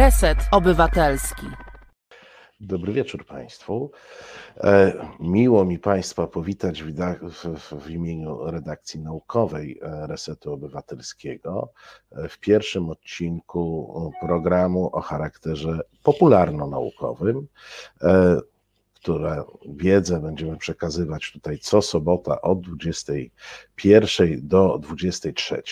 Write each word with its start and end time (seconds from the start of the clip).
Reset 0.00 0.38
Obywatelski. 0.50 1.46
Dobry 2.60 2.92
wieczór 2.92 3.26
Państwu. 3.26 3.90
E, 4.56 4.92
miło 5.20 5.64
mi 5.64 5.78
Państwa 5.78 6.26
powitać 6.26 6.82
w, 6.82 7.90
imieniu 7.90 8.50
redakcji 8.50 9.00
naukowej 9.00 9.80
e, 9.82 10.06
Resetu 10.06 10.52
Obywatelskiego 10.52 11.72
e, 12.12 12.28
w 12.28 12.38
pierwszym 12.38 12.90
odcinku 12.90 14.12
programu 14.20 14.90
o 14.92 15.00
charakterze 15.00 15.80
popularno-naukowym 16.02 17.46
które 19.00 19.44
wiedzę 19.68 20.20
będziemy 20.20 20.56
przekazywać 20.56 21.32
tutaj 21.32 21.58
co 21.58 21.82
sobota 21.82 22.40
od 22.40 22.60
21 22.60 24.48
do 24.48 24.78
23, 24.78 25.62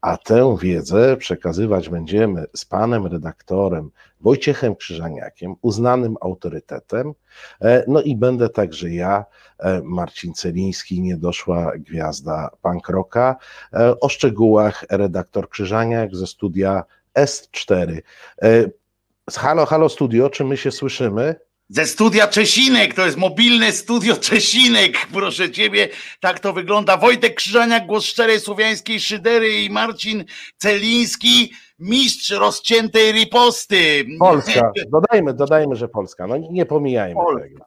a 0.00 0.16
tę 0.16 0.56
wiedzę 0.60 1.16
przekazywać 1.16 1.88
będziemy 1.88 2.44
z 2.54 2.64
panem 2.64 3.06
redaktorem 3.06 3.90
Wojciechem 4.20 4.76
Krzyżaniakiem, 4.76 5.54
uznanym 5.62 6.16
autorytetem. 6.20 7.12
E, 7.60 7.84
no 7.88 8.02
i 8.02 8.16
będę 8.16 8.48
także 8.48 8.90
ja, 8.90 9.24
e, 9.58 9.80
Marcin 9.84 10.34
Celiński, 10.34 11.00
niedoszła 11.00 11.72
gwiazda 11.78 12.50
Pankroka. 12.62 13.36
E, 13.72 14.00
o 14.00 14.08
szczegółach 14.08 14.84
redaktor 14.90 15.48
Krzyżaniak 15.48 16.16
ze 16.16 16.26
studia 16.26 16.84
S4. 17.18 18.00
Halo, 19.30 19.66
halo 19.66 19.88
studio, 19.88 20.30
czy 20.30 20.44
my 20.44 20.56
się 20.56 20.70
słyszymy? 20.70 21.34
Ze 21.72 21.86
studia 21.86 22.28
Czesinek, 22.28 22.94
to 22.94 23.06
jest 23.06 23.16
mobilne 23.16 23.72
studio 23.72 24.16
Czesinek, 24.16 24.96
proszę 25.12 25.50
ciebie, 25.50 25.88
tak 26.20 26.40
to 26.40 26.52
wygląda. 26.52 26.96
Wojtek 26.96 27.34
Krzyżaniak, 27.34 27.86
głos 27.86 28.04
szczerej 28.04 28.40
słowiańskiej 28.40 29.00
szydery 29.00 29.62
i 29.62 29.70
Marcin 29.70 30.24
Celiński, 30.56 31.52
mistrz 31.78 32.30
rozciętej 32.30 33.12
riposty. 33.12 34.04
Polska, 34.18 34.72
dodajmy, 34.92 35.34
dodajmy, 35.34 35.76
że 35.76 35.88
Polska, 35.88 36.26
no 36.26 36.36
nie 36.50 36.66
pomijajmy 36.66 37.14
Polska. 37.14 37.42
tego. 37.42 37.64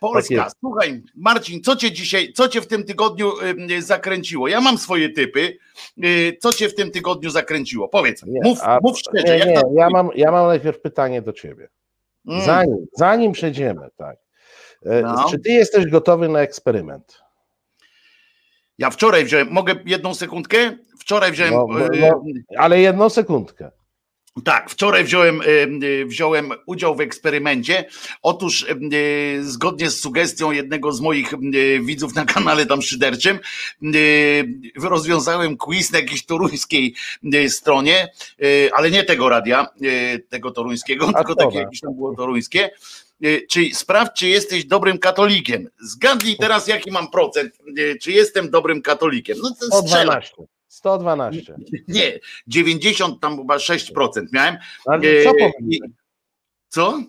Polska, 0.00 0.44
tak 0.44 0.52
słuchaj, 0.60 1.02
Marcin, 1.16 1.62
co 1.62 1.76
cię 1.76 1.92
dzisiaj, 1.92 2.32
co 2.32 2.48
cię 2.48 2.60
w 2.60 2.66
tym 2.66 2.84
tygodniu 2.84 3.32
zakręciło? 3.78 4.48
Ja 4.48 4.60
mam 4.60 4.78
swoje 4.78 5.08
typy. 5.08 5.58
Y, 6.04 6.36
co 6.40 6.52
cię 6.52 6.68
w 6.68 6.74
tym 6.74 6.90
tygodniu 6.90 7.30
zakręciło? 7.30 7.88
Powiedz, 7.88 8.22
nie, 8.26 8.40
mów, 8.44 8.58
a, 8.62 8.78
mów 8.82 8.98
szczerze. 8.98 9.38
Nie, 9.38 9.46
nie, 9.46 9.62
ja, 9.74 9.90
mam, 9.90 10.10
ja 10.14 10.32
mam 10.32 10.46
najpierw 10.46 10.80
pytanie 10.80 11.22
do 11.22 11.32
ciebie. 11.32 11.68
Mm. 12.26 12.40
Zanim, 12.40 12.86
zanim 12.92 13.32
przejdziemy, 13.32 13.88
tak. 13.96 14.16
E, 14.86 15.02
no. 15.02 15.28
Czy 15.30 15.38
ty 15.38 15.50
jesteś 15.50 15.86
gotowy 15.86 16.28
na 16.28 16.40
eksperyment? 16.40 17.22
Ja 18.78 18.90
wczoraj 18.90 19.24
wziąłem, 19.24 19.48
mogę 19.50 19.74
jedną 19.84 20.14
sekundkę? 20.14 20.76
Wczoraj 21.00 21.32
wziąłem. 21.32 21.54
No, 21.54 21.66
no, 21.68 21.88
no, 22.00 22.22
ale 22.58 22.80
jedną 22.80 23.10
sekundkę. 23.10 23.70
Tak, 24.44 24.70
wczoraj 24.70 25.04
wziąłem, 25.04 25.40
wziąłem 26.06 26.52
udział 26.66 26.96
w 26.96 27.00
eksperymencie. 27.00 27.84
Otóż 28.22 28.66
zgodnie 29.40 29.90
z 29.90 30.00
sugestią 30.00 30.50
jednego 30.50 30.92
z 30.92 31.00
moich 31.00 31.34
widzów 31.80 32.14
na 32.14 32.24
kanale 32.24 32.66
tam 32.66 32.82
szyderczym, 32.82 33.38
rozwiązałem 34.82 35.56
quiz 35.56 35.92
na 35.92 35.98
jakiejś 35.98 36.24
toruńskiej 36.26 36.94
stronie, 37.48 38.08
ale 38.72 38.90
nie 38.90 39.04
tego 39.04 39.28
radia, 39.28 39.66
tego 40.28 40.50
toruńskiego, 40.50 41.10
A 41.14 41.18
tylko 41.18 41.34
takie 41.34 41.58
jakieś 41.58 41.80
tam 41.80 41.94
było 41.94 42.16
toruńskie. 42.16 42.70
Czyli 43.50 43.74
sprawdź, 43.74 44.12
czy 44.18 44.28
jesteś 44.28 44.64
dobrym 44.64 44.98
katolikiem. 44.98 45.68
Zgadnij 45.80 46.36
teraz, 46.36 46.68
jaki 46.68 46.90
mam 46.90 47.10
procent, 47.10 47.52
czy 48.02 48.12
jestem 48.12 48.50
dobrym 48.50 48.82
katolikiem. 48.82 49.38
No 49.42 49.50
to 49.60 49.82
strzelam. 49.82 50.20
112. 50.74 51.54
Nie, 51.88 52.18
90 52.46 53.20
tam 53.20 53.36
chyba 53.36 53.56
6% 53.56 54.26
miałem. 54.32 54.56
Ale 54.86 55.24
co 55.24 55.30
e, 55.30 55.52
Co? 56.68 57.02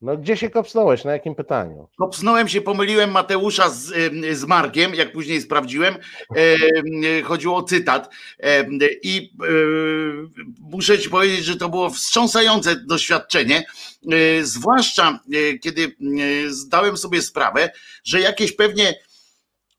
No 0.00 0.16
gdzie 0.16 0.36
się 0.36 0.50
kopsnąłeś? 0.50 1.04
Na 1.04 1.12
jakim 1.12 1.34
pytaniu? 1.34 1.88
Kopsnąłem 1.98 2.48
się, 2.48 2.60
pomyliłem 2.60 3.10
Mateusza 3.10 3.70
z, 3.70 3.92
z 4.38 4.44
Markiem, 4.44 4.94
jak 4.94 5.12
później 5.12 5.40
sprawdziłem. 5.40 5.94
E, 6.36 7.22
chodziło 7.22 7.56
o 7.56 7.62
cytat. 7.62 8.10
E, 8.40 8.64
I 9.02 9.32
e, 9.42 9.46
muszę 10.60 10.98
ci 10.98 11.10
powiedzieć, 11.10 11.44
że 11.44 11.56
to 11.56 11.68
było 11.68 11.90
wstrząsające 11.90 12.76
doświadczenie. 12.76 13.64
E, 14.12 14.44
zwłaszcza 14.44 15.20
e, 15.32 15.58
kiedy 15.58 15.96
zdałem 16.48 16.96
sobie 16.96 17.22
sprawę, 17.22 17.70
że 18.04 18.20
jakieś 18.20 18.52
pewnie 18.52 18.94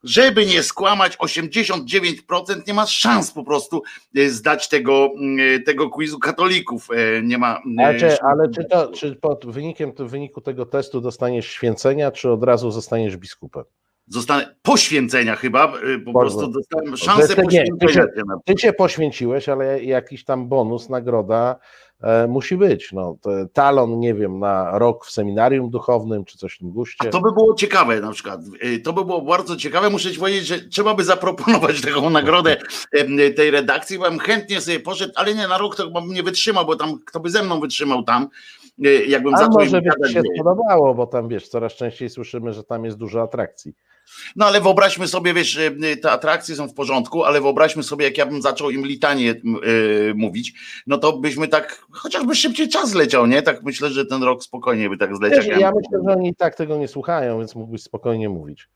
żeby 0.03 0.45
nie 0.45 0.63
skłamać, 0.63 1.17
89% 1.17 2.67
nie 2.67 2.73
ma 2.73 2.85
szans 2.85 3.31
po 3.31 3.43
prostu 3.43 3.81
e, 4.15 4.29
zdać 4.29 4.69
tego, 4.69 5.09
e, 5.55 5.59
tego 5.59 5.89
quizu 5.89 6.19
katolików. 6.19 6.87
E, 6.91 7.21
nie 7.21 7.37
ma. 7.37 7.61
Ale 7.79 7.99
czy, 7.99 8.21
ale 8.21 8.49
czy, 8.49 8.65
to, 8.65 8.91
czy 8.91 9.15
pod 9.15 9.45
wynikiem 9.45 9.91
w 9.91 10.09
wyniku 10.09 10.41
tego 10.41 10.65
testu 10.65 11.01
dostaniesz 11.01 11.47
święcenia, 11.47 12.11
czy 12.11 12.31
od 12.31 12.43
razu 12.43 12.71
zostaniesz 12.71 13.17
biskupem? 13.17 13.63
Zostanę 14.07 14.55
poświęcenia 14.61 15.35
chyba, 15.35 15.73
po 16.05 16.19
prostu 16.19 16.47
dostałem 16.47 16.97
szansę 16.97 17.35
poświęcenia. 17.35 17.63
Nie, 17.81 17.87
ty, 17.87 17.93
się, 17.93 18.05
ty 18.45 18.53
się 18.57 18.73
poświęciłeś, 18.73 19.49
ale 19.49 19.83
jakiś 19.83 20.23
tam 20.23 20.47
bonus, 20.47 20.89
nagroda 20.89 21.59
musi 22.27 22.57
być. 22.57 22.91
No, 22.91 23.17
talon, 23.53 23.99
nie 23.99 24.13
wiem, 24.13 24.39
na 24.39 24.79
rok 24.79 25.05
w 25.05 25.11
seminarium 25.11 25.69
duchownym 25.69 26.25
czy 26.25 26.37
coś 26.37 26.55
w 26.55 26.59
tym 26.59 26.71
guście. 26.71 27.07
A 27.07 27.11
to 27.11 27.21
by 27.21 27.31
było 27.31 27.53
ciekawe 27.53 28.01
na 28.01 28.11
przykład. 28.11 28.41
E, 28.61 28.79
to 28.79 28.93
by 28.93 29.05
było 29.05 29.21
bardzo 29.21 29.55
ciekawe. 29.55 29.89
Muszę 29.89 30.11
ci 30.11 30.19
powiedzieć, 30.19 30.47
że 30.47 30.59
trzeba 30.59 30.93
by 30.93 31.03
zaproponować 31.03 31.81
taką 31.91 32.09
nagrodę 32.09 32.57
tej 33.35 33.51
redakcji, 33.51 33.99
bo 33.99 34.09
bym 34.09 34.19
chętnie 34.19 34.61
sobie 34.61 34.79
poszedł, 34.79 35.13
ale 35.15 35.35
nie 35.35 35.47
na 35.47 35.57
rok 35.57 35.75
to 35.75 35.89
bym 35.89 36.13
nie 36.13 36.23
wytrzymał, 36.23 36.65
bo 36.65 36.75
tam 36.75 36.99
kto 37.05 37.19
by 37.19 37.29
ze 37.29 37.43
mną 37.43 37.59
wytrzymał 37.59 38.03
tam, 38.03 38.27
e, 38.85 38.89
jakbym 38.89 39.35
A 39.35 39.37
zaczął 39.37 39.53
może 39.59 39.81
by 39.81 40.09
się 40.09 40.21
spodobało, 40.35 40.95
bo 40.95 41.07
tam 41.07 41.27
wiesz, 41.27 41.47
coraz 41.47 41.73
częściej 41.73 42.09
słyszymy, 42.09 42.53
że 42.53 42.63
tam 42.63 42.85
jest 42.85 42.97
dużo 42.97 43.21
atrakcji. 43.21 43.73
No 44.35 44.45
ale 44.45 44.61
wyobraźmy 44.61 45.07
sobie, 45.07 45.33
wiesz, 45.33 45.59
te 46.01 46.11
atrakcje 46.11 46.55
są 46.55 46.67
w 46.67 46.73
porządku, 46.73 47.23
ale 47.23 47.41
wyobraźmy 47.41 47.83
sobie, 47.83 48.05
jak 48.05 48.17
ja 48.17 48.25
bym 48.25 48.41
zaczął 48.41 48.69
im 48.69 48.85
litanie 48.85 49.25
yy, 49.25 50.13
mówić, 50.15 50.53
no 50.87 50.97
to 50.97 51.17
byśmy 51.17 51.47
tak, 51.47 51.85
chociażby 51.91 52.35
szybciej 52.35 52.69
czas 52.69 52.93
leciał, 52.93 53.25
nie? 53.25 53.41
Tak 53.41 53.63
myślę, 53.63 53.89
że 53.89 54.05
ten 54.05 54.23
rok 54.23 54.43
spokojnie 54.43 54.89
by 54.89 54.97
tak 54.97 55.15
zleciał. 55.17 55.43
Ja, 55.43 55.59
ja 55.59 55.71
myślę, 55.71 55.99
że 56.07 56.13
oni 56.17 56.29
i 56.29 56.35
tak 56.35 56.55
tego 56.55 56.77
nie 56.77 56.87
słuchają, 56.87 57.39
więc 57.39 57.55
mógłbyś 57.55 57.83
spokojnie 57.83 58.29
mówić 58.29 58.67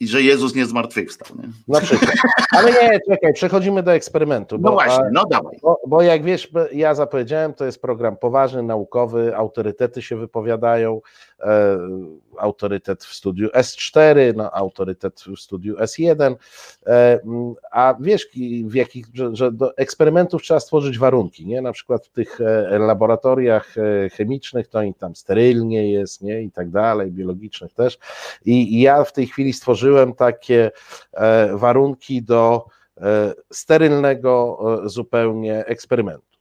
i 0.00 0.08
że 0.08 0.22
Jezus 0.22 0.54
nie 0.54 0.66
zmartwychwstał. 0.66 1.36
Nie? 1.36 1.48
Na 1.68 1.80
przykład. 1.80 2.10
Ale 2.56 2.72
nie, 2.72 3.00
czekaj, 3.10 3.32
przechodzimy 3.32 3.82
do 3.82 3.92
eksperymentu. 3.92 4.58
Bo, 4.58 4.68
no 4.68 4.74
właśnie, 4.74 5.04
no 5.12 5.24
dawaj. 5.30 5.58
Bo, 5.62 5.80
bo, 5.86 6.02
jak 6.02 6.24
wiesz, 6.24 6.50
ja 6.72 6.94
zapowiedziałem, 6.94 7.54
to 7.54 7.64
jest 7.64 7.82
program 7.82 8.16
poważny, 8.16 8.62
naukowy, 8.62 9.36
autorytety 9.36 10.02
się 10.02 10.16
wypowiadają, 10.16 11.00
e, 11.40 11.78
autorytet 12.38 13.04
w 13.04 13.14
studiu 13.14 13.48
S4, 13.48 14.36
no, 14.36 14.50
autorytet 14.50 15.20
w 15.20 15.40
studiu 15.40 15.76
S1, 15.76 16.34
e, 16.86 17.20
a 17.70 17.94
wiesz, 18.00 18.28
w 18.64 18.74
jakich, 18.74 19.06
że, 19.14 19.36
że, 19.36 19.52
do 19.52 19.76
eksperymentów 19.76 20.42
trzeba 20.42 20.60
stworzyć 20.60 20.98
warunki, 20.98 21.46
nie? 21.46 21.62
Na 21.62 21.72
przykład 21.72 22.06
w 22.06 22.10
tych 22.10 22.40
e, 22.40 22.78
laboratoriach 22.78 23.78
e, 23.78 24.10
chemicznych 24.10 24.68
to 24.68 24.82
i 24.82 24.94
tam 24.94 25.16
sterylnie 25.16 25.92
jest, 25.92 26.22
nie? 26.22 26.42
I 26.42 26.50
tak 26.50 26.70
dalej, 26.70 27.10
biologicznych 27.10 27.74
też. 27.74 27.98
I, 28.44 28.74
i 28.74 28.80
ja 28.80 29.04
w 29.04 29.12
tej 29.12 29.26
chwili 29.26 29.52
stworzyłem 29.52 29.89
stworzyłem 29.90 30.14
takie 30.14 30.70
e, 31.12 31.56
warunki 31.56 32.22
do 32.22 32.66
e, 33.00 33.32
sterylnego 33.52 34.58
e, 34.84 34.88
zupełnie 34.88 35.64
eksperymentu. 35.66 36.38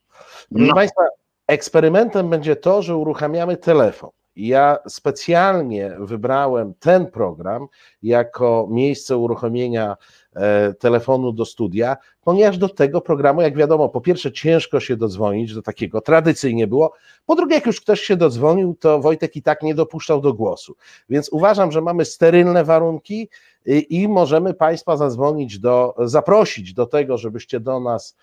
Proszę 0.49 0.67
no. 0.67 0.73
Państwa, 0.73 1.01
eksperymentem 1.47 2.29
będzie 2.29 2.55
to, 2.55 2.81
że 2.81 2.95
uruchamiamy 2.95 3.57
telefon. 3.57 4.09
Ja 4.47 4.77
specjalnie 4.87 5.95
wybrałem 5.99 6.73
ten 6.79 7.05
program 7.11 7.67
jako 8.01 8.67
miejsce 8.69 9.17
uruchomienia 9.17 9.95
E, 10.35 10.73
telefonu 10.73 11.31
do 11.31 11.45
studia, 11.45 11.97
ponieważ 12.21 12.57
do 12.57 12.69
tego 12.69 13.01
programu, 13.01 13.41
jak 13.41 13.57
wiadomo, 13.57 13.89
po 13.89 14.01
pierwsze 14.01 14.31
ciężko 14.31 14.79
się 14.79 14.97
dodzwonić, 14.97 15.53
do 15.53 15.61
takiego 15.61 16.01
tradycyjnie 16.01 16.67
było, 16.67 16.93
po 17.25 17.35
drugie, 17.35 17.55
jak 17.55 17.65
już 17.65 17.81
ktoś 17.81 18.01
się 18.01 18.17
dodzwonił, 18.17 18.75
to 18.79 18.99
Wojtek 18.99 19.35
i 19.35 19.41
tak 19.41 19.63
nie 19.63 19.75
dopuszczał 19.75 20.21
do 20.21 20.33
głosu. 20.33 20.75
Więc 21.09 21.29
uważam, 21.29 21.71
że 21.71 21.81
mamy 21.81 22.05
sterylne 22.05 22.63
warunki 22.63 23.29
i, 23.65 24.01
i 24.01 24.07
możemy 24.07 24.53
Państwa 24.53 24.97
zadzwonić 24.97 25.59
do, 25.59 25.95
zaprosić 25.99 26.73
do 26.73 26.85
tego, 26.85 27.17
żebyście 27.17 27.59
do 27.59 27.79
nas 27.79 28.15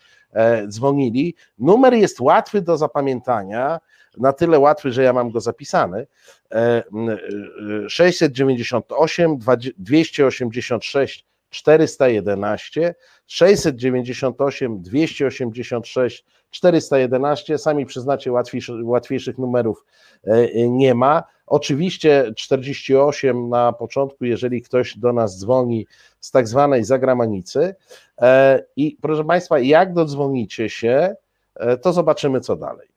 dzwonili. 0.68 1.34
Numer 1.58 1.94
jest 1.94 2.20
łatwy 2.20 2.62
do 2.62 2.76
zapamiętania, 2.76 3.80
na 4.18 4.32
tyle 4.32 4.58
łatwy, 4.58 4.92
że 4.92 5.02
ja 5.02 5.12
mam 5.12 5.30
go 5.30 5.40
zapisany. 5.40 6.06
698 7.88 9.38
286 9.78 11.25
411, 11.50 12.94
698, 13.26 14.82
286, 14.82 16.24
411. 16.50 17.58
Sami 17.58 17.86
przyznacie, 17.86 18.32
łatwiejszych, 18.32 18.76
łatwiejszych 18.82 19.38
numerów 19.38 19.84
e, 20.24 20.68
nie 20.68 20.94
ma. 20.94 21.22
Oczywiście 21.46 22.32
48 22.36 23.48
na 23.48 23.72
początku, 23.72 24.24
jeżeli 24.24 24.62
ktoś 24.62 24.98
do 24.98 25.12
nas 25.12 25.38
dzwoni 25.38 25.86
z 26.20 26.30
tak 26.30 26.48
zwanej 26.48 26.84
zagramanicy. 26.84 27.74
E, 28.20 28.64
I 28.76 28.98
proszę 29.02 29.24
Państwa, 29.24 29.58
jak 29.58 29.92
dodzwonicie 29.92 30.68
się, 30.68 31.14
e, 31.54 31.76
to 31.76 31.92
zobaczymy, 31.92 32.40
co 32.40 32.56
dalej. 32.56 32.95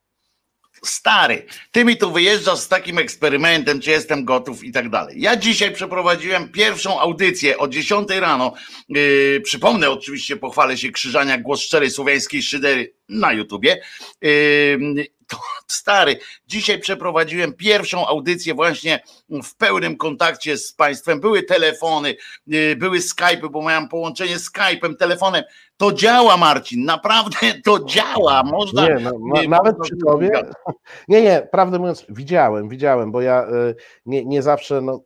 Stary, 0.83 1.45
ty 1.71 1.85
mi 1.85 1.97
tu 1.97 2.11
wyjeżdżasz 2.11 2.59
z 2.59 2.67
takim 2.67 2.97
eksperymentem, 2.97 3.81
czy 3.81 3.91
jestem 3.91 4.25
gotów 4.25 4.63
i 4.63 4.71
tak 4.71 4.89
dalej. 4.89 5.21
Ja 5.21 5.35
dzisiaj 5.35 5.73
przeprowadziłem 5.73 6.49
pierwszą 6.49 6.99
audycję 6.99 7.57
o 7.57 7.67
10 7.67 8.09
rano. 8.09 8.53
Yy, 8.89 9.41
przypomnę 9.43 9.89
oczywiście, 9.89 10.37
pochwalę 10.37 10.77
się 10.77 10.91
Krzyżania 10.91 11.37
Głos 11.37 11.61
Szczerej 11.61 11.91
Słowiańskiej 11.91 12.41
Szydery 12.41 12.93
na 13.09 13.33
YouTubie. 13.33 13.81
Yy, 14.21 14.79
to, 15.27 15.37
stary, 15.67 16.19
dzisiaj 16.47 16.79
przeprowadziłem 16.79 17.53
pierwszą 17.53 18.07
audycję 18.07 18.53
właśnie 18.53 19.03
w 19.43 19.55
pełnym 19.55 19.97
kontakcie 19.97 20.57
z 20.57 20.73
państwem. 20.73 21.19
Były 21.19 21.43
telefony, 21.43 22.15
yy, 22.47 22.75
były 22.75 22.99
Skype'y, 22.99 23.49
bo 23.49 23.61
miałem 23.61 23.87
połączenie 23.87 24.37
Skype'em, 24.37 24.95
telefonem. 24.95 25.43
To 25.79 25.93
działa, 25.93 26.37
Marcin, 26.37 26.85
naprawdę 26.85 27.37
to 27.65 27.85
działa. 27.85 28.43
Można. 28.43 28.87
Nie, 28.87 28.95
no, 28.99 29.11
na, 29.33 29.41
nawet 29.49 29.75
przy 29.81 29.97
tobie. 29.97 30.31
Nie, 31.07 31.21
nie, 31.21 31.47
prawdę 31.51 31.79
mówiąc, 31.79 32.05
widziałem, 32.09 32.69
widziałem, 32.69 33.11
bo 33.11 33.21
ja 33.21 33.47
y, 33.47 33.75
nie, 34.05 34.25
nie 34.25 34.41
zawsze, 34.41 34.81
no, 34.81 35.03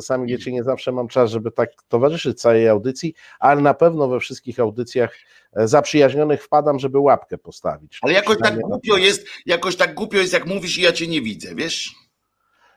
sami 0.00 0.28
wiecie, 0.28 0.52
nie 0.52 0.64
zawsze 0.64 0.92
mam 0.92 1.08
czas, 1.08 1.30
żeby 1.30 1.50
tak 1.50 1.70
towarzyszyć 1.88 2.40
całej 2.40 2.68
audycji, 2.68 3.14
ale 3.38 3.60
na 3.60 3.74
pewno 3.74 4.08
we 4.08 4.20
wszystkich 4.20 4.60
audycjach 4.60 5.16
e, 5.52 5.68
zaprzyjaźnionych 5.68 6.44
wpadam, 6.44 6.78
żeby 6.78 6.98
łapkę 6.98 7.38
postawić. 7.38 7.98
Ale 8.02 8.12
jakoś 8.12 8.36
tak 8.42 8.60
głupio 8.60 8.96
jest, 8.96 9.26
jakoś 9.46 9.76
tak 9.76 9.94
głupio 9.94 10.18
jest, 10.18 10.32
jak 10.32 10.46
mówisz 10.46 10.78
i 10.78 10.82
ja 10.82 10.92
cię 10.92 11.06
nie 11.06 11.22
widzę, 11.22 11.54
wiesz? 11.54 11.94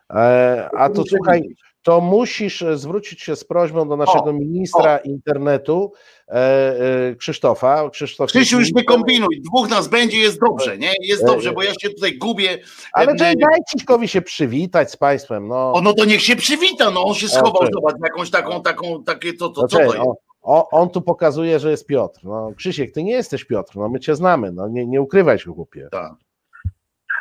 E, 0.10 0.70
a 0.78 0.90
to 0.90 1.04
słuchaj, 1.10 1.56
to 1.86 2.02
musisz 2.02 2.62
e, 2.62 2.78
zwrócić 2.78 3.22
się 3.22 3.36
z 3.36 3.44
prośbą 3.44 3.88
do 3.88 3.98
naszego 3.98 4.30
o, 4.30 4.34
ministra 4.34 4.96
o. 4.96 5.00
internetu 5.04 5.92
e, 6.28 6.34
e, 6.34 7.16
Krzysztofa. 7.16 7.90
Krzysztof 7.90 8.30
Krzysiu, 8.30 8.60
już 8.60 8.74
nie 8.74 8.84
kombinuj, 8.84 9.42
dwóch 9.42 9.70
nas 9.70 9.88
będzie, 9.88 10.18
jest 10.18 10.40
dobrze, 10.40 10.78
nie? 10.78 10.94
Jest 11.02 11.26
dobrze, 11.26 11.52
bo 11.52 11.64
ja 11.64 11.74
się 11.74 11.90
tutaj 11.90 12.18
gubię. 12.18 12.58
Ale 12.94 13.12
e, 13.12 13.16
daj 13.16 13.36
Ciśkowi 13.72 14.08
się 14.08 14.22
przywitać 14.22 14.92
z 14.92 14.98
państwem, 14.98 15.48
no. 15.48 15.74
O, 15.74 15.82
no 15.82 15.94
to 15.94 16.06
niech 16.06 16.22
się 16.22 16.36
przywita, 16.36 16.92
no 16.92 17.06
on 17.06 17.14
się 17.14 17.28
schował, 17.28 17.62
o, 17.62 17.68
zobacz, 17.74 17.96
jakąś 18.04 18.32
taką, 18.32 18.62
taką, 18.62 19.04
takie, 19.04 19.34
to, 19.34 19.50
to, 19.50 19.68
co 19.68 19.78
to 19.78 19.84
jest? 19.84 19.98
O, 20.42 20.70
on 20.70 20.90
tu 20.90 21.02
pokazuje, 21.02 21.60
że 21.60 21.72
jest 21.72 21.88
Piotr. 21.88 22.20
No, 22.24 22.52
Krzysiek, 22.58 22.92
ty 22.92 23.04
nie 23.04 23.14
jesteś 23.14 23.46
Piotr, 23.46 23.76
no 23.76 23.90
my 23.90 24.00
cię 24.00 24.16
znamy, 24.16 24.52
no 24.52 24.68
nie, 24.68 24.86
nie 24.86 25.02
ukrywaj 25.02 25.40
się, 25.40 25.52
głupie. 25.52 25.88
Tak. 25.92 26.12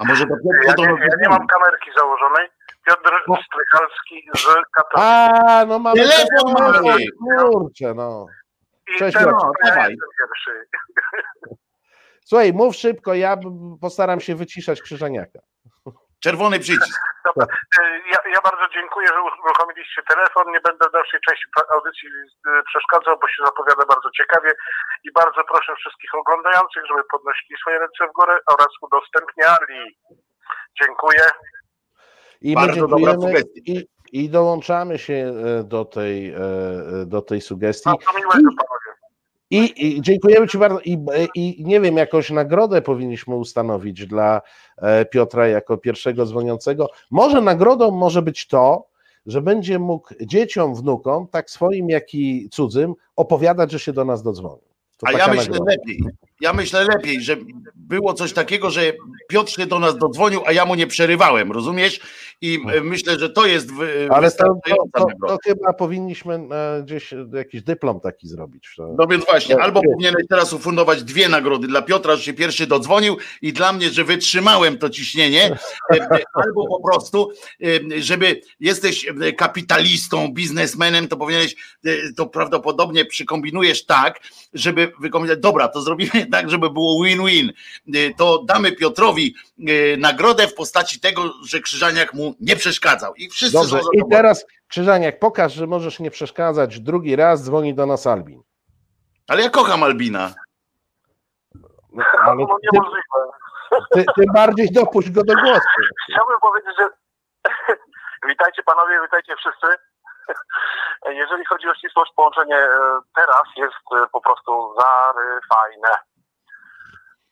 A 0.00 0.04
może 0.04 0.24
to 0.24 0.34
Piotr? 0.44 0.80
Ja, 0.80 0.86
nie, 0.86 0.92
ja 1.00 1.16
nie 1.22 1.28
mam 1.28 1.46
kamerki 1.46 1.90
założonej. 1.96 2.48
Piotr 2.86 3.12
no. 3.28 3.36
Strychalski 3.46 4.28
z 4.36 4.44
Katowic. 4.74 5.04
A, 5.04 5.64
no 5.68 5.78
mamy 5.78 5.96
telefon, 5.96 6.52
mamy. 6.58 7.06
Kurczę, 7.38 7.94
no. 7.94 8.26
Cześć, 8.98 9.18
Piotr. 9.18 9.46
Dawaj. 9.64 9.96
Słuchaj, 12.24 12.52
mów 12.52 12.76
szybko, 12.76 13.14
ja 13.14 13.36
postaram 13.80 14.20
się 14.20 14.34
wyciszać 14.34 14.82
Krzyżaniaka. 14.82 15.38
Czerwony 16.24 16.60
przycisk. 16.60 17.00
Dobra. 17.24 17.46
Ja, 18.12 18.18
ja, 18.34 18.40
bardzo 18.48 18.68
dziękuję, 18.74 19.08
że 19.08 19.22
uruchomiliście 19.22 20.02
telefon. 20.02 20.52
Nie 20.52 20.60
będę 20.60 20.88
w 20.88 20.92
dalszej 20.92 21.20
części 21.26 21.46
audycji 21.74 22.08
y, 22.08 22.62
przeszkadzał, 22.70 23.18
bo 23.20 23.28
się 23.28 23.40
zapowiada 23.44 23.84
bardzo 23.86 24.10
ciekawie. 24.18 24.52
I 25.04 25.12
bardzo 25.12 25.40
proszę 25.44 25.72
wszystkich 25.76 26.14
oglądających, 26.14 26.82
żeby 26.88 27.02
podnosili 27.12 27.54
swoje 27.60 27.78
ręce 27.78 28.06
w 28.08 28.12
górę 28.12 28.38
oraz 28.52 28.70
udostępniali. 28.80 29.80
Dziękuję. 30.80 31.24
I 32.44 32.54
Bardzo 32.54 32.88
dobra 32.88 33.14
sugestia. 33.14 33.60
I, 33.66 33.86
I 34.12 34.28
dołączamy 34.28 34.98
się 34.98 35.34
e, 35.60 35.64
do 35.64 35.84
tej, 35.84 36.30
e, 36.30 36.36
do 37.06 37.22
tej 37.22 37.40
sugestii. 37.40 37.90
No, 37.90 37.96
I, 39.50 39.72
I, 39.76 40.02
dziękujemy 40.02 40.48
Ci 40.48 40.58
bardzo. 40.58 40.80
I, 40.80 40.98
I 41.34 41.64
nie 41.64 41.80
wiem, 41.80 41.96
jakąś 41.96 42.30
nagrodę 42.30 42.82
powinniśmy 42.82 43.34
ustanowić 43.34 44.06
dla 44.06 44.42
e, 44.78 45.04
Piotra 45.04 45.48
jako 45.48 45.78
pierwszego 45.78 46.26
dzwoniącego. 46.26 46.88
Może 47.10 47.40
nagrodą 47.40 47.90
może 47.90 48.22
być 48.22 48.46
to, 48.46 48.86
że 49.26 49.42
będzie 49.42 49.78
mógł 49.78 50.14
dzieciom, 50.20 50.74
wnukom, 50.74 51.28
tak 51.28 51.50
swoim 51.50 51.88
jak 51.88 52.14
i 52.14 52.48
cudzym, 52.52 52.94
opowiadać, 53.16 53.72
że 53.72 53.78
się 53.78 53.92
do 53.92 54.04
nas 54.04 54.22
dodzwonił. 54.22 54.64
To 54.96 55.06
A 55.06 55.12
ja 55.12 55.28
myślę 55.28 55.42
nagroda. 55.44 55.72
lepiej. 55.72 56.00
Ja 56.44 56.52
myślę 56.52 56.84
lepiej, 56.84 57.22
że 57.22 57.36
było 57.74 58.14
coś 58.14 58.32
takiego, 58.32 58.70
że 58.70 58.92
Piotr 59.28 59.52
się 59.52 59.66
do 59.66 59.78
nas 59.78 59.98
dodzwonił, 59.98 60.40
a 60.46 60.52
ja 60.52 60.64
mu 60.64 60.74
nie 60.74 60.86
przerywałem, 60.86 61.52
rozumiesz? 61.52 62.00
I 62.40 62.60
e, 62.72 62.80
myślę, 62.80 63.18
że 63.18 63.30
to 63.30 63.46
jest. 63.46 63.68
Ale 64.10 64.30
to, 64.30 64.58
to, 64.94 65.06
to, 65.28 65.38
chyba 65.44 65.72
powinniśmy 65.72 66.34
e, 66.34 66.82
gdzieś 66.82 67.14
jakiś 67.32 67.62
dyplom 67.62 68.00
taki 68.00 68.28
zrobić. 68.28 68.76
No 68.98 69.06
więc 69.06 69.24
właśnie, 69.24 69.62
albo 69.62 69.82
powinieneś 69.82 70.24
teraz 70.28 70.52
ufundować 70.52 71.02
dwie 71.02 71.28
nagrody 71.28 71.66
dla 71.66 71.82
Piotra, 71.82 72.16
że 72.16 72.22
się 72.22 72.32
pierwszy 72.32 72.66
dodzwonił 72.66 73.16
i 73.42 73.52
dla 73.52 73.72
mnie, 73.72 73.90
że 73.90 74.04
wytrzymałem 74.04 74.78
to 74.78 74.90
ciśnienie, 74.90 75.56
e, 75.92 76.08
albo 76.34 76.66
po 76.68 76.88
prostu, 76.88 77.30
żeby 77.98 78.40
jesteś 78.60 79.06
kapitalistą, 79.36 80.28
biznesmenem, 80.32 81.08
to 81.08 81.16
powinieneś, 81.16 81.56
to 82.16 82.26
prawdopodobnie 82.26 83.04
przykombinujesz 83.04 83.86
tak, 83.86 84.20
żeby 84.54 84.92
wykombinować, 85.00 85.42
dobra, 85.42 85.68
to 85.68 85.82
zrobimy 85.82 86.26
tak, 86.34 86.50
żeby 86.50 86.70
było 86.70 87.04
win-win. 87.04 87.52
To 88.16 88.42
damy 88.44 88.72
Piotrowi 88.72 89.34
nagrodę 89.98 90.48
w 90.48 90.54
postaci 90.54 91.00
tego, 91.00 91.22
że 91.44 91.60
Krzyżaniak 91.60 92.14
mu 92.14 92.34
nie 92.40 92.56
przeszkadzał. 92.56 93.14
I 93.14 93.30
wszyscy 93.30 93.58
Dobrze, 93.58 93.80
i 93.92 94.02
teraz 94.10 94.46
Krzyżaniak, 94.68 95.18
pokaż, 95.18 95.52
że 95.52 95.66
możesz 95.66 96.00
nie 96.00 96.10
przeszkadzać. 96.10 96.80
Drugi 96.80 97.16
raz 97.16 97.44
dzwoni 97.44 97.74
do 97.74 97.86
nas 97.86 98.06
Albin. 98.06 98.42
Ale 99.28 99.42
ja 99.42 99.50
kocham 99.50 99.82
Albina. 99.82 100.34
No, 101.92 102.04
ale 102.24 102.36
no, 102.36 102.56
ty, 102.72 103.78
ty, 103.92 104.04
ty 104.16 104.24
bardziej 104.34 104.72
dopuść 104.72 105.10
go 105.10 105.24
do 105.24 105.34
głosu. 105.34 105.60
Chciałbym 106.10 106.40
powiedzieć, 106.40 106.74
że 106.78 106.88
witajcie 108.30 108.62
panowie, 108.62 109.00
witajcie 109.02 109.36
wszyscy. 109.36 109.66
Jeżeli 111.06 111.44
chodzi 111.44 111.68
o 111.68 111.74
ścisłość, 111.74 112.12
połączenie 112.16 112.56
e, 112.56 113.00
teraz 113.14 113.44
jest 113.56 114.02
e, 114.02 114.06
po 114.12 114.20
prostu 114.20 114.74
zaryfajne. 114.80 115.98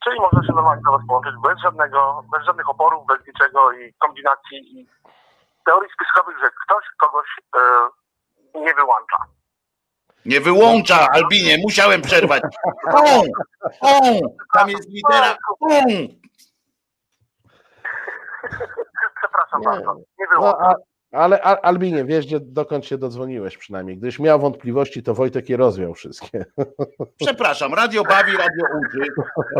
Czyli 0.04 0.20
można 0.20 0.46
się 0.46 0.52
normalnie 0.52 0.82
do 0.86 0.92
Was 0.92 1.06
połączyć 1.08 1.34
bez 1.42 1.58
żadnego, 1.58 2.24
bez 2.32 2.46
żadnych 2.46 2.68
oporów, 2.68 3.06
bez 3.06 3.26
niczego 3.26 3.72
i 3.72 3.94
kombinacji 3.98 4.58
i 4.80 4.86
teorii 5.66 5.90
spiskowych, 5.94 6.38
że 6.38 6.50
ktoś 6.64 6.84
kogoś 7.00 7.26
e, 7.56 7.60
nie 8.60 8.74
wyłącza. 8.74 9.16
Nie 10.24 10.40
wyłącza, 10.40 11.08
Albinie, 11.12 11.56
musiałem 11.62 12.02
przerwać. 12.02 12.42
O, 12.92 13.22
o, 13.80 14.00
tam 14.54 14.70
jest 14.70 14.88
litera 14.88 15.36
O. 15.60 15.66
Przepraszam 19.18 19.62
bardzo, 19.64 19.94
nie 20.18 20.26
wyłącza. 20.26 20.74
Ale 21.12 21.42
Albinie, 21.42 22.04
wiesz, 22.04 22.26
gdzie, 22.26 22.38
dokąd 22.40 22.86
się 22.86 22.98
dodzwoniłeś 22.98 23.58
przynajmniej. 23.58 23.98
Gdyś 23.98 24.18
miał 24.18 24.38
wątpliwości, 24.40 25.02
to 25.02 25.14
Wojtek 25.14 25.48
je 25.48 25.56
rozwiał 25.56 25.94
wszystkie. 25.94 26.44
Przepraszam, 27.24 27.74
radio 27.74 28.02
bawi, 28.02 28.36
radio 28.36 28.64
uczy. 28.80 29.12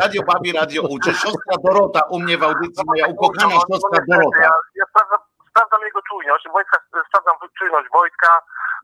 Radio 0.03 0.23
bawi, 0.23 0.53
radio 0.53 0.83
uczy. 0.83 1.11
Siostra 1.15 1.57
Dorota 1.65 2.01
u 2.11 2.21
mnie 2.21 2.39
w 2.39 2.43
audycji, 2.43 2.85
moja 2.87 3.07
ukochana 3.07 3.55
siostra 3.55 3.99
Dorota. 4.09 4.43
Ja, 4.43 4.51
ja 4.75 4.85
sprawdzam, 4.91 5.19
sprawdzam, 5.51 5.81
jego 5.85 6.01
czujność. 6.11 6.45
Wojtka, 6.53 6.79
sprawdzam 7.09 7.37
czujność 7.59 7.89
Wojtka. 7.93 8.29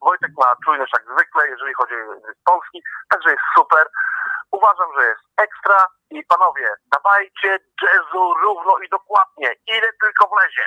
Wojtek 0.02 0.30
ma 0.38 0.50
czujność 0.64 0.92
jak 0.96 1.04
zwykle, 1.14 1.48
jeżeli 1.48 1.74
chodzi 1.74 1.94
o 1.94 2.50
Polski, 2.50 2.78
także 3.10 3.30
jest 3.30 3.46
super. 3.56 3.84
Uważam, 4.52 4.88
że 4.96 5.02
jest 5.06 5.24
ekstra 5.36 5.78
i 6.10 6.24
panowie, 6.24 6.68
dawajcie 6.96 7.50
jazzu 7.82 8.22
równo 8.44 8.72
i 8.84 8.88
dokładnie, 8.88 9.48
ile 9.76 9.88
tylko 10.02 10.30
wlezie 10.34 10.66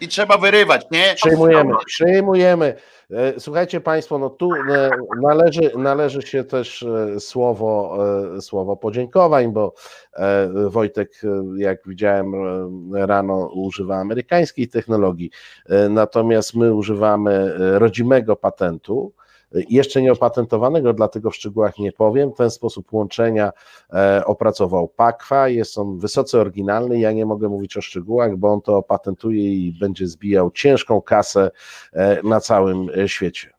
i 0.00 0.08
trzeba 0.08 0.38
wyrywać, 0.38 0.86
nie? 0.90 1.14
Przyjmujemy, 1.14 1.74
przyjmujemy. 1.86 2.74
E, 3.10 3.40
słuchajcie 3.40 3.80
Państwo, 3.80 4.18
no 4.18 4.30
tu 4.30 4.52
e, 4.54 4.90
należy, 5.22 5.70
należy 5.76 6.22
się 6.22 6.44
też 6.44 6.82
e, 6.82 7.20
słowo, 7.20 7.98
słowo 8.40 8.76
podziękowań, 8.76 9.52
bo 9.52 9.74
Wojtek, 10.68 11.22
jak 11.56 11.78
widziałem 11.86 12.32
rano, 12.94 13.50
używa 13.54 13.96
amerykańskiej 13.96 14.68
technologii, 14.68 15.30
natomiast 15.90 16.54
my 16.54 16.74
używamy 16.74 17.54
rodzimego 17.78 18.36
patentu 18.36 19.12
jeszcze 19.52 20.02
nieopatentowanego, 20.02 20.92
dlatego 20.92 21.30
w 21.30 21.36
szczegółach 21.36 21.78
nie 21.78 21.92
powiem. 21.92 22.32
Ten 22.32 22.50
sposób 22.50 22.92
łączenia 22.92 23.52
e, 23.92 24.22
opracował 24.24 24.88
Pakwa, 24.88 25.48
jest 25.48 25.78
on 25.78 25.98
wysoce 25.98 26.40
oryginalny, 26.40 26.98
ja 26.98 27.12
nie 27.12 27.26
mogę 27.26 27.48
mówić 27.48 27.76
o 27.76 27.80
szczegółach, 27.80 28.36
bo 28.36 28.52
on 28.52 28.60
to 28.60 28.76
opatentuje 28.76 29.42
i 29.42 29.78
będzie 29.80 30.06
zbijał 30.06 30.50
ciężką 30.50 31.02
kasę 31.02 31.50
e, 31.92 32.22
na 32.22 32.40
całym 32.40 32.90
e, 32.96 33.08
świecie. 33.08 33.58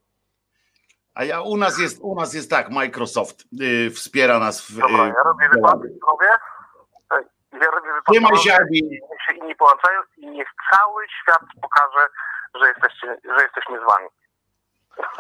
A 1.14 1.24
ja 1.24 1.42
u 1.42 1.58
nas 1.58 1.80
jest, 1.80 2.00
u 2.02 2.16
nas 2.16 2.34
jest 2.34 2.50
tak, 2.50 2.70
Microsoft 2.70 3.44
y, 3.62 3.90
wspiera 3.90 4.40
nas 4.40 4.62
w. 4.62 4.80
Dobra, 4.80 5.08
ja 5.08 5.24
robię 5.26 5.50
wypadki, 5.54 5.88
robię. 6.12 6.32
Ja 7.54 7.72
robię 7.72 7.90
wypadki, 7.94 8.16
się 9.28 9.34
inni 9.36 9.56
połączają 9.56 10.00
i 10.18 10.28
niech 10.28 10.48
cały 10.72 11.04
świat 11.22 11.42
pokaże, 11.62 12.08
że, 12.56 12.68
jesteście, 12.68 13.08
że 13.38 13.44
jesteśmy 13.44 13.80
z 13.80 13.84
wami. 13.84 14.08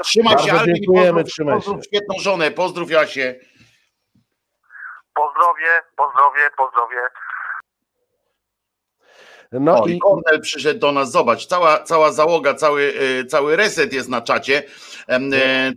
Trzymaj 0.04 0.40
się, 0.40 0.54
Albin, 0.54 0.76
dziękujemy, 0.76 1.12
pozdrów, 1.14 1.32
trzymaj 1.34 1.56
pozdrów 1.56 1.78
się. 1.78 1.84
świetną 1.84 2.16
żonę, 2.20 2.52
pozdrów 2.52 2.92
Jasie. 2.92 3.40
Pozdrowie, 5.14 5.82
pozdrowie, 5.96 6.50
pozdrowie. 6.58 7.02
No 9.51 9.84
o, 9.84 9.88
i 9.88 10.00
Kornel 10.00 10.41
przyszedł 10.41 10.79
do 10.79 10.91
nas, 10.91 11.12
zobacz, 11.12 11.46
cała, 11.46 11.84
cała 11.84 12.12
załoga, 12.12 12.53
cały, 12.53 12.94
e, 13.22 13.25
cały 13.25 13.56
reset 13.56 13.94
jest 13.94 14.10
na 14.10 14.22
czacie. 14.22 14.63
E, 15.08 15.20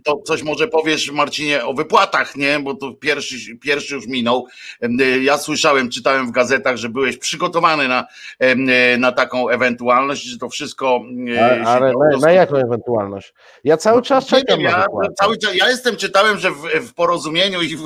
To 0.03 0.17
coś 0.25 0.43
może 0.43 0.67
powiesz, 0.67 1.11
Marcinie, 1.11 1.65
o 1.65 1.73
wypłatach, 1.73 2.35
nie? 2.35 2.59
Bo 2.59 2.75
to 2.75 2.93
pierwszy, 2.93 3.55
pierwszy 3.57 3.95
już 3.95 4.07
minął. 4.07 4.47
E, 4.81 5.19
Ja 5.19 5.37
słyszałem, 5.37 5.89
czytałem 5.89 6.27
w 6.27 6.31
gazetach, 6.31 6.77
że 6.77 6.89
byłeś 6.89 7.17
przygotowany 7.17 7.87
na, 7.87 8.07
na 8.97 9.11
taką 9.11 9.49
ewentualność, 9.49 10.23
że 10.23 10.37
to 10.37 10.49
wszystko. 10.49 11.01
ale 11.65 11.93
po 11.93 11.99
na, 11.99 12.17
na 12.17 12.31
jaką 12.31 12.55
ewentualność? 12.55 13.33
Ja 13.63 13.77
cały 13.77 14.01
czas 14.01 14.31
Nie 14.31 14.39
czekam 14.39 14.61
ja, 14.61 14.85
cały 15.19 15.37
czas, 15.37 15.55
ja 15.55 15.69
jestem, 15.69 15.95
czytałem, 15.95 16.37
że 16.37 16.51
w, 16.51 16.87
w 16.87 16.93
porozumieniu 16.93 17.61
i 17.61 17.75
w, 17.77 17.81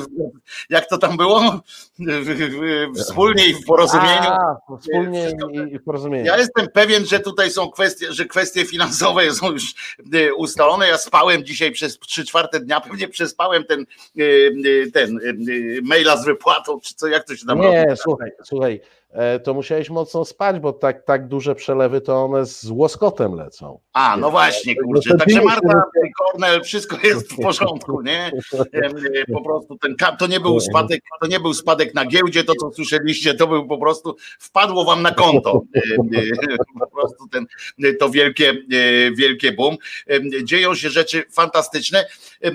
jak 0.69 0.89
to 0.89 0.97
tam 0.97 1.17
było? 1.17 1.41
W, 1.99 2.93
w, 2.95 2.99
wspólnie 2.99 3.47
i 3.47 3.53
w 3.53 3.65
porozumieniu. 3.65 4.29
A, 4.29 4.57
wspólnie 4.81 5.31
i, 5.73 5.76
Ja 6.25 6.37
jestem 6.37 6.67
pewien, 6.73 7.05
że 7.05 7.19
tutaj 7.19 7.51
są 7.51 7.71
kwestie, 7.71 8.13
że 8.13 8.25
kwestie 8.25 8.65
finansowe 8.65 9.31
są 9.31 9.51
już 9.51 9.63
e, 10.13 10.33
ustalone. 10.33 10.87
Ja 10.87 10.97
spałem 10.97 11.45
dzisiaj 11.45 11.71
przez 11.71 11.99
trzy 11.99 12.25
czwarte 12.25 12.59
dnia, 12.59 12.81
pewnie 12.81 13.07
przespałem 13.07 13.63
ten, 13.63 13.85
e, 14.19 14.23
e, 14.23 14.91
ten 14.91 15.19
maila 15.83 16.17
z 16.17 16.25
wypłatą, 16.25 16.79
czy 16.79 16.93
co, 16.93 17.07
jak 17.07 17.27
to 17.27 17.35
się 17.35 17.45
tam 17.45 17.59
Nie, 17.61 17.85
robi. 17.85 17.97
słuchaj, 17.97 18.31
słuchaj, 18.43 18.81
to 19.43 19.53
musiałeś 19.53 19.89
mocno 19.89 20.25
spać, 20.25 20.59
bo 20.59 20.73
tak, 20.73 21.03
tak 21.03 21.27
duże 21.27 21.55
przelewy 21.55 22.01
to 22.01 22.25
one 22.25 22.45
z 22.45 22.69
łoskotem 22.69 23.33
lecą. 23.35 23.79
A, 23.93 24.17
no 24.17 24.31
właśnie, 24.31 24.75
kurczę. 24.75 25.17
Także 25.17 25.41
Marta, 25.41 25.83
Kornel, 26.17 26.63
wszystko 26.63 26.97
jest 27.03 27.33
w 27.33 27.41
porządku, 27.41 28.01
nie? 28.01 28.31
E, 28.73 29.33
Po 29.33 29.41
prostu 29.41 29.77
ten 29.77 29.95
to 30.19 30.27
nie 30.27 30.39
był 30.39 30.59
spadek, 30.59 31.01
to 31.21 31.27
nie 31.27 31.39
był 31.39 31.53
spadek 31.53 31.93
na 31.93 32.05
giełdzie, 32.05 32.43
to 32.43 32.53
co 32.55 32.71
słyszeliście, 32.71 33.33
to 33.33 33.47
był 33.47 33.67
po 33.67 33.77
prostu, 33.77 34.15
wpadło 34.39 34.85
wam 34.85 35.01
na 35.01 35.11
konto. 35.11 35.61
E, 36.17 36.57
Po 36.79 36.87
prostu 36.87 37.27
ten, 37.31 37.45
to 37.99 38.09
wielkie, 38.09 38.49
e, 38.49 39.11
wielkie 39.11 39.51
boom. 39.51 39.77
Dzieją 40.43 40.75
się 40.75 40.89
rzeczy 40.89 41.23
fantastyczne. 41.31 42.05
E, 42.43 42.51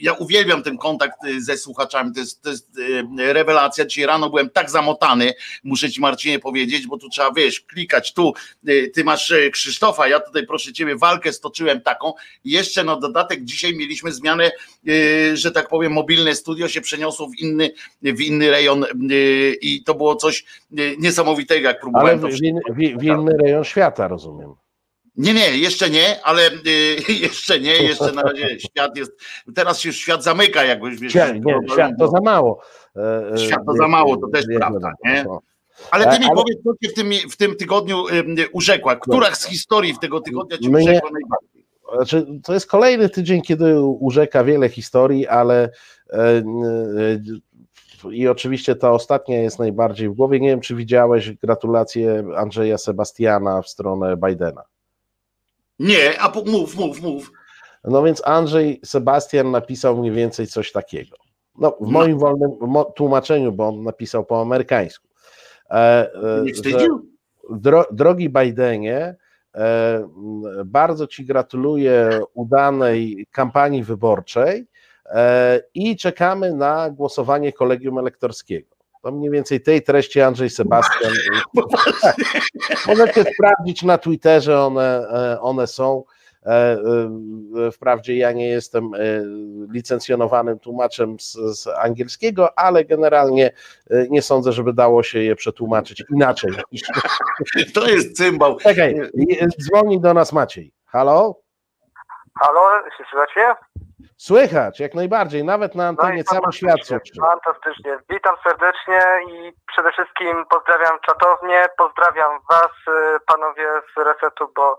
Ja 0.00 0.12
uwielbiam 0.12 0.62
ten 0.62 0.78
kontakt 0.78 1.24
e, 1.24 1.40
ze 1.40 1.56
słuchaczami, 1.56 2.12
to 2.14 2.20
jest, 2.20 2.42
to 2.42 2.50
jest 2.50 2.70
e, 3.18 3.32
rewelacja. 3.32 3.86
Dzisiaj 3.86 4.06
rano 4.06 4.30
byłem 4.30 4.50
tak 4.50 4.70
zamotany, 4.70 5.32
muszę 5.78 5.90
ci 5.90 6.00
Marcinie 6.00 6.38
powiedzieć, 6.38 6.86
bo 6.86 6.98
tu 6.98 7.08
trzeba, 7.08 7.32
wiesz, 7.32 7.60
klikać 7.60 8.12
tu, 8.12 8.32
e, 8.66 8.86
ty 8.88 9.04
masz 9.04 9.30
e, 9.30 9.50
Krzysztofa, 9.50 10.08
ja 10.08 10.20
tutaj 10.20 10.46
proszę 10.46 10.72
ciebie 10.72 10.96
walkę 10.96 11.32
stoczyłem 11.32 11.80
taką 11.80 12.12
i 12.44 12.50
jeszcze 12.50 12.84
na 12.84 12.96
dodatek 12.96 13.44
dzisiaj 13.44 13.76
mieliśmy 13.76 14.12
zmianę, 14.12 14.50
e, 14.88 15.36
że 15.36 15.52
tak 15.52 15.68
powiem, 15.68 15.92
mobilne 15.92 16.34
studio 16.34 16.68
się 16.68 16.80
przeniosło 16.80 17.28
w 17.28 17.38
inny, 17.38 17.70
w 18.02 18.20
inny 18.20 18.50
rejon 18.50 18.84
i 19.60 19.82
to 19.84 19.94
było 19.94 20.16
coś 20.16 20.44
niesamowitego, 20.98 21.68
jak 21.68 21.76
Ale 21.76 21.80
próbowałem 21.80 22.18
w, 22.18 22.22
to 22.22 22.28
w, 22.28 22.98
w, 22.98 23.02
inny 23.02 23.32
rejon 23.42 23.64
świata, 23.64 24.08
rozumiem. 24.08 24.54
Nie, 25.16 25.34
nie, 25.34 25.58
jeszcze 25.58 25.90
nie, 25.90 26.24
ale 26.24 26.50
y, 26.66 27.12
jeszcze 27.26 27.60
nie, 27.60 27.82
jeszcze 27.82 28.12
na 28.12 28.22
razie 28.22 28.60
świat 28.60 28.96
jest. 28.96 29.12
Teraz 29.54 29.80
się 29.80 29.88
już 29.88 29.96
świat 29.96 30.24
zamyka, 30.24 30.64
jakbyś 30.64 31.00
wiesz. 31.00 31.12
Świat, 31.12 31.34
nie, 31.44 31.58
świat 31.72 31.92
to 31.98 32.08
za 32.08 32.20
mało. 32.20 32.62
E, 32.96 33.32
e, 33.32 33.38
Świat 33.38 33.60
to 33.66 33.72
za 33.72 33.88
mało, 33.88 34.16
to 34.16 34.28
też 34.28 34.44
prawda, 34.56 34.92
wiadomo, 35.04 35.40
nie? 35.40 35.48
No. 35.82 35.86
Ale 35.90 36.04
ty 36.04 36.18
mi 36.20 36.26
ale- 36.26 36.34
powiedz, 36.34 36.58
co 36.64 36.70
cię 36.82 36.88
w 36.90 36.94
tym, 36.94 37.10
w 37.30 37.36
tym 37.36 37.56
tygodniu 37.56 38.04
urzekła? 38.52 38.96
Która 38.96 39.34
z 39.34 39.44
historii 39.46 39.94
w 39.94 39.98
tego 39.98 40.20
tygodnia 40.20 40.58
cię 40.58 40.68
Mnie- 40.70 40.82
urzekła 40.84 41.10
najbardziej? 41.12 41.66
Znaczy, 41.96 42.26
to 42.44 42.54
jest 42.54 42.66
kolejny 42.66 43.08
tydzień, 43.08 43.42
kiedy 43.42 43.80
urzeka 43.80 44.44
wiele 44.44 44.68
historii, 44.68 45.26
ale 45.26 45.70
e, 46.12 46.18
e, 46.18 46.42
i 48.12 48.28
oczywiście 48.28 48.76
ta 48.76 48.90
ostatnia 48.92 49.42
jest 49.42 49.58
najbardziej 49.58 50.08
w 50.08 50.12
głowie. 50.14 50.40
Nie 50.40 50.48
wiem, 50.48 50.60
czy 50.60 50.74
widziałeś 50.74 51.30
gratulacje 51.32 52.24
Andrzeja 52.36 52.78
Sebastiana 52.78 53.62
w 53.62 53.68
stronę 53.68 54.16
Bidena. 54.16 54.62
Nie, 55.78 56.20
a 56.20 56.32
mów, 56.46 56.76
mów, 56.76 57.02
mów. 57.02 57.32
No 57.84 58.02
więc 58.02 58.22
Andrzej 58.26 58.80
Sebastian 58.84 59.50
napisał 59.50 59.96
mniej 59.96 60.12
więcej 60.12 60.46
coś 60.46 60.72
takiego. 60.72 61.16
No, 61.58 61.70
w 61.70 61.76
No. 61.80 61.90
moim 61.90 62.18
wolnym 62.18 62.50
mo- 62.60 62.84
tłumaczeniu, 62.84 63.52
bo 63.52 63.68
on 63.68 63.82
napisał 63.82 64.24
po 64.24 64.40
amerykańsku. 64.40 65.07
E, 65.70 65.74
e, 65.74 66.42
Nie 66.44 66.54
wstydził? 66.54 67.10
dro, 67.50 67.84
drogi 67.92 68.30
Bidenie, 68.30 69.16
e, 69.54 70.08
bardzo 70.64 71.06
Ci 71.06 71.24
gratuluję 71.24 72.20
udanej 72.34 73.26
kampanii 73.32 73.84
wyborczej 73.84 74.66
i 75.74 75.96
czekamy 75.96 76.54
na 76.54 76.90
głosowanie 76.90 77.52
kolegium 77.52 77.98
elektorskiego. 77.98 78.76
To 79.02 79.12
mniej 79.12 79.30
więcej 79.30 79.60
tej 79.60 79.82
treści 79.82 80.20
Andrzej 80.20 80.50
Sebastian. 80.50 81.12
Możecie 82.86 83.24
sprawdzić 83.34 83.82
na 83.82 83.98
Twitterze, 83.98 84.60
one, 84.60 85.08
one 85.40 85.66
są. 85.66 86.04
E, 86.48 86.76
e, 87.66 87.70
Wprawdzie 87.72 88.16
ja 88.16 88.32
nie 88.32 88.48
jestem 88.48 88.94
e, 88.94 88.98
licencjonowanym 89.72 90.58
tłumaczem 90.58 91.20
z, 91.20 91.32
z 91.32 91.66
angielskiego, 91.66 92.58
ale 92.58 92.84
generalnie 92.84 93.46
e, 93.90 94.06
nie 94.10 94.22
sądzę, 94.22 94.52
żeby 94.52 94.72
dało 94.72 95.02
się 95.02 95.18
je 95.18 95.36
przetłumaczyć 95.36 96.04
inaczej. 96.14 96.50
To 97.74 97.88
jest 97.88 98.16
cymbał. 98.16 98.56
Czekaj, 98.56 98.94
dzwoni 99.60 100.00
do 100.00 100.14
nas 100.14 100.32
Maciej. 100.32 100.72
Halo? 100.86 101.40
Halo, 102.40 102.90
się 102.98 103.04
słyszycie? 103.10 103.54
Słychać, 104.16 104.80
jak 104.80 104.94
najbardziej, 104.94 105.44
nawet 105.44 105.74
na 105.74 105.88
antenie 105.88 106.22
No 106.26 106.40
cały 106.40 106.52
świat 106.52 106.70
fantastycznie, 106.70 106.98
słyszy. 106.98 107.20
Fantastycznie. 107.20 107.98
Witam 108.10 108.36
serdecznie 108.42 109.00
i 109.28 109.52
przede 109.66 109.92
wszystkim 109.92 110.44
pozdrawiam 110.50 110.98
czatownię, 111.06 111.66
pozdrawiam 111.78 112.40
Was, 112.50 112.70
panowie 113.26 113.68
z 113.94 113.98
Resetu, 113.98 114.52
bo 114.56 114.78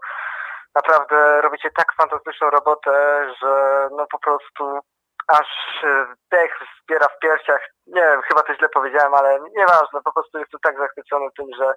naprawdę 0.76 1.42
robicie 1.42 1.70
tak 1.72 1.94
fantastyczną 1.98 2.50
robotę, 2.50 3.26
że 3.42 3.88
no 3.92 4.06
po 4.12 4.20
prostu 4.20 4.80
aż 5.28 5.84
y, 5.84 6.06
dech 6.32 6.60
zbiera 6.84 7.08
w 7.08 7.20
piersiach. 7.20 7.62
Nie 7.88 8.02
wiem, 8.02 8.22
chyba 8.22 8.42
to 8.42 8.56
źle 8.56 8.70
powiedziałem, 8.70 9.14
ale 9.14 9.40
nieważne, 9.58 10.02
po 10.06 10.14
prostu 10.14 10.40
jestem 10.40 10.60
tak 10.64 10.78
zachwycony 10.78 11.26
tym, 11.38 11.46
że 11.58 11.74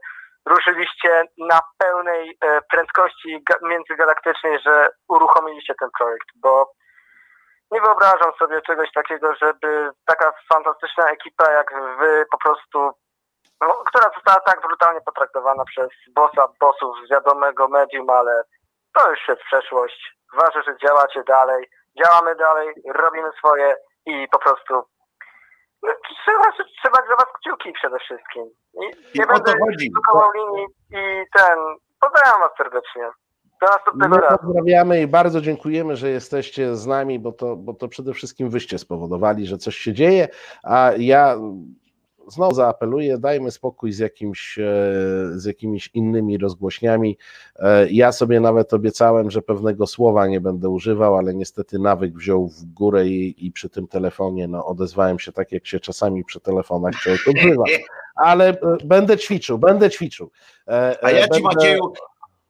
ruszyliście 0.47 1.25
na 1.39 1.61
pełnej 1.79 2.39
e, 2.41 2.61
prędkości 2.71 3.45
ga- 3.51 3.69
międzygalaktycznej, 3.69 4.59
że 4.59 4.89
uruchomiliście 5.09 5.75
ten 5.81 5.89
projekt, 5.99 6.29
bo 6.37 6.73
nie 7.71 7.81
wyobrażam 7.81 8.33
sobie 8.39 8.63
czegoś 8.63 8.93
takiego, 8.93 9.35
żeby 9.35 9.91
taka 10.07 10.33
fantastyczna 10.53 11.11
ekipa 11.11 11.53
jak 11.53 11.75
wy 11.99 12.25
po 12.31 12.39
prostu, 12.39 12.91
no, 13.61 13.69
która 13.87 14.11
została 14.15 14.41
tak 14.41 14.61
brutalnie 14.61 15.01
potraktowana 15.01 15.65
przez 15.65 15.89
bossa 16.15 16.49
bossów 16.61 16.97
z 17.07 17.11
wiadomego 17.11 17.69
medium, 17.69 18.11
ale 18.11 18.43
to 18.95 19.11
już 19.11 19.29
jest 19.29 19.43
przeszłość. 19.43 20.17
Ważne, 20.41 20.63
że 20.63 20.89
działacie 20.89 21.23
dalej, 21.29 21.71
działamy 22.03 22.35
dalej, 22.35 22.69
robimy 22.95 23.29
swoje 23.39 23.75
i 24.07 24.29
po 24.33 24.39
prostu 24.39 24.75
no, 25.83 25.93
trzeba, 26.25 26.53
trzeba 26.83 26.99
za 27.09 27.17
was 27.17 27.27
kciuki 27.41 27.73
przede 27.73 27.99
wszystkim. 27.99 28.45
I 28.75 28.85
I 29.15 29.19
nie 29.19 29.27
to 29.27 29.33
będę 29.33 29.53
blokował 29.93 30.31
linii 30.33 30.67
i 30.91 31.25
ten, 31.37 31.59
pozdrawiam 32.01 32.41
was 32.41 32.51
serdecznie. 32.59 33.11
Do 33.61 33.67
następnego 33.69 34.17
razu. 34.17 34.39
pozdrawiamy 34.39 35.01
i 35.01 35.07
bardzo 35.07 35.41
dziękujemy, 35.41 35.97
że 35.97 36.09
jesteście 36.09 36.77
z 36.77 36.87
nami, 36.87 37.19
bo 37.19 37.33
to, 37.33 37.57
bo 37.57 37.75
to 37.75 37.89
przede 37.89 38.13
wszystkim 38.13 38.51
wyście 38.51 38.79
spowodowali, 38.79 39.47
że 39.47 39.57
coś 39.57 39.77
się 39.77 39.93
dzieje, 39.93 40.29
a 40.65 40.91
ja 40.99 41.37
znowu 42.29 42.55
zaapeluję, 42.55 43.19
dajmy 43.19 43.51
spokój 43.51 43.93
z, 43.93 43.99
jakimś, 43.99 44.59
e, 44.59 44.63
z 45.35 45.45
jakimiś 45.45 45.91
innymi 45.95 46.39
rozgłośniami. 46.39 47.19
E, 47.57 47.91
Ja 47.91 48.13
sobie 48.13 48.41
nawet 48.41 48.75
obiecałem, 48.75 49.31
że 49.31 49.43
pewnego 49.43 49.87
słowa 49.87 50.27
nie 50.27 50.41
będę 50.41 50.69
używał, 50.69 51.17
ale 51.17 51.35
niestety 51.35 51.79
nawyk 51.79 52.15
wziął 52.19 52.49
w 52.49 52.65
górę 52.65 53.07
i, 53.07 53.47
i 53.47 53.53
przy 53.53 53.69
tym 53.69 53.89
telefonie 53.89 54.49
no, 54.49 54.67
odezwałem 54.67 55.19
się 55.19 55.33
tak, 55.33 55.53
jak 55.53 55.67
się 55.67 55.81
czasami 55.81 56.25
przy 56.25 56.41
telefonach 56.41 56.95
człowiek 56.95 57.21
odzywa. 57.29 57.65
Ale 58.17 58.49
e, 58.49 58.57
będę 58.85 59.17
ćwiczył, 59.19 59.59
będę 59.59 59.91
ćwiczył. 59.91 60.31
A 61.03 61.11
ja 61.11 61.19
e, 61.19 61.23
ci 61.23 61.29
będę- 61.31 61.43
Macieju, 61.43 61.93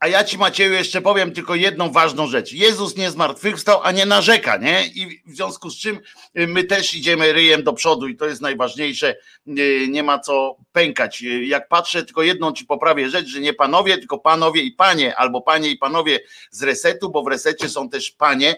a 0.02 0.08
ja 0.08 0.24
ci 0.24 0.38
Macieju 0.38 0.72
jeszcze 0.72 1.00
powiem 1.00 1.32
tylko 1.32 1.54
jedną 1.54 1.92
ważną 1.92 2.26
rzecz. 2.26 2.52
Jezus 2.52 2.96
nie 2.96 3.10
zmartwychwstał, 3.10 3.80
a 3.82 3.92
nie 3.92 4.06
narzeka, 4.06 4.56
nie? 4.56 4.86
I 4.86 5.22
w 5.26 5.36
związku 5.36 5.70
z 5.70 5.76
czym 5.76 6.00
y, 6.38 6.46
my 6.46 6.64
też 6.64 6.94
idziemy 6.94 7.32
ryjem 7.32 7.62
do 7.62 7.72
przodu 7.72 8.08
i 8.08 8.16
to 8.16 8.26
jest 8.26 8.40
najważniejsze. 8.40 9.16
Y, 9.58 9.86
Nie 9.88 10.02
ma 10.02 10.18
co 10.18 10.56
pękać. 10.72 11.22
Y, 11.22 11.44
Jak 11.44 11.68
patrzę, 11.68 12.02
tylko 12.02 12.22
jedną 12.22 12.52
ci 12.52 12.64
poprawię 12.66 13.10
rzecz, 13.10 13.26
że 13.26 13.40
nie 13.40 13.54
panowie, 13.54 13.98
tylko 13.98 14.18
panowie 14.18 14.62
i 14.62 14.72
panie, 14.72 15.16
albo 15.16 15.40
panie 15.40 15.70
i 15.70 15.78
panowie 15.78 16.20
z 16.50 16.62
resetu, 16.62 17.10
bo 17.10 17.22
w 17.22 17.28
resecie 17.28 17.68
są 17.68 17.88
też 17.88 18.10
panie, 18.10 18.54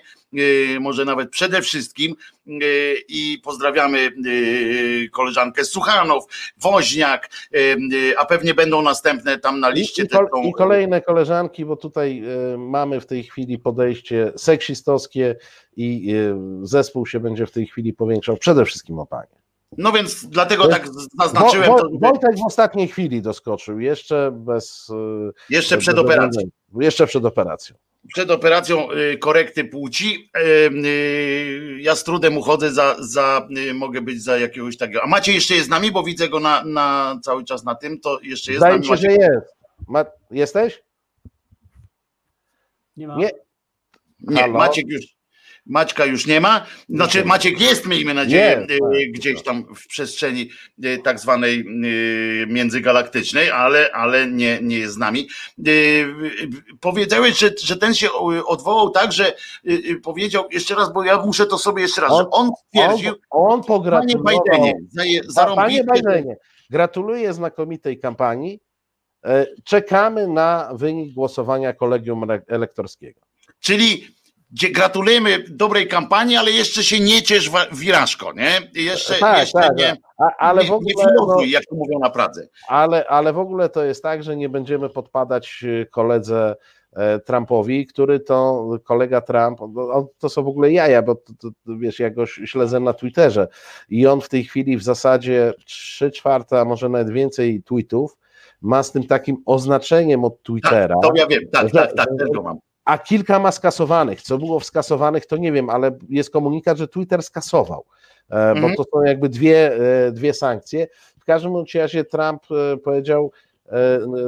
może 0.81 1.05
nawet 1.05 1.31
przede 1.31 1.62
wszystkim. 1.62 2.14
Y, 2.47 2.97
I 3.09 3.38
pozdrawiamy 3.45 4.11
y, 4.26 5.09
koleżankę 5.12 5.64
Suchanow, 5.64 6.25
Woźniak, 6.57 7.31
y, 7.55 7.59
y, 7.95 8.19
a 8.19 8.25
pewnie 8.25 8.55
będą 8.55 8.83
następne 8.83 9.38
tam 9.38 9.61
na 9.61 9.69
liście. 9.69 10.03
I, 10.03 10.09
kol, 10.09 10.29
I 10.45 10.53
kolejne 10.53 11.00
koleżanki, 11.00 11.64
bo 11.64 11.76
tutaj 11.76 12.23
mamy 12.59 13.00
w 13.00 13.07
tej 13.07 13.25
chwili 13.25 13.59
podejście 13.59 14.33
seksistowskie 14.37 15.37
i 15.76 16.14
zespół 16.62 17.07
się 17.07 17.21
będzie 17.21 17.47
w 17.47 17.50
tej 17.50 17.67
chwili 17.67 17.93
powiększał 17.93 18.37
przede 18.37 18.64
wszystkim 18.64 18.99
o 18.99 19.07
panie. 19.07 19.43
No 19.78 19.93
więc 19.93 20.26
dlatego 20.26 20.69
tak 20.69 20.88
zaznaczyłem. 21.21 21.71
Wo, 21.71 21.78
to, 21.78 21.88
Wo, 21.93 21.99
Wojtek 21.99 22.38
w 22.38 22.47
ostatniej 22.47 22.88
chwili 22.88 23.23
doskoczył, 23.23 23.81
jeszcze 23.81 24.31
bez. 24.33 24.88
Jeszcze 25.50 25.75
bez 25.76 25.85
przed 25.85 25.99
operacją. 25.99 26.43
Jeszcze 26.81 27.07
przed 27.07 27.25
operacją. 27.25 27.76
Przed 28.09 28.31
operacją 28.31 28.88
y, 28.93 29.19
korekty 29.19 29.64
płci. 29.64 30.31
y, 30.37 31.78
Ja 31.81 31.95
z 31.97 32.04
trudem 32.04 32.38
uchodzę 32.38 32.73
za, 32.73 32.97
za 32.99 33.49
mogę 33.75 34.00
być 34.02 34.23
za 34.23 34.38
jakiegoś 34.38 34.76
takiego. 34.76 35.02
A 35.02 35.07
Macie 35.07 35.33
jeszcze 35.33 35.54
jest 35.54 35.66
z 35.66 35.71
nami, 35.71 35.93
bo 35.93 36.02
widzę 36.02 36.28
go 36.28 36.40
na, 36.40 36.64
na 36.64 37.19
cały 37.23 37.45
czas 37.45 37.64
na 37.64 37.75
tym, 37.75 38.00
to 38.00 38.19
jeszcze 38.23 38.52
jest 38.52 38.61
Zdaje 38.61 38.78
z 38.78 38.85
się, 38.85 38.90
nami. 38.90 39.02
że 39.02 39.12
jest. 39.12 39.54
Ma, 39.88 40.04
jesteś? 40.31 40.83
Nie 42.97 43.09
ma. 43.09 43.16
Nie. 43.16 43.31
Nie? 44.21 44.49
Maciek 44.49 44.85
już. 44.88 45.04
Maćka 45.66 46.04
już 46.04 46.26
nie 46.26 46.40
ma. 46.40 46.66
Znaczy 46.88 47.25
Maciek 47.25 47.61
jest, 47.61 47.87
miejmy 47.87 48.14
nadzieję, 48.14 48.66
Nie, 48.71 48.78
tak, 48.78 48.94
y, 48.94 49.06
gdzieś 49.14 49.42
tam 49.42 49.75
w 49.75 49.87
przestrzeni 49.87 50.50
y, 50.85 50.99
tak 51.04 51.21
zwanej 51.21 51.61
y, 51.85 52.47
międzygalaktycznej, 52.49 53.50
ale, 53.50 53.90
ale 53.92 54.26
nie, 54.26 54.59
nie 54.62 54.78
jest 54.78 54.94
z 54.94 54.99
nami. 54.99 55.28
Powiedziałeś, 56.80 57.38
że, 57.38 57.50
że 57.62 57.76
ten 57.76 57.94
się 57.94 58.12
odwołał 58.47 58.90
tak, 58.90 59.12
że 59.12 59.33
powiedział 60.02 60.44
jeszcze 60.52 60.75
raz, 60.75 60.92
bo 60.92 61.04
ja 61.04 61.23
muszę 61.26 61.47
to 61.47 61.59
sobie 61.59 61.83
jeszcze 61.83 62.00
raz, 62.00 62.11
On- 62.12 62.18
że 62.25 62.30
on 62.30 62.50
stwierdził, 62.66 63.12
On, 63.30 63.52
on 63.52 63.59
panie 63.62 63.66
pogratulował. 63.68 64.44
Panie 64.97 65.21
zarąbiste, 65.28 65.85
Bijdenie, 65.94 66.37
gratuluję 66.71 67.35
znakomitej 67.35 67.99
kampanii. 67.99 68.61
E, 69.25 69.47
Czekamy 69.64 70.28
na 70.28 70.71
wynik 70.75 71.14
głosowania 71.14 71.73
kolegium 71.73 72.25
elektorskiego. 72.49 73.21
czyli 73.61 74.13
gdzie 74.54 74.70
gratulujemy 74.70 75.44
dobrej 75.50 75.88
kampanii, 75.88 76.37
ale 76.37 76.50
jeszcze 76.50 76.84
się 76.84 77.00
nie 77.00 77.23
ciesz 77.23 77.50
wirażko, 77.73 78.32
nie? 78.32 78.82
Jeszcze, 78.82 79.14
Tak, 79.14 79.38
jeszcze 79.40 79.61
tak, 79.61 79.76
nie, 79.76 79.96
A, 80.18 80.25
ale, 80.38 80.62
nie, 80.62 80.68
w 80.68 80.73
ogóle, 80.73 80.94
nie 80.96 81.04
filozuj, 81.04 81.46
no, 81.46 81.52
jak 81.52 81.64
to 81.66 81.75
mówią 81.75 81.99
na 81.99 82.11
Pradze. 82.11 82.49
ale, 82.68 83.06
ale 83.08 83.32
w 83.32 83.38
ogóle 83.38 83.68
to 83.68 83.84
jest 83.84 84.02
tak, 84.02 84.23
że 84.23 84.37
nie 84.37 84.49
będziemy 84.49 84.88
podpadać 84.88 85.64
e, 85.82 85.87
koledze 85.87 86.56
e, 86.92 87.18
Trumpowi, 87.20 87.87
który 87.87 88.20
to 88.20 88.68
kolega 88.84 89.20
Trump, 89.20 89.58
to 90.18 90.28
są 90.28 90.42
w 90.42 90.49
ogóle 90.49 90.73
jaja, 90.73 91.02
bo 91.02 91.14
to, 91.14 91.32
to, 91.40 91.50
wiesz, 91.78 91.99
ja 92.00 92.11
go 92.11 92.26
śledzę 92.26 92.80
na 92.80 92.92
Twitterze 92.92 93.49
i 93.88 94.06
on 94.06 94.20
w 94.20 94.28
tej 94.28 94.44
chwili 94.44 94.76
w 94.76 94.82
zasadzie 94.82 95.52
3 95.66 96.11
czwarte, 96.11 96.61
a 96.61 96.64
może 96.64 96.88
nawet 96.88 97.11
więcej 97.11 97.62
tweetów 97.62 98.16
ma 98.62 98.82
z 98.82 98.92
tym 98.92 99.06
takim 99.06 99.37
oznaczeniem 99.46 100.25
od 100.25 100.42
Twittera. 100.42 100.94
To 101.02 101.12
ja 101.14 101.26
wiem, 101.26 101.42
tak, 101.52 101.66
Że- 101.68 101.75
tak, 101.75 101.92
tak, 101.94 102.08
też 102.18 102.28
go 102.34 102.42
mam. 102.42 102.58
A 102.85 102.99
kilka 102.99 103.38
ma 103.38 103.53
skasowanych. 103.53 104.23
Co 104.23 104.38
było 104.38 104.61
w 104.61 104.64
skasowanych, 104.64 105.26
to 105.26 105.37
nie 105.37 105.53
wiem, 105.53 105.71
ale 105.71 105.99
jest 106.09 106.31
komunikat, 106.31 106.79
że 106.79 106.88
Twitter 106.88 107.23
skasował, 107.23 107.85
e, 108.31 108.55
bo 108.55 108.61
Mhm. 108.61 108.75
to 108.75 108.85
są 108.85 109.03
jakby 109.03 109.29
dwie, 109.29 109.73
e, 110.07 110.12
dwie 110.12 110.35
sankcje. 110.35 110.87
W 111.21 111.25
każdym 111.25 111.53
razie 111.75 112.05
Trump 112.05 112.43
e, 112.50 112.76
powiedział, 112.76 113.33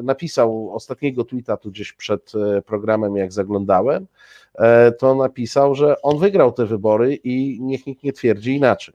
napisał 0.03 0.71
ostatniego 0.75 1.25
tweeta 1.25 1.57
tu 1.57 1.71
gdzieś 1.71 1.93
przed 1.93 2.33
programem, 2.67 3.17
jak 3.17 3.33
zaglądałem, 3.33 4.07
to 4.99 5.15
napisał, 5.15 5.75
że 5.75 6.03
on 6.03 6.19
wygrał 6.19 6.53
te 6.53 6.67
wybory 6.67 7.15
i 7.15 7.59
niech 7.61 7.87
nikt 7.87 8.03
nie 8.03 8.13
twierdzi 8.13 8.55
inaczej. 8.57 8.95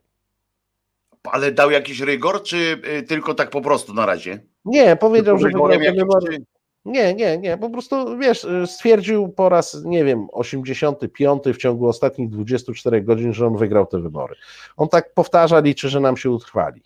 Ale 1.24 1.52
dał 1.52 1.70
jakiś 1.70 2.00
rygor, 2.00 2.42
czy 2.42 2.56
y, 2.98 3.02
tylko 3.02 3.34
tak 3.34 3.50
po 3.50 3.60
prostu 3.60 3.94
na 3.94 4.06
razie? 4.06 4.38
Nie, 4.64 4.96
powiedział, 4.96 5.38
że 5.38 5.46
wygrał 5.46 5.68
te 5.68 5.92
wybory. 5.92 6.38
Nie, 6.84 7.14
nie, 7.14 7.38
nie, 7.38 7.58
po 7.58 7.70
prostu 7.70 8.18
wiesz, 8.18 8.46
stwierdził 8.66 9.28
po 9.28 9.48
raz, 9.48 9.84
nie 9.84 10.04
wiem, 10.04 10.28
85 10.32 11.42
w 11.44 11.56
ciągu 11.56 11.88
ostatnich 11.88 12.30
24 12.30 13.02
godzin, 13.02 13.32
że 13.32 13.46
on 13.46 13.56
wygrał 13.56 13.86
te 13.86 13.98
wybory. 13.98 14.34
On 14.76 14.88
tak 14.88 15.14
powtarza, 15.14 15.60
liczy, 15.60 15.88
że 15.88 16.00
nam 16.00 16.16
się 16.16 16.30
utrwali. 16.30 16.82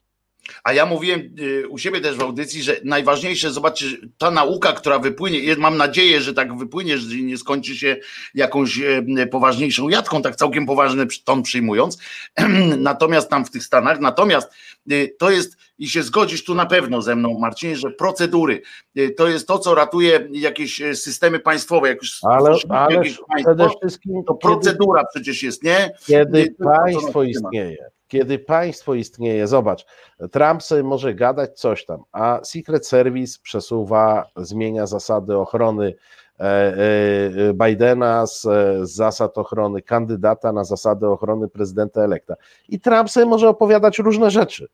A 0.64 0.72
ja 0.72 0.86
mówiłem 0.86 1.20
y, 1.40 1.68
u 1.68 1.78
siebie 1.78 2.00
też 2.00 2.16
w 2.16 2.20
audycji, 2.20 2.62
że 2.62 2.76
najważniejsze, 2.84 3.50
zobaczcie, 3.50 3.86
ta 4.18 4.30
nauka, 4.30 4.72
która 4.72 4.98
wypłynie, 4.98 5.56
mam 5.56 5.76
nadzieję, 5.76 6.20
że 6.20 6.34
tak 6.34 6.58
wypłynie, 6.58 6.98
że 6.98 7.16
nie 7.16 7.38
skończy 7.38 7.76
się 7.76 7.96
jakąś 8.34 8.80
e, 8.80 9.26
poważniejszą 9.26 9.88
jadką, 9.88 10.22
tak 10.22 10.36
całkiem 10.36 10.66
poważny 10.66 11.06
ton 11.24 11.42
przyjmując. 11.42 11.98
Natomiast 12.78 13.30
tam 13.30 13.44
w 13.44 13.50
tych 13.50 13.64
Stanach, 13.64 14.00
natomiast 14.00 14.52
y, 14.92 15.16
to 15.18 15.30
jest, 15.30 15.56
i 15.78 15.88
się 15.88 16.02
zgodzisz 16.02 16.44
tu 16.44 16.54
na 16.54 16.66
pewno 16.66 17.02
ze 17.02 17.16
mną, 17.16 17.38
Marcinie, 17.38 17.76
że 17.76 17.90
procedury 17.90 18.62
y, 18.98 19.10
to 19.10 19.28
jest 19.28 19.48
to, 19.48 19.58
co 19.58 19.74
ratuje 19.74 20.28
jakieś 20.32 20.82
systemy 20.94 21.38
państwowe, 21.38 21.88
jak 21.88 22.02
już 22.02 22.18
Ale, 22.24 22.56
ale 22.68 23.00
przede 23.44 23.68
wszystkim, 23.80 24.24
to 24.26 24.34
kiedy, 24.34 24.54
procedura 24.54 25.04
przecież 25.14 25.42
jest, 25.42 25.62
nie? 25.62 25.90
kiedy 26.06 26.54
to, 26.58 26.64
państwo 26.64 27.22
istnieje, 27.22 27.90
kiedy 28.08 28.38
państwo 28.38 28.94
istnieje, 28.94 29.46
zobacz, 29.46 29.86
Trump 30.32 30.62
sobie 30.62 30.82
może 30.82 31.14
gadać 31.14 31.60
coś 31.60 31.84
tam, 31.84 32.02
a 32.12 32.40
Secret 32.42 32.86
Service 32.86 33.38
przesuwa, 33.42 34.26
zmienia 34.36 34.86
zasady 34.86 35.38
ochrony 35.38 35.94
e, 36.40 36.44
e, 36.44 37.54
Bidena 37.54 38.26
z, 38.26 38.46
zasad 38.90 39.38
ochrony 39.38 39.82
kandydata 39.82 40.52
na 40.52 40.64
zasady 40.64 41.06
ochrony 41.06 41.48
prezydenta 41.48 42.02
elekta. 42.02 42.34
I 42.68 42.80
Trump 42.80 43.10
sobie 43.10 43.26
może 43.26 43.48
opowiadać 43.48 43.98
różne 43.98 44.30
rzeczy, 44.30 44.68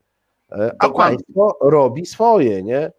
e, 0.52 0.74
a 0.78 0.86
Dokładnie. 0.86 1.16
państwo 1.16 1.58
robi 1.60 2.06
swoje, 2.06 2.62
nie? 2.62 2.92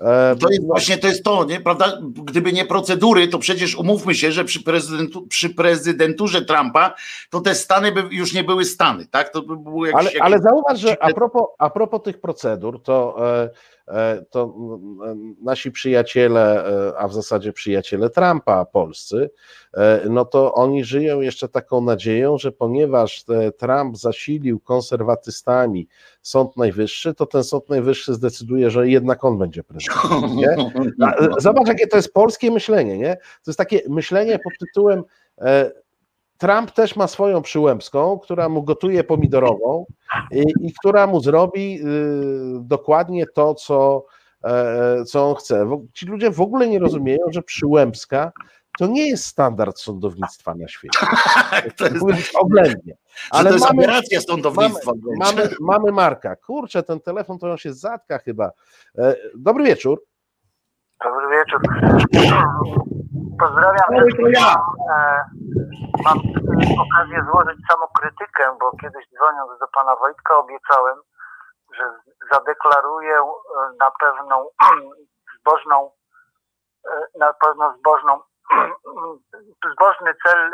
E, 0.00 0.36
To 0.36 0.50
jest 0.50 0.66
właśnie 0.66 0.98
to 0.98 1.06
jest 1.06 1.24
to, 1.24 1.44
nie? 1.44 1.60
Prawda? 1.60 1.98
Gdyby 2.02 2.52
nie 2.52 2.64
procedury, 2.64 3.28
to 3.28 3.38
przecież 3.38 3.76
umówmy 3.76 4.14
się, 4.14 4.32
że 4.32 4.44
przy, 4.44 4.62
prezydentu, 4.62 5.26
przy 5.26 5.50
prezydenturze 5.50 6.42
Trumpa 6.44 6.94
to 7.30 7.40
te 7.40 7.54
Stany 7.54 7.92
by 7.92 8.04
już 8.10 8.32
nie 8.32 8.44
były 8.44 8.64
Stany, 8.64 9.06
tak? 9.06 9.28
To 9.32 9.42
by 9.42 9.56
było 9.56 9.86
jakieś, 9.86 9.98
Ale, 10.00 10.04
jakieś... 10.04 10.20
ale 10.22 10.38
zauważ, 10.38 10.80
że 10.80 11.02
a 11.02 11.12
propos, 11.12 11.42
a 11.58 11.70
propos 11.70 12.02
tych 12.02 12.20
procedur, 12.20 12.82
to, 12.82 13.16
e, 13.42 13.50
to 14.30 14.54
mm, 15.02 15.36
nasi 15.42 15.70
przyjaciele, 15.70 16.66
e, 16.90 16.98
a 16.98 17.08
w 17.08 17.14
zasadzie 17.14 17.52
przyjaciele 17.52 18.10
Trumpa 18.10 18.64
polscy, 18.64 19.30
e, 19.74 20.00
no 20.10 20.24
to 20.24 20.54
oni 20.54 20.84
żyją 20.84 21.20
jeszcze 21.20 21.48
taką 21.48 21.80
nadzieją, 21.80 22.38
że 22.38 22.52
ponieważ 22.52 23.24
e, 23.28 23.52
Trump 23.52 23.96
zasilił 23.96 24.60
konserwatystami 24.60 25.88
Sąd 26.22 26.56
Najwyższy, 26.56 27.14
to 27.14 27.26
ten 27.26 27.44
Sąd 27.44 27.68
Najwyższy 27.68 28.14
zdecyduje, 28.14 28.70
że 28.70 28.88
jednak 28.88 29.24
on 29.24 29.38
będzie 29.38 29.64
prezydentem. 29.64 30.36
Nie? 30.36 30.56
E, 31.00 31.28
Zobacz, 31.38 31.68
jakie 31.68 31.86
to 31.86 31.96
jest 31.96 32.12
polskie 32.12 32.50
myślenie, 32.50 32.98
nie? 32.98 33.16
To 33.16 33.50
jest 33.50 33.58
takie 33.58 33.80
myślenie 33.88 34.38
pod 34.38 34.52
tytułem 34.58 35.02
e, 35.38 35.70
Trump 36.40 36.70
też 36.70 36.96
ma 36.96 37.06
swoją 37.06 37.42
przyłębską, 37.42 38.18
która 38.18 38.48
mu 38.48 38.62
gotuje 38.62 39.04
pomidorową 39.04 39.86
i, 40.30 40.44
i 40.60 40.72
która 40.80 41.06
mu 41.06 41.20
zrobi 41.20 41.80
y, 41.80 41.84
dokładnie 42.60 43.26
to, 43.26 43.54
co, 43.54 44.04
e, 44.44 45.04
co 45.04 45.30
on 45.30 45.34
chce. 45.34 45.86
Ci 45.94 46.06
ludzie 46.06 46.30
w 46.30 46.40
ogóle 46.40 46.68
nie 46.68 46.78
rozumieją, 46.78 47.20
że 47.30 47.42
przyłębska 47.42 48.32
to 48.78 48.86
nie 48.86 49.08
jest 49.08 49.24
standard 49.24 49.78
sądownictwa 49.78 50.54
na 50.54 50.68
świecie. 50.68 50.98
to 51.76 51.84
jest, 51.84 52.00
Mówiąc 52.00 52.30
oględnie. 52.34 52.96
Ale 53.30 53.50
to 53.50 53.54
jest 53.54 53.66
mamy, 53.66 53.82
aberracja 53.82 54.20
sądownictwa. 54.20 54.92
mamy, 55.18 55.48
mamy 55.60 55.92
Marka. 55.92 56.36
Kurczę, 56.36 56.82
ten 56.82 57.00
telefon 57.00 57.38
to 57.38 57.50
on 57.50 57.58
się 57.58 57.72
zatka 57.72 58.18
chyba. 58.18 58.50
E, 58.98 59.16
Dobry 59.34 59.64
wieczór. 59.64 60.02
Dobry 61.04 61.26
wieczór. 61.36 62.99
Pozdrawiam 63.40 63.88
wszystkich. 63.96 64.26
ja. 64.32 64.54
E, 64.90 65.24
Mam 66.04 66.18
e, 66.18 66.82
okazję 66.84 67.24
złożyć 67.30 67.58
samokrytykę, 67.70 68.56
bo 68.60 68.70
kiedyś 68.80 69.04
dzwoniąc 69.16 69.58
do 69.60 69.68
pana 69.68 69.96
Wojtka 69.96 70.36
obiecałem, 70.36 70.98
że 71.74 71.84
zadeklaruję 72.32 73.14
e, 73.16 73.26
na 73.80 73.90
pewną 74.00 74.48
zbożną, 75.40 75.90
na 77.18 77.32
pewno 77.32 77.74
zbożną, 77.78 78.20
zbożny 79.74 80.14
cel, 80.26 80.50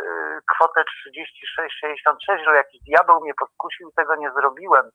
kwotę 0.55 0.85
36,66, 2.01 2.44
że 2.44 2.57
jakiś 2.57 2.81
diabeł 2.83 3.20
mnie 3.20 3.35
podkusił, 3.35 3.90
tego 3.96 4.16
nie 4.16 4.31
zrobiłem. 4.33 4.90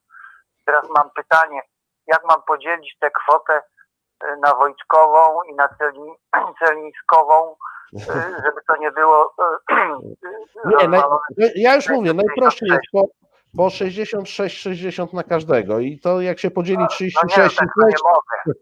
Teraz 0.65 0.89
mam 0.89 1.10
pytanie, 1.15 1.62
jak 2.08 2.21
mam 2.25 2.41
podzielić 2.43 2.97
tę 2.99 3.12
kwotę 3.12 3.62
na 4.39 4.56
Wojtkową 4.56 5.43
i 5.43 5.56
na 5.56 5.67
celni, 5.67 6.15
celniskową, 6.60 7.56
żeby 7.93 8.62
to 8.67 8.77
nie 8.80 8.91
było 8.91 9.34
e, 9.39 9.75
Nie, 10.82 10.88
naj, 10.88 11.01
ja 11.56 11.75
już 11.75 11.89
mówię, 11.89 12.13
najprościej 12.13 12.69
jest 12.69 12.82
po, 12.91 13.08
po 13.58 13.63
66-60 13.67 15.13
na 15.13 15.23
każdego 15.23 15.80
i 15.80 15.99
to 15.99 16.21
jak 16.21 16.39
się 16.39 16.51
podzieli 16.51 16.77
No 16.77 16.84
nie, 16.84 16.88
36 16.89 17.56
tak 17.56 17.67
to 17.82 17.88
nie 17.88 17.95
mogę. 18.04 18.60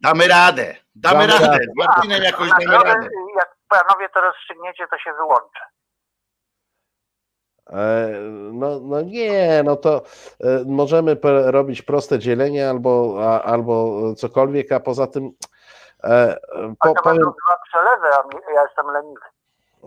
Damy 0.00 0.28
radę, 0.28 0.76
damy, 0.94 1.14
Damy 1.26 1.26
radę. 1.32 1.46
radę. 1.46 1.64
Z 1.64 1.86
Marcinem 1.86 2.22
jakoś 2.22 2.48
damy 2.50 2.64
radę. 2.84 3.08
jak 3.36 3.56
panowie 3.68 4.08
to 4.14 4.20
rozstrzygniecie, 4.20 4.86
to 4.90 4.98
się 4.98 5.12
wyłączę. 5.12 5.60
E, 7.70 8.08
No, 8.52 8.80
no 8.80 9.00
nie, 9.00 9.62
no 9.64 9.76
to 9.76 10.02
e, 10.40 10.64
możemy 10.66 11.16
robić 11.24 11.82
proste 11.82 12.18
dzielenie 12.18 12.70
albo, 12.70 13.16
a, 13.20 13.42
albo 13.42 14.02
cokolwiek, 14.14 14.72
a 14.72 14.80
poza 14.80 15.06
tym 15.06 15.30
e, 16.04 16.38
A 16.54 16.86
po, 16.88 16.94
to 16.94 17.02
powiem, 17.02 17.22
dwa 17.22 17.58
przelewy, 17.68 18.06
a 18.06 18.52
ja 18.54 18.62
jestem 18.62 18.86
leniwy. 18.86 19.20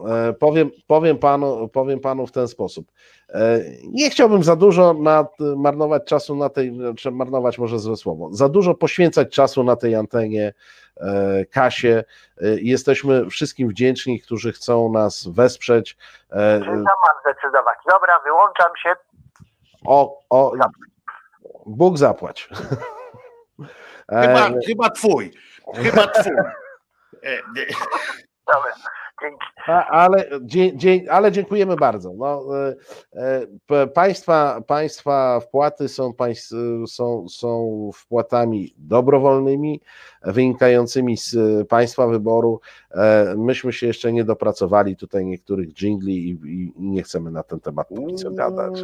E, 0.07 0.33
powiem, 0.33 0.71
powiem, 0.87 1.17
panu, 1.17 1.67
powiem 1.67 1.99
panu 1.99 2.27
w 2.27 2.31
ten 2.31 2.47
sposób. 2.47 2.91
E, 3.29 3.59
nie 3.83 4.09
chciałbym 4.09 4.43
za 4.43 4.55
dużo 4.55 4.93
nad, 4.93 5.39
marnować 5.39 6.03
czasu 6.05 6.35
na 6.35 6.49
tej, 6.49 6.79
czy 6.97 7.11
marnować 7.11 7.57
może 7.59 7.79
złe 7.79 7.97
słowo, 7.97 8.29
za 8.31 8.49
dużo 8.49 8.75
poświęcać 8.75 9.35
czasu 9.35 9.63
na 9.63 9.75
tej 9.75 9.95
antenie 9.95 10.53
e, 10.97 11.45
Kasie. 11.45 12.03
Jesteśmy 12.41 13.29
wszystkim 13.29 13.69
wdzięczni, 13.69 14.21
którzy 14.21 14.51
chcą 14.51 14.91
nas 14.91 15.27
wesprzeć. 15.27 15.97
Czy 16.29 16.69
mam 16.69 16.85
zdecydować? 17.21 17.77
Dobra, 17.91 18.19
wyłączam 18.19 18.71
się. 18.83 18.95
O, 19.85 20.19
o, 20.29 20.51
Bóg 21.65 21.97
zapłać. 21.97 22.49
Chyba, 24.09 24.49
chyba 24.67 24.89
twój. 24.89 25.31
Chyba 25.75 26.07
twój. 26.07 26.35
Dobra. 28.47 28.73
Dzięki. 29.21 29.45
ale, 29.89 30.29
dzie, 30.75 31.01
ale 31.11 31.31
dziękujemy 31.31 31.75
bardzo. 31.75 32.13
No, 32.17 32.45
e, 33.15 33.45
e, 33.69 33.87
państwa, 33.87 34.61
państwa 34.67 35.39
wpłaty 35.39 35.87
są, 35.87 36.13
są, 36.87 37.25
są 37.29 37.89
wpłatami 37.93 38.73
dobrowolnymi, 38.77 39.81
wynikającymi 40.23 41.17
z 41.17 41.35
państwa 41.67 42.07
wyboru. 42.07 42.61
E, 42.91 43.35
myśmy 43.37 43.73
się 43.73 43.87
jeszcze 43.87 44.13
nie 44.13 44.23
dopracowali 44.23 44.95
tutaj 44.95 45.25
niektórych 45.25 45.73
dżingli 45.73 46.29
i, 46.29 46.29
i 46.29 46.73
nie 46.77 47.03
chcemy 47.03 47.31
na 47.31 47.43
ten 47.43 47.59
temat 47.59 47.87
póki 47.87 48.15
co 48.15 48.31
gadać. 48.31 48.81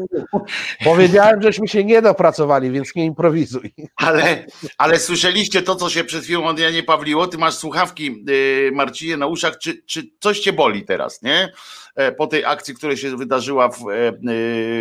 Powiedziałem, 0.84 1.42
żeśmy 1.42 1.68
się 1.68 1.84
nie 1.84 2.02
dopracowali, 2.02 2.70
więc 2.70 2.94
nie 2.94 3.04
improwizuj. 3.04 3.72
Ale, 3.96 4.46
ale 4.78 4.98
słyszeliście 4.98 5.62
to, 5.62 5.74
co 5.76 5.90
się 5.90 6.04
przed 6.04 6.24
chwilą 6.24 6.44
od 6.44 6.58
Janie 6.58 6.82
Pawliło. 6.82 7.26
Ty 7.26 7.38
masz 7.38 7.54
słuchawki, 7.54 8.24
y, 8.28 8.70
Marcinie, 8.74 9.16
na 9.16 9.26
uszach. 9.26 9.45
Czy, 9.50 9.82
czy 9.82 10.02
coś 10.20 10.40
cię 10.40 10.52
boli 10.52 10.84
teraz, 10.84 11.22
nie? 11.22 11.52
E, 11.94 12.12
po 12.12 12.26
tej 12.26 12.44
akcji, 12.44 12.74
która 12.74 12.96
się 12.96 13.16
wydarzyła 13.16 13.68
w. 13.68 13.90
E, 13.90 14.12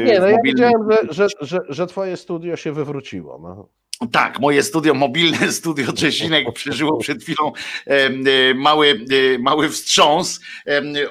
nie, 0.06 0.20
no 0.20 0.28
ja 0.28 0.38
widziałem, 0.44 0.92
że, 0.92 1.14
że, 1.14 1.28
że, 1.42 1.60
że 1.70 1.88
twoje 1.88 2.18
studio 2.18 2.56
się 2.56 2.72
wywróciło. 2.72 3.40
No. 3.42 3.70
Tak, 4.12 4.40
moje 4.40 4.64
studio, 4.64 4.94
mobilne 4.94 5.52
studio 5.60 5.94
Czesinek 5.94 6.54
przeżyło 6.54 6.98
przed 6.98 7.24
chwilą 7.24 7.52
e, 7.86 8.54
mały, 8.54 9.06
mały 9.40 9.70
wstrząs. 9.70 10.40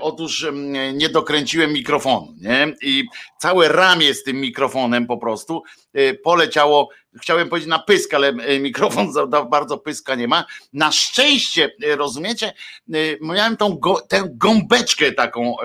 Otóż 0.01 0.47
nie 0.95 1.09
dokręciłem 1.09 1.73
mikrofonu 1.73 2.35
nie? 2.41 2.75
i 2.83 3.05
całe 3.39 3.69
ramię 3.69 4.15
z 4.15 4.23
tym 4.23 4.41
mikrofonem 4.41 5.07
po 5.07 5.19
prostu 5.19 5.63
poleciało, 6.25 6.89
chciałem 7.21 7.49
powiedzieć 7.49 7.71
na 7.71 7.79
pysk, 7.79 8.15
ale 8.15 8.33
mikrofon 8.61 9.13
za 9.13 9.27
bardzo 9.27 9.79
pyska 9.79 10.15
nie 10.15 10.29
ma. 10.29 10.45
Na 10.73 10.93
szczęście, 10.93 11.71
rozumiecie, 11.97 12.53
miałem 13.21 13.57
tą 13.57 13.79
go, 13.79 14.01
tę 14.01 14.23
gąbeczkę 14.31 15.13
taką 15.13 15.57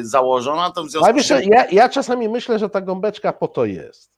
założoną. 0.00 0.72
To 0.72 0.84
w 0.84 0.90
związku 0.90 1.04
ale 1.04 1.14
wiesz, 1.14 1.30
ja, 1.30 1.66
ja 1.70 1.88
czasami 1.88 2.28
myślę, 2.28 2.58
że 2.58 2.70
ta 2.70 2.80
gąbeczka 2.80 3.32
po 3.32 3.48
to 3.48 3.64
jest. 3.64 4.11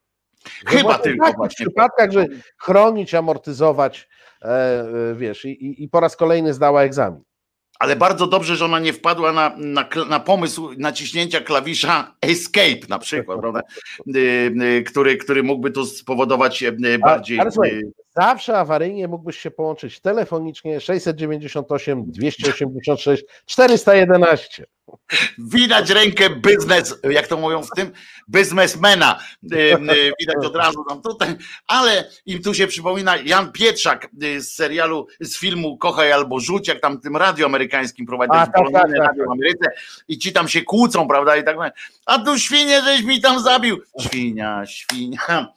Chyba 0.67 0.99
tylko 0.99 1.27
w 1.27 1.31
takich 1.31 1.57
przypadkach, 1.57 2.13
że 2.13 2.27
chronić, 2.59 3.15
amortyzować, 3.15 4.09
e, 4.43 4.47
e, 4.47 5.15
wiesz, 5.15 5.45
i, 5.45 5.83
i 5.85 5.89
po 5.89 6.01
raz 6.01 6.17
kolejny 6.17 6.55
zdała 6.55 6.83
egzamin. 6.83 7.23
Ale 7.79 7.97
bardzo 7.97 8.27
dobrze, 8.27 8.57
że 8.57 8.65
ona 8.65 8.79
nie 8.79 8.93
wpadła 8.93 9.33
na, 9.33 9.55
na, 9.57 9.89
na 10.09 10.21
pomysł 10.21 10.71
naciśnięcia 10.79 11.41
klawisza 11.41 12.15
Escape 12.23 12.89
na 12.89 12.99
przykład, 12.99 13.41
prawda? 13.41 13.61
E, 14.61 14.83
który, 14.83 15.17
który 15.17 15.43
mógłby 15.43 15.71
to 15.71 15.85
spowodować 15.85 16.65
bardziej. 17.01 17.41
Ale, 17.41 17.53
słuchaj, 17.53 17.83
zawsze 18.17 18.59
awaryjnie 18.59 19.09
mógłbyś 19.09 19.39
się 19.39 19.51
połączyć 19.51 20.01
telefonicznie 20.01 20.81
698 20.81 22.05
286 22.07 23.25
411. 23.47 24.67
Widać 25.39 25.91
rękę 25.91 26.31
biznes, 26.31 27.01
jak 27.11 27.27
to 27.27 27.37
mówią 27.37 27.63
w 27.63 27.71
tym, 27.77 27.93
biznesmena. 28.31 29.19
E, 29.53 29.79
widać 30.21 30.47
od 30.47 30.57
razu 30.57 30.85
tam 30.89 31.03
tutaj, 31.03 31.37
ale 31.67 32.05
im 32.27 32.43
tu 32.43 32.55
się 32.55 32.67
przypomina 32.67 33.17
Jan 33.17 33.53
Pietrzak 33.53 34.09
e, 34.23 34.41
z 34.41 34.55
serialu, 34.55 35.07
z 35.21 35.39
filmu 35.39 35.79
Kochaj 35.79 36.13
albo 36.13 36.41
Rzuć, 36.41 36.69
jak 36.69 36.81
tam 36.81 37.01
tym 37.01 37.17
radio 37.17 37.47
amerykańskim 37.47 38.07
prowadzi, 38.07 38.31
tak, 38.31 38.53
tak, 38.53 38.73
tak, 38.73 38.91
radio 38.99 39.25
w 39.25 39.31
Ameryce 39.31 39.71
i 40.09 40.19
ci 40.19 40.33
tam 40.33 40.49
się 40.49 40.63
kłócą, 40.63 41.09
prawda, 41.09 41.37
i 41.37 41.45
tak 41.45 41.57
a 42.07 42.19
tu 42.19 42.39
świnie 42.39 42.83
żeś 42.83 43.03
mi 43.03 43.21
tam 43.21 43.43
zabił. 43.43 43.81
Świnia, 44.01 44.67
świnia. 44.67 45.53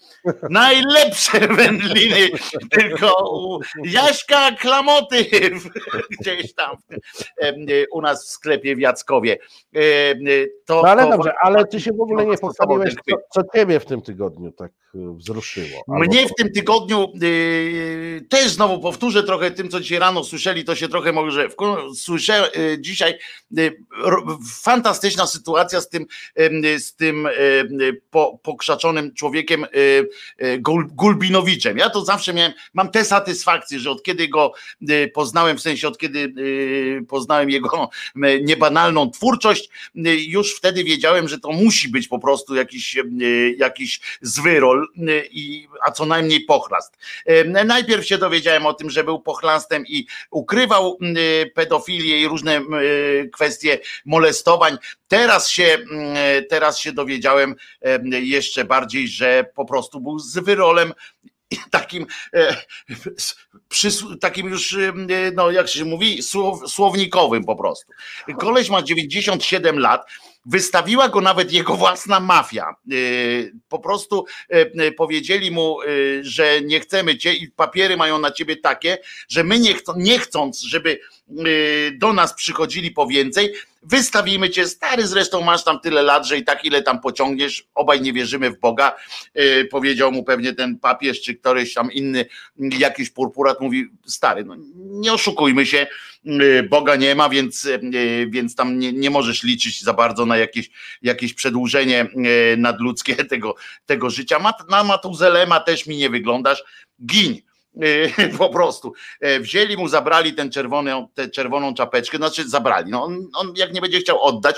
Najlepsze 0.50 1.40
wędliny, 1.48 2.30
tylko 2.72 3.38
u 3.38 3.60
Jaśka 3.84 4.52
Klamoty 4.52 5.26
gdzieś 6.20 6.54
tam 6.54 6.76
u 7.92 8.02
nas 8.02 8.26
w 8.26 8.30
sklepie 8.30 8.76
w 8.76 8.80
Jackowie. 8.80 9.38
To, 10.66 10.82
no 10.82 10.90
ale 10.90 11.04
to, 11.04 11.10
dobrze, 11.10 11.32
ale 11.42 11.66
ty 11.66 11.82
się 11.82 11.92
w 11.92 12.02
ogóle 12.02 12.26
nie 12.26 12.38
pochwaliłeś, 12.38 12.94
co, 12.94 13.18
co 13.34 13.42
ciebie 13.56 13.80
w 13.80 13.86
tym 13.86 14.02
tygodniu 14.02 14.52
tak 14.52 14.72
wzruszyło. 14.94 15.84
Mnie 15.88 16.28
w 16.28 16.36
tym 16.38 16.52
tygodniu 16.52 17.12
yy, 17.22 18.22
też 18.30 18.50
znowu 18.50 18.80
powtórzę 18.80 19.24
trochę 19.24 19.52
tym, 19.52 19.70
co 19.70 19.80
dzisiaj 19.80 20.00
rano 20.00 20.24
słyszeli, 20.24 20.66
to 20.66 20.76
się 20.76 20.88
trochę 20.88 21.12
może 21.12 21.48
słyszę 21.96 22.50
yy, 22.56 22.82
dzisiaj 22.82 23.18
fantastyczna 24.64 25.28
sytuacja 25.28 25.82
z 25.82 25.90
tym, 25.90 26.06
z 26.78 26.96
tym 26.96 27.28
po, 28.10 28.40
pokrzaczonym 28.44 29.14
człowiekiem 29.14 29.66
Gulbinowiczem. 30.90 31.78
Ja 31.78 31.90
to 31.90 32.06
zawsze 32.06 32.34
miałem, 32.38 32.54
mam 32.74 32.92
tę 32.92 33.06
satysfakcję, 33.06 33.80
że 33.80 33.92
od 33.92 34.04
kiedy 34.04 34.28
go 34.28 34.54
poznałem, 35.14 35.58
w 35.58 35.62
sensie 35.62 35.88
od 35.88 35.98
kiedy 35.98 36.34
poznałem 37.10 37.50
jego 37.50 37.90
niebanalną 38.42 39.12
twórczość, 39.12 39.70
już 40.28 40.56
wtedy 40.56 40.84
wiedziałem, 40.84 41.28
że 41.28 41.40
to 41.40 41.52
musi 41.52 41.90
być 41.90 42.08
po 42.08 42.20
prostu 42.20 42.56
jakiś, 42.56 42.96
jakiś 43.58 44.00
zwyrol, 44.22 44.88
i, 45.32 45.68
a 45.86 45.92
co 45.92 46.06
najmniej 46.06 46.42
pochlast. 46.42 46.98
Najpierw 47.66 48.06
się 48.06 48.18
dowiedziałem 48.18 48.66
o 48.66 48.74
tym, 48.74 48.90
że 48.90 49.04
był 49.04 49.20
pochlastem 49.20 49.84
i 49.88 50.08
ukrywał 50.32 50.98
pedofilię 51.54 52.22
i 52.22 52.28
różne 52.28 52.62
kwestie 53.34 53.80
molestowań. 54.06 54.78
Teraz 55.08 55.50
się, 55.50 55.78
teraz 56.50 56.80
się 56.80 56.92
dowiedziałem 56.92 57.56
jeszcze 58.12 58.66
bardziej, 58.66 59.08
że 59.08 59.46
po 59.56 59.66
prostu 59.66 60.00
był 60.00 60.20
z 60.20 60.38
wyrolem 60.38 60.94
takim, 61.72 62.06
e, 62.34 62.56
takim 64.20 64.48
już, 64.48 64.78
no 65.36 65.52
jak 65.52 65.68
się 65.68 65.86
mówi, 65.86 66.20
słownikowym 66.68 67.44
po 67.44 67.56
prostu. 67.56 67.94
Koleś 68.40 68.70
ma 68.70 68.82
97 68.82 69.80
lat, 69.80 70.06
Wystawiła 70.48 71.10
go 71.10 71.22
nawet 71.22 71.54
jego 71.54 71.76
własna 71.76 72.20
mafia. 72.20 72.76
Y, 72.92 73.54
po 73.70 73.80
prostu 73.80 74.26
y, 74.54 74.72
y, 74.82 74.92
powiedzieli 74.92 75.52
mu, 75.52 75.78
że 76.22 76.62
nie 76.62 76.80
chcemy 76.80 77.18
cię 77.18 77.34
i 77.34 77.48
papiery 77.48 77.98
mają 77.98 78.20
na 78.20 78.32
ciebie 78.32 78.56
takie, 78.56 78.98
że 79.30 79.44
my 79.44 79.60
nie, 79.60 79.74
nie 79.98 80.20
chcąc, 80.20 80.62
żeby 80.62 81.00
do 81.94 82.14
nas 82.14 82.34
przychodzili 82.34 82.92
po 82.92 83.08
więcej, 83.08 83.54
wystawimy 83.84 84.50
cię, 84.50 84.68
stary 84.68 85.08
zresztą 85.08 85.42
masz 85.42 85.64
tam 85.64 85.80
tyle 85.80 86.02
lat, 86.02 86.28
że 86.28 86.38
i 86.38 86.44
tak 86.44 86.66
ile 86.66 86.82
tam 86.82 87.02
pociągniesz, 87.02 87.68
obaj 87.76 88.02
nie 88.02 88.14
wierzymy 88.14 88.52
w 88.52 88.60
Boga, 88.60 88.96
powiedział 89.72 90.12
mu 90.12 90.24
pewnie 90.24 90.54
ten 90.54 90.80
papież, 90.80 91.22
czy 91.22 91.36
któryś 91.36 91.74
tam 91.74 91.92
inny, 91.92 92.26
jakiś 92.58 93.10
purpurat, 93.10 93.62
mówi, 93.62 93.86
stary, 94.06 94.44
no 94.44 94.56
nie 94.76 95.14
oszukujmy 95.14 95.66
się, 95.66 95.88
Boga 96.70 96.96
nie 96.96 97.16
ma, 97.16 97.30
więc, 97.30 97.68
więc 98.28 98.56
tam 98.56 98.80
nie, 98.80 98.94
nie 98.94 99.10
możesz 99.10 99.44
liczyć 99.44 99.84
za 99.84 99.94
bardzo 99.94 100.26
na 100.26 100.37
jakieś, 100.40 100.70
jakieś 101.02 101.34
przedłużenie 101.34 102.02
e, 102.02 102.58
nadludzkie 102.58 103.16
tego, 103.26 103.56
tego 103.86 104.10
życia. 104.10 104.40
Na 104.70 104.84
Matuzelema 104.84 105.60
też 105.60 105.88
mi 105.88 105.98
nie 105.98 106.10
wyglądasz, 106.10 106.64
gin 107.06 107.42
e, 107.82 108.30
po 108.38 108.50
prostu. 108.50 108.94
E, 109.20 109.40
wzięli 109.40 109.78
mu, 109.78 109.88
zabrali 109.88 110.34
ten 110.34 110.52
czerwony, 110.52 110.92
tę 111.14 111.30
czerwoną 111.30 111.74
czapeczkę, 111.74 112.18
znaczy 112.18 112.50
zabrali. 112.50 112.92
No 112.92 113.04
on, 113.04 113.28
on, 113.34 113.54
jak 113.56 113.74
nie 113.74 113.82
będzie 113.82 114.00
chciał 114.00 114.22
oddać, 114.22 114.56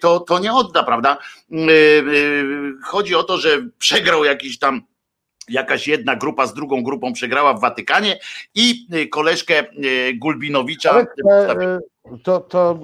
to, 0.00 0.20
to 0.20 0.38
nie 0.38 0.52
odda, 0.52 0.82
prawda? 0.82 1.18
Chodzi 2.84 3.14
o 3.14 3.22
to, 3.22 3.38
że 3.38 3.68
przegrał 3.78 4.24
jakiś 4.24 4.58
tam 4.58 4.82
jakaś 5.48 5.88
jedna 5.88 6.16
grupa 6.16 6.46
z 6.46 6.54
drugą 6.54 6.82
grupą 6.82 7.12
przegrała 7.12 7.54
w 7.54 7.60
Watykanie 7.60 8.18
i 8.54 8.86
koleżkę 9.10 9.64
Gulbinowicza. 10.14 11.06
Ale 11.48 11.80
to, 12.22 12.40
to 12.40 12.78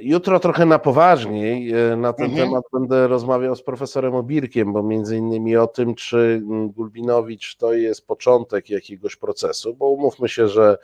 jutro 0.00 0.40
trochę 0.40 0.66
na 0.66 0.78
poważniej 0.78 1.72
e, 1.72 1.96
na 1.96 2.12
ten 2.12 2.26
mhm. 2.26 2.48
temat 2.48 2.64
będę 2.72 3.08
rozmawiał 3.08 3.56
z 3.56 3.62
profesorem 3.62 4.14
Obirkiem, 4.14 4.72
bo 4.72 4.82
między 4.82 5.16
innymi 5.16 5.56
o 5.56 5.66
tym, 5.66 5.94
czy 5.94 6.42
Gulbinowicz 6.46 7.56
to 7.56 7.72
jest 7.72 8.06
początek 8.06 8.70
jakiegoś 8.70 9.16
procesu, 9.16 9.74
bo 9.74 9.88
umówmy 9.88 10.28
się, 10.28 10.48
że 10.48 10.78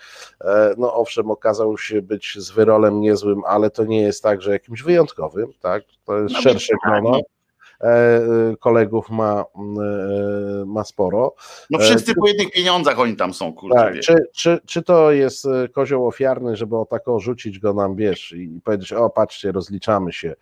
no 0.76 0.94
owszem, 0.94 1.30
okazał 1.30 1.78
się 1.78 2.02
być 2.02 2.36
z 2.38 2.50
wyrolem 2.50 3.00
niezłym, 3.00 3.42
ale 3.46 3.70
to 3.70 3.84
nie 3.84 4.00
jest 4.00 4.22
tak, 4.22 4.42
że 4.42 4.52
jakimś 4.52 4.82
wyjątkowym, 4.82 5.52
tak? 5.60 5.82
To 6.04 6.18
jest 6.18 6.34
no 6.34 6.40
szersze 6.40 6.74
grono. 6.86 7.20
Kolegów 8.60 9.10
ma, 9.10 9.44
ma 10.66 10.84
sporo. 10.84 11.34
No 11.70 11.78
wszyscy 11.78 12.14
po 12.14 12.28
jednych 12.28 12.50
pieniądzach 12.50 12.98
oni 12.98 13.16
tam 13.16 13.34
są, 13.34 13.52
kurczę. 13.52 13.76
Tak, 13.76 14.00
czy, 14.00 14.16
czy, 14.34 14.58
czy 14.66 14.82
to 14.82 15.12
jest 15.12 15.46
kozioł 15.72 16.06
ofiarny, 16.06 16.56
żeby 16.56 16.76
o 16.76 16.84
tak 16.84 17.02
rzucić 17.18 17.58
go 17.58 17.74
nam, 17.74 17.96
wiesz, 17.96 18.32
i 18.32 18.60
powiedzieć, 18.64 18.92
o 18.92 19.10
patrzcie, 19.10 19.52
rozliczamy 19.52 20.12
się. 20.12 20.34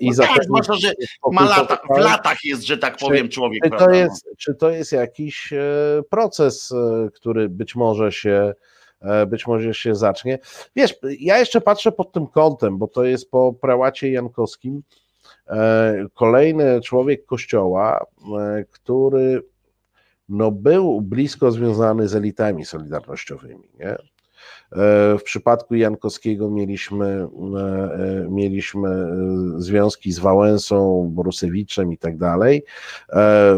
I 0.00 0.10
no 0.10 0.26
tak, 0.26 0.44
zwłaszcza, 0.44 0.74
że 0.74 0.92
ma 1.32 1.44
lata, 1.44 1.78
w 1.94 1.98
latach 1.98 2.38
jest, 2.44 2.66
że 2.66 2.78
tak 2.78 2.96
powiem, 2.96 3.28
człowiek. 3.28 3.62
Czy 3.64 3.70
to, 3.70 3.90
jest, 3.90 4.28
czy 4.38 4.54
to 4.54 4.70
jest 4.70 4.92
jakiś 4.92 5.54
proces, 6.10 6.74
który 7.14 7.48
być 7.48 7.76
może 7.76 8.12
się 8.12 8.54
E, 9.04 9.26
być 9.26 9.46
może 9.46 9.74
się 9.74 9.94
zacznie. 9.94 10.38
Wiesz, 10.76 10.94
ja 11.20 11.38
jeszcze 11.38 11.60
patrzę 11.60 11.92
pod 11.92 12.12
tym 12.12 12.26
kątem, 12.26 12.78
bo 12.78 12.88
to 12.88 13.04
jest 13.04 13.30
po 13.30 13.52
prałacie 13.52 14.10
Jankowskim 14.10 14.76
e, 14.76 15.03
kolejny 16.14 16.80
człowiek 16.80 17.26
kościoła, 17.26 18.06
e, 18.40 18.64
który 18.70 19.42
no, 20.28 20.50
był 20.50 21.00
blisko 21.00 21.52
związany 21.52 22.08
z 22.08 22.14
elitami 22.14 22.64
solidarnościowymi. 22.64 23.68
Nie? 23.78 23.96
W 25.18 25.22
przypadku 25.24 25.74
Jankowskiego 25.74 26.50
mieliśmy, 26.50 27.28
mieliśmy 28.28 28.88
związki 29.56 30.12
z 30.12 30.18
Wałęsą, 30.18 31.08
Borusewiczem 31.12 31.92
i 31.92 31.98
tak 31.98 32.16
dalej. 32.16 32.64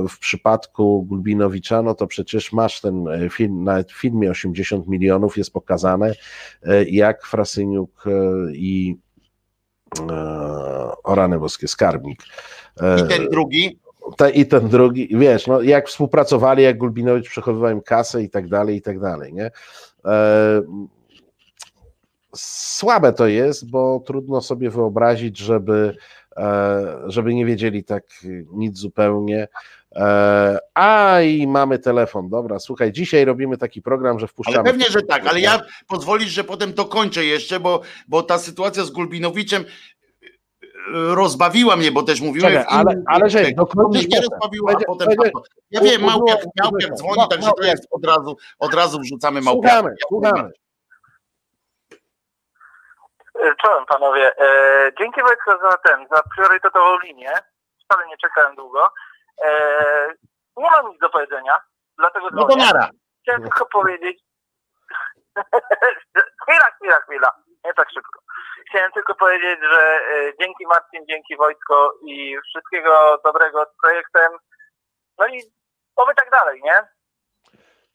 W 0.08 0.18
przypadku 0.20 1.02
Gulbinowicza, 1.02 1.82
no 1.82 1.94
to 1.94 2.06
przecież 2.06 2.52
masz 2.52 2.80
ten 2.80 3.04
film, 3.30 3.64
nawet 3.64 3.92
w 3.92 4.00
filmie 4.00 4.30
80 4.30 4.88
milionów 4.88 5.36
jest 5.36 5.52
pokazane, 5.52 6.12
jak 6.86 7.26
Frasyniuk 7.26 8.04
i 8.52 8.96
o 11.04 11.14
rany 11.14 11.38
boskie, 11.38 11.68
Skarbnik. 11.68 12.22
I 13.04 13.08
ten 13.08 13.28
drugi? 13.28 13.78
Te, 14.16 14.30
I 14.30 14.46
ten 14.46 14.68
drugi, 14.68 15.08
wiesz, 15.18 15.46
no, 15.46 15.60
jak 15.62 15.88
współpracowali, 15.88 16.62
jak 16.62 16.78
Gulbinowicz 16.78 17.28
przechowywał 17.28 17.70
im 17.70 17.80
kasę 17.80 18.22
i 18.22 18.30
tak 18.30 18.48
dalej, 18.48 18.76
i 18.76 18.82
tak 18.82 19.00
dalej, 19.00 19.32
nie? 19.32 19.50
Słabe 22.36 23.12
to 23.12 23.26
jest, 23.26 23.70
bo 23.70 24.02
trudno 24.06 24.40
sobie 24.40 24.70
wyobrazić, 24.70 25.38
żeby, 25.38 25.96
e, 26.36 26.96
żeby 27.06 27.34
nie 27.34 27.46
wiedzieli 27.46 27.84
tak 27.84 28.04
nic 28.52 28.78
zupełnie. 28.78 29.48
E, 29.96 30.58
a 30.74 31.20
i 31.20 31.46
mamy 31.46 31.78
telefon. 31.78 32.28
Dobra, 32.28 32.58
słuchaj, 32.58 32.92
dzisiaj 32.92 33.24
robimy 33.24 33.56
taki 33.56 33.82
program, 33.82 34.18
że 34.18 34.26
wpuszczamy. 34.26 34.58
Ale 34.58 34.70
pewnie, 34.70 34.84
że 34.84 35.02
tak, 35.02 35.26
ale 35.26 35.40
ja 35.40 35.60
pozwolisz, 35.88 36.28
że 36.28 36.44
potem 36.44 36.74
dokończę 36.74 37.24
jeszcze, 37.24 37.60
bo, 37.60 37.80
bo 38.08 38.22
ta 38.22 38.38
sytuacja 38.38 38.84
z 38.84 38.90
Gulbinowiczem 38.90 39.62
e, 39.62 39.66
rozbawiła 41.14 41.76
mnie, 41.76 41.92
bo 41.92 42.02
też 42.02 42.20
mówiłem. 42.20 42.52
Czekaj, 42.52 42.66
ale, 42.68 43.02
ale 43.06 43.30
że 43.30 43.40
mnie 43.40 44.04
nie 44.08 44.20
rozbawiła, 44.20 44.72
a 44.72 44.84
potem. 44.86 45.08
Będzie, 45.08 45.30
ja 45.70 45.80
wiem, 45.80 46.02
Małpiak, 46.04 46.38
Małpiak 46.62 46.94
dzwoni, 46.94 47.28
także 47.30 47.50
to 47.56 47.62
jest 47.62 47.86
od 47.90 48.06
razu, 48.06 48.36
od 48.58 48.74
razu 48.74 49.00
wrzucamy 49.00 49.40
Małpiaka. 49.40 49.74
Słuchamy, 49.74 49.94
słuchamy. 50.08 50.50
E, 53.44 53.54
czołem 53.62 53.86
panowie. 53.86 54.38
E, 54.38 54.90
dzięki 54.98 55.20
Wojtko 55.22 55.58
za 55.70 55.76
ten, 55.76 56.06
za 56.10 56.22
priorytetową 56.36 56.98
linię. 56.98 57.32
Wcale 57.84 58.06
nie 58.08 58.16
czekałem 58.16 58.56
długo. 58.56 58.88
E, 59.44 59.48
nie 60.56 60.70
mam 60.70 60.90
nic 60.90 61.00
do 61.00 61.10
powiedzenia, 61.10 61.56
dlatego 61.98 62.28
No 62.32 62.44
to 62.44 62.56
nara. 62.56 62.90
Chciałem 63.22 63.42
tylko 63.42 63.66
powiedzieć. 63.66 64.22
chwila, 66.42 66.64
chwila, 66.76 67.00
chwila. 67.00 67.28
Nie 67.64 67.74
tak 67.74 67.90
szybko. 67.90 68.20
Chciałem 68.68 68.92
tylko 68.92 69.14
powiedzieć, 69.14 69.58
że 69.72 70.00
e, 70.00 70.32
dzięki 70.40 70.66
Marcin, 70.66 71.06
dzięki 71.08 71.36
Wojtko 71.36 71.94
i 72.06 72.36
wszystkiego 72.50 73.20
dobrego 73.24 73.64
z 73.64 73.80
projektem. 73.82 74.32
No 75.18 75.26
i 75.26 75.42
oby 75.96 76.14
tak 76.14 76.30
dalej, 76.30 76.60
nie? 76.64 76.88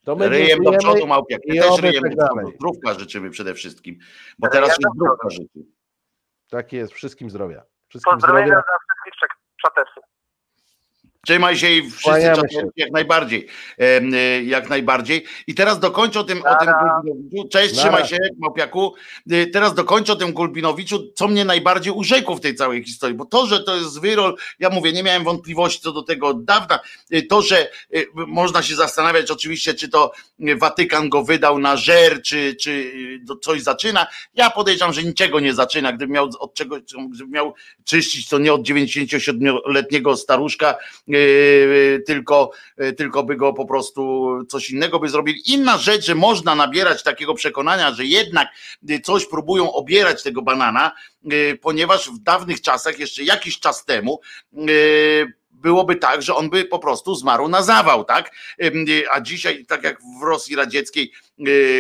To 0.05 0.15
my 0.15 0.29
ryjem 0.29 0.63
do 0.63 0.71
przodu, 0.71 1.07
Małpiak. 1.07 1.41
My 1.47 1.61
też 1.61 1.81
ryjem 1.81 2.03
tak 2.03 2.15
do 2.15 2.25
przodu. 2.25 2.51
Zdrówka 2.51 2.93
życzymy 2.99 3.29
przede 3.29 3.53
wszystkim, 3.53 3.97
bo 4.39 4.47
teraz 4.47 4.69
ja 4.69 4.75
już 4.81 4.95
zdrówka 4.95 5.29
życzy. 5.29 5.59
Tak 6.49 6.73
jest, 6.73 6.93
wszystkim 6.93 7.29
zdrowia. 7.29 7.63
Wszystkim 7.89 8.13
Pozdrowienia 8.13 8.45
zdrowia. 8.45 8.63
dla 8.63 8.77
wszystkich 8.77 9.29
czatersów. 9.61 10.03
Trzymaj 11.25 11.57
się 11.57 11.71
i 11.71 11.91
wszyscy 11.91 12.21
się. 12.51 12.61
jak 12.75 12.91
najbardziej. 12.91 13.47
E, 13.79 14.43
jak 14.43 14.69
najbardziej. 14.69 15.25
I 15.47 15.55
teraz 15.55 15.79
dokończę 15.79 16.19
o 16.19 16.23
tym, 16.23 16.43
o 16.45 16.55
tym 16.55 16.73
Gulbinowiczu. 16.81 17.47
Cześć, 17.49 17.75
trzymaj 17.75 18.07
się, 18.07 18.17
Małpiaku. 18.37 18.93
E, 19.31 19.47
teraz 19.47 19.73
dokończę 19.73 20.13
o 20.13 20.15
tym 20.15 20.33
Gulbinowiczu, 20.33 21.11
co 21.15 21.27
mnie 21.27 21.45
najbardziej 21.45 21.93
urzekło 21.93 22.35
w 22.35 22.41
tej 22.41 22.55
całej 22.55 22.83
historii, 22.83 23.17
bo 23.17 23.25
to, 23.25 23.45
że 23.45 23.63
to 23.63 23.75
jest 23.75 24.01
wyrol, 24.01 24.35
ja 24.59 24.69
mówię, 24.69 24.93
nie 24.93 25.03
miałem 25.03 25.23
wątpliwości 25.23 25.81
co 25.81 25.91
do 25.91 26.03
tego 26.03 26.27
od 26.27 26.45
dawna. 26.45 26.79
E, 27.11 27.21
to, 27.21 27.41
że 27.41 27.69
można 28.13 28.63
się 28.63 28.75
zastanawiać 28.75 29.31
oczywiście, 29.31 29.73
czy 29.73 29.89
to 29.89 30.11
Watykan 30.57 31.09
go 31.09 31.23
wydał 31.23 31.59
na 31.59 31.77
żer, 31.77 32.21
czy, 32.21 32.55
czy 32.55 32.91
coś 33.41 33.61
zaczyna. 33.61 34.07
Ja 34.33 34.49
podejrzewam, 34.49 34.93
że 34.93 35.03
niczego 35.03 35.39
nie 35.39 35.53
zaczyna. 35.53 35.93
Gdyby 35.93 36.13
miał 36.13 36.29
od 36.39 36.53
czego, 36.53 36.77
gdyby 37.09 37.31
miał 37.31 37.53
czyścić, 37.83 38.29
to 38.29 38.39
nie 38.39 38.53
od 38.53 38.61
97-letniego 38.61 40.17
staruszka, 40.17 40.77
tylko, 42.05 42.51
yy, 42.77 42.93
tylko 42.93 43.23
by 43.23 43.35
go 43.35 43.53
po 43.53 43.65
prostu 43.65 44.29
coś 44.49 44.69
innego 44.69 44.99
by 44.99 45.09
zrobili. 45.09 45.41
Inna 45.45 45.77
rzecz, 45.77 46.05
że 46.05 46.15
można 46.15 46.55
nabierać 46.55 47.03
takiego 47.03 47.33
przekonania, 47.33 47.93
że 47.93 48.05
jednak 48.05 48.47
coś 49.03 49.25
próbują 49.25 49.73
obierać 49.73 50.23
tego 50.23 50.41
banana, 50.41 50.91
ponieważ 51.61 52.09
w 52.09 52.19
dawnych 52.19 52.61
czasach, 52.61 52.99
jeszcze 52.99 53.23
jakiś 53.23 53.59
czas 53.59 53.85
temu, 53.85 54.19
byłoby 55.51 55.95
tak, 55.95 56.21
że 56.21 56.35
on 56.35 56.49
by 56.49 56.65
po 56.65 56.79
prostu 56.79 57.15
zmarł 57.15 57.47
na 57.47 57.63
zawał, 57.63 58.03
tak? 58.03 58.31
A 59.11 59.21
dzisiaj, 59.21 59.65
tak 59.65 59.83
jak 59.83 59.97
w 60.21 60.23
Rosji 60.23 60.55
Radzieckiej, 60.55 61.11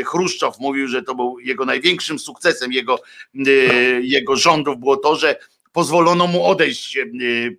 Chruszczow 0.05 0.59
mówił, 0.59 0.87
że 0.87 1.03
to 1.03 1.15
był 1.15 1.39
jego 1.39 1.65
największym 1.65 2.19
sukcesem 2.19 2.71
jego, 2.71 2.99
jego 4.01 4.35
rządów 4.35 4.79
było 4.79 4.97
to, 4.97 5.15
że 5.15 5.35
pozwolono 5.71 6.27
mu 6.27 6.45
odejść 6.45 6.97
e, 6.97 7.01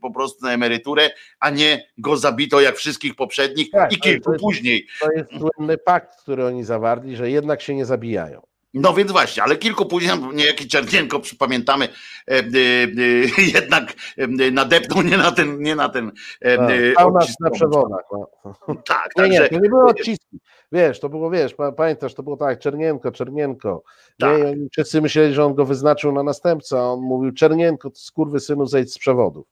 po 0.00 0.10
prostu 0.10 0.46
na 0.46 0.52
emeryturę, 0.52 1.10
a 1.40 1.50
nie 1.50 1.86
go 1.98 2.16
zabito 2.16 2.60
jak 2.60 2.76
wszystkich 2.76 3.14
poprzednich 3.14 3.70
tak, 3.70 3.92
i 3.92 3.98
kilku 3.98 4.24
to 4.24 4.32
jest, 4.32 4.42
później. 4.42 4.86
To 5.00 5.12
jest 5.12 5.30
słynny 5.38 5.78
pakt, 5.78 6.22
który 6.22 6.46
oni 6.46 6.64
zawarli, 6.64 7.16
że 7.16 7.30
jednak 7.30 7.62
się 7.62 7.74
nie 7.74 7.84
zabijają. 7.84 8.51
No 8.74 8.94
więc 8.94 9.12
właśnie, 9.12 9.42
ale 9.42 9.56
kilku 9.56 9.86
później, 9.86 10.12
niejaki 10.34 10.68
Czernienko, 10.68 11.20
pamiętamy, 11.38 11.88
e, 12.28 12.32
e, 12.32 12.38
e, 12.38 13.42
jednak 13.54 13.92
e, 14.16 14.50
nadepnął 14.50 15.02
nie 15.02 15.16
na 15.16 15.32
ten, 15.32 15.62
nie 15.62 15.76
na 15.76 15.88
ten 15.88 16.12
e, 16.40 16.92
tak, 16.92 17.12
nas 17.12 17.40
na 17.40 17.50
przewodach. 17.50 18.04
No. 18.12 18.26
Tak, 18.88 19.10
nie, 19.16 19.28
nie, 19.28 19.48
to 19.48 19.58
nie 19.58 19.68
było 19.68 19.84
odciski. 19.84 20.40
Wiesz, 20.72 21.00
to 21.00 21.08
było, 21.08 21.30
wiesz, 21.30 21.54
pamiętasz, 21.76 22.14
to 22.14 22.22
było 22.22 22.36
tak, 22.36 22.58
Czernienko, 22.58 23.12
Czernienko. 23.12 23.82
Tak. 24.18 24.38
Nie, 24.38 24.54
wszyscy 24.72 25.00
myśleli, 25.00 25.34
że 25.34 25.44
on 25.44 25.54
go 25.54 25.64
wyznaczył 25.64 26.12
na 26.12 26.22
następcę, 26.22 26.78
a 26.78 26.82
on 26.82 27.00
mówił, 27.00 27.32
Czernienko, 27.32 27.90
skurwy 27.94 28.40
synu, 28.40 28.66
zejdź 28.66 28.92
z 28.92 28.98
przewodów. 28.98 29.46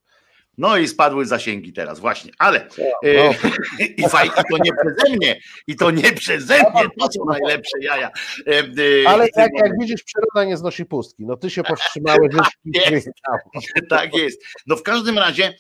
No 0.59 0.77
i 0.77 0.89
spadły 0.89 1.27
zasięgi 1.27 1.73
teraz, 1.73 2.01
właśnie, 2.01 2.33
ale 2.39 2.69
e, 3.05 3.35
i, 3.97 4.09
faj, 4.09 4.29
i 4.29 4.31
to 4.31 4.59
nie 4.65 4.73
przeze 4.73 5.17
mnie, 5.17 5.41
i 5.67 5.77
to 5.77 5.91
nie 5.91 6.13
przeze 6.13 6.55
mnie, 6.55 6.89
to 6.99 7.13
są 7.13 7.25
najlepsze 7.25 7.79
jaja. 7.81 8.11
E, 8.47 8.59
e, 8.59 9.09
ale 9.09 9.29
jak, 9.37 9.51
jak 9.55 9.73
widzisz, 9.81 10.03
przyroda 10.03 10.45
nie 10.45 10.57
znosi 10.57 10.85
pustki, 10.85 11.27
no 11.27 11.37
ty 11.37 11.51
się 11.51 11.63
powstrzymałeś. 11.63 12.35
tak, 12.37 12.91
jest, 12.93 13.09
tak 13.91 14.15
jest. 14.15 14.43
No 14.67 14.77
w 14.77 14.83
każdym 14.83 15.19
razie 15.19 15.55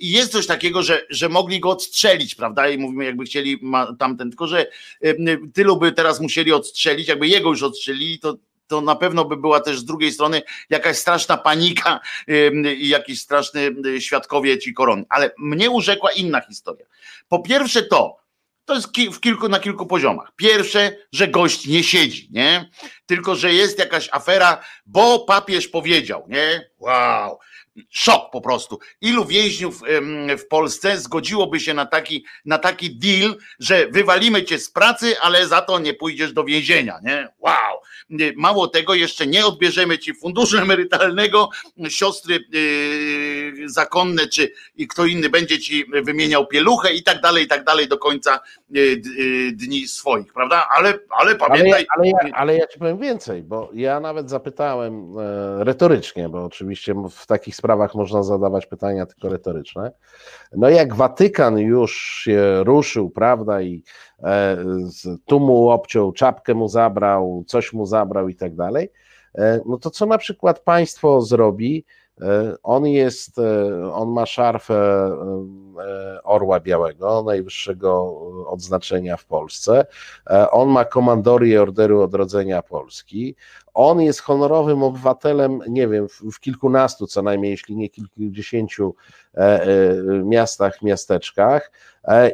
jest 0.00 0.32
coś 0.32 0.46
takiego, 0.46 0.82
że, 0.82 1.00
że 1.10 1.28
mogli 1.28 1.60
go 1.60 1.70
odstrzelić, 1.70 2.34
prawda, 2.34 2.68
i 2.68 2.78
mówimy 2.78 3.04
jakby 3.04 3.24
chcieli 3.24 3.60
tamten, 3.98 4.30
tylko 4.30 4.46
że 4.46 4.66
tylu 5.54 5.76
by 5.76 5.92
teraz 5.92 6.20
musieli 6.20 6.52
odstrzelić, 6.52 7.08
jakby 7.08 7.28
jego 7.28 7.50
już 7.50 7.62
odstrzelili, 7.62 8.18
to 8.18 8.36
to 8.72 8.80
na 8.80 8.96
pewno 8.96 9.24
by 9.24 9.36
była 9.36 9.60
też 9.60 9.78
z 9.78 9.84
drugiej 9.84 10.12
strony 10.12 10.42
jakaś 10.70 10.96
straszna 10.96 11.36
panika 11.36 12.00
i 12.76 12.88
jakiś 12.88 13.20
straszny 13.20 13.70
świadkowie 14.00 14.58
ci 14.58 14.74
korony. 14.74 15.04
Ale 15.08 15.30
mnie 15.38 15.70
urzekła 15.70 16.12
inna 16.12 16.40
historia. 16.40 16.86
Po 17.28 17.38
pierwsze 17.38 17.82
to, 17.82 18.16
to 18.64 18.74
jest 18.74 18.88
w 19.12 19.20
kilku, 19.20 19.48
na 19.48 19.60
kilku 19.60 19.86
poziomach. 19.86 20.32
Pierwsze, 20.36 20.96
że 21.12 21.28
gość 21.28 21.66
nie 21.66 21.84
siedzi, 21.84 22.28
nie? 22.30 22.70
Tylko, 23.06 23.34
że 23.34 23.52
jest 23.52 23.78
jakaś 23.78 24.08
afera, 24.12 24.64
bo 24.86 25.18
papież 25.18 25.68
powiedział, 25.68 26.24
nie? 26.28 26.70
Wow 26.78 27.38
szok 27.90 28.30
po 28.30 28.40
prostu. 28.40 28.78
Ilu 29.00 29.24
więźniów 29.24 29.80
w 30.38 30.46
Polsce 30.48 30.98
zgodziłoby 30.98 31.60
się 31.60 31.74
na 31.74 31.86
taki, 31.86 32.24
na 32.44 32.58
taki 32.58 32.96
deal, 32.96 33.36
że 33.58 33.86
wywalimy 33.86 34.44
cię 34.44 34.58
z 34.58 34.70
pracy, 34.70 35.20
ale 35.20 35.48
za 35.48 35.62
to 35.62 35.78
nie 35.78 35.94
pójdziesz 35.94 36.32
do 36.32 36.44
więzienia, 36.44 37.00
nie? 37.02 37.28
Wow! 37.38 37.81
Mało 38.36 38.68
tego, 38.68 38.94
jeszcze 38.94 39.26
nie 39.26 39.46
odbierzemy 39.46 39.98
ci 39.98 40.14
funduszu 40.14 40.58
emerytalnego, 40.58 41.48
siostry 41.88 42.38
zakonne, 43.66 44.26
czy 44.26 44.52
kto 44.88 45.06
inny 45.06 45.28
będzie 45.28 45.58
ci 45.58 45.84
wymieniał 46.04 46.46
pieluchę 46.46 46.92
i 46.92 47.02
tak 47.02 47.20
dalej, 47.20 47.44
i 47.44 47.48
tak 47.48 47.64
dalej 47.64 47.88
do 47.88 47.98
końca 47.98 48.40
dni 49.52 49.88
swoich, 49.88 50.32
prawda? 50.32 50.68
Ale, 50.76 50.94
ale 51.10 51.36
pamiętaj. 51.36 51.86
Ale 51.96 52.08
ja, 52.08 52.14
ale, 52.18 52.28
ja, 52.28 52.34
ale 52.34 52.56
ja 52.56 52.66
ci 52.66 52.78
powiem 52.78 52.98
więcej, 52.98 53.42
bo 53.42 53.70
ja 53.74 54.00
nawet 54.00 54.30
zapytałem 54.30 55.18
e, 55.18 55.64
retorycznie, 55.64 56.28
bo 56.28 56.44
oczywiście 56.44 56.94
w 57.10 57.26
takich 57.26 57.56
sprawach 57.56 57.94
można 57.94 58.22
zadawać 58.22 58.66
pytania 58.66 59.06
tylko 59.06 59.28
retoryczne. 59.28 59.92
No 60.52 60.68
jak 60.68 60.94
Watykan 60.94 61.58
już 61.58 62.20
się 62.24 62.64
ruszył, 62.64 63.10
prawda, 63.10 63.62
i 63.62 63.82
tu 65.26 65.40
mu 65.40 65.68
obciął, 65.68 66.12
czapkę 66.12 66.54
mu 66.54 66.68
zabrał, 66.68 67.44
coś 67.46 67.72
mu 67.72 67.86
zabrał 67.86 68.28
i 68.28 68.34
tak 68.34 68.54
dalej, 68.54 68.92
e, 69.34 69.60
no 69.66 69.78
to 69.78 69.90
co 69.90 70.06
na 70.06 70.18
przykład 70.18 70.60
państwo 70.60 71.20
zrobi, 71.20 71.84
E, 71.84 72.01
on 72.62 72.86
jest, 72.86 73.38
e, 73.38 73.92
on 73.92 74.08
ma 74.08 74.26
szarfę 74.26 74.74
e, 74.74 76.22
Orła 76.22 76.60
Białego, 76.60 77.22
najwyższego 77.22 78.20
odznaczenia 78.46 79.16
w 79.16 79.24
Polsce. 79.24 79.86
On 80.50 80.68
ma 80.68 80.84
komandorię 80.84 81.62
Orderu 81.62 82.02
Odrodzenia 82.02 82.62
Polski. 82.62 83.36
On 83.74 84.00
jest 84.00 84.20
honorowym 84.20 84.82
obywatelem, 84.82 85.60
nie 85.68 85.88
wiem, 85.88 86.08
w 86.08 86.40
kilkunastu 86.40 87.06
co 87.06 87.22
najmniej, 87.22 87.50
jeśli 87.50 87.76
nie 87.76 87.88
kilkudziesięciu 87.88 88.94
miastach, 90.24 90.82
miasteczkach. 90.82 91.72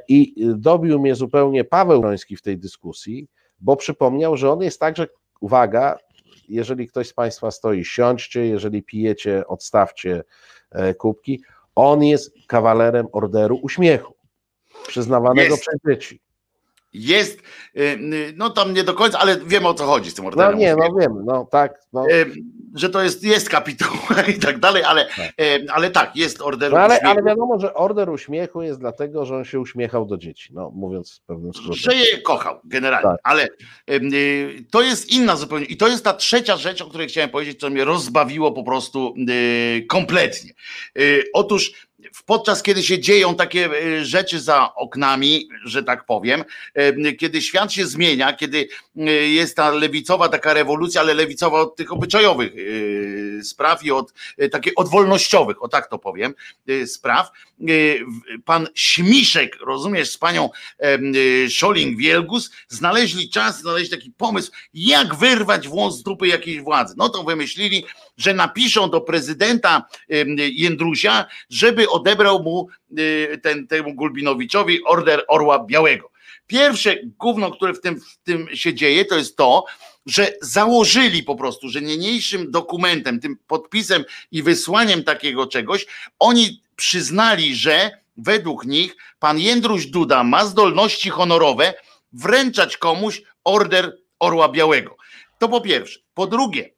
I 0.08 0.34
dobił 0.56 1.00
mnie 1.00 1.14
zupełnie 1.14 1.64
Paweł 1.64 2.02
Roński 2.02 2.36
w 2.36 2.42
tej 2.42 2.58
dyskusji, 2.58 3.28
bo 3.60 3.76
przypomniał, 3.76 4.36
że 4.36 4.52
on 4.52 4.62
jest 4.62 4.80
także, 4.80 5.06
uwaga, 5.40 5.98
jeżeli 6.48 6.88
ktoś 6.88 7.08
z 7.08 7.12
Państwa 7.12 7.50
stoi, 7.50 7.84
siądźcie, 7.84 8.46
jeżeli 8.46 8.82
pijecie, 8.82 9.46
odstawcie 9.46 10.24
e, 10.70 10.94
kubki. 10.94 11.42
On 11.74 12.04
jest 12.04 12.34
kawalerem 12.46 13.06
Orderu 13.12 13.58
Uśmiechu, 13.62 14.14
przyznawanego 14.88 15.54
jest. 15.54 15.62
przez 15.62 15.80
dzieci. 15.88 16.20
Jest, 16.92 17.38
y, 17.76 17.98
no 18.36 18.50
tam 18.50 18.74
nie 18.74 18.84
do 18.84 18.94
końca, 18.94 19.18
ale 19.18 19.38
wiemy 19.40 19.68
o 19.68 19.74
co 19.74 19.84
chodzi 19.84 20.10
z 20.10 20.14
tym 20.14 20.26
orderem. 20.26 20.52
No 20.52 20.58
nie, 20.58 20.76
no 20.76 20.94
wiem, 21.00 21.24
no 21.24 21.44
tak. 21.44 21.80
No. 21.92 22.06
Że 22.74 22.90
to 22.90 23.02
jest, 23.02 23.24
jest 23.24 23.48
kapituł 23.48 23.96
i 24.36 24.38
tak 24.38 24.58
dalej, 24.58 24.82
ale, 24.82 25.06
tak. 25.16 25.32
ale 25.72 25.90
tak, 25.90 26.16
jest 26.16 26.42
order 26.42 26.72
no, 26.72 26.78
ale, 26.78 26.94
uśmiechu. 26.94 27.10
Ale 27.10 27.22
wiadomo, 27.22 27.58
że 27.60 27.74
order 27.74 28.10
uśmiechu 28.10 28.62
jest 28.62 28.80
dlatego, 28.80 29.24
że 29.26 29.36
on 29.36 29.44
się 29.44 29.60
uśmiechał 29.60 30.06
do 30.06 30.16
dzieci, 30.16 30.50
no 30.54 30.70
mówiąc 30.70 31.20
w 31.22 31.26
pewnym 31.26 31.54
skrócie. 31.54 31.80
Że 31.80 31.96
je 31.96 32.18
kochał 32.18 32.60
generalnie, 32.64 33.10
tak. 33.10 33.20
ale 33.22 33.48
y, 33.90 34.64
to 34.70 34.82
jest 34.82 35.12
inna 35.12 35.36
zupełnie 35.36 35.66
i 35.66 35.76
to 35.76 35.88
jest 35.88 36.04
ta 36.04 36.14
trzecia 36.14 36.56
rzecz, 36.56 36.82
o 36.82 36.86
której 36.86 37.08
chciałem 37.08 37.30
powiedzieć, 37.30 37.60
co 37.60 37.70
mnie 37.70 37.84
rozbawiło 37.84 38.52
po 38.52 38.62
prostu 38.62 39.14
y, 39.28 39.86
kompletnie. 39.88 40.52
Otóż 41.32 41.87
podczas 42.26 42.62
kiedy 42.62 42.82
się 42.82 42.98
dzieją 42.98 43.34
takie 43.34 43.70
e, 43.70 44.04
rzeczy 44.04 44.40
za 44.40 44.74
oknami, 44.74 45.48
że 45.64 45.82
tak 45.82 46.06
powiem, 46.06 46.44
e, 46.74 47.12
kiedy 47.12 47.42
świat 47.42 47.72
się 47.72 47.86
zmienia, 47.86 48.32
kiedy 48.32 48.68
e, 48.96 49.02
jest 49.10 49.56
ta 49.56 49.70
lewicowa 49.70 50.28
taka 50.28 50.54
rewolucja, 50.54 51.00
ale 51.00 51.14
lewicowa 51.14 51.60
od 51.60 51.76
tych 51.76 51.92
obyczajowych 51.92 52.52
spraw 53.42 53.84
i 53.84 53.90
od 53.90 54.12
takich 54.52 54.72
odwolnościowych, 54.76 55.62
o 55.62 55.68
tak 55.68 55.90
to 55.90 55.98
powiem, 55.98 56.34
spraw. 56.86 57.30
Pan 58.44 58.68
Śmiszek, 58.74 59.56
rozumiesz, 59.60 60.10
z 60.10 60.18
panią 60.18 60.50
Scholling-Wielgus 61.48 62.50
znaleźli 62.68 63.30
czas, 63.30 63.60
znaleźli 63.60 63.90
taki 63.90 64.10
pomysł, 64.10 64.52
jak 64.74 65.14
wyrwać 65.14 65.68
włos 65.68 65.98
z 65.98 66.02
dupy 66.02 66.26
jakiejś 66.28 66.60
władzy. 66.60 66.94
No 66.96 67.08
to 67.08 67.24
wymyślili, 67.24 67.84
że 68.18 68.34
napiszą 68.34 68.90
do 68.90 69.00
prezydenta 69.00 69.86
Jędrusia, 70.52 71.26
żeby 71.50 71.88
odebrał 71.88 72.42
mu 72.42 72.68
y, 72.98 73.40
ten, 73.42 73.66
temu 73.66 73.94
Gulbinowiczowi 73.94 74.84
order 74.84 75.24
Orła 75.28 75.64
Białego. 75.64 76.10
Pierwsze 76.46 76.96
gówno, 77.18 77.50
które 77.50 77.74
w 77.74 77.80
tym, 77.80 78.00
w 78.00 78.16
tym 78.16 78.48
się 78.54 78.74
dzieje, 78.74 79.04
to 79.04 79.16
jest 79.16 79.36
to, 79.36 79.64
że 80.06 80.32
założyli 80.42 81.22
po 81.22 81.36
prostu, 81.36 81.68
że 81.68 81.80
niniejszym 81.80 82.50
dokumentem, 82.50 83.20
tym 83.20 83.36
podpisem 83.46 84.04
i 84.32 84.42
wysłaniem 84.42 85.04
takiego 85.04 85.46
czegoś, 85.46 85.86
oni 86.18 86.62
przyznali, 86.76 87.54
że 87.54 87.90
według 88.16 88.64
nich 88.64 88.96
pan 89.18 89.38
Jędruś 89.38 89.86
Duda 89.86 90.24
ma 90.24 90.44
zdolności 90.44 91.10
honorowe 91.10 91.74
wręczać 92.12 92.76
komuś 92.76 93.22
order 93.44 93.98
Orła 94.18 94.48
Białego. 94.48 94.96
To 95.38 95.48
po 95.48 95.60
pierwsze. 95.60 96.00
Po 96.14 96.26
drugie, 96.26 96.70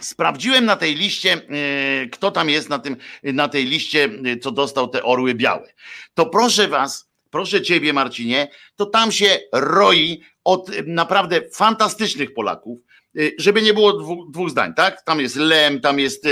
Sprawdziłem 0.00 0.64
na 0.64 0.76
tej 0.76 0.94
liście, 0.94 1.32
e, 1.32 2.06
kto 2.06 2.30
tam 2.30 2.50
jest 2.50 2.68
na, 2.68 2.78
tym, 2.78 2.96
na 3.22 3.48
tej 3.48 3.64
liście, 3.64 4.08
e, 4.24 4.36
co 4.36 4.50
dostał 4.50 4.88
te 4.88 5.02
orły 5.02 5.34
białe. 5.34 5.72
To 6.14 6.26
proszę 6.26 6.68
was, 6.68 7.10
proszę 7.30 7.62
ciebie, 7.62 7.92
Marcinie, 7.92 8.48
to 8.76 8.86
tam 8.86 9.12
się 9.12 9.38
roi 9.52 10.20
od 10.44 10.70
naprawdę 10.86 11.40
fantastycznych 11.54 12.34
Polaków. 12.34 12.78
E, 13.18 13.20
żeby 13.38 13.62
nie 13.62 13.74
było 13.74 13.92
dwóch, 13.92 14.30
dwóch, 14.30 14.50
zdań, 14.50 14.74
tak? 14.74 15.02
Tam 15.02 15.20
jest 15.20 15.36
Lem, 15.36 15.80
tam 15.80 15.98
jest 15.98 16.24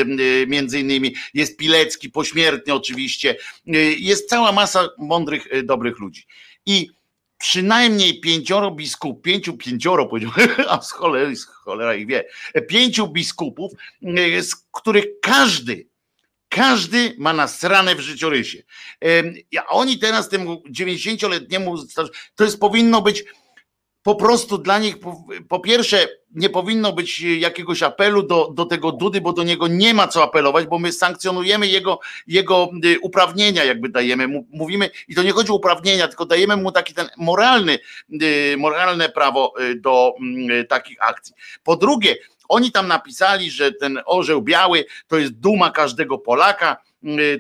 między 0.47 0.81
innymi, 0.81 1.15
jest 1.35 1.57
Pilecki, 1.57 2.11
pośmiertnie 2.11 2.75
oczywiście, 2.75 3.37
jest 3.99 4.29
cała 4.29 4.53
masa 4.53 4.89
mądrych, 4.99 5.65
dobrych 5.65 5.99
ludzi. 5.99 6.27
I 6.67 6.98
przynajmniej 7.39 8.21
pięcioro 8.21 8.71
biskupów, 8.71 9.23
pięciu, 9.23 9.57
pięcioro 9.57 10.07
powiedziałem, 10.07 10.51
a 10.69 10.83
z 10.83 10.93
cholery, 10.93 11.37
z 11.37 11.45
cholera 11.45 11.95
ich 11.95 12.07
wie, 12.07 12.25
pięciu 12.69 13.09
biskupów, 13.09 13.73
e, 14.03 14.43
z 14.43 14.57
których 14.73 15.05
każdy, 15.23 15.89
każdy 16.49 17.15
ma 17.19 17.33
nasrane 17.33 17.95
w 17.95 18.01
życiorysie. 18.01 18.63
A 19.57 19.67
oni 19.67 19.99
teraz 19.99 20.29
temu 20.29 20.63
90-letniemu, 20.71 21.77
to 22.35 22.45
jest 22.45 22.61
powinno 22.61 23.03
być 23.03 23.25
po 24.09 24.15
prostu 24.15 24.59
dla 24.59 24.79
nich, 24.79 25.01
po, 25.01 25.25
po, 25.49 25.61
pierwsze, 25.61 26.09
nie 26.35 26.51
powinno 26.51 26.93
być 26.93 27.21
jakiegoś 27.21 27.83
apelu 27.83 28.23
do, 28.23 28.51
do 28.55 28.65
tego 28.65 28.93
Dudy, 28.93 29.21
bo 29.21 29.33
do 29.33 29.43
niego 29.43 29.69
nie 29.69 29.95
ma 29.95 30.09
co 30.09 30.23
apelować, 30.23 30.67
bo 30.67 30.79
my 30.79 30.93
sankcjonujemy 30.93 31.67
jego, 31.67 32.01
jego 32.27 32.71
y, 32.85 33.01
uprawnienia, 33.01 33.65
jakby 33.65 33.89
dajemy. 33.89 34.29
Mówimy, 34.51 34.91
i 35.09 35.15
to 35.15 35.23
nie 35.23 35.33
chodzi 35.33 35.53
o 35.53 35.55
uprawnienia, 35.55 36.09
tylko 36.09 36.27
dajemy 36.27 36.57
mu 36.57 36.73
taki 36.73 36.95
ten 36.95 37.09
moralny, 37.17 37.79
y, 38.23 38.57
moralne 38.59 39.09
prawo 39.09 39.55
y, 39.61 39.75
do 39.75 40.15
mm, 40.21 40.67
takich 40.67 41.09
akcji. 41.09 41.35
Po 41.65 41.77
drugie, 41.77 42.17
oni 42.49 42.73
tam 42.73 42.89
napisali, 42.89 43.51
że 43.51 43.73
ten 43.73 44.01
orzeł 44.07 44.43
biały 44.43 44.85
to 45.09 45.19
jest 45.19 45.33
duma 45.33 45.71
każdego 45.71 46.19
Polaka, 46.19 46.77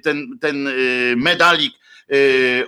ten, 0.02 0.38
ten 0.40 0.68
medalik 1.16 1.77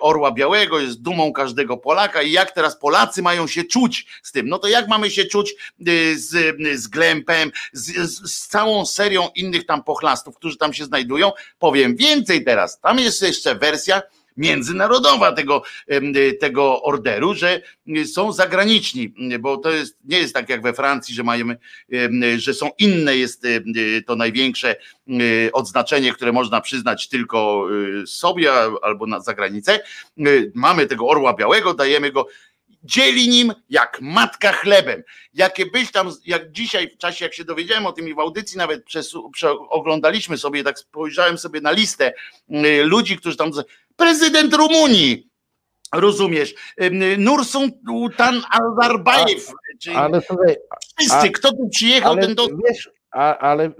Orła 0.00 0.32
Białego, 0.32 0.80
jest 0.80 1.02
dumą 1.02 1.32
każdego 1.32 1.76
Polaka 1.76 2.22
i 2.22 2.32
jak 2.32 2.50
teraz 2.50 2.78
Polacy 2.78 3.22
mają 3.22 3.46
się 3.46 3.64
czuć 3.64 4.06
z 4.22 4.32
tym? 4.32 4.48
No 4.48 4.58
to 4.58 4.68
jak 4.68 4.88
mamy 4.88 5.10
się 5.10 5.24
czuć 5.24 5.54
y, 5.88 6.18
z, 6.18 6.56
z 6.80 6.88
Glempem, 6.88 7.52
z, 7.72 8.10
z, 8.10 8.32
z 8.32 8.48
całą 8.48 8.86
serią 8.86 9.28
innych 9.34 9.66
tam 9.66 9.84
pochlastów, 9.84 10.36
którzy 10.36 10.56
tam 10.56 10.72
się 10.72 10.84
znajdują? 10.84 11.32
Powiem 11.58 11.96
więcej 11.96 12.44
teraz, 12.44 12.80
tam 12.80 12.98
jest 12.98 13.22
jeszcze 13.22 13.54
wersja, 13.54 14.02
międzynarodowa 14.36 15.32
tego, 15.32 15.62
tego 16.40 16.82
orderu, 16.82 17.34
że 17.34 17.62
są 18.12 18.32
zagraniczni, 18.32 19.14
bo 19.40 19.56
to 19.56 19.70
jest, 19.70 19.98
nie 20.04 20.18
jest 20.18 20.34
tak 20.34 20.48
jak 20.48 20.62
we 20.62 20.72
Francji, 20.72 21.14
że 21.14 21.22
mamy, 21.22 21.56
że 22.36 22.54
są 22.54 22.70
inne, 22.78 23.16
jest 23.16 23.46
to 24.06 24.16
największe 24.16 24.76
odznaczenie, 25.52 26.12
które 26.12 26.32
można 26.32 26.60
przyznać 26.60 27.08
tylko 27.08 27.66
y, 28.02 28.06
sobie 28.06 28.52
albo 28.82 29.06
na 29.06 29.20
zagranicę. 29.20 29.80
Mamy 30.54 30.86
tego 30.86 31.08
orła 31.08 31.34
białego, 31.34 31.74
dajemy 31.74 32.12
go 32.12 32.26
dzieli 32.84 33.28
nim 33.28 33.52
jak 33.70 33.98
matka 34.00 34.52
chlebem. 34.52 35.02
Jakie 35.34 35.66
byś 35.66 35.92
tam, 35.92 36.10
jak 36.26 36.52
dzisiaj 36.52 36.90
w 36.90 36.98
czasie, 36.98 37.24
jak 37.24 37.34
się 37.34 37.44
dowiedziałem 37.44 37.86
o 37.86 37.92
tym 37.92 38.08
i 38.08 38.14
w 38.14 38.18
audycji 38.18 38.58
nawet 38.58 38.84
przez, 38.84 39.14
oglądaliśmy 39.68 40.38
sobie, 40.38 40.64
tak 40.64 40.78
spojrzałem 40.78 41.38
sobie 41.38 41.60
na 41.60 41.70
listę 41.70 42.12
y, 42.50 42.84
ludzi, 42.84 43.16
którzy 43.16 43.36
tam, 43.36 43.50
prezydent 44.00 44.54
Rumunii, 44.54 45.30
rozumiesz, 45.94 46.54
Nursultan 47.18 48.42
czyli 49.80 49.96
ale 49.96 50.22
słuchaj, 50.22 50.56
wszyscy, 50.98 51.28
a, 51.28 51.32
kto 51.32 51.52
tu 51.52 51.68
przyjechał, 51.68 52.12
ale, 52.12 52.22
ten 52.22 52.34
do... 52.34 52.46
Wiesz, 52.68 52.90
a, 53.10 53.38
ale 53.38 53.70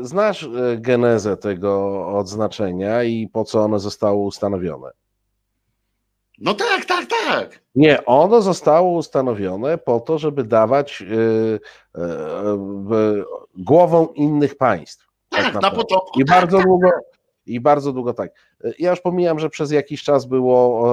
znasz 0.00 0.42
e, 0.42 0.48
genezę 0.76 1.36
tego 1.36 2.06
odznaczenia 2.08 3.02
i 3.02 3.28
po 3.32 3.44
co 3.44 3.60
ono 3.60 3.78
zostało 3.78 4.24
ustanowione? 4.24 4.90
No 6.38 6.54
tak, 6.54 6.84
tak, 6.84 7.06
tak. 7.06 7.60
Nie, 7.74 8.04
ono 8.04 8.42
zostało 8.42 8.92
ustanowione 8.92 9.78
po 9.78 10.00
to, 10.00 10.18
żeby 10.18 10.44
dawać 10.44 11.00
yy, 11.00 11.60
yy, 11.96 13.24
głową 13.56 14.06
innych 14.06 14.56
państw. 14.56 15.08
Tak, 15.28 15.52
tak 15.52 15.62
na 15.62 15.70
początku. 15.70 16.20
I 16.20 16.24
tak, 16.24 16.40
bardzo 16.40 16.56
tak. 16.56 16.66
długo. 16.66 16.88
I 17.48 17.60
bardzo 17.60 17.92
długo 17.92 18.14
tak. 18.14 18.30
Ja 18.78 18.90
już 18.90 19.00
pomijam, 19.00 19.38
że 19.38 19.50
przez 19.50 19.70
jakiś 19.70 20.02
czas 20.02 20.26
było 20.26 20.88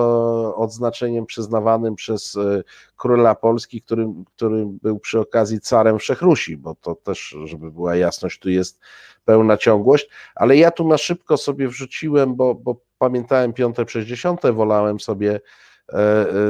e, 0.50 0.56
odznaczeniem 0.56 1.26
przyznawanym 1.26 1.96
przez 1.96 2.36
e, 2.36 2.64
króla 2.98 3.36
Polski, 3.36 3.82
który, 3.82 4.08
który 4.36 4.66
był 4.66 5.00
przy 5.00 5.20
okazji 5.20 5.60
carem 5.60 6.00
Wszechrusi, 6.00 6.58
bo 6.58 6.76
to 6.76 6.96
też, 6.96 7.36
żeby 7.44 7.72
była 7.72 7.96
jasność, 7.96 8.40
tu 8.40 8.50
jest 8.50 8.80
pełna 9.26 9.58
ciągłość, 9.58 10.10
ale 10.36 10.58
ja 10.58 10.72
tu 10.72 10.88
na 10.88 10.98
szybko 10.98 11.38
sobie 11.38 11.68
wrzuciłem, 11.68 12.36
bo, 12.36 12.56
bo 12.56 12.76
pamiętałem 12.98 13.54
piąte 13.54 13.86
przez 13.86 14.06
dziesiąte, 14.06 14.54
wolałem 14.54 15.00
sobie 15.00 15.40
E, 15.40 15.40
e, 15.40 15.75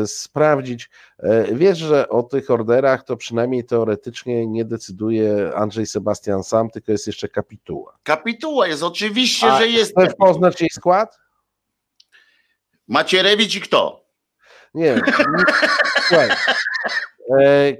sprawdzić. 0.06 0.90
E, 1.20 1.56
wiesz, 1.56 1.78
że 1.78 2.10
o 2.10 2.24
tych 2.24 2.52
orderach 2.52 3.04
to 3.04 3.18
przynajmniej 3.18 3.66
teoretycznie 3.66 4.48
nie 4.48 4.66
decyduje 4.66 5.52
Andrzej 5.56 5.86
Sebastian 5.86 6.44
sam, 6.44 6.70
tylko 6.70 6.92
jest 6.92 7.08
jeszcze 7.08 7.30
kapituła. 7.30 7.98
Kapituła 8.04 8.68
jest, 8.68 8.84
oczywiście, 8.84 9.48
A 9.48 9.58
że 9.58 9.68
jest. 9.68 9.92
Chcesz 9.92 10.14
poznać 10.18 10.62
jej 10.62 10.70
skład? 10.70 11.20
Macierewicz 12.88 13.56
i 13.56 13.62
kto? 13.62 14.06
Nie. 14.74 15.02
Słuchaj. 16.08 16.30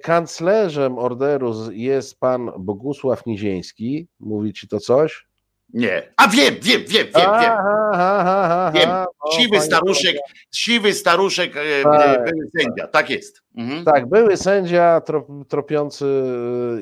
Kanclerzem 0.04 0.98
orderu 0.98 1.72
jest 1.72 2.20
pan 2.20 2.52
Bogusław 2.58 3.26
Nizieński. 3.26 4.08
Mówi 4.20 4.54
ci 4.54 4.68
to 4.68 4.80
coś? 4.80 5.28
Nie. 5.74 6.14
A 6.18 6.28
wiem, 6.28 6.56
wiem, 6.62 6.82
wiem, 6.88 7.08
wiem, 7.16 7.32
wiem. 7.42 7.54
Wiem. 8.74 8.90
Siwy 9.34 9.62
staruszek, 9.62 10.16
siwy 10.52 10.94
staruszek, 10.94 11.54
tak. 11.84 12.26
były 12.26 12.50
sędzia, 12.60 12.88
tak 12.88 13.10
jest. 13.10 13.42
Mhm. 13.58 13.86
Tak, 13.86 14.10
były 14.10 14.38
sędzia 14.38 15.02
tropiący 15.48 16.06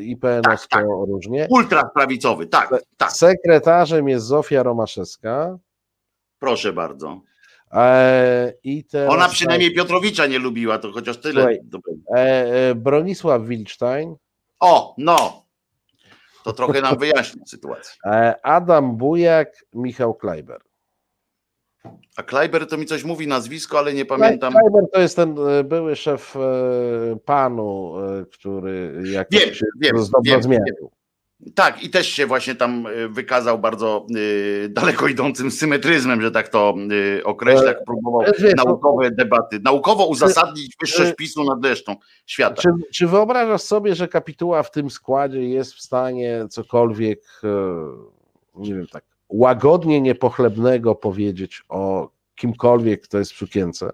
IPN 0.01 0.41
tak, 0.41 0.67
tak. 0.67 0.85
różnie. 0.85 1.47
Ultraprawicowy, 1.49 2.47
tak, 2.47 2.69
tak. 2.97 3.11
Sekretarzem 3.11 4.09
jest 4.09 4.25
Zofia 4.25 4.63
Romaszewska. 4.63 5.57
Proszę 6.39 6.73
bardzo. 6.73 7.21
E, 7.73 8.53
i 8.63 8.83
teraz, 8.83 9.13
Ona 9.13 9.29
przynajmniej. 9.29 9.73
Piotrowicza 9.73 10.27
nie 10.27 10.39
lubiła, 10.39 10.77
to 10.77 10.91
chociaż 10.91 11.17
tyle. 11.17 11.41
Słuchaj, 11.41 11.59
e, 12.15 12.69
e, 12.69 12.75
Bronisław 12.75 13.41
Wilstein. 13.45 14.15
O, 14.59 14.95
no, 14.97 15.42
to 16.43 16.53
trochę 16.53 16.81
nam 16.81 16.97
wyjaśni 16.97 17.41
sytuację. 17.47 17.95
E, 18.05 18.45
Adam 18.45 18.97
Bujak, 18.97 19.65
Michał 19.73 20.13
Kleiber. 20.13 20.61
A 22.17 22.23
Kleiber 22.23 22.67
to 22.67 22.77
mi 22.77 22.85
coś 22.85 23.03
mówi 23.03 23.27
nazwisko, 23.27 23.79
ale 23.79 23.93
nie 23.93 24.05
pamiętam. 24.05 24.53
Kleiber 24.53 24.83
to 24.93 24.99
jest 24.99 25.15
ten 25.15 25.35
e, 25.47 25.63
były 25.63 25.95
szef 25.95 26.35
e, 26.35 26.39
panu, 27.25 27.93
który 28.31 29.01
jakoś 29.03 29.39
wiem, 29.39 29.53
wiem, 29.81 29.95
wiem, 30.23 30.43
zmienił. 30.43 30.91
Tak, 31.55 31.83
i 31.83 31.89
też 31.89 32.07
się 32.07 32.25
właśnie 32.25 32.55
tam 32.55 32.87
y, 32.87 33.09
wykazał 33.09 33.59
bardzo 33.59 34.05
y, 34.15 34.69
daleko 34.69 35.07
idącym 35.07 35.51
symetryzmem, 35.51 36.21
że 36.21 36.31
tak 36.31 36.47
to 36.47 36.75
y, 36.91 37.23
określę, 37.23 37.75
próbował 37.85 38.23
naukowe 38.55 39.11
debaty, 39.11 39.59
naukowo 39.63 40.05
uzasadnić 40.05 40.75
wyższość 40.81 41.13
PiSu 41.15 41.43
nad 41.43 41.65
resztą 41.65 41.95
świata. 42.25 42.61
Czy, 42.61 42.69
czy 42.93 43.07
wyobrażasz 43.07 43.61
sobie, 43.61 43.95
że 43.95 44.07
kapituła 44.07 44.63
w 44.63 44.71
tym 44.71 44.89
składzie 44.89 45.49
jest 45.49 45.73
w 45.73 45.81
stanie 45.81 46.45
cokolwiek, 46.49 47.21
e, 47.43 47.47
nie 48.55 48.75
wiem, 48.75 48.87
tak 48.87 49.03
łagodnie 49.29 50.01
niepochlebnego 50.01 50.95
powiedzieć 50.95 51.63
o 51.69 52.09
kimkolwiek, 52.35 53.01
kto 53.01 53.19
jest 53.19 53.31
w 53.31 53.37
sukience? 53.37 53.89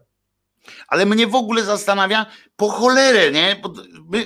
Ale 0.87 1.05
mnie 1.05 1.27
w 1.27 1.35
ogóle 1.35 1.63
zastanawia 1.63 2.25
po 2.55 2.69
cholerę, 2.69 3.31
nie? 3.31 3.59
Bo 3.63 3.73
my, 4.09 4.25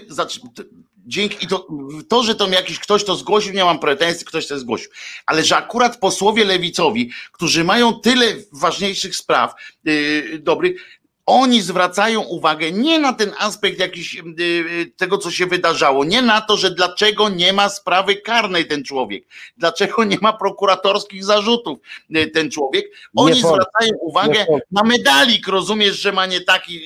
dzięki 1.05 1.47
to, 1.47 1.67
to, 2.07 2.23
że 2.23 2.35
to 2.35 2.47
jakiś 2.47 2.79
ktoś 2.79 3.03
to 3.03 3.15
zgłosił, 3.15 3.53
nie 3.53 3.65
mam 3.65 3.79
pretensji, 3.79 4.25
ktoś 4.25 4.47
to 4.47 4.59
zgłosił, 4.59 4.91
ale 5.25 5.43
że 5.43 5.57
akurat 5.57 5.97
posłowie 5.97 6.45
lewicowi, 6.45 7.11
którzy 7.31 7.63
mają 7.63 7.99
tyle 7.99 8.25
ważniejszych 8.51 9.15
spraw 9.15 9.53
yy, 9.83 10.39
dobrych, 10.39 11.01
oni 11.25 11.61
zwracają 11.61 12.21
uwagę 12.21 12.71
nie 12.71 12.99
na 12.99 13.13
ten 13.13 13.31
aspekt 13.39 13.79
jakiś 13.79 14.15
y, 14.15 14.23
y, 14.41 14.91
tego, 14.97 15.17
co 15.17 15.31
się 15.31 15.45
wydarzało, 15.45 16.03
nie 16.03 16.21
na 16.21 16.41
to, 16.41 16.57
że 16.57 16.71
dlaczego 16.71 17.29
nie 17.29 17.53
ma 17.53 17.69
sprawy 17.69 18.15
karnej 18.15 18.67
ten 18.67 18.83
człowiek, 18.83 19.23
dlaczego 19.57 20.03
nie 20.03 20.17
ma 20.21 20.33
prokuratorskich 20.33 21.25
zarzutów 21.25 21.79
y, 22.15 22.27
ten 22.27 22.51
człowiek. 22.51 22.85
Oni 23.15 23.39
zwracają 23.39 23.93
uwagę 23.99 24.45
na 24.71 24.83
medalik, 24.83 25.47
rozumiesz, 25.47 25.99
że 25.99 26.11
ma 26.11 26.25
nie 26.25 26.41
taki, 26.41 26.81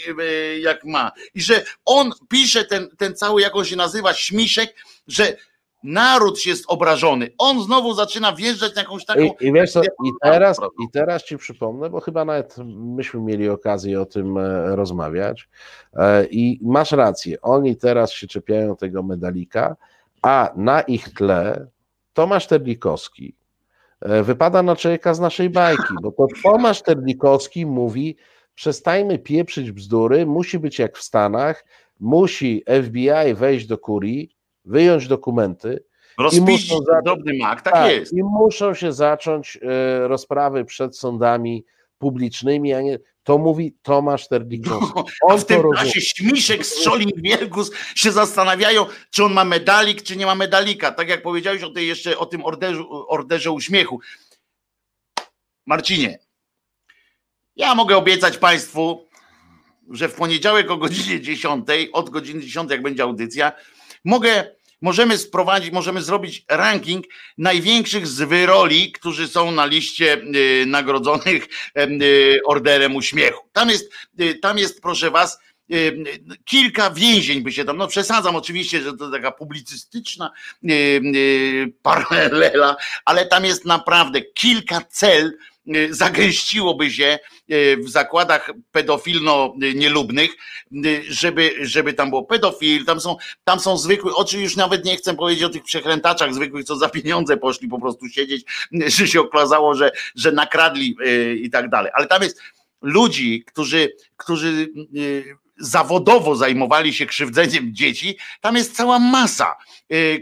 jak 0.59 0.83
ma. 0.83 1.11
I 1.35 1.41
że 1.41 1.65
on 1.85 2.11
pisze 2.29 2.65
ten, 2.65 2.89
ten 2.97 3.15
cały, 3.15 3.41
jak 3.41 3.55
on 3.55 3.65
się 3.65 3.75
nazywa, 3.75 4.13
śmiszek, 4.13 4.75
że 5.07 5.37
Naród 5.83 6.45
jest 6.45 6.65
obrażony. 6.67 7.29
On 7.37 7.63
znowu 7.63 7.93
zaczyna 7.93 8.35
wjeżdżać 8.35 8.75
na 8.75 8.81
jakąś 8.81 9.05
taką. 9.05 9.21
I, 9.21 9.31
i 9.39 9.53
wiesz 9.53 9.71
co, 9.71 9.81
i 9.81 10.11
teraz, 10.21 10.59
i 10.59 10.91
teraz 10.91 11.23
ci 11.23 11.37
przypomnę, 11.37 11.89
bo 11.89 11.99
chyba 11.99 12.25
nawet 12.25 12.55
myśmy 12.67 13.19
mieli 13.19 13.49
okazję 13.49 14.01
o 14.01 14.05
tym 14.05 14.37
e, 14.37 14.75
rozmawiać. 14.75 15.49
E, 15.93 16.25
I 16.25 16.59
masz 16.61 16.91
rację, 16.91 17.41
oni 17.41 17.75
teraz 17.75 18.11
się 18.11 18.27
czepiają 18.27 18.75
tego 18.75 19.03
medalika, 19.03 19.75
a 20.21 20.51
na 20.55 20.81
ich 20.81 21.13
tle 21.13 21.67
Tomasz 22.13 22.47
Terlikowski 22.47 23.35
e, 24.01 24.23
wypada 24.23 24.63
na 24.63 24.75
człowieka 24.75 25.13
z 25.13 25.19
naszej 25.19 25.49
bajki, 25.49 25.93
bo 26.01 26.11
to 26.11 26.27
Tomasz 26.43 26.81
Terlikowski 26.81 27.65
mówi: 27.65 28.17
przestajmy 28.55 29.19
pieprzyć 29.19 29.71
bzdury, 29.71 30.25
musi 30.25 30.59
być 30.59 30.79
jak 30.79 30.97
w 30.97 31.03
Stanach, 31.03 31.65
musi 31.99 32.63
FBI 32.83 33.33
wejść 33.33 33.67
do 33.67 33.77
kurii 33.77 34.36
wyjąć 34.67 35.07
dokumenty. 35.07 35.83
Rozpić 36.17 36.71
drobny 37.03 37.37
mak, 37.37 37.61
tak, 37.61 37.73
tak, 37.73 37.91
jest. 37.91 38.13
I 38.13 38.23
muszą 38.23 38.73
się 38.73 38.93
zacząć 38.93 39.57
e, 39.61 40.07
rozprawy 40.07 40.65
przed 40.65 40.97
sądami 40.97 41.65
publicznymi, 41.97 42.73
a 42.73 42.81
nie. 42.81 42.99
To 43.23 43.37
mówi 43.37 43.75
Tomasz 43.81 44.27
Terlikowski. 44.27 45.01
No, 45.29 45.37
w 45.37 45.45
tym 45.45 45.63
czasie 45.75 46.01
Śmiszek 46.01 46.65
z 46.65 46.73
Scholling 46.73 47.13
Wielgus 47.15 47.71
się 47.95 48.11
zastanawiają, 48.11 48.85
czy 49.11 49.23
on 49.23 49.33
ma 49.33 49.45
medalik, 49.45 50.03
czy 50.03 50.17
nie 50.17 50.25
ma 50.25 50.35
medalika. 50.35 50.91
Tak 50.91 51.09
jak 51.09 51.21
powiedziałeś 51.21 51.63
o 51.63 51.69
tej 51.69 51.87
jeszcze 51.87 52.17
o 52.17 52.25
tym 52.25 52.45
orderze, 52.45 52.83
orderze 52.89 53.51
uśmiechu. 53.51 53.99
Marcinie, 55.65 56.19
ja 57.55 57.75
mogę 57.75 57.97
obiecać 57.97 58.37
Państwu, 58.37 59.07
że 59.91 60.09
w 60.09 60.15
poniedziałek 60.15 60.71
o 60.71 60.77
godzinie 60.77 61.21
10, 61.21 61.67
od 61.93 62.09
godziny 62.09 62.41
10, 62.41 62.71
jak 62.71 62.81
będzie 62.81 63.03
audycja, 63.03 63.51
mogę 64.05 64.56
możemy 64.81 65.17
sprowadzić, 65.17 65.71
możemy 65.71 66.01
zrobić 66.01 66.45
ranking 66.49 67.05
największych 67.37 68.07
zwyroli, 68.07 68.91
którzy 68.91 69.27
są 69.27 69.51
na 69.51 69.65
liście 69.65 70.21
y, 70.35 70.65
nagrodzonych 70.65 71.47
y, 71.77 72.39
orderem 72.45 72.95
uśmiechu. 72.95 73.49
Tam 73.53 73.69
jest, 73.69 73.91
y, 74.19 74.35
tam 74.35 74.57
jest, 74.57 74.81
proszę 74.81 75.11
was, 75.11 75.39
kilka 76.45 76.91
więzień 76.91 77.41
by 77.41 77.51
się 77.51 77.65
tam, 77.65 77.77
no 77.77 77.87
przesadzam 77.87 78.35
oczywiście, 78.35 78.81
że 78.81 78.97
to 78.97 79.11
taka 79.11 79.31
publicystyczna 79.31 80.31
paralela, 81.81 82.75
ale 83.05 83.25
tam 83.25 83.45
jest 83.45 83.65
naprawdę 83.65 84.21
kilka 84.21 84.81
cel, 84.81 85.37
zagęściłoby 85.89 86.91
się 86.91 87.19
y, 87.51 87.77
w 87.77 87.89
zakładach 87.89 88.51
pedofilno-nielubnych, 88.71 90.29
y, 90.85 91.03
żeby, 91.09 91.51
żeby 91.61 91.93
tam 91.93 92.09
było 92.09 92.23
pedofil, 92.23 92.85
tam 92.85 93.01
są, 93.01 93.15
tam 93.43 93.59
są 93.59 93.77
zwykłe, 93.77 94.13
oczy 94.13 94.39
już 94.39 94.55
nawet 94.55 94.85
nie 94.85 94.97
chcę 94.97 95.15
powiedzieć 95.15 95.43
o 95.43 95.49
tych 95.49 95.63
przekrętaczach 95.63 96.33
zwykłych, 96.33 96.65
co 96.65 96.75
za 96.75 96.89
pieniądze 96.89 97.37
poszli 97.37 97.67
po 97.67 97.79
prostu 97.79 98.09
siedzieć, 98.09 98.45
że 98.97 99.07
się 99.07 99.21
okazało, 99.21 99.75
że, 99.75 99.91
że 100.15 100.31
nakradli 100.31 100.97
i 101.41 101.49
tak 101.49 101.69
dalej. 101.69 101.91
Ale 101.95 102.07
tam 102.07 102.23
jest 102.23 102.41
ludzi, 102.81 103.43
którzy, 103.47 103.93
którzy 104.17 104.69
zawodowo 105.59 106.35
zajmowali 106.35 106.93
się 106.93 107.05
krzywdzeniem 107.05 107.75
dzieci, 107.75 108.17
tam 108.41 108.55
jest 108.55 108.75
cała 108.75 108.99
masa 108.99 109.55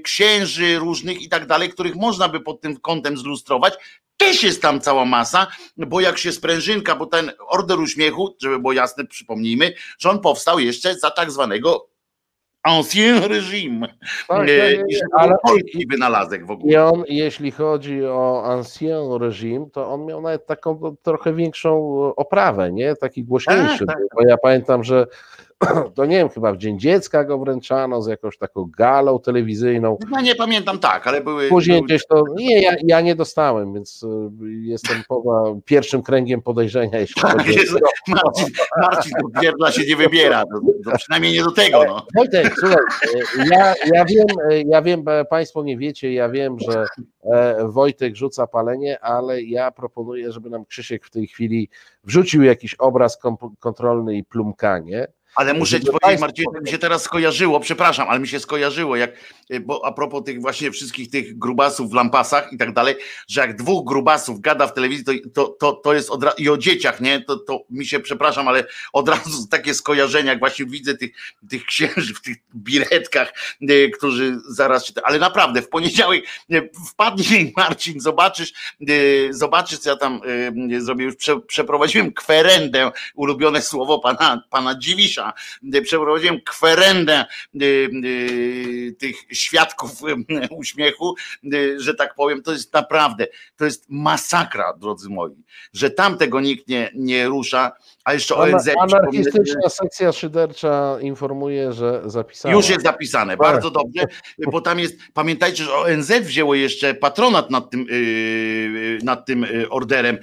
księży 0.03 0.79
różnych 0.79 1.21
i 1.21 1.29
tak 1.29 1.47
dalej, 1.47 1.69
których 1.69 1.95
można 1.95 2.29
by 2.29 2.39
pod 2.39 2.61
tym 2.61 2.77
kątem 2.77 3.17
zlustrować. 3.17 3.73
Też 4.17 4.43
jest 4.43 4.61
tam 4.61 4.81
cała 4.81 5.05
masa, 5.05 5.47
bo 5.77 6.01
jak 6.01 6.17
się 6.17 6.31
sprężynka, 6.31 6.95
bo 6.95 7.05
ten 7.05 7.31
order 7.47 7.79
uśmiechu, 7.79 8.35
żeby 8.41 8.59
było 8.59 8.73
jasne, 8.73 9.05
przypomnijmy, 9.05 9.73
że 9.99 10.09
on 10.09 10.19
powstał 10.19 10.59
jeszcze 10.59 10.95
za 10.95 11.11
tak 11.11 11.31
zwanego 11.31 11.87
ancien 12.65 13.23
régime. 13.23 13.87
Tak, 14.27 14.49
e, 14.49 14.73
I 14.73 14.95
że 14.95 15.01
ale 15.13 15.35
polski 15.43 15.87
wynalazek 15.87 16.45
w 16.45 16.51
ogóle. 16.51 16.73
I 16.73 16.77
on, 16.77 17.03
jeśli 17.07 17.51
chodzi 17.51 18.05
o 18.05 18.43
ancien 18.45 19.03
régime, 19.19 19.69
to 19.71 19.91
on 19.91 20.05
miał 20.05 20.21
nawet 20.21 20.45
taką 20.45 20.95
trochę 21.01 21.33
większą 21.33 21.95
oprawę, 22.15 22.71
nie? 22.71 22.95
Taki 22.95 23.23
głośniejszy. 23.23 23.85
Tak, 23.85 23.97
tak. 23.97 24.05
Bo 24.15 24.27
ja 24.27 24.37
pamiętam, 24.37 24.83
że 24.83 25.07
to 25.95 26.05
nie 26.05 26.17
wiem, 26.17 26.29
chyba 26.29 26.53
w 26.53 26.57
Dzień 26.57 26.79
Dziecka 26.79 27.23
go 27.23 27.37
wręczano 27.37 28.01
z 28.01 28.07
jakąś 28.07 28.37
taką 28.37 28.69
galą 28.77 29.19
telewizyjną. 29.19 29.97
No 30.09 30.21
nie 30.21 30.35
pamiętam 30.35 30.79
tak, 30.79 31.07
ale 31.07 31.21
były. 31.21 31.49
Później 31.49 31.77
były... 31.77 31.87
gdzieś 31.87 32.05
to, 32.07 32.23
nie, 32.35 32.61
ja, 32.61 32.75
ja 32.83 33.01
nie 33.01 33.15
dostałem, 33.15 33.73
więc 33.73 34.03
y, 34.03 34.07
jestem 34.61 35.03
poza 35.07 35.59
pierwszym 35.65 36.03
kręgiem 36.03 36.41
podejrzenia, 36.41 36.99
jeśli 36.99 37.21
Tak, 37.21 37.37
chodzi 37.37 37.53
jest, 37.53 37.73
Marcin, 38.07 38.47
Marcin 38.81 39.11
do 39.23 39.41
pierdla 39.41 39.71
się 39.71 39.85
nie 39.85 39.95
wybiera, 39.95 40.43
to, 40.43 40.89
to 40.91 40.97
przynajmniej 40.97 41.33
nie 41.33 41.43
do 41.43 41.51
tego. 41.51 41.83
No. 41.87 42.05
Wojtek, 42.15 42.53
słuchaj, 42.59 42.77
y, 43.15 43.49
ja, 43.51 43.73
ja 43.93 44.05
wiem, 44.05 44.51
y, 44.51 44.63
ja 44.67 44.81
wiem, 44.81 45.05
Państwo 45.29 45.63
nie 45.63 45.77
wiecie, 45.77 46.13
ja 46.13 46.29
wiem, 46.29 46.57
że 46.59 46.85
e, 47.33 47.67
Wojtek 47.67 48.15
rzuca 48.15 48.47
palenie, 48.47 48.99
ale 48.99 49.41
ja 49.41 49.71
proponuję, 49.71 50.31
żeby 50.31 50.49
nam 50.49 50.65
Krzysiek 50.65 51.05
w 51.05 51.09
tej 51.09 51.27
chwili 51.27 51.69
wrzucił 52.03 52.43
jakiś 52.43 52.75
obraz 52.75 53.19
kontrolny 53.59 54.15
i 54.15 54.23
plumkanie. 54.23 55.07
Ale 55.35 55.53
muszę 55.53 55.81
ci 55.81 55.87
powiedzieć, 55.87 56.21
Marcin, 56.21 56.45
mi 56.63 56.71
się 56.71 56.77
teraz 56.77 57.03
skojarzyło, 57.03 57.59
przepraszam, 57.59 58.09
ale 58.09 58.19
mi 58.19 58.27
się 58.27 58.39
skojarzyło, 58.39 58.95
jak, 58.95 59.11
y, 59.51 59.59
bo 59.59 59.85
a 59.85 59.91
propos 59.91 60.23
tych 60.23 60.41
właśnie 60.41 60.71
wszystkich 60.71 61.09
tych 61.09 61.37
grubasów 61.37 61.89
w 61.91 61.93
lampasach 61.93 62.53
i 62.53 62.57
tak 62.57 62.73
dalej, 62.73 62.95
że 63.27 63.41
jak 63.41 63.55
dwóch 63.55 63.85
grubasów 63.85 64.41
gada 64.41 64.67
w 64.67 64.73
telewizji, 64.73 65.05
to, 65.05 65.11
to, 65.33 65.47
to, 65.47 65.73
to 65.73 65.93
jest 65.93 66.09
od 66.09 66.23
razu, 66.23 66.37
i 66.37 66.49
o 66.49 66.57
dzieciach, 66.57 67.01
nie, 67.01 67.21
to, 67.21 67.37
to 67.37 67.63
mi 67.69 67.85
się, 67.85 67.99
przepraszam, 67.99 68.47
ale 68.47 68.65
od 68.93 69.09
razu 69.09 69.47
takie 69.51 69.73
skojarzenia, 69.73 70.31
jak 70.31 70.39
właśnie 70.39 70.65
widzę 70.65 70.97
tych, 70.97 71.11
tych 71.49 71.65
księży 71.65 72.13
w 72.13 72.21
tych 72.21 72.37
biletkach, 72.55 73.33
y, 73.61 73.91
którzy 73.97 74.37
zaraz, 74.49 74.85
czyta- 74.85 75.01
ale 75.03 75.19
naprawdę, 75.19 75.61
w 75.61 75.69
poniedziałek 75.69 76.23
y, 76.51 76.69
wpadnij 76.89 77.53
Marcin, 77.57 77.99
zobaczysz, 77.99 78.53
zobaczysz, 79.29 79.79
co 79.79 79.89
ja 79.89 79.95
tam 79.95 80.21
zrobię, 80.79 81.05
już 81.05 81.15
prze, 81.15 81.39
przeprowadziłem 81.39 82.13
kwerendę, 82.13 82.91
ulubione 83.15 83.61
słowo 83.61 83.99
pana, 83.99 84.43
pana 84.49 84.79
Dziwisza, 84.79 85.24
y, 85.75 85.81
przeprowadziłem 85.81 86.41
kwerendę 86.41 87.25
y, 87.55 87.65
y, 88.05 88.95
tych 88.99 89.15
świadków 89.31 89.91
y, 90.01 90.47
uśmiechu, 90.49 91.15
że 91.77 91.93
tak 91.93 92.15
powiem, 92.15 92.43
to 92.43 92.51
jest 92.51 92.73
naprawdę, 92.73 93.27
to 93.57 93.65
jest 93.65 93.85
masakra, 93.89 94.73
drodzy 94.73 95.09
moi, 95.09 95.35
że 95.73 95.89
tam 95.89 96.17
tego 96.17 96.41
nikt 96.41 96.67
nie, 96.67 96.91
nie 96.95 97.27
rusza, 97.27 97.71
a 98.05 98.13
jeszcze 98.13 98.35
ONZ 98.35 98.69
Anarchistyczna 98.79 99.69
sekcja 99.69 100.11
szydercza 100.11 100.97
informuje, 101.01 101.73
że 101.73 102.01
zapisała. 102.05 102.55
już 102.55 102.69
jest 102.69 102.83
zapisane, 102.83 103.37
bardzo 103.37 103.71
dobrze, 103.71 104.05
bo 104.51 104.61
tam 104.61 104.79
jest, 104.79 104.95
pamiętajcie, 105.13 105.63
że 105.63 105.73
ONZ 105.73 106.11
wzięło 106.11 106.55
jeszcze 106.55 106.93
patronat 106.93 107.49
nad 107.51 107.69
tym, 107.69 107.85
yy, 107.89 108.99
nad 109.03 109.25
tym 109.25 109.41
yy, 109.41 109.69
orderem 109.69 110.17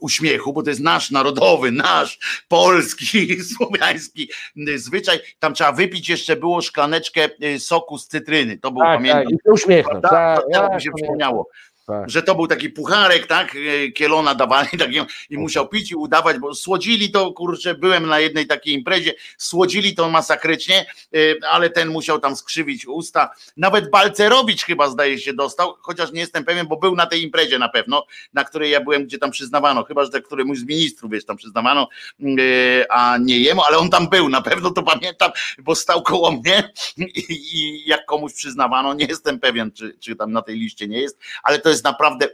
uśmiechu, 0.00 0.52
bo 0.52 0.62
to 0.62 0.70
jest 0.70 0.80
nasz 0.82 1.10
narodowy, 1.10 1.72
nasz 1.72 2.18
polski, 2.48 3.36
słowiański 3.56 4.30
zwyczaj. 4.76 5.18
Tam 5.38 5.54
trzeba 5.54 5.72
wypić 5.72 6.08
jeszcze 6.08 6.36
było 6.36 6.62
szklaneczkę 6.62 7.28
soku 7.58 7.98
z 7.98 8.08
cytryny. 8.08 8.58
To 8.58 8.70
był, 8.70 8.80
Tak, 8.82 8.96
pamiętam, 8.96 9.22
tak, 9.24 9.32
i 9.32 9.50
uśmiechnąć. 9.50 10.02
tak, 10.02 10.10
Tak, 10.10 10.44
mi 10.44 10.52
się 10.54 10.60
pamiętam. 10.60 10.92
przypomniało 10.96 11.48
Tak. 11.88 12.10
że 12.10 12.22
to 12.22 12.34
był 12.34 12.46
taki 12.46 12.70
pucharek, 12.70 13.26
tak, 13.26 13.56
e, 13.56 13.92
kielona 13.92 14.34
dawali 14.34 14.68
takiego 14.78 15.06
i 15.30 15.38
musiał 15.38 15.68
pić 15.68 15.90
i 15.90 15.94
udawać, 15.94 16.38
bo 16.38 16.54
słodzili 16.54 17.10
to, 17.10 17.32
kurczę, 17.32 17.74
byłem 17.74 18.06
na 18.06 18.20
jednej 18.20 18.46
takiej 18.46 18.74
imprezie, 18.74 19.14
słodzili 19.38 19.94
to 19.94 20.08
masakrycznie, 20.10 20.86
e, 21.14 21.18
ale 21.50 21.70
ten 21.70 21.88
musiał 21.88 22.18
tam 22.18 22.36
skrzywić 22.36 22.86
usta, 22.86 23.30
nawet 23.56 23.90
Balcerowicz 23.90 24.64
chyba 24.64 24.90
zdaje 24.90 25.18
się 25.18 25.32
dostał, 25.32 25.74
chociaż 25.80 26.12
nie 26.12 26.20
jestem 26.20 26.44
pewien, 26.44 26.66
bo 26.66 26.76
był 26.76 26.96
na 26.96 27.06
tej 27.06 27.22
imprezie 27.22 27.58
na 27.58 27.68
pewno, 27.68 28.06
na 28.32 28.44
której 28.44 28.70
ja 28.70 28.80
byłem, 28.80 29.04
gdzie 29.04 29.18
tam 29.18 29.30
przyznawano, 29.30 29.84
chyba, 29.84 30.04
że 30.04 30.10
tak 30.10 30.24
któremuś 30.24 30.58
z 30.58 30.64
ministrów, 30.64 31.10
wiesz, 31.12 31.24
tam 31.24 31.36
przyznawano, 31.36 31.88
e, 32.20 32.92
a 32.92 33.18
nie 33.18 33.38
jemu, 33.38 33.62
ale 33.62 33.78
on 33.78 33.90
tam 33.90 34.08
był, 34.08 34.28
na 34.28 34.42
pewno 34.42 34.70
to 34.70 34.82
pamiętam, 34.82 35.30
bo 35.58 35.74
stał 35.74 36.02
koło 36.02 36.30
mnie 36.30 36.72
i, 36.96 37.22
i 37.52 37.88
jak 37.88 38.06
komuś 38.06 38.34
przyznawano, 38.34 38.94
nie 38.94 39.06
jestem 39.06 39.40
pewien, 39.40 39.72
czy, 39.72 39.96
czy 40.00 40.16
tam 40.16 40.32
na 40.32 40.42
tej 40.42 40.58
liście 40.58 40.88
nie 40.88 41.00
jest, 41.00 41.18
ale 41.42 41.58
to 41.58 41.68
jest 41.68 41.77
naprawdę 41.84 42.28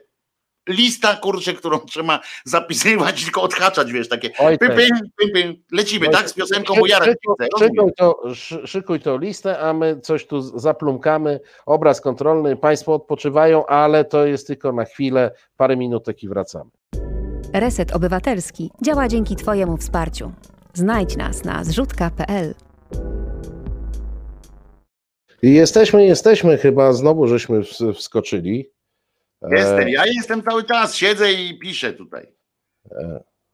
lista, 0.68 1.16
kurczę, 1.16 1.54
którą 1.54 1.78
trzeba 1.78 2.20
zapisywać, 2.44 3.24
tylko 3.24 3.42
odhaczać, 3.42 3.92
wiesz, 3.92 4.08
takie 4.08 4.30
Oj, 4.38 4.58
pym, 4.58 4.68
tak. 4.68 4.76
pym, 4.76 4.88
pym, 5.16 5.30
pym. 5.34 5.62
lecimy, 5.72 6.08
tak, 6.08 6.30
z 6.30 6.32
piosenką, 6.32 6.74
bo 6.80 6.86
Jarek 6.86 7.18
Szykuj- 7.58 7.90
to, 7.96 8.34
szy- 8.34 8.66
szykuj 8.66 9.00
tą 9.00 9.18
listę, 9.18 9.58
a 9.58 9.72
my 9.72 10.00
coś 10.00 10.26
tu 10.26 10.58
zaplumkamy. 10.58 11.40
Obraz 11.66 12.00
kontrolny, 12.00 12.56
Państwo 12.56 12.94
odpoczywają, 12.94 13.66
ale 13.66 14.04
to 14.04 14.26
jest 14.26 14.46
tylko 14.46 14.72
na 14.72 14.84
chwilę, 14.84 15.30
parę 15.56 15.76
minutek 15.76 16.22
i 16.22 16.28
wracamy. 16.28 16.70
Reset 17.52 17.92
Obywatelski 17.96 18.70
działa 18.82 19.08
dzięki 19.08 19.36
Twojemu 19.36 19.76
wsparciu. 19.76 20.32
Znajdź 20.74 21.16
nas 21.16 21.44
na 21.44 21.64
zrzutka.pl. 21.64 22.54
Jesteśmy, 25.42 26.06
jesteśmy, 26.06 26.58
chyba 26.58 26.92
znowu 26.92 27.26
żeśmy 27.26 27.60
ws- 27.60 27.92
wskoczyli. 27.94 28.70
Jestem, 29.50 29.88
ja 29.88 30.06
jestem 30.06 30.42
cały 30.42 30.64
czas, 30.64 30.94
siedzę 30.94 31.32
i 31.32 31.58
piszę 31.58 31.92
tutaj. 31.92 32.32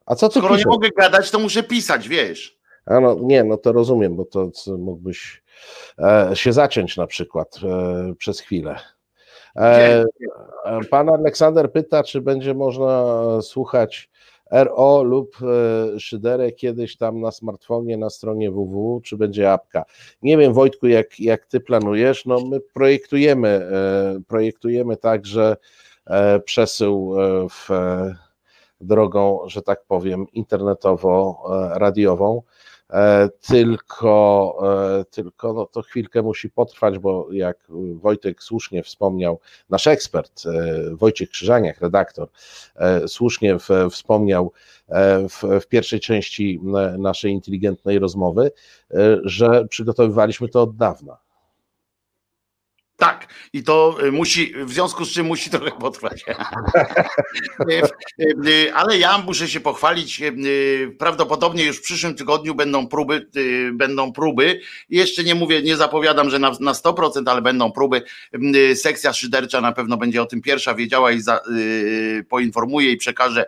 A 0.06 0.14
co 0.14 0.28
ty 0.28 0.38
Skoro 0.38 0.56
nie 0.56 0.64
mogę 0.66 0.88
gadać, 0.96 1.30
to 1.30 1.38
muszę 1.38 1.62
pisać, 1.62 2.08
wiesz. 2.08 2.60
A 2.86 3.00
no, 3.00 3.16
nie, 3.20 3.44
no 3.44 3.56
to 3.56 3.72
rozumiem, 3.72 4.16
bo 4.16 4.24
to 4.24 4.50
mógłbyś 4.78 5.42
e, 5.98 6.30
się 6.34 6.52
zaciąć 6.52 6.96
na 6.96 7.06
przykład 7.06 7.56
e, 7.64 8.14
przez 8.14 8.40
chwilę. 8.40 8.76
E, 9.56 10.04
pan 10.90 11.08
Aleksander 11.08 11.72
pyta, 11.72 12.02
czy 12.02 12.20
będzie 12.20 12.54
można 12.54 13.04
słuchać 13.42 14.09
RO 14.50 15.02
lub 15.02 15.36
e, 15.42 16.00
szyderę 16.00 16.52
kiedyś 16.52 16.96
tam 16.96 17.20
na 17.20 17.30
smartfonie, 17.30 17.96
na 17.96 18.10
stronie 18.10 18.50
www, 18.50 19.00
czy 19.04 19.16
będzie 19.16 19.52
apka. 19.52 19.84
Nie 20.22 20.38
wiem, 20.38 20.52
Wojtku, 20.52 20.86
jak, 20.86 21.20
jak 21.20 21.46
ty 21.46 21.60
planujesz, 21.60 22.26
no 22.26 22.40
my 22.40 22.60
projektujemy, 22.60 23.48
e, 23.48 24.20
projektujemy 24.28 24.96
także 24.96 25.56
e, 26.06 26.40
przesył 26.40 27.14
w 27.50 27.68
drogą, 28.80 29.40
że 29.46 29.62
tak 29.62 29.84
powiem, 29.84 30.26
internetowo-radiową. 30.32 32.42
E, 32.92 33.28
Tylko, 33.40 34.58
e, 35.00 35.04
tylko 35.04 35.52
no 35.52 35.66
to 35.66 35.82
chwilkę 35.82 36.22
musi 36.22 36.50
potrwać, 36.50 36.98
bo 36.98 37.32
jak 37.32 37.58
Wojtek 37.94 38.42
słusznie 38.42 38.82
wspomniał, 38.82 39.40
nasz 39.70 39.86
ekspert 39.86 40.42
e, 40.46 40.50
Wojciech 40.96 41.30
Krzyżaniak, 41.30 41.80
redaktor, 41.80 42.28
słusznie 43.06 43.56
wspomniał 43.90 44.52
w, 45.30 45.60
w 45.60 45.66
pierwszej 45.66 46.00
części 46.00 46.60
naszej 46.98 47.32
inteligentnej 47.32 47.98
rozmowy, 47.98 48.50
że 49.24 49.66
przygotowywaliśmy 49.68 50.48
to 50.48 50.62
od 50.62 50.76
dawna. 50.76 51.29
Tak, 53.00 53.26
i 53.52 53.62
to 53.62 53.96
y, 54.04 54.12
musi, 54.12 54.54
w 54.64 54.72
związku 54.72 55.04
z 55.04 55.10
czym 55.10 55.26
musi 55.26 55.50
trochę 55.60 55.70
potrwać. 55.70 56.24
Y, 57.70 57.82
y, 58.46 58.74
Ale 58.74 58.98
ja 58.98 59.18
muszę 59.18 59.48
się 59.48 59.60
pochwalić. 59.60 60.22
Prawdopodobnie 60.98 61.64
już 61.64 61.78
w 61.78 61.82
przyszłym 61.82 62.14
tygodniu 62.14 62.54
będą 62.54 62.86
próby, 62.86 63.26
y, 63.36 63.70
będą 63.72 64.12
próby. 64.12 64.60
Jeszcze 64.90 65.24
nie 65.24 65.34
mówię, 65.34 65.62
nie 65.62 65.76
zapowiadam, 65.76 66.30
że 66.30 66.38
na, 66.38 66.52
na 66.60 66.72
100%, 66.72 67.30
ale 67.30 67.42
będą 67.42 67.72
próby. 67.72 68.02
Y, 68.54 68.76
Sekcja 68.76 69.12
szydercza 69.12 69.60
na 69.60 69.72
pewno 69.72 69.96
będzie 69.96 70.22
o 70.22 70.26
tym 70.26 70.42
pierwsza 70.42 70.74
wiedziała 70.74 71.12
i 71.12 71.20
za, 71.20 71.40
poinformuje 72.28 72.92
i 72.92 72.96
przekaże 72.96 73.44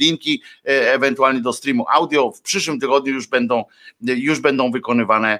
linki, 0.00 0.42
ewentualnie 0.64 1.40
do 1.40 1.52
streamu 1.52 1.84
audio. 1.88 2.30
W 2.30 2.40
przyszłym 2.40 2.80
tygodniu 2.80 3.14
już 3.14 3.26
będą, 3.26 3.64
już 4.00 4.40
będą 4.40 4.70
wykonywane 4.70 5.38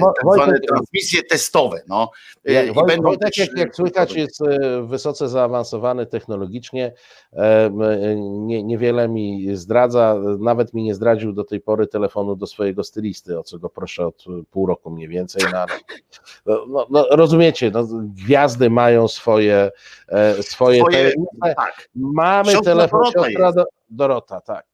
No, 0.00 0.12
tak 0.22 0.34
zwane 0.34 0.60
transmisje 0.60 1.22
testowe. 1.22 1.82
No. 1.88 2.10
Jak, 2.44 2.66
I 2.66 2.72
Wojtek, 2.72 2.96
będą 2.96 3.16
też, 3.18 3.36
jak, 3.36 3.48
jak 3.56 3.76
słychać, 3.76 4.14
jest 4.14 4.42
e, 4.42 4.82
wysoce 4.86 5.28
zaawansowany 5.28 6.06
technologicznie. 6.06 6.92
E, 7.32 7.38
e, 7.66 7.70
Nie, 8.16 8.62
niewiele 8.62 9.08
mi 9.08 9.56
zdradza, 9.56 10.16
nawet 10.38 10.74
mi 10.74 10.82
nie 10.82 10.94
zdradził 10.94 11.32
do 11.32 11.44
tej 11.44 11.60
pory 11.60 11.86
telefonu 11.86 12.36
do 12.36 12.46
swojego 12.46 12.84
stylisty, 12.84 13.38
o 13.38 13.42
co 13.42 13.58
go 13.58 13.68
proszę 13.70 14.06
od 14.06 14.24
pół 14.50 14.66
roku 14.66 14.90
mniej 14.90 15.08
więcej. 15.08 15.42
No, 15.52 15.66
no, 16.46 16.64
no, 16.68 16.86
no, 16.90 17.06
rozumiecie, 17.10 17.70
no, 17.70 17.84
gwiazdy 18.14 18.70
mają 18.70 19.08
swoje, 19.08 19.70
e, 20.08 20.42
swoje, 20.42 20.80
Swoje- 20.80 20.92
tajemnice. 20.96 21.54
tak. 21.56 21.88
Mamy 21.94 22.52
Siostra 22.52 22.72
telefon 22.72 23.00
Dorota 23.00 23.24
siostra. 23.30 23.52
Do, 23.52 23.64
Dorota, 23.90 24.40
tak. 24.40 24.66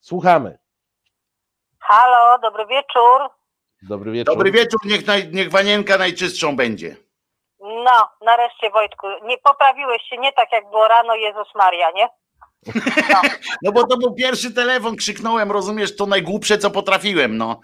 Słuchamy. 0.00 0.58
Halo, 1.78 2.38
dobry 2.42 2.66
wieczór. 2.66 3.41
Dobry 3.88 4.12
wieczór. 4.12 4.34
Dobry 4.34 4.50
wieczór, 4.50 4.80
niech, 4.84 5.06
naj, 5.06 5.28
niech 5.32 5.50
wanienka 5.50 5.98
najczystszą 5.98 6.56
będzie. 6.56 6.96
No, 7.60 8.08
nareszcie 8.20 8.70
Wojtku, 8.70 9.06
nie 9.22 9.38
poprawiłeś 9.38 10.02
się, 10.02 10.16
nie 10.16 10.32
tak 10.32 10.52
jak 10.52 10.70
było 10.70 10.88
rano, 10.88 11.14
Jezus 11.14 11.54
Maria, 11.54 11.90
nie? 11.90 12.08
No 13.62 13.72
bo 13.72 13.86
to 13.86 13.96
był 13.96 14.14
pierwszy 14.14 14.54
telefon, 14.54 14.96
krzyknąłem, 14.96 15.52
rozumiesz, 15.52 15.96
to 15.96 16.06
najgłupsze, 16.06 16.58
co 16.58 16.70
potrafiłem, 16.70 17.38
no. 17.38 17.60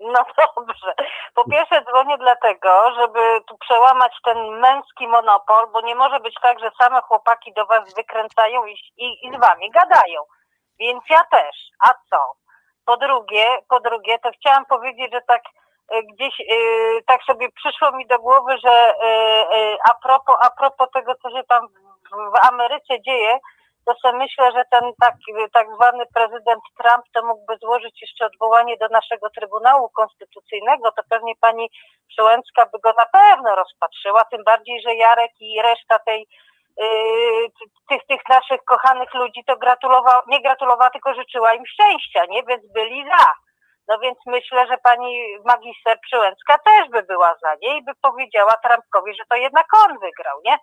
No 0.00 0.24
dobrze. 0.56 0.94
Po 1.34 1.50
pierwsze 1.50 1.84
dzwonię 1.84 2.18
dlatego, 2.18 2.94
żeby 2.94 3.20
tu 3.48 3.58
przełamać 3.58 4.12
ten 4.24 4.38
męski 4.60 5.08
monopol, 5.08 5.66
bo 5.72 5.80
nie 5.80 5.94
może 5.94 6.20
być 6.20 6.34
tak, 6.42 6.60
że 6.60 6.70
same 6.82 7.00
chłopaki 7.00 7.52
do 7.56 7.66
was 7.66 7.94
wykręcają 7.94 8.66
i, 8.66 8.72
i, 8.96 9.26
i 9.26 9.36
z 9.36 9.40
wami 9.40 9.70
gadają. 9.70 10.22
Więc 10.78 11.02
ja 11.10 11.24
też. 11.24 11.56
A 11.88 11.94
co? 12.10 12.32
Po 12.84 12.96
drugie, 12.96 13.46
po 13.68 13.80
drugie, 13.80 14.18
to 14.18 14.30
chciałam 14.30 14.66
powiedzieć, 14.66 15.12
że 15.12 15.20
tak 15.28 15.42
e, 15.92 16.02
gdzieś 16.02 16.40
e, 16.40 16.54
tak 17.06 17.22
sobie 17.22 17.48
przyszło 17.50 17.92
mi 17.92 18.06
do 18.06 18.18
głowy, 18.18 18.58
że 18.64 18.70
e, 18.70 19.76
a 19.90 19.94
propos, 19.94 20.36
a 20.42 20.50
propos 20.50 20.88
tego, 20.94 21.14
co 21.14 21.30
się 21.30 21.42
tam 21.48 21.68
w, 21.68 22.32
w 22.32 22.48
Ameryce 22.48 23.00
dzieje, 23.06 23.38
to 23.86 23.94
sobie 23.94 24.18
myślę, 24.18 24.52
że 24.52 24.62
ten 24.70 24.92
tak, 25.00 25.14
tak 25.52 25.66
zwany 25.74 26.04
prezydent 26.14 26.62
Trump 26.78 27.04
to 27.14 27.26
mógłby 27.26 27.56
złożyć 27.62 28.02
jeszcze 28.02 28.26
odwołanie 28.26 28.76
do 28.76 28.88
naszego 28.88 29.30
Trybunału 29.30 29.88
Konstytucyjnego, 29.88 30.92
to 30.92 31.02
pewnie 31.08 31.34
pani 31.40 31.70
Przyłęcka 32.08 32.66
by 32.66 32.78
go 32.78 32.92
na 32.98 33.06
pewno 33.06 33.54
rozpatrzyła, 33.54 34.24
tym 34.24 34.44
bardziej, 34.44 34.82
że 34.82 34.94
Jarek 34.94 35.32
i 35.40 35.62
reszta 35.62 35.98
tej 35.98 36.20
yy, 36.20 36.51
tych, 37.88 38.06
tych 38.08 38.20
naszych 38.28 38.64
kochanych 38.64 39.14
ludzi 39.14 39.44
to 39.46 39.56
gratulowała, 39.56 40.22
nie 40.28 40.42
gratulowała, 40.42 40.90
tylko 40.90 41.14
życzyła 41.14 41.54
im 41.54 41.66
szczęścia, 41.66 42.24
nie? 42.30 42.42
Więc 42.42 42.72
byli 42.72 43.04
za. 43.04 43.26
No 43.88 43.98
więc 43.98 44.18
myślę, 44.26 44.66
że 44.66 44.78
pani 44.78 45.38
magister 45.44 45.98
Przyłęcka 46.00 46.58
też 46.58 46.88
by 46.90 47.02
była 47.02 47.34
za 47.42 47.54
nie 47.62 47.78
i 47.78 47.84
by 47.84 47.92
powiedziała 48.02 48.52
Trumpkowi, 48.64 49.14
że 49.14 49.24
to 49.28 49.36
jednak 49.36 49.66
on 49.84 49.98
wygrał, 49.98 50.40
nie? 50.44 50.56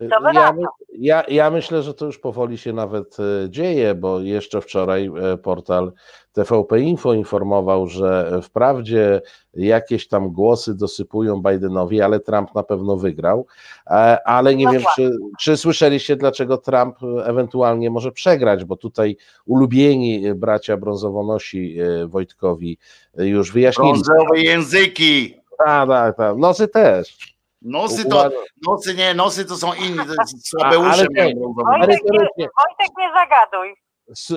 Wy 0.00 0.08
Ja, 0.34 0.54
ja, 0.98 1.24
ja 1.28 1.50
myślę, 1.50 1.82
że 1.82 1.94
to 1.94 2.06
już 2.06 2.18
powoli 2.18 2.58
się 2.58 2.72
nawet 2.72 3.16
e, 3.20 3.50
dzieje, 3.50 3.94
bo 3.94 4.20
jeszcze 4.20 4.60
wczoraj 4.60 5.10
e, 5.32 5.36
portal 5.36 5.92
TVP 6.32 6.80
Info 6.80 7.14
informował, 7.14 7.86
że 7.86 8.40
wprawdzie 8.42 9.20
jakieś 9.54 10.08
tam 10.08 10.30
głosy 10.30 10.74
dosypują 10.74 11.42
Bidenowi, 11.42 12.00
ale 12.00 12.20
Trump 12.20 12.54
na 12.54 12.62
pewno 12.62 12.96
wygrał. 12.96 13.46
E, 13.86 14.28
Ale 14.28 14.54
nie 14.54 14.64
No 14.64 14.72
wiem, 14.72 14.82
czy, 14.96 15.10
czy 15.40 15.56
słyszeliście, 15.56 16.16
dlaczego 16.16 16.58
Trump 16.58 16.96
ewentualnie 17.24 17.90
może 17.90 18.12
przegrać, 18.12 18.64
bo 18.64 18.76
tutaj 18.76 19.16
ulubieni 19.46 20.34
bracia 20.34 20.76
brązowonosi 20.76 21.76
Wojtkowi 22.06 22.78
już 23.16 23.52
wyjaśnili. 23.52 23.92
Brązowe 23.92 24.40
języki. 24.40 25.34
Tak, 25.64 25.88
tak, 25.88 26.16
tak. 26.16 26.36
Nosy 26.36 26.68
też. 26.68 27.33
Nosy 27.64 28.04
to, 28.04 28.30
nosy 28.66 28.94
nie, 28.94 29.14
nosy 29.14 29.44
to 29.44 29.56
są 29.56 29.74
inni, 29.74 29.96
to 29.98 30.14
jest 30.20 30.52
mają 30.60 30.80
brązowe. 30.80 31.08
Wojtek. 31.08 32.02
Wojtek 32.36 32.96
nie 32.98 33.10
zagaduj. 33.14 33.74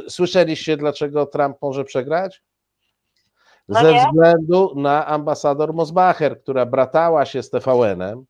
Słyszeliście, 0.09 0.77
dlaczego 0.77 1.25
Trump 1.25 1.57
może 1.61 1.83
przegrać? 1.83 2.41
No 3.67 3.79
Ze 3.79 3.93
nie. 3.93 4.05
względu 4.05 4.73
na 4.75 5.05
ambasador 5.05 5.73
Mosbacher, 5.73 6.41
która 6.41 6.65
bratała 6.65 7.25
się 7.25 7.43
z 7.43 7.49
TVN-em, 7.49 8.25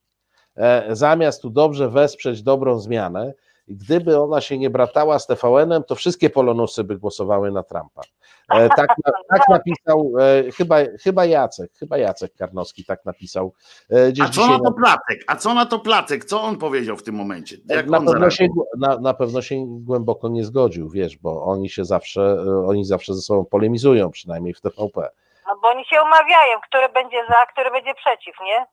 e, 0.56 0.96
zamiast 0.96 1.42
tu 1.42 1.50
dobrze 1.50 1.90
wesprzeć 1.90 2.44
dobrą 2.44 2.80
zmianę, 2.80 3.34
gdyby 3.68 4.20
ona 4.22 4.42
się 4.42 4.58
nie 4.58 4.70
bratała 4.70 5.20
z 5.20 5.28
TVN-em, 5.28 5.84
to 5.84 5.96
wszystkie 5.96 6.30
polonusy 6.30 6.84
by 6.84 6.98
głosowały 6.98 7.52
na 7.52 7.64
Trumpa. 7.64 8.02
E, 8.50 8.70
tak, 8.70 8.96
tak 9.30 9.50
napisał 9.50 10.14
e, 10.20 10.52
chyba, 10.52 10.78
chyba 11.04 11.26
Jacek, 11.26 11.72
chyba 11.80 11.98
Jacek 11.98 12.36
Karnowski 12.36 12.86
tak 12.86 13.06
napisał. 13.06 13.54
E, 13.90 14.12
gdzieś 14.12 14.26
A 14.26 14.30
co 14.30 14.48
na 14.48 14.60
to 14.60 14.72
Placek? 14.72 15.24
A 15.28 15.36
co 15.36 15.54
na 15.54 15.66
to 15.66 15.80
Placek? 15.80 16.26
Co 16.26 16.42
on 16.42 16.58
powiedział 16.58 16.98
w 16.98 17.04
tym 17.04 17.16
momencie? 17.16 17.58
Jak 17.70 17.88
na 17.88 17.98
on 17.98 18.06
pewno, 18.06 18.30
się, 18.30 18.48
na, 18.78 18.98
na 18.98 19.14
pewno 19.14 19.42
się 19.42 19.66
głęboko 19.68 20.30
nie 20.30 20.44
zgodził, 20.46 20.90
wiesz, 20.90 21.18
bo 21.18 21.44
oni 21.44 21.70
się 21.70 21.86
zawsze, 21.86 22.38
oni 22.68 22.86
zawsze 22.86 23.14
ze 23.14 23.22
sobą 23.22 23.46
polemizują, 23.46 24.12
przynajmniej 24.12 24.54
w 24.54 24.62
TVP. 24.62 25.10
No 25.48 25.54
bo 25.62 25.68
oni 25.68 25.86
się 25.86 26.02
umawiają, 26.02 26.60
który 26.70 26.90
będzie 26.90 27.18
za, 27.30 27.46
który 27.52 27.72
będzie 27.72 27.94
przeciw, 27.94 28.36
nie? 28.46 28.66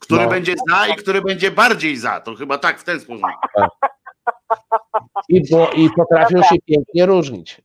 Który 0.00 0.22
No. 0.22 0.30
będzie 0.30 0.54
za 0.68 0.86
i 0.86 0.94
który 0.94 1.22
będzie 1.22 1.50
bardziej 1.50 1.96
za. 1.96 2.20
To 2.20 2.34
chyba 2.34 2.58
tak 2.58 2.78
w 2.78 2.84
ten 2.84 3.00
sposób. 3.00 3.26
I, 5.28 5.50
bo, 5.50 5.70
i 5.70 5.90
potrafią 5.90 6.42
się 6.42 6.56
pięknie 6.66 7.06
różnić. 7.06 7.62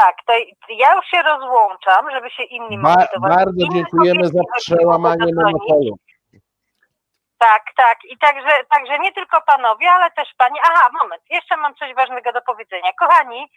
Tak, 0.00 0.16
to 0.26 0.32
ja 0.68 0.94
już 0.94 1.06
się 1.06 1.22
rozłączam, 1.22 2.10
żeby 2.10 2.30
się 2.30 2.42
inni 2.42 2.78
mogli 2.78 2.96
was- 3.20 3.36
bardzo 3.36 3.66
dziękujemy 3.74 4.26
za 4.26 4.40
przełamanie 4.56 5.32
monopolu. 5.34 5.96
Tak, 7.38 7.62
tak. 7.76 7.98
I 8.04 8.18
także, 8.18 8.64
także 8.70 8.98
nie 8.98 9.12
tylko 9.12 9.40
panowie, 9.40 9.90
ale 9.90 10.10
też 10.10 10.28
pani. 10.38 10.58
Aha, 10.62 10.88
moment, 11.02 11.22
jeszcze 11.30 11.56
mam 11.56 11.74
coś 11.74 11.94
ważnego 11.94 12.32
do 12.32 12.40
powiedzenia. 12.42 12.90
Kochani, 13.00 13.50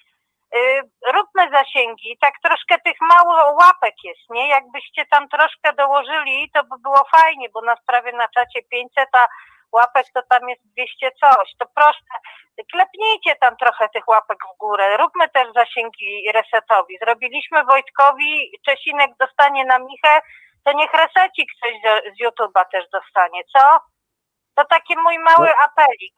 yy, 0.53 0.81
róbmy 1.13 1.49
zasięgi, 1.51 2.17
tak 2.21 2.33
troszkę 2.43 2.79
tych 2.79 2.97
mało 3.01 3.33
łapek 3.61 3.95
jest, 4.03 4.29
nie? 4.29 4.47
Jakbyście 4.47 5.05
tam 5.05 5.29
troszkę 5.29 5.73
dołożyli, 5.73 6.51
to 6.53 6.63
by 6.63 6.75
było 6.83 7.01
fajnie, 7.17 7.49
bo 7.53 7.61
nas 7.61 7.79
prawie 7.87 8.11
na 8.13 8.27
czacie 8.27 8.59
500, 8.71 9.09
a 9.13 9.27
łapek 9.73 10.05
to 10.13 10.21
tam 10.29 10.49
jest 10.49 10.61
200 10.65 11.11
coś. 11.11 11.55
To 11.59 11.65
proszę, 11.75 11.99
klepnijcie 12.71 13.35
tam 13.41 13.57
trochę 13.57 13.89
tych 13.89 14.07
łapek 14.07 14.37
w 14.55 14.57
górę. 14.57 14.97
Róbmy 14.97 15.29
też 15.29 15.47
zasięgi 15.55 16.31
resetowi. 16.33 16.97
Zrobiliśmy 17.01 17.63
Wojtkowi, 17.63 18.51
Czesinek 18.65 19.11
dostanie 19.19 19.65
na 19.65 19.79
Michę, 19.79 20.19
to 20.63 20.73
niech 20.73 20.93
resecik 20.93 21.49
coś 21.63 21.71
z- 21.83 22.17
z 22.17 22.21
YouTube'a 22.23 22.63
też 22.71 22.85
dostanie, 22.93 23.41
co? 23.57 23.79
To 24.55 24.65
taki 24.65 24.95
mój 25.03 25.19
mały 25.19 25.47
No. 25.47 25.53
apelik. 25.65 26.13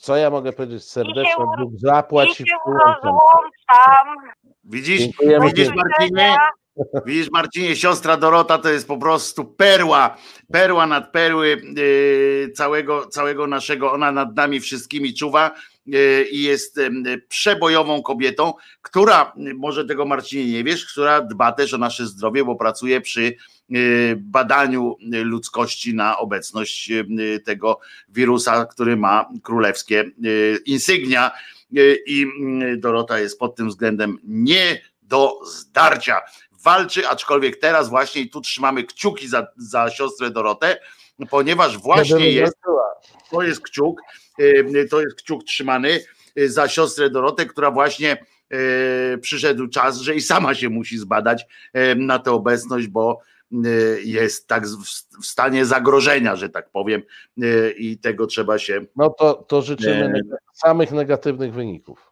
Co 0.00 0.16
ja 0.16 0.30
mogę 0.30 0.52
powiedzieć 0.52 0.84
serdecznie? 0.90 1.34
Bóg 1.58 1.70
zapłać 1.76 2.28
I 2.28 2.34
się 2.34 2.44
rozłączam. 2.66 4.16
Widzisz, 4.64 5.00
Dziękujemy 5.00 5.46
widzisz. 5.46 5.68
Marcinie? 5.74 6.36
Widzisz 7.06 7.30
Marcinie, 7.30 7.76
siostra 7.76 8.16
Dorota 8.16 8.58
to 8.58 8.68
jest 8.68 8.88
po 8.88 8.98
prostu 8.98 9.44
perła, 9.44 10.16
perła 10.52 10.86
nad 10.86 11.12
perły 11.12 11.62
yy, 11.76 12.52
całego, 12.54 13.06
całego 13.06 13.46
naszego, 13.46 13.92
ona 13.92 14.12
nad 14.12 14.36
nami 14.36 14.60
wszystkimi 14.60 15.14
czuwa 15.14 15.54
yy, 15.86 16.24
i 16.30 16.42
jest 16.42 16.76
yy, 16.76 17.22
przebojową 17.28 18.02
kobietą, 18.02 18.52
która, 18.82 19.32
może 19.54 19.84
tego 19.84 20.06
Marcinie 20.06 20.52
nie 20.52 20.64
wiesz, 20.64 20.86
która 20.92 21.20
dba 21.20 21.52
też 21.52 21.74
o 21.74 21.78
nasze 21.78 22.06
zdrowie, 22.06 22.44
bo 22.44 22.56
pracuje 22.56 23.00
przy 23.00 23.36
badaniu 24.16 24.96
ludzkości 25.00 25.94
na 25.94 26.18
obecność 26.18 26.92
tego 27.44 27.80
wirusa, 28.08 28.66
który 28.66 28.96
ma 28.96 29.28
królewskie 29.42 30.10
insygnia 30.66 31.30
i 32.06 32.26
Dorota 32.76 33.18
jest 33.18 33.38
pod 33.38 33.56
tym 33.56 33.68
względem 33.68 34.18
nie 34.24 34.80
do 35.02 35.38
zdarcia. 35.46 36.20
Walczy, 36.64 37.08
aczkolwiek 37.08 37.56
teraz 37.56 37.88
właśnie 37.88 38.22
i 38.22 38.30
tu 38.30 38.40
trzymamy 38.40 38.84
kciuki 38.84 39.28
za, 39.28 39.46
za 39.56 39.90
siostrę 39.90 40.30
Dorotę, 40.30 40.80
ponieważ 41.30 41.78
właśnie 41.78 42.30
jest, 42.30 42.56
to 43.30 43.42
jest 43.42 43.60
kciuk, 43.60 44.00
y, 44.40 44.86
to 44.90 45.00
jest 45.00 45.16
kciuk 45.16 45.44
trzymany 45.44 46.00
y, 46.38 46.50
za 46.50 46.68
siostrę 46.68 47.10
Dorotę, 47.10 47.46
która 47.46 47.70
właśnie 47.70 48.24
y, 49.14 49.18
przyszedł 49.18 49.68
czas, 49.68 49.98
że 49.98 50.14
i 50.14 50.20
sama 50.20 50.54
się 50.54 50.68
musi 50.68 50.98
zbadać 50.98 51.46
na 51.96 52.18
tę 52.18 52.32
obecność, 52.32 52.86
bo 52.86 53.20
jest 54.04 54.48
tak 54.48 54.66
w 55.22 55.26
stanie 55.26 55.66
zagrożenia, 55.66 56.36
że 56.36 56.48
tak 56.48 56.70
powiem, 56.70 57.02
i 57.76 57.98
tego 57.98 58.26
trzeba 58.26 58.58
się 58.58 58.80
No 58.96 59.10
to, 59.10 59.34
to 59.34 59.62
życzymy 59.62 60.08
neg- 60.08 60.36
samych 60.54 60.92
negatywnych 60.92 61.52
wyników. 61.52 62.09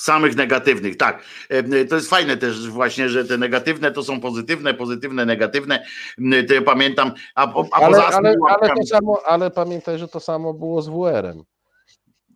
Samych 0.00 0.36
negatywnych, 0.36 0.96
tak. 0.96 1.22
E, 1.48 1.84
To 1.84 1.94
jest 1.94 2.10
fajne 2.10 2.36
też 2.36 2.68
właśnie, 2.68 3.08
że 3.08 3.24
te 3.24 3.38
negatywne 3.38 3.90
to 3.92 4.02
są 4.02 4.20
pozytywne, 4.20 4.74
pozytywne, 4.74 5.26
negatywne. 5.26 5.84
M, 6.18 6.46
To 6.46 6.54
ja 6.54 6.62
pamiętam, 6.62 7.12
a, 7.34 7.42
a 7.42 7.54
Ale, 7.72 7.86
poza 7.86 8.06
ale, 8.06 8.34
ale, 8.60 8.68
to 8.74 8.86
samo, 8.86 9.20
ale 9.26 9.50
pamiętaj, 9.50 9.98
że 9.98 10.08
to 10.08 10.20
samo 10.20 10.54
było 10.54 10.82
z 10.82 10.88
WR-em. 10.88 11.42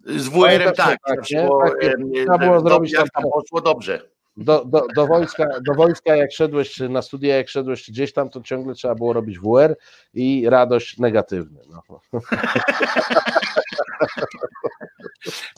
z 0.07 0.29
WR-em 0.29 0.73
tak, 0.75 0.97
tak, 1.07 1.17
zawsze 1.17 1.37
nie? 1.37 2.23
e, 2.23 2.61
zrobić 2.61 2.93
jak 2.93 3.11
tam- 3.11 3.23
tam 3.23 3.31
poszło 3.33 3.61
dobrze. 3.61 4.12
Do, 4.37 4.65
do, 4.65 4.87
do, 4.97 5.07
wojska, 5.07 5.47
do 5.67 5.75
wojska, 5.75 6.17
jak 6.17 6.33
szedłeś 6.33 6.81
na 6.81 7.03
studia, 7.03 7.37
jak 7.37 7.49
szedłeś 7.49 7.91
gdzieś 7.91 8.13
tam, 8.13 8.31
to 8.31 8.41
ciągle 8.41 8.75
trzeba 8.75 8.95
było 8.95 9.13
robić 9.13 9.39
WR 9.39 9.77
i 10.15 10.49
radość 10.49 10.99
negatywny. 10.99 11.61
No. 11.71 11.83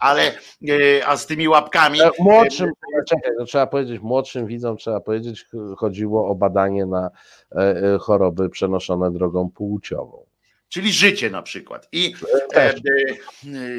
Ale 0.00 0.22
e, 0.68 1.06
a 1.06 1.16
z 1.16 1.26
tymi 1.26 1.48
łapkami 1.48 2.02
E, 2.02 2.10
Młodszym, 2.18 2.70
czekaj, 3.08 3.32
no 3.38 3.44
trzeba 3.44 3.66
powiedzieć, 3.66 4.00
młodszym 4.00 4.46
widzom 4.46 4.76
trzeba 4.76 5.00
powiedzieć, 5.00 5.44
ch- 5.44 5.78
chodziło 5.78 6.28
o 6.28 6.34
badanie 6.34 6.86
na 6.86 7.10
e, 7.52 7.58
e, 7.94 7.98
choroby 7.98 8.50
przenoszone 8.50 9.12
drogą 9.12 9.50
płciową. 9.50 10.24
Czyli 10.74 10.92
życie 10.92 11.30
na 11.30 11.42
przykład. 11.42 11.88
I 11.92 12.14
e, 12.54 12.60
e, 12.60 12.74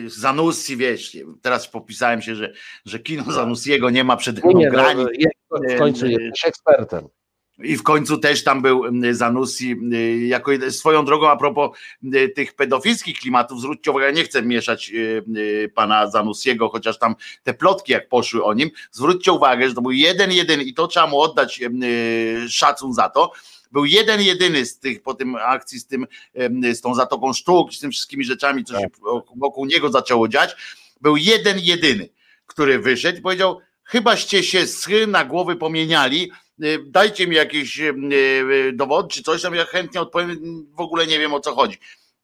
Zanussi, 0.08 0.78
wiesz, 0.78 1.18
teraz 1.42 1.68
popisałem 1.68 2.22
się, 2.22 2.36
że, 2.36 2.54
że 2.86 3.00
kino 3.00 3.24
Zanussiego 3.32 3.90
nie 3.90 4.04
ma 4.04 4.18
przede 4.18 4.42
Nie, 4.42 4.54
mną 4.54 4.62
no, 4.66 4.72
granic. 4.72 5.08
jest, 5.18 5.76
w 5.76 5.80
końcu 5.80 6.06
E, 6.06 6.10
jesteś 6.10 6.46
ekspertem. 6.46 7.08
I 7.64 7.78
w 7.78 7.84
końcu 7.84 8.18
też 8.18 8.44
tam 8.44 8.62
był 8.62 8.84
Zanussi, 9.12 9.76
jako 10.28 10.52
swoją 10.70 11.06
drogą 11.06 11.30
a 11.30 11.38
propos 11.38 11.78
tych 12.36 12.54
pedofilskich 12.54 13.20
klimatów, 13.20 13.62
zwróćcie 13.62 13.92
uwagę, 13.92 14.14
nie 14.14 14.24
chcę 14.24 14.42
mieszać 14.42 14.92
pana 15.74 16.12
Zanussiego, 16.12 16.70
chociaż 16.70 17.00
tam 17.00 17.16
te 17.44 17.54
plotki 17.54 17.92
jak 17.92 18.10
poszły 18.10 18.44
o 18.44 18.54
nim, 18.54 18.70
zwróćcie 18.92 19.32
uwagę, 19.32 19.70
że 19.70 19.76
to 19.76 19.82
był 19.82 19.92
jeden, 19.92 20.32
jeden 20.32 20.62
i 20.62 20.74
to 20.74 20.88
trzeba 20.88 21.08
mu 21.08 21.20
oddać 21.20 21.62
szacun 22.50 22.94
za 22.94 23.10
to, 23.10 23.32
był 23.72 23.86
jeden, 23.86 24.22
jedyny 24.22 24.66
z 24.66 24.80
tych, 24.80 25.02
po 25.02 25.14
tym 25.14 25.36
akcji 25.36 25.80
z 25.80 25.88
tym, 25.88 26.08
z 26.74 26.82
tą 26.82 26.96
Zatoką 26.96 27.34
Sztuk, 27.34 27.74
z 27.74 27.80
tym 27.80 27.92
wszystkimi 27.92 28.26
rzeczami, 28.26 28.66
co 28.66 28.80
się 28.80 28.88
wokół 29.36 29.66
niego 29.66 29.92
zaczęło 29.92 30.28
dziać, 30.28 30.56
był 31.02 31.18
jeden, 31.18 31.60
jedyny, 31.60 32.10
który 32.46 32.80
wyszedł 32.80 33.20
i 33.20 33.22
powiedział, 33.22 33.62
chybaście 33.84 34.44
się 34.44 34.68
schy 34.68 35.08
na 35.08 35.26
głowy 35.26 35.56
pomieniali, 35.56 36.32
y, 36.64 36.80
dajcie 36.86 37.28
mi 37.28 37.36
jakieś 37.36 37.80
y, 37.80 37.94
y, 38.14 38.74
dowody 38.74 39.10
czy 39.10 39.24
coś 39.24 39.42
tam, 39.42 39.56
ja 39.56 39.66
chętnie 39.66 40.02
odpowiem, 40.02 40.66
w 40.78 40.80
ogóle 40.80 41.08
nie 41.08 41.20
wiem 41.20 41.34
o 41.34 41.40
co 41.40 41.56
chodzi. 41.56 41.78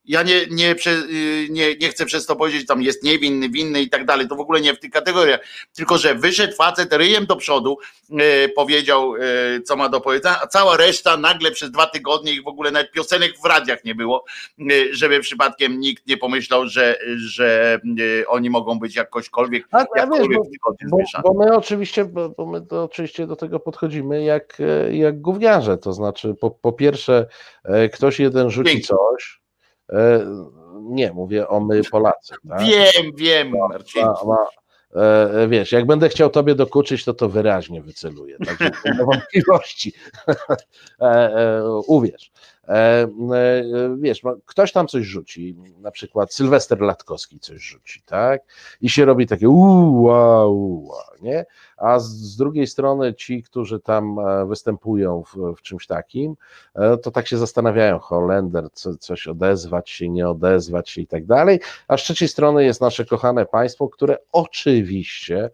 Ja 0.06 0.24
nie, 0.24 0.46
nie, 0.50 0.76
y, 0.88 1.48
nie, 1.50 1.76
nie 1.76 1.90
chcę 1.90 2.06
przez 2.06 2.26
to 2.26 2.36
powiedzieć, 2.36 2.68
tam 2.68 2.82
jest 2.82 3.04
niewinny, 3.04 3.50
winny 3.50 3.82
i 3.82 3.90
tak 3.90 4.06
dalej, 4.06 4.28
to 4.28 4.36
w 4.36 4.40
ogóle 4.40 4.62
nie 4.62 4.74
w 4.74 4.80
tych 4.80 4.92
kategoriach, 4.92 5.40
tylko 5.76 5.98
że 5.98 6.16
wyszedł 6.16 6.56
facet 6.56 6.94
ryjem 6.94 7.26
do 7.26 7.36
przodu, 7.36 7.78
y, 8.10 8.50
powiedział, 8.56 9.16
y, 9.16 9.62
co 9.62 9.76
ma 9.76 9.90
do 9.90 10.02
powiedzenia, 10.02 10.40
a 10.44 10.48
cała 10.48 10.78
reszta 10.78 11.18
nagle 11.18 11.52
przez 11.52 11.72
dwa 11.72 11.86
tygodnie 11.88 12.34
ich 12.34 12.44
w 12.44 12.48
ogóle 12.48 12.72
nawet 12.72 12.92
piosenek 12.92 13.32
w 13.44 13.46
radiach 13.46 13.84
nie 13.84 13.96
było, 13.96 14.26
y, 14.72 14.96
żeby 14.96 15.20
przypadkiem 15.20 15.80
nikt 15.80 16.08
nie 16.08 16.18
pomyślał, 16.18 16.68
że, 16.68 17.00
że 17.18 17.80
oni 18.28 18.50
mogą 18.50 18.80
być 18.80 18.96
jakośkolwiek, 18.96 19.68
A, 19.72 19.78
a 19.78 19.82
wiesz, 19.82 19.90
jakkolwiek 19.96 20.38
bo, 20.38 20.44
w 20.44 20.52
tygodniu 20.52 20.90
bo, 20.90 20.98
zmieszani. 20.98 21.24
bo 21.24 21.34
my 21.34 21.56
oczywiście, 21.58 22.06
bo, 22.06 22.30
bo 22.30 22.46
my 22.46 22.62
to 22.62 22.84
oczywiście 22.84 23.28
do 23.28 23.36
tego 23.36 23.60
podchodzimy 23.60 24.24
jak, 24.24 24.58
e, 24.60 24.96
jak 24.96 25.22
gówniarze, 25.22 25.78
to 25.78 25.94
znaczy 25.94 26.36
po, 26.40 26.52
po 26.52 26.74
pierwsze 26.74 27.28
e, 27.64 27.90
ktoś 27.90 28.20
jeden 28.20 28.50
rzuci 28.50 28.72
Dzięki. 28.72 28.88
coś, 28.88 29.38
e, 29.38 29.41
nie, 30.82 31.14
mówię 31.14 31.48
o 31.48 31.60
my 31.60 31.82
Polacy, 31.92 32.36
tak? 32.50 32.62
Wiem, 32.62 33.16
wiem, 33.16 33.52
Marcin. 33.70 34.02
ma, 34.06 34.16
ma, 34.26 34.46
e, 35.02 35.48
wiesz, 35.48 35.72
jak 35.72 35.86
będę 35.86 36.10
chciał 36.10 36.30
tobie 36.30 36.56
dokuczyć, 36.56 37.06
to 37.06 37.14
to 37.14 37.30
wyraźnie 37.30 37.82
wyceluję, 37.82 38.38
także 38.46 38.72
nie 38.86 38.94
ma 38.94 39.04
wątpliwości, 39.06 39.94
e, 41.02 41.06
e, 41.06 41.64
uwierz. 41.88 42.32
E, 42.72 43.08
e, 43.34 43.98
wiesz, 44.00 44.24
ma- 44.24 44.36
ktoś 44.46 44.72
tam 44.72 44.88
coś 44.88 45.06
rzuci, 45.06 45.56
na 45.82 45.92
przykład 45.92 46.34
Sylwester 46.34 46.82
Latkowski 46.82 47.40
coś 47.40 47.62
rzuci, 47.62 48.02
tak? 48.06 48.42
I 48.82 48.90
się 48.90 49.06
robi 49.06 49.28
takie 49.28 49.50
wow, 49.50 50.84
ua, 50.84 51.04
nie? 51.22 51.46
A 51.78 52.00
z, 52.00 52.38
drugiej 52.38 52.68
strony 52.68 53.14
ci, 53.14 53.44
którzy 53.44 53.80
tam 53.80 54.20
e, 54.20 54.46
występują 54.46 55.24
w, 55.24 55.56
w 55.58 55.62
czymś 55.62 55.88
takim, 55.88 56.36
to 57.04 57.12
tak 57.12 57.28
się 57.28 57.38
zastanawiają, 57.38 58.00
Holender, 58.00 58.68
co, 58.74 58.98
coś 58.98 59.28
odezwać 59.28 59.90
się, 59.90 60.10
nie 60.10 60.30
odezwać 60.30 60.90
się 60.90 61.02
i 61.02 61.08
tak 61.08 61.26
dalej, 61.26 61.60
a 61.88 61.98
z 61.98 62.02
trzeciej 62.02 62.28
strony 62.28 62.64
jest 62.64 62.82
nasze 62.82 63.06
kochane 63.06 63.46
państwo, 63.46 63.90
które 63.90 64.18
oczywiście, 64.32 65.50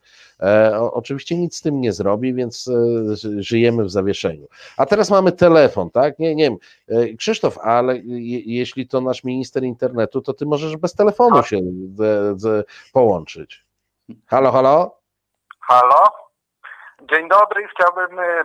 oczywiście 0.91 1.37
nic 1.37 1.57
z 1.57 1.61
tym 1.61 1.81
nie 1.81 1.93
zrobi, 1.93 2.33
więc 2.33 2.67
e, 2.67 2.71
ży- 3.15 3.43
żyjemy 3.43 3.83
w 3.83 3.89
zawieszeniu. 3.91 4.47
A 4.77 4.85
teraz 4.85 5.09
mamy 5.09 5.31
telefon, 5.31 5.89
tak? 5.91 6.19
Nie, 6.19 6.35
nie 6.35 6.43
wiem, 6.43 6.57
e, 6.89 7.13
Krzysztof, 7.13 7.57
ale 7.57 7.97
je, 7.97 8.39
jeśli 8.39 8.87
to 8.87 9.01
nasz 9.01 9.23
minister 9.23 9.63
internetu, 9.63 10.21
to 10.21 10.33
ty 10.33 10.45
możesz 10.45 10.77
bez 10.77 10.93
telefonu 10.93 11.43
się 11.43 11.57
z, 11.95 12.41
z, 12.41 12.67
połączyć. 12.93 13.65
Halo, 14.27 14.51
halo? 14.51 14.97
Halo? 15.59 16.03
Dzień 17.01 17.29
dobry, 17.29 17.67
chciałbym, 17.67 18.19
e, 18.19 18.43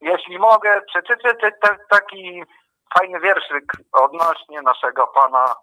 jeśli 0.00 0.38
mogę, 0.38 0.80
przeczytać 0.86 1.36
taki 1.90 2.42
fajny 2.98 3.20
wierszyk 3.20 3.72
odnośnie 3.92 4.62
naszego 4.62 5.06
pana 5.06 5.54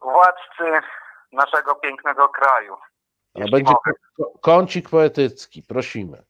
władcy 0.00 0.86
naszego 1.32 1.74
pięknego 1.74 2.28
kraju. 2.28 2.76
Jeśli 3.34 3.50
będzie 3.50 3.74
kącik 4.40 4.90
poetycki, 4.90 5.62
prosimy. 5.62 6.22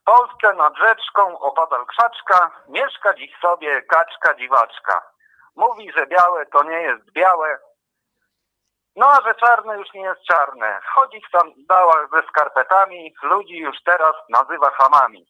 W 0.00 0.04
Polsce 0.04 0.54
nad 0.54 0.76
rzeczką 0.76 1.38
opadal 1.38 1.86
krzaczka, 1.86 2.50
mieszka 2.68 3.14
dziś 3.14 3.36
sobie 3.40 3.82
kaczka 3.82 4.34
dziwaczka. 4.34 5.02
Mówi, 5.56 5.92
że 5.96 6.06
białe 6.06 6.46
to 6.46 6.62
nie 6.62 6.80
jest 6.80 7.12
białe, 7.12 7.58
no 8.96 9.06
a 9.06 9.22
że 9.22 9.34
czarne 9.34 9.78
już 9.78 9.92
nie 9.94 10.00
jest 10.00 10.22
czarne. 10.22 10.80
Chodzi 10.94 11.20
w 11.20 11.38
sandałach 11.38 12.08
ze 12.12 12.22
skarpetami, 12.28 13.14
ludzi 13.22 13.58
już 13.58 13.76
teraz 13.84 14.14
nazywa 14.28 14.70
hamami. 14.70 15.26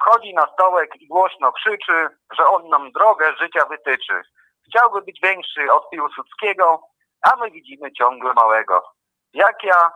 Wchodzi 0.00 0.34
na 0.34 0.46
stołek 0.52 0.96
i 0.96 1.08
głośno 1.08 1.52
krzyczy, 1.52 2.08
że 2.36 2.46
on 2.46 2.68
nam 2.68 2.92
drogę 2.92 3.32
życia 3.40 3.64
wytyczy. 3.64 4.22
Chciałby 4.68 5.02
być 5.02 5.20
większy 5.22 5.72
od 5.72 5.90
Piłsudskiego, 5.90 6.82
a 7.22 7.36
my 7.36 7.50
widzimy 7.50 7.92
ciągle 7.92 8.32
małego. 8.34 8.82
Jak 9.32 9.64
ja 9.64 9.90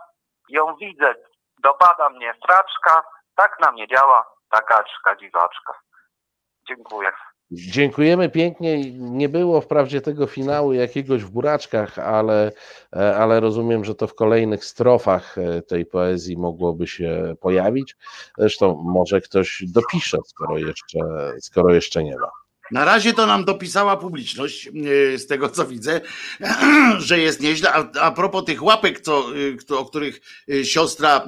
ją 0.49 0.75
widzę, 0.75 1.15
dopada 1.63 2.09
mnie 2.09 2.33
straczka, 2.37 3.03
tak 3.35 3.59
na 3.59 3.71
mnie 3.71 3.87
działa 3.87 4.25
ta 4.49 4.61
kaczka 4.61 5.15
dziwaczka. 5.15 5.73
Dziękuję. 6.67 7.11
Dziękujemy 7.51 8.29
pięknie. 8.29 8.91
Nie 8.91 9.29
było 9.29 9.61
wprawdzie 9.61 10.01
tego 10.01 10.27
finału 10.27 10.73
jakiegoś 10.73 11.23
w 11.23 11.29
buraczkach, 11.29 11.99
ale, 11.99 12.51
e, 12.95 13.17
ale 13.17 13.39
rozumiem, 13.39 13.85
że 13.85 13.95
to 13.95 14.07
w 14.07 14.15
kolejnych 14.15 14.65
strofach 14.65 15.37
e, 15.37 15.61
tej 15.61 15.85
poezji 15.85 16.37
mogłoby 16.37 16.87
się 16.87 17.35
pojawić. 17.41 17.95
Zresztą 18.37 18.83
może 18.85 19.21
ktoś 19.21 19.63
dopisze, 19.67 20.17
skoro 20.25 20.57
jeszcze, 20.57 20.99
skoro 21.39 21.73
jeszcze 21.73 22.03
nie 22.03 22.17
ma. 22.17 22.44
Na 22.71 22.85
razie 22.85 23.13
to 23.13 23.25
nam 23.25 23.45
dopisała 23.45 23.97
publiczność, 23.97 24.65
yy, 24.73 25.17
z 25.19 25.27
tego 25.27 25.49
co 25.49 25.67
widzę, 25.67 26.01
że 26.99 27.19
jest 27.19 27.41
nieźle. 27.41 27.73
A, 27.73 27.91
a 28.01 28.11
propos 28.11 28.45
tych 28.45 28.63
łapek, 28.63 28.99
co, 29.01 29.25
kto- 29.59 29.79
o 29.79 29.85
których 29.85 30.21
yy, 30.47 30.65
siostra 30.65 31.27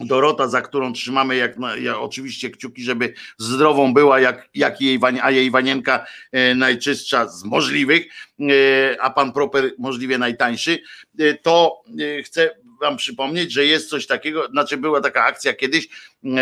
Dorota, 0.00 0.48
za 0.48 0.62
którą 0.62 0.92
trzymamy 0.92 1.36
jak, 1.36 1.58
na- 1.58 1.76
ja, 1.76 1.98
oczywiście 1.98 2.50
kciuki, 2.50 2.82
żeby 2.84 3.14
zdrową 3.38 3.94
była, 3.94 4.20
jak, 4.20 4.48
jak 4.54 4.80
jej, 4.80 5.00
a 5.22 5.30
jej 5.30 5.50
wanienka 5.50 6.06
najczystsza 6.56 7.28
z 7.28 7.44
możliwych, 7.44 8.06
a 9.00 9.10
pan 9.10 9.32
proper 9.32 9.72
możliwie 9.78 10.18
najtańszy, 10.18 10.78
to 11.42 11.82
chcę 12.24 12.50
wam 12.82 12.96
przypomnieć, 12.96 13.52
że 13.52 13.64
jest 13.66 13.90
coś 13.90 14.06
takiego, 14.06 14.46
znaczy 14.48 14.76
była 14.76 15.00
taka 15.00 15.24
akcja 15.24 15.52
kiedyś, 15.54 15.88
yy, 16.22 16.32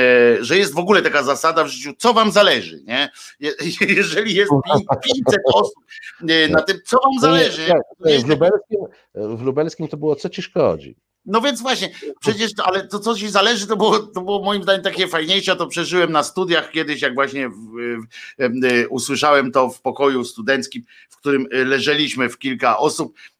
że 0.40 0.58
jest 0.58 0.74
w 0.74 0.78
ogóle 0.78 1.02
taka 1.02 1.22
zasada 1.22 1.64
w 1.64 1.68
życiu, 1.68 1.92
co 1.98 2.12
wam 2.12 2.32
zależy, 2.32 2.82
nie? 2.86 3.10
Je- 3.40 3.54
Jeżeli 3.96 4.34
jest 4.34 4.50
pi- 4.50 4.86
500 5.24 5.40
osób 5.54 5.84
yy, 6.22 6.48
na 6.48 6.62
tym, 6.62 6.78
co 6.86 6.98
wam 7.04 7.20
zależy. 7.20 7.72
W, 8.00 8.28
lubelskim, 8.28 8.80
w 9.14 9.42
lubelskim 9.42 9.88
to 9.88 9.96
było, 9.96 10.16
co 10.16 10.28
ci 10.28 10.42
szkodzi? 10.42 10.96
No 11.26 11.40
więc 11.40 11.62
właśnie, 11.62 11.90
przecież, 12.20 12.50
ale 12.64 12.86
to 12.88 12.98
co 12.98 13.14
ci 13.14 13.28
zależy, 13.28 13.66
to 13.66 13.76
było, 13.76 13.98
to 13.98 14.20
było 14.20 14.42
moim 14.44 14.62
zdaniem 14.62 14.82
takie 14.82 15.08
fajniejsze, 15.08 15.56
to 15.56 15.66
przeżyłem 15.66 16.12
na 16.12 16.22
studiach 16.22 16.70
kiedyś, 16.70 17.02
jak 17.02 17.14
właśnie 17.14 17.48
w, 17.48 17.54
w, 18.38 18.64
e, 18.64 18.88
usłyszałem 18.88 19.52
to 19.52 19.68
w 19.70 19.80
pokoju 19.80 20.24
studenckim, 20.24 20.82
w 21.10 21.16
którym 21.16 21.46
e, 21.52 21.64
leżeliśmy 21.64 22.28
w 22.28 22.38
kilka 22.38 22.78
osób, 22.78 23.14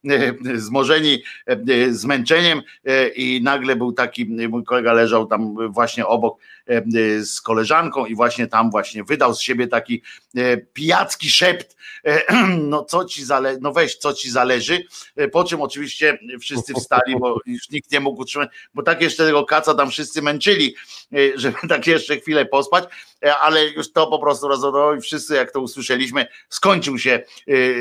zmożeni 0.55 1.23
e, 1.47 1.51
e, 1.51 1.93
zmęczeniem 1.93 2.61
e, 2.85 3.07
i 3.07 3.41
nagle 3.43 3.75
był 3.75 3.93
taki, 3.93 4.21
e, 4.21 4.47
mój 4.47 4.63
kolega 4.63 4.93
leżał 4.93 5.25
tam 5.25 5.71
właśnie 5.73 6.05
obok 6.07 6.39
e, 6.69 6.77
e, 6.77 6.83
z 7.25 7.41
koleżanką 7.41 8.05
i 8.05 8.15
właśnie 8.15 8.47
tam 8.47 8.71
właśnie 8.71 9.03
wydał 9.03 9.35
z 9.35 9.41
siebie 9.41 9.67
taki 9.67 10.01
e, 10.35 10.57
pijacki 10.57 11.29
szept, 11.29 11.75
e, 12.05 12.33
no 12.71 12.85
co 12.85 13.05
ci 13.05 13.25
zależy, 13.25 13.59
no 13.61 13.73
weź 13.73 13.95
co 13.95 14.13
ci 14.13 14.31
zależy, 14.31 14.83
E, 15.15 15.27
po 15.27 15.43
czym 15.43 15.61
oczywiście 15.61 16.19
wszyscy 16.41 16.73
wstali, 16.73 17.19
bo 17.19 17.39
już 17.45 17.69
nikt 17.69 17.91
nie 17.91 17.99
mógł 17.99 18.21
utrzymać, 18.21 18.49
bo 18.73 18.83
tak 18.83 19.01
jeszcze 19.01 19.25
tego 19.25 19.45
kaca 19.45 19.73
tam 19.73 19.91
wszyscy 19.91 20.21
męczyli, 20.21 20.75
e, 20.75 20.75
żeby 21.35 21.57
tak 21.69 21.87
jeszcze 21.87 22.17
chwilę 22.17 22.45
pospać, 22.45 22.83
e, 23.23 23.37
ale 23.37 23.67
już 23.67 23.91
to 23.91 24.07
po 24.07 24.19
prostu 24.19 24.47
rozładowało 24.47 24.95
i 24.95 25.01
wszyscy 25.01 25.35
jak 25.35 25.51
to 25.51 25.59
usłyszeliśmy, 25.59 26.27
skończył 26.49 26.99
się, 26.99 27.19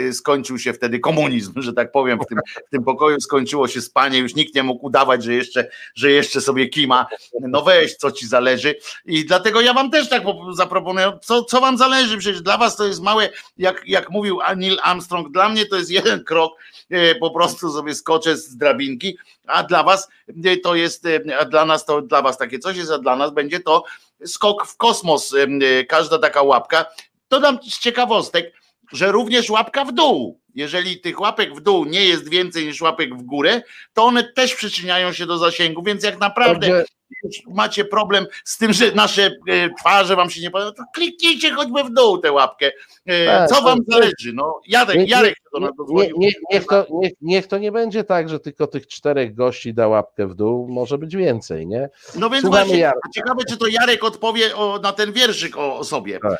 e, 0.08 0.12
skończył 0.12 0.58
się 0.58 0.72
wtedy 0.72 0.98
komunizm, 0.98 1.62
że 1.62 1.72
tak 1.72 1.92
powiem, 1.92 2.18
w 2.18 2.26
tym, 2.26 2.38
w 2.66 2.70
tym 2.70 2.84
pokoju 2.84 3.20
skończyło 3.20 3.68
się 3.68 3.80
spanie, 3.80 4.18
już 4.18 4.34
nikt 4.34 4.54
nie 4.54 4.62
mógł 4.62 4.86
udawać, 4.86 5.24
że 5.24 5.34
jeszcze, 5.34 5.70
że 5.94 6.10
jeszcze 6.10 6.40
sobie 6.40 6.68
kima, 6.68 7.06
no 7.40 7.62
weź, 7.62 7.96
co 7.96 8.12
ci 8.12 8.26
zależy. 8.26 8.74
I 9.04 9.24
dlatego 9.24 9.60
ja 9.60 9.74
wam 9.74 9.90
też 9.90 10.08
tak 10.08 10.22
po- 10.22 10.52
zaproponuję, 10.54 11.18
co, 11.22 11.44
co 11.44 11.60
wam 11.60 11.78
zależy, 11.78 12.18
przecież 12.18 12.42
dla 12.42 12.58
was 12.58 12.76
to 12.76 12.86
jest 12.86 13.02
małe, 13.02 13.28
jak, 13.58 13.82
jak 13.86 14.10
mówił 14.10 14.38
Neil 14.56 14.78
Armstrong, 14.82 15.32
dla 15.32 15.48
mnie 15.48 15.66
to 15.66 15.76
jest 15.76 15.90
jeden 15.90 16.24
krok, 16.24 16.52
e, 16.90 17.14
po 17.14 17.30
prostu 17.30 17.72
sobie 17.72 17.94
skoczę 17.94 18.36
z 18.36 18.56
drabinki, 18.56 19.18
a 19.52 19.62
dla 19.62 19.82
was 19.82 20.08
e, 20.44 20.56
to 20.56 20.74
jest, 20.74 21.06
e, 21.06 21.38
a 21.38 21.44
dla 21.44 21.64
nas 21.64 21.84
to 21.84 22.02
dla 22.02 22.22
was 22.22 22.38
takie 22.38 22.58
coś 22.58 22.76
jest, 22.76 22.90
a 22.90 22.98
dla 22.98 23.16
nas 23.16 23.30
będzie 23.30 23.60
to 23.60 23.84
skok 24.26 24.66
w 24.66 24.76
kosmos, 24.76 25.34
e, 25.34 25.84
każda 25.84 26.18
taka 26.18 26.42
łapka. 26.42 26.86
Dodam 27.30 27.58
z 27.62 27.78
ciekawostek, 27.78 28.52
że 28.92 29.12
również 29.12 29.50
łapka 29.50 29.84
w 29.84 29.92
dół. 29.92 30.40
Jeżeli 30.54 31.00
tych 31.00 31.20
łapek 31.20 31.54
w 31.54 31.60
dół 31.60 31.84
nie 31.84 32.04
jest 32.04 32.28
więcej 32.30 32.66
niż 32.66 32.80
łapek 32.80 33.14
w 33.16 33.22
górę, 33.22 33.62
to 33.94 34.04
one 34.04 34.24
też 34.32 34.54
przyczyniają 34.54 35.12
się 35.12 35.26
do 35.26 35.38
zasięgu, 35.38 35.82
więc 35.82 36.04
jak 36.04 36.20
naprawdę 36.20 36.84
już 37.24 37.36
macie 37.54 37.84
problem 37.84 38.26
z 38.44 38.58
tym, 38.58 38.72
że 38.72 38.92
nasze 38.92 39.30
e, 39.48 39.70
twarze 39.80 40.16
wam 40.16 40.30
się 40.30 40.40
nie 40.40 40.50
podobają, 40.50 40.74
to 40.74 40.82
kliknijcie 40.94 41.50
choćby 41.52 41.84
w 41.84 41.90
dół 41.90 42.18
tę 42.18 42.32
łapkę. 42.32 42.70
E, 43.06 43.26
Tak, 43.26 43.48
Co 43.50 43.62
wam 43.62 43.78
to- 43.78 43.92
zależy? 43.92 44.32
No, 44.34 44.60
Jarek, 44.66 44.96
Nie- 44.96 45.04
Jarek 45.04 45.34
do 45.54 45.60
nas 45.60 45.70
nie, 45.88 46.10
nie, 46.16 46.30
niech, 46.52 46.66
to, 46.66 46.86
niech, 46.90 47.12
niech 47.20 47.46
to 47.46 47.58
nie 47.58 47.72
będzie 47.72 48.04
tak, 48.04 48.28
że 48.28 48.40
tylko 48.40 48.66
tych 48.66 48.86
czterech 48.86 49.34
gości 49.34 49.74
da 49.74 49.88
łapkę 49.88 50.26
w 50.26 50.34
dół, 50.34 50.68
może 50.68 50.98
być 50.98 51.16
więcej, 51.16 51.66
nie? 51.66 51.88
No 52.18 52.30
więc 52.30 52.42
Słuchamy 52.44 52.64
właśnie, 52.64 52.80
Jarka. 52.80 53.08
ciekawe, 53.14 53.40
czy 53.48 53.56
to 53.56 53.66
Jarek 53.66 54.04
odpowie 54.04 54.56
o, 54.56 54.78
na 54.82 54.92
ten 54.92 55.12
wierszyk 55.12 55.56
o, 55.56 55.78
o 55.78 55.84
sobie. 55.84 56.18
Tak. 56.18 56.38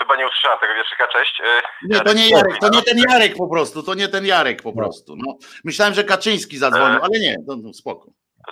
E, 0.00 0.04
chyba 0.04 0.16
nie 0.16 0.26
usłyszałem 0.26 0.58
tego 0.58 0.74
wierszyka, 0.74 1.06
cześć. 1.08 1.40
E, 1.44 1.62
Nie, 1.82 2.00
to 2.00 2.12
nie 2.12 2.30
Jarek, 2.30 2.58
to 2.60 2.68
nie 2.68 2.82
ten 2.82 2.98
Jarek 3.08 3.32
po 3.36 3.48
prostu, 3.50 3.82
to 3.82 3.94
nie 3.94 4.08
ten 4.08 4.26
Jarek 4.26 4.62
po 4.62 4.72
prostu. 4.72 5.14
No. 5.16 5.34
Myślałem, 5.64 5.94
że 5.94 6.04
Kaczyński 6.04 6.58
zadzwonił, 6.58 6.98
ale 7.02 7.18
nie, 7.20 7.36
no, 7.46 7.54
no, 7.62 7.72
spoko. 7.72 8.06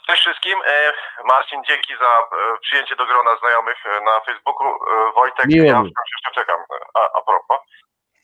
Cześć 0.07 0.20
wszystkim. 0.22 0.59
E, 0.66 0.92
Marcin, 1.24 1.61
dzięki 1.68 1.92
za 2.01 2.07
e, 2.36 2.59
przyjęcie 2.61 2.96
do 2.96 3.07
grona 3.07 3.30
znajomych 3.40 3.76
e, 3.86 4.01
na 4.05 4.20
Facebooku. 4.26 4.66
E, 4.66 5.12
Wojtek, 5.14 5.46
Miło 5.46 5.66
ja 5.66 5.74
wciąż 5.80 6.09
jeszcze 6.16 6.40
czekam. 6.40 6.61
E, 6.61 6.74
A, 6.94 7.01
a 7.18 7.22
propos. 7.22 7.59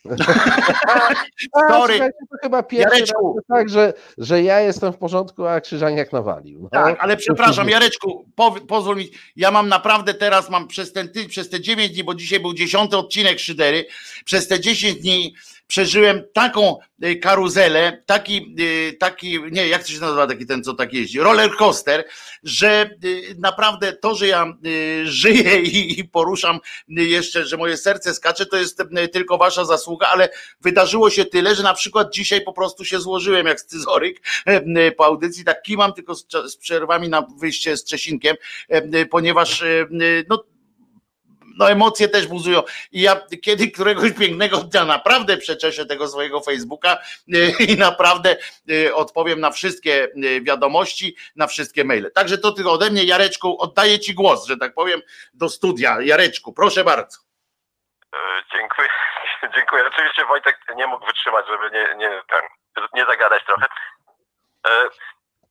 Sorry. 1.70 1.98
to 1.98 2.36
chyba 2.42 2.62
pierwszy 2.62 2.94
Jareczku. 2.94 3.36
raz 3.36 3.58
tak, 3.58 3.68
że, 3.68 3.92
że 4.18 4.42
ja 4.42 4.60
jestem 4.60 4.92
w 4.92 4.98
porządku, 4.98 5.46
a 5.46 5.60
Krzyżaniak 5.60 6.12
nawalił. 6.12 6.62
No, 6.62 6.68
Tak, 6.68 6.96
ale 7.00 7.16
przepraszam, 7.16 7.68
Jareczku, 7.68 8.24
po, 8.34 8.52
pozwól 8.52 8.96
mi, 8.96 9.10
ja 9.36 9.50
mam 9.50 9.68
naprawdę 9.68 10.14
teraz, 10.14 10.50
mam 10.50 10.68
przez 10.68 10.92
ten 10.92 11.08
przez 11.28 11.50
te 11.50 11.60
9 11.60 11.92
dni, 11.92 12.04
bo 12.04 12.14
dzisiaj 12.14 12.40
był 12.40 12.54
dziesiąty 12.54 12.96
odcinek 12.96 13.38
Szydery, 13.38 13.86
przez 14.24 14.48
te 14.48 14.60
10 14.60 15.00
dni 15.00 15.34
przeżyłem 15.66 16.22
taką 16.32 16.78
y, 17.04 17.16
karuzelę, 17.16 18.02
taki, 18.06 18.56
y, 18.60 18.96
taki, 19.00 19.40
nie, 19.50 19.68
jak 19.68 19.82
to 19.82 19.88
się 19.88 20.00
nazywa 20.00 20.26
taki 20.26 20.46
ten, 20.46 20.64
co 20.64 20.74
tak 20.74 20.92
jeździ, 20.92 21.20
roller 21.20 21.50
coaster, 21.56 22.04
że 22.42 22.90
y, 23.04 23.34
naprawdę 23.38 23.92
to, 23.92 24.14
że 24.14 24.26
ja 24.26 24.46
żyję 25.04 25.60
i, 25.60 26.04
poruszam 26.04 26.58
jeszcze, 26.88 27.44
że 27.44 27.56
moje 27.56 27.76
serce 27.76 28.14
skacze, 28.14 28.46
to 28.46 28.56
jest 28.56 28.82
tylko 29.12 29.38
wasza 29.38 29.64
zasługa, 29.64 30.06
ale 30.06 30.28
wydarzyło 30.60 31.10
się 31.10 31.24
tyle, 31.24 31.54
że 31.54 31.62
na 31.62 31.74
przykład 31.74 32.14
dzisiaj 32.14 32.40
po 32.40 32.52
prostu 32.52 32.84
się 32.84 33.00
złożyłem 33.00 33.46
jak 33.46 33.60
scyzoryk 33.60 34.20
po 34.96 35.04
audycji, 35.04 35.44
tak 35.44 35.62
kimam 35.62 35.92
tylko 35.92 36.14
z, 36.14 36.26
z 36.46 36.56
przerwami 36.56 37.08
na 37.08 37.26
wyjście 37.38 37.76
z 37.76 37.84
Czesinkiem, 37.84 38.36
ponieważ 39.10 39.64
no, 40.28 40.44
no 41.58 41.70
emocje 41.70 42.08
też 42.08 42.26
buzują. 42.26 42.62
I 42.92 43.00
ja 43.00 43.16
kiedy 43.42 43.70
któregoś 43.70 44.12
pięknego 44.12 44.56
dnia 44.58 44.84
naprawdę 44.84 45.36
przeczeszę 45.36 45.86
tego 45.86 46.08
swojego 46.08 46.40
Facebooka 46.40 46.96
e, 47.34 47.64
i 47.64 47.78
naprawdę 47.78 48.36
e, 48.86 48.94
odpowiem 48.94 49.40
na 49.40 49.50
wszystkie 49.50 50.04
e, 50.04 50.40
wiadomości, 50.40 51.16
na 51.36 51.46
wszystkie 51.46 51.84
maile. 51.84 52.10
Także 52.14 52.38
to 52.38 52.52
tylko 52.52 52.72
ode 52.72 52.90
mnie, 52.90 53.04
Jareczku, 53.04 53.60
oddaję 53.60 53.98
Ci 53.98 54.14
głos, 54.14 54.46
że 54.46 54.56
tak 54.56 54.74
powiem, 54.74 55.00
do 55.34 55.48
studia. 55.48 55.96
Jareczku, 56.00 56.52
proszę 56.52 56.84
bardzo. 56.84 57.18
E, 58.14 58.18
Dziękuję. 58.52 58.88
Dziękuję. 59.56 59.84
Oczywiście 59.88 60.24
Wojtek 60.26 60.58
nie 60.76 60.86
mógł 60.86 61.06
wytrzymać, 61.06 61.46
żeby 61.46 61.70
nie, 61.70 61.94
nie, 61.96 62.22
ten, 62.28 62.40
nie 62.94 63.06
zagadać 63.06 63.44
trochę. 63.44 63.66
E, 64.66 64.70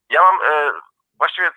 Ja 0.10 0.22
mam 0.22 0.36
e, 0.52 0.72
właściwie 1.18 1.52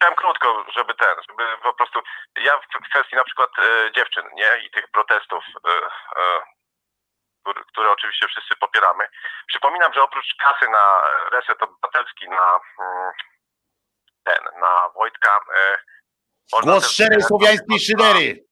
chciałem 0.00 0.16
krótko, 0.16 0.64
żeby 0.76 0.94
ten, 0.94 1.14
żeby 1.28 1.44
po 1.62 1.74
prostu 1.74 2.00
ja 2.36 2.58
w 2.58 2.88
kwestii 2.90 3.16
na 3.16 3.24
przykład 3.24 3.50
e, 3.58 3.92
dziewczyn, 3.92 4.24
nie? 4.34 4.58
I 4.66 4.70
tych 4.70 4.88
protestów, 4.90 5.44
e, 5.68 5.70
e, 6.22 6.42
które, 7.42 7.64
które 7.64 7.90
oczywiście 7.90 8.26
wszyscy 8.28 8.56
popieramy. 8.56 9.04
Przypominam, 9.46 9.92
że 9.92 10.02
oprócz 10.02 10.34
kasy 10.42 10.70
na 10.70 11.02
reset 11.32 11.62
obywatelski, 11.62 12.28
na 12.28 12.60
mm, 12.80 13.12
ten, 14.24 14.60
na 14.60 14.88
Wojtka. 14.94 15.40
E, 15.56 15.78
Głos 16.62 16.90
szczerej 16.90 17.22
słowiańskiej 17.22 17.76
na- 17.76 17.78
szydery. 17.84 18.44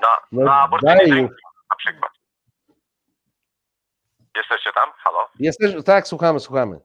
Na, 0.00 0.20
No 0.32 0.44
na 0.44 0.50
daj 0.52 0.64
aborcyjne 0.64 1.02
już. 1.02 1.10
drinki 1.10 1.34
na 1.70 1.76
przykład. 1.76 2.12
Jesteście 4.36 4.72
tam? 4.72 4.92
Halo? 4.98 5.28
Jesteś, 5.38 5.84
tak, 5.86 6.06
słuchamy, 6.06 6.40
słuchamy. 6.40 6.80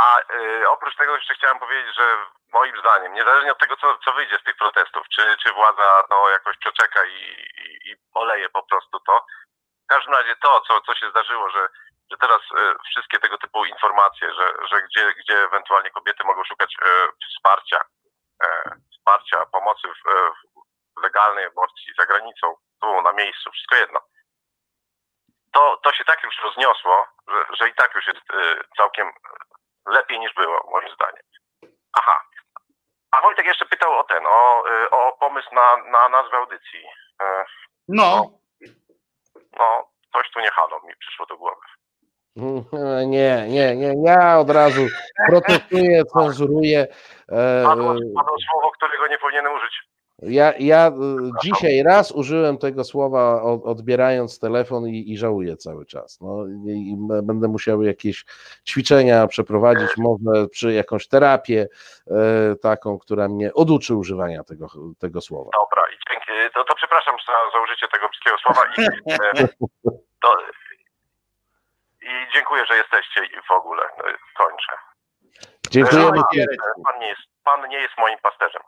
A 0.00 0.20
e, 0.20 0.68
oprócz 0.68 0.96
tego 0.96 1.16
jeszcze 1.16 1.34
chciałem 1.34 1.58
powiedzieć, 1.58 1.96
że 1.96 2.16
moim 2.52 2.78
zdaniem, 2.80 3.14
niezależnie 3.14 3.52
od 3.52 3.58
tego, 3.58 3.76
co, 3.76 3.98
co 4.04 4.12
wyjdzie 4.12 4.38
z 4.38 4.44
tych 4.44 4.56
protestów, 4.56 5.08
czy, 5.08 5.36
czy 5.42 5.52
władza 5.52 6.04
no, 6.10 6.28
jakoś 6.28 6.56
przeczeka 6.56 7.04
i, 7.04 7.20
i, 7.62 7.90
i 7.90 7.96
oleje 8.14 8.48
po 8.48 8.62
prostu 8.62 9.00
to, 9.00 9.26
w 9.84 9.88
każdym 9.88 10.14
razie 10.14 10.36
to, 10.36 10.60
co, 10.60 10.80
co 10.80 10.94
się 10.94 11.10
zdarzyło, 11.10 11.50
że, 11.50 11.68
że 12.10 12.16
teraz 12.16 12.40
e, 12.56 12.74
wszystkie 12.90 13.18
tego 13.18 13.38
typu 13.38 13.64
informacje, 13.64 14.34
że, 14.34 14.52
że 14.70 14.82
gdzie, 14.82 15.14
gdzie 15.14 15.44
ewentualnie 15.44 15.90
kobiety 15.90 16.24
mogą 16.24 16.44
szukać 16.44 16.76
e, 16.82 17.08
wsparcia, 17.30 17.80
e, 18.44 18.70
wsparcia, 18.92 19.46
pomocy 19.52 19.88
w, 19.88 20.08
e, 20.08 20.30
w 20.96 21.02
legalnej 21.02 21.44
aborcji 21.44 21.94
za 21.98 22.06
granicą, 22.06 22.54
tu 22.80 23.02
na 23.02 23.12
miejscu, 23.12 23.50
wszystko 23.50 23.76
jedno. 23.76 24.00
To, 25.52 25.76
to 25.82 25.92
się 25.92 26.04
tak 26.04 26.22
już 26.22 26.42
rozniosło, 26.42 27.06
że, 27.28 27.44
że 27.60 27.68
i 27.68 27.74
tak 27.74 27.94
już 27.94 28.06
jest 28.06 28.30
y, 28.30 28.60
całkiem 28.76 29.12
lepiej 29.88 30.18
niż 30.18 30.34
było, 30.34 30.70
moim 30.70 30.88
zdaniem. 30.94 31.22
Aha. 31.92 32.20
A 33.10 33.22
Wojtek 33.22 33.46
jeszcze 33.46 33.66
pytał 33.66 33.98
o 33.98 34.04
ten, 34.04 34.26
o, 34.26 34.64
y, 34.84 34.90
o 34.90 35.12
pomysł 35.20 35.54
na, 35.54 35.76
na 35.76 36.08
nazwę 36.08 36.36
audycji. 36.36 36.80
Y, 37.22 37.44
No, 37.88 38.30
no, 39.58 39.88
coś 40.12 40.30
tu 40.30 40.40
nie 40.40 40.50
halo 40.50 40.80
mi 40.80 40.96
przyszło 40.96 41.26
do 41.26 41.36
głowy. 41.36 41.60
Nie, 43.06 43.44
nie, 43.48 43.76
nie. 43.76 43.94
Ja 44.04 44.38
od 44.38 44.50
razu 44.50 44.80
protestuję, 45.28 46.04
cenzuruję. 46.18 46.86
E, 47.32 47.64
Padło, 47.64 47.94
padło 48.16 48.36
słowo, 48.50 48.70
którego 48.70 49.06
nie 49.06 49.18
powinienem 49.18 49.52
użyć. 49.52 49.82
Ja, 50.22 50.52
ja 50.58 50.86
e, 50.86 50.92
dzisiaj 51.42 51.82
raz 51.82 52.12
użyłem 52.12 52.58
tego 52.58 52.84
słowa 52.84 53.42
odbierając 53.42 54.40
telefon 54.40 54.88
i, 54.88 55.12
i 55.12 55.18
żałuję 55.18 55.56
cały 55.56 55.86
czas. 55.86 56.20
No, 56.20 56.46
i, 56.66 56.96
będę 57.22 57.48
musiał 57.48 57.82
jakieś 57.82 58.24
ćwiczenia 58.68 59.26
przeprowadzić, 59.26 59.88
może 59.96 60.48
przy 60.48 60.72
jakąś 60.72 61.08
terapię 61.08 61.66
e, 62.06 62.56
taką, 62.56 62.98
która 62.98 63.28
mnie 63.28 63.54
oduczy 63.54 63.94
używania 63.94 64.44
tego, 64.44 64.66
tego 64.98 65.20
słowa. 65.20 65.50
Dobra, 65.60 65.82
i 65.92 65.96
dzięki. 66.10 66.54
To, 66.54 66.64
to 66.64 66.74
przepraszam 66.74 67.14
za, 67.26 67.32
za 67.52 67.64
użycie 67.64 67.88
tego 67.88 68.08
brzydkiego 68.08 68.36
słowa 68.38 68.62
i, 68.78 68.82
e, 69.12 69.48
to, 70.22 70.36
i 72.02 72.32
dziękuję, 72.34 72.66
że 72.66 72.76
jesteście 72.76 73.24
i 73.24 73.42
w 73.48 73.50
ogóle. 73.50 73.82
No, 73.98 74.04
kończę. 74.36 74.72
Dziękujemy. 75.70 76.10
pan, 76.86 77.00
nie 77.00 77.08
jest, 77.08 77.22
pan 77.44 77.68
nie 77.68 77.78
jest 77.78 77.94
moim 77.98 78.18
pasterzem. 78.22 78.62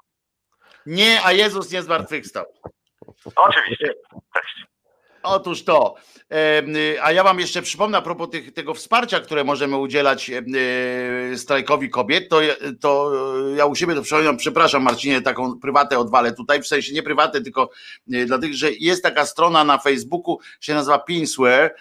Nie, 0.87 1.24
a 1.24 1.33
Jezus 1.33 1.72
nie 1.72 1.83
zmartwychwstał. 1.83 2.45
Oczywiście. 3.37 3.95
Cześć. 4.35 4.70
Otóż 5.22 5.64
to. 5.64 5.95
A 7.03 7.12
ja 7.12 7.24
Wam 7.24 7.41
jeszcze 7.41 7.62
przypomnę 7.62 7.99
a 7.99 8.03
propos 8.03 8.31
tych, 8.31 8.53
tego 8.53 8.74
wsparcia, 8.74 9.20
które 9.20 9.45
możemy 9.45 9.76
udzielać 9.76 10.31
y, 10.31 11.39
strajkowi 11.39 11.91
kobiet, 11.91 12.28
to, 12.28 12.41
ja- 12.43 12.55
to 12.81 13.12
y, 13.53 13.57
ja 13.57 13.66
u 13.66 13.74
siebie 13.74 13.95
to 13.95 14.03
przypominam, 14.03 14.37
przepraszam 14.37 14.83
Marcinie, 14.83 15.22
taką 15.22 15.61
prywatę 15.61 15.99
odwalę 15.99 16.33
tutaj, 16.33 16.62
w 16.62 16.66
sensie 16.66 16.93
nie 16.93 17.03
prywatę, 17.03 17.41
tylko 17.41 17.70
y, 18.14 18.26
dlatego, 18.26 18.55
że 18.55 18.72
jest 18.72 19.03
taka 19.03 19.26
strona 19.26 19.64
na 19.64 19.78
Facebooku, 19.78 20.39
się 20.61 20.74
nazywa 20.74 20.99
Pinsware, 20.99 21.74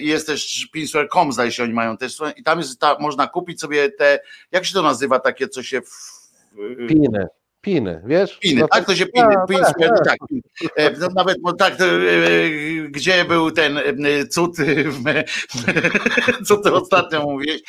jest 0.00 0.26
też 0.26 0.68
pinsware.com, 0.72 1.32
zdaje 1.32 1.52
się, 1.52 1.62
oni 1.62 1.72
mają 1.72 1.96
też 1.96 2.12
stronę 2.12 2.32
i 2.36 2.42
tam 2.42 2.58
jest 2.58 2.80
ta, 2.80 2.96
można 3.00 3.26
kupić 3.26 3.60
sobie 3.60 3.90
te, 3.90 4.20
jak 4.52 4.64
się 4.64 4.74
to 4.74 4.82
nazywa, 4.82 5.20
takie, 5.20 5.48
co 5.48 5.62
się 5.62 5.80
w, 5.80 5.90
w, 6.52 6.88
Piny, 6.88 7.26
piny, 7.62 8.02
wiesz? 8.06 8.38
Piny, 8.38 8.60
No 8.60 8.68
tak 8.68 8.86
to 8.86 8.96
się 8.96 9.06
piny, 9.06 9.34
tak, 9.34 9.48
piny, 9.48 9.60
tak, 9.60 9.78
tak, 9.78 9.90
tak. 10.04 10.18
tak. 10.60 10.70
E, 10.76 10.90
no 10.98 11.08
Nawet 11.14 11.40
bo 11.40 11.52
tak, 11.52 11.76
to, 11.76 11.84
e, 11.84 11.90
gdzie 12.88 13.24
był 13.24 13.50
ten 13.50 13.78
e, 13.78 14.26
cud, 14.26 14.56
e, 14.60 15.24
co 16.46 16.56
ty 16.56 16.72
ostatnio 16.72 17.22
mówiłeś, 17.22 17.60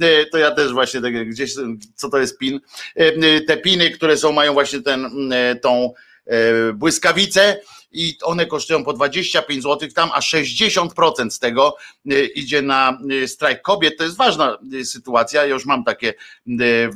e, 0.00 0.26
to 0.26 0.38
ja 0.38 0.50
też 0.50 0.72
właśnie 0.72 1.00
tak, 1.00 1.28
gdzieś, 1.28 1.54
co 1.94 2.10
to 2.10 2.18
jest 2.18 2.38
pin. 2.38 2.60
E, 2.94 3.40
Te 3.40 3.56
piny, 3.56 3.90
które 3.90 4.16
są, 4.16 4.32
mają 4.32 4.52
właśnie 4.52 4.82
ten, 4.82 5.32
e, 5.32 5.54
tą 5.54 5.92
e, 6.26 6.72
błyskawicę 6.72 7.56
i 7.92 8.16
one 8.22 8.46
kosztują 8.46 8.84
po 8.84 8.92
25 8.92 9.62
zł 9.62 9.88
tam, 9.94 10.10
a 10.14 10.20
60% 10.20 11.30
z 11.30 11.38
tego 11.38 11.76
e, 12.10 12.24
idzie 12.24 12.62
na 12.62 12.98
e, 13.22 13.28
strajk 13.28 13.62
kobiet. 13.62 13.96
To 13.98 14.04
jest 14.04 14.16
ważna 14.16 14.58
e, 14.80 14.84
sytuacja. 14.84 15.40
Ja 15.46 15.54
już 15.54 15.66
mam 15.66 15.84
takie 15.84 16.14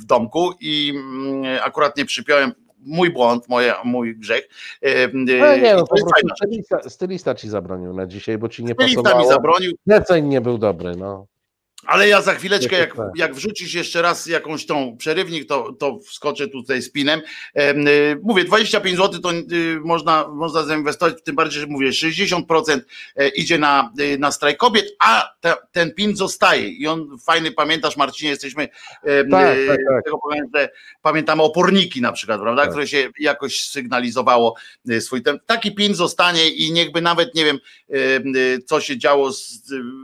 w 0.01 0.05
domku 0.05 0.53
i 0.61 0.93
mm, 0.97 1.61
akurat 1.63 1.97
nie 1.97 2.05
przypiąłem 2.05 2.53
mój 2.87 3.11
błąd, 3.11 3.45
mój 3.85 4.17
grzech. 4.17 4.49
No 5.13 5.57
nie, 5.57 5.75
no 5.75 5.81
po 5.81 5.87
prostu 5.87 6.11
stylista, 6.37 6.91
stylista 6.91 7.35
ci 7.35 7.49
zabronił 7.49 7.93
na 7.93 8.07
dzisiaj, 8.07 8.39
bo 8.39 8.49
ci 8.49 8.65
nie 8.65 8.75
Lista 8.79 9.01
mi 9.01 9.03
pasowało. 9.05 9.29
zabronił, 9.29 9.73
Zleceń 9.87 10.27
nie 10.27 10.41
był 10.41 10.59
dobry, 10.59 10.97
no. 10.97 11.27
Ale 11.87 12.09
ja 12.09 12.23
za 12.23 12.35
chwileczkę, 12.35 12.79
jak, 12.79 12.97
jak 13.17 13.35
wrzucisz 13.35 13.75
jeszcze 13.75 14.03
raz 14.03 14.27
jakąś 14.27 14.67
tą 14.67 14.97
przerywnik, 14.97 15.49
to, 15.49 15.73
to 15.73 15.99
wskoczę 15.99 16.49
tutaj 16.49 16.83
z 16.83 16.91
pinem. 16.91 17.23
Em, 17.55 17.89
y, 17.89 18.19
Mówię, 18.23 18.45
25 18.45 18.97
zł 18.97 19.21
to 19.21 19.33
y, 19.33 19.81
można, 19.85 20.29
można 20.29 20.63
zainwestować, 20.63 21.15
tym 21.25 21.37
bardziej, 21.37 21.61
że 21.61 21.67
mówię, 21.67 21.89
60% 21.91 22.81
e, 23.17 23.29
idzie 23.29 23.59
na, 23.59 23.93
y, 24.01 24.19
na 24.19 24.33
strajk 24.33 24.57
kobiet, 24.57 24.87
a 24.99 25.35
te, 25.41 25.55
ten 25.73 25.95
pin 25.95 26.17
zostaje. 26.17 26.69
I 26.69 26.87
on 26.87 27.19
fajny, 27.27 27.53
pamiętasz 27.53 27.97
Marcinie, 27.97 28.31
jesteśmy 28.31 28.69
Tak, 29.31 29.59
tak, 29.69 29.79
tak. 29.89 30.05
tego 30.05 30.19
powiem, 30.19 30.47
że 30.55 30.69
pamiętamy 31.03 31.43
oporniki 31.43 32.01
na 32.01 32.13
przykład, 32.13 32.41
prawda, 32.41 32.63
Tak. 32.63 32.71
które 32.71 32.87
się 32.87 33.11
jakoś 33.19 33.61
sygnalizowało 33.61 34.55
swój 35.01 35.23
ten. 35.23 35.39
Taki 35.47 35.75
pin 35.75 35.95
zostanie 35.95 36.49
i 36.49 36.73
niechby 36.73 37.01
nawet 37.01 37.35
nie 37.35 37.45
wiem, 37.45 37.59
em, 37.91 38.33
co 38.67 38.81
się 38.81 38.99
działo. 38.99 39.33
Z, 39.33 39.63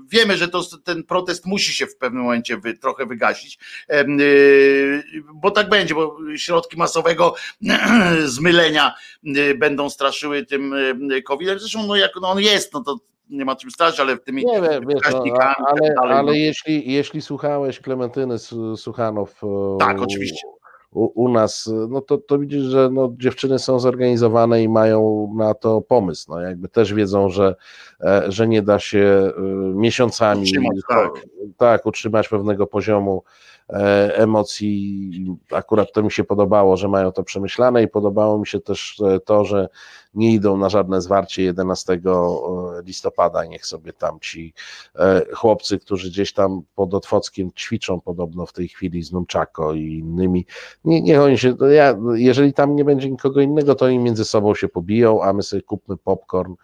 wiemy, 0.09 0.37
że 0.37 0.49
to, 0.49 0.63
ten 0.85 1.05
protest 1.05 1.47
musi 1.47 1.70
musi 1.71 1.79
się 1.79 1.87
w 1.87 1.97
pewnym 1.97 2.23
momencie 2.23 2.57
wy, 2.57 2.75
trochę 2.75 3.07
wygasić, 3.07 3.59
y, 3.91 5.03
bo 5.35 5.51
tak 5.51 5.69
będzie, 5.69 5.95
bo 5.95 6.17
środki 6.37 6.77
masowego 6.77 7.35
zmylenia 8.25 8.95
będą 9.57 9.91
straszyły 9.91 10.47
tym 10.47 10.75
COVID-em. 11.25 11.59
Zresztą 11.59 11.87
no 11.87 11.97
jak 11.97 12.11
no 12.23 12.31
on 12.31 12.41
jest, 12.41 12.73
no 12.73 12.83
to 12.83 12.97
nie 13.31 13.45
ma 13.45 13.57
czym 13.57 13.71
stać, 13.71 14.01
ale 14.01 14.19
tymi 14.19 14.45
nie 14.45 14.61
wiesz, 14.61 14.81
no, 15.05 15.55
ale, 15.67 15.95
dalej, 15.95 15.97
ale 15.97 16.23
no. 16.23 16.33
jeśli, 16.33 16.93
jeśli 16.93 17.23
słuchałeś 17.23 17.81
Klementyny 17.81 18.37
Suchanow 18.77 19.41
tak, 19.79 20.03
oczywiście 20.03 20.47
u, 20.93 21.25
u 21.25 21.29
nas, 21.29 21.71
no 21.89 22.01
to, 22.01 22.19
to 22.19 22.39
widzisz, 22.39 22.63
że 22.63 22.91
no, 22.93 23.13
dziewczyny 23.19 23.59
są 23.59 23.81
zorganizowane 23.81 24.63
i 24.63 24.69
mają 24.69 25.33
na 25.37 25.55
to 25.55 25.81
pomysł. 25.81 26.31
No, 26.31 26.41
jakby 26.41 26.69
też 26.69 26.95
wiedzą, 26.95 27.29
że, 27.29 27.55
e, 28.01 28.25
że 28.29 28.49
nie 28.49 28.63
da 28.63 28.79
się 28.79 29.33
e, 29.37 29.43
miesiącami 29.75 30.43
utrzymać, 30.43 30.79
tak. 30.89 31.11
tak, 31.57 31.87
utrzymać 31.87 32.29
pewnego 32.29 32.67
poziomu 32.67 33.23
E, 33.73 34.17
emocji. 34.17 35.37
Akurat 35.53 35.93
to 35.93 36.03
mi 36.03 36.13
się 36.13 36.25
podobało, 36.25 36.77
że 36.77 36.89
mają 36.89 37.13
to 37.13 37.23
przemyślane 37.23 37.83
i 37.83 37.89
podobało 37.89 38.39
mi 38.39 38.47
się 38.47 38.61
też 38.61 39.03
to, 39.25 39.45
że 39.45 39.69
nie 40.15 40.35
idą 40.35 40.57
na 40.57 40.69
żadne 40.69 41.03
zwarcie 41.03 41.43
11 41.43 41.93
e, 41.93 41.99
listopada. 42.85 43.45
Niech 43.45 43.67
sobie 43.67 43.93
tam 43.93 44.21
ci 44.21 44.55
chłopcy, 45.35 45.79
którzy 45.79 46.11
gdzieś 46.11 46.33
tam 46.33 46.63
pod 46.75 46.95
Otwockiem 46.95 47.53
ćwiczą 47.53 48.01
podobno 48.01 48.47
w 48.47 48.53
tej 48.53 48.69
chwili 48.69 49.03
z 49.03 49.13
Nunczako 49.13 49.75
i 49.75 49.83
innymi, 49.83 50.47
nie, 50.85 51.03
niech 51.03 51.21
oni 51.21 51.39
się, 51.39 51.57
ja, 51.71 51.97
jeżeli 52.15 52.53
tam 52.53 52.77
nie 52.77 52.85
będzie 52.85 53.11
nikogo 53.11 53.41
innego, 53.41 53.75
to 53.75 53.87
oni 53.87 53.99
między 53.99 54.25
sobą 54.25 54.55
się 54.55 54.69
pobiją, 54.69 55.23
a 55.23 55.33
my 55.33 55.43
sobie 55.43 55.63
kupmy 55.63 55.97
popcorn 55.97 56.55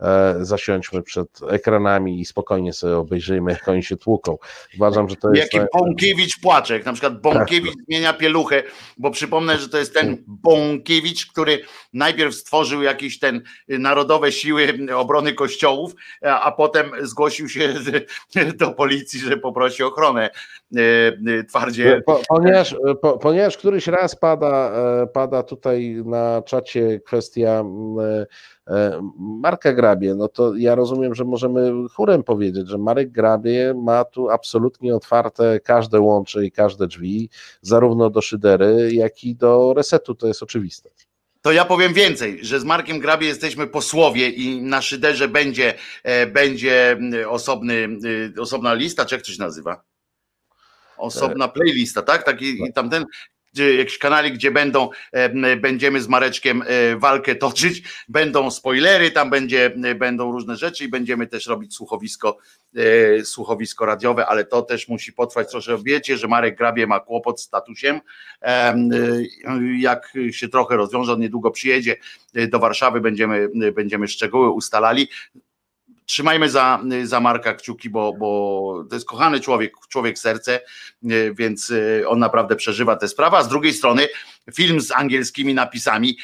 E, 0.00 0.34
zasiądźmy 0.40 1.02
przed 1.02 1.28
ekranami 1.48 2.20
i 2.20 2.24
spokojnie 2.24 2.72
sobie 2.72 2.96
obejrzyjmy, 2.96 3.52
jak 3.52 3.68
oni 3.68 3.82
się 3.82 3.96
tłuką. 3.96 4.38
Uważam, 4.76 5.08
że 5.08 5.16
to 5.16 5.34
jest. 5.34 5.54
Jaki 5.54 5.66
Bąkiewicz 5.74 6.40
płacze, 6.40 6.74
jak 6.74 6.86
na 6.86 6.92
przykład 6.92 7.20
Bąkiewicz 7.20 7.74
tak. 7.74 7.84
zmienia 7.84 8.12
pieluchę, 8.12 8.62
bo 8.98 9.10
przypomnę, 9.10 9.58
że 9.58 9.68
to 9.68 9.78
jest 9.78 9.94
ten 9.94 10.24
Bąkiewicz, 10.26 11.26
który 11.26 11.60
najpierw 11.92 12.34
stworzył 12.34 12.82
jakieś 12.96 13.18
ten 13.18 13.42
narodowe 13.68 14.32
siły 14.32 14.78
obrony 14.94 15.32
kościołów, 15.32 15.94
a 16.22 16.52
potem 16.52 16.90
zgłosił 17.02 17.48
się 17.48 17.74
do 18.60 18.70
policji, 18.70 19.20
że 19.20 19.36
poprosi 19.36 19.82
ochronę 19.82 20.30
e, 20.76 20.80
e, 21.38 21.44
twardzie. 21.44 22.02
Po, 22.06 22.20
ponieważ, 22.28 22.76
po, 23.02 23.18
ponieważ 23.18 23.56
któryś 23.56 23.86
raz 23.86 24.16
pada, 24.16 24.72
pada 25.06 25.42
tutaj 25.42 26.02
na 26.04 26.42
czacie 26.42 27.00
kwestia 27.00 27.64
E, 28.70 29.00
Marka 29.18 29.72
Grabie, 29.72 30.14
no 30.14 30.28
to 30.28 30.54
ja 30.54 30.74
rozumiem, 30.74 31.14
że 31.14 31.24
możemy 31.24 31.88
chórem 31.88 32.22
powiedzieć, 32.22 32.68
że 32.68 32.78
Marek 32.78 33.10
Grabie 33.10 33.74
ma 33.74 34.04
tu 34.04 34.30
absolutnie 34.30 34.94
otwarte 34.94 35.60
każde 35.60 36.00
łącze 36.00 36.44
i 36.44 36.52
każde 36.52 36.86
drzwi, 36.86 37.30
zarówno 37.60 38.10
do 38.10 38.20
szydery, 38.20 38.88
jak 38.92 39.24
i 39.24 39.36
do 39.36 39.74
resetu, 39.76 40.14
to 40.14 40.26
jest 40.26 40.42
oczywiste. 40.42 40.90
To 41.46 41.52
ja 41.52 41.64
powiem 41.64 41.94
więcej, 41.94 42.44
że 42.44 42.60
z 42.60 42.64
Markiem 42.64 42.98
Grabie 42.98 43.26
jesteśmy 43.26 43.66
posłowie 43.66 44.28
i 44.28 44.62
na 44.62 44.82
szyderze 44.82 45.28
będzie, 45.28 45.74
e, 46.02 46.26
będzie 46.26 46.98
osobny, 47.28 47.88
e, 48.36 48.40
osobna 48.40 48.74
lista, 48.74 49.04
czy 49.04 49.14
jak 49.14 49.24
to 49.24 49.32
się 49.32 49.42
nazywa? 49.42 49.82
Osobna 50.96 51.48
playlista, 51.48 52.02
tak? 52.02 52.22
Taki 52.22 52.58
tak. 52.58 52.72
tamten 52.74 53.04
jakiś 53.58 53.98
kanale, 53.98 54.30
gdzie 54.30 54.50
będą, 54.50 54.88
e, 55.12 55.56
będziemy 55.56 56.00
z 56.00 56.08
Mareczkiem 56.08 56.62
e, 56.66 56.96
walkę 56.96 57.34
toczyć, 57.34 57.82
będą 58.08 58.50
spoilery, 58.50 59.10
tam 59.10 59.30
będzie, 59.30 59.66
e, 59.84 59.94
będą 59.94 60.32
różne 60.32 60.56
rzeczy 60.56 60.84
i 60.84 60.88
będziemy 60.88 61.26
też 61.26 61.46
robić 61.46 61.74
słuchowisko, 61.74 62.38
słuchowisko 63.24 63.86
radiowe, 63.86 64.26
ale 64.26 64.44
to 64.44 64.62
też 64.62 64.88
musi 64.88 65.12
potrwać 65.12 65.50
troszkę. 65.50 65.78
Wiecie, 65.82 66.16
że 66.16 66.28
Marek 66.28 66.56
Grabie 66.58 66.86
ma 66.86 67.00
kłopot 67.00 67.40
z 67.40 67.44
statusem. 67.44 68.00
Jak 69.78 70.12
się 70.30 70.48
trochę 70.48 70.76
rozwiąże, 70.76 71.12
on 71.12 71.20
niedługo 71.20 71.50
przyjedzie 71.50 71.96
do 72.48 72.58
Warszawy, 72.58 73.00
będziemy, 73.00 73.48
będziemy 73.74 74.08
szczegóły 74.08 74.50
ustalali 74.50 75.08
trzymajmy 76.06 76.50
za, 76.50 76.80
za 77.04 77.20
Marka 77.20 77.54
kciuki, 77.54 77.90
bo, 77.90 78.12
bo 78.12 78.84
to 78.90 78.96
jest 78.96 79.06
kochany 79.06 79.40
człowiek, 79.40 79.72
człowiek 79.88 80.18
serce, 80.18 80.60
więc 81.32 81.72
on 82.06 82.18
naprawdę 82.18 82.56
przeżywa 82.56 82.96
tę 82.96 83.08
sprawę, 83.08 83.36
a 83.36 83.42
z 83.42 83.48
drugiej 83.48 83.72
strony 83.72 84.08
film 84.54 84.80
z 84.80 84.92
angielskimi 84.92 85.54
napisami, 85.54 86.18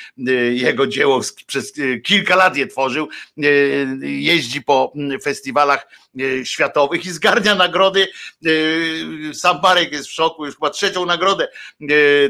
jego 0.50 0.86
dzieło 0.86 1.20
przez 1.46 1.72
kilka 2.04 2.36
lat 2.36 2.56
je 2.56 2.66
tworzył, 2.66 3.08
jeździ 4.00 4.62
po 4.62 4.92
festiwalach 5.22 5.86
światowych 6.44 7.06
i 7.06 7.10
zgarnia 7.10 7.54
nagrody. 7.54 8.08
Sam 9.32 9.60
Marek 9.62 9.92
jest 9.92 10.08
w 10.08 10.12
szoku, 10.12 10.46
już 10.46 10.54
chyba 10.54 10.70
trzecią 10.70 11.06
nagrodę 11.06 11.48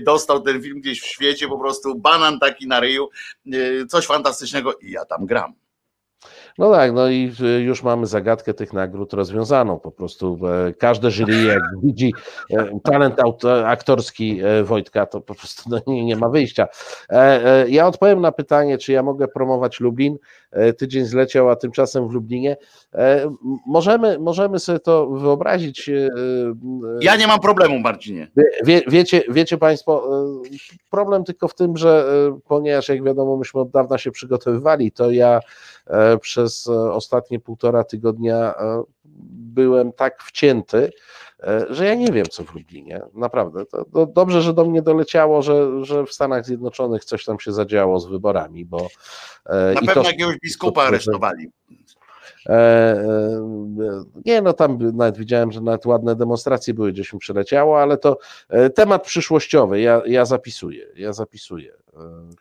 dostał 0.03 0.43
ten 0.43 0.63
film 0.63 0.81
gdzieś 0.81 1.01
w 1.01 1.07
świecie, 1.07 1.49
po 1.49 1.59
prostu 1.59 1.95
banan 1.95 2.39
taki 2.39 2.67
na 2.67 2.81
ryju, 2.81 3.11
coś 3.89 4.07
fantastycznego 4.07 4.75
i 4.75 4.91
ja 4.91 5.05
tam 5.05 5.27
gram. 5.27 5.62
No 6.59 6.73
tak, 6.73 6.93
no 6.93 7.09
i 7.09 7.33
y, 7.41 7.61
już 7.61 7.83
mamy 7.83 8.07
zagadkę 8.07 8.55
tych 8.55 8.73
nagród 8.73 9.13
rozwiązaną. 9.13 9.79
Po 9.79 9.91
prostu 9.91 10.39
e, 10.69 10.73
każde 10.73 11.11
jury, 11.11 11.43
jak 11.43 11.63
widzi 11.83 12.15
e, 12.51 12.81
talent 12.85 13.21
aktorski 13.67 14.41
e, 14.43 14.65
Wojtka, 14.65 15.07
to 15.07 15.21
po 15.21 15.35
prostu 15.35 15.71
no, 15.71 15.81
nie, 15.87 16.05
nie 16.05 16.17
ma 16.17 16.29
wyjścia. 16.29 16.69
Ja 17.69 17.87
odpowiem 17.87 18.21
na 18.21 18.33
pytanie, 18.33 18.79
czy 18.79 18.93
ja 18.93 19.03
mogę 19.03 19.29
promować 19.29 19.81
Lublin. 19.81 20.19
Tydzień 20.79 21.05
zleciał, 21.05 21.51
a 21.51 21.57
tymczasem 21.57 22.09
w 22.09 22.13
Lublinie. 22.13 22.57
Możemy, 23.67 24.19
możemy 24.19 24.59
sobie 24.59 24.79
to 24.79 25.07
wyobrazić. 25.07 25.91
Ja 27.01 27.17
nie 27.17 27.27
mam 27.27 27.41
problemu, 27.41 27.79
Marcinie. 27.79 28.31
Wie, 28.65 28.83
wiecie, 28.89 29.23
wiecie 29.29 29.59
Państwo, 29.59 30.11
problem 30.91 31.25
tylko 31.25 31.49
w 31.49 31.55
tym, 31.55 31.77
że 31.77 32.05
ponieważ 32.49 32.89
jak 32.89 33.05
wiadomo, 33.05 33.37
myśmy 33.37 33.61
od 33.61 33.71
dawna 33.71 33.99
się 33.99 34.11
przygotowywali, 34.11 34.93
to 34.93 35.11
ja 35.11 35.41
przez 36.21 36.67
e, 36.67 36.93
ostatnie 36.93 37.41
półtora 37.41 37.85
tygodnia 37.85 38.55
e, 38.55 38.83
byłem 39.55 39.93
tak 39.93 40.23
wcięty, 40.23 40.79
e, 40.79 40.91
że 41.71 41.87
ja 41.87 41.95
nie 41.95 42.13
wiem, 42.13 42.27
co 42.27 42.45
w 42.45 42.55
Lublinie. 42.55 43.03
Naprawdę. 43.15 43.67
To, 43.67 43.85
to 43.85 44.07
dobrze, 44.07 44.43
że 44.43 44.55
do 44.55 44.65
mnie 44.65 44.83
doleciało, 44.83 45.43
że, 45.43 45.85
że 45.85 46.07
w 46.07 46.13
Stanach 46.13 46.47
Zjednoczonych 46.47 47.05
coś 47.05 47.25
tam 47.25 47.41
się 47.41 47.53
zadziało 47.53 48.01
z 48.01 48.07
wyborami, 48.07 48.65
bo. 48.65 48.89
Na 49.75 49.81
pewno 49.87 50.03
to, 50.03 50.11
jakiegoś 50.11 50.39
biskupa 50.39 50.83
aresztowali. 50.83 51.51
Nie, 54.25 54.43
no 54.43 54.53
tam 54.53 54.79
nawet 54.95 55.19
widziałem, 55.19 55.53
że 55.53 55.61
nawet 55.61 55.87
ładne 55.87 56.17
demonstracje 56.17 56.75
były, 56.75 56.93
gdzieś 56.93 57.13
mi 57.13 57.19
przyleciało, 57.19 57.81
ale 57.81 57.99
to 57.99 58.19
temat 58.75 59.03
przyszłościowy, 59.03 59.81
ja, 59.81 60.03
ja 60.07 60.25
zapisuję, 60.25 60.87
ja 60.97 61.13
zapisuję. 61.13 61.73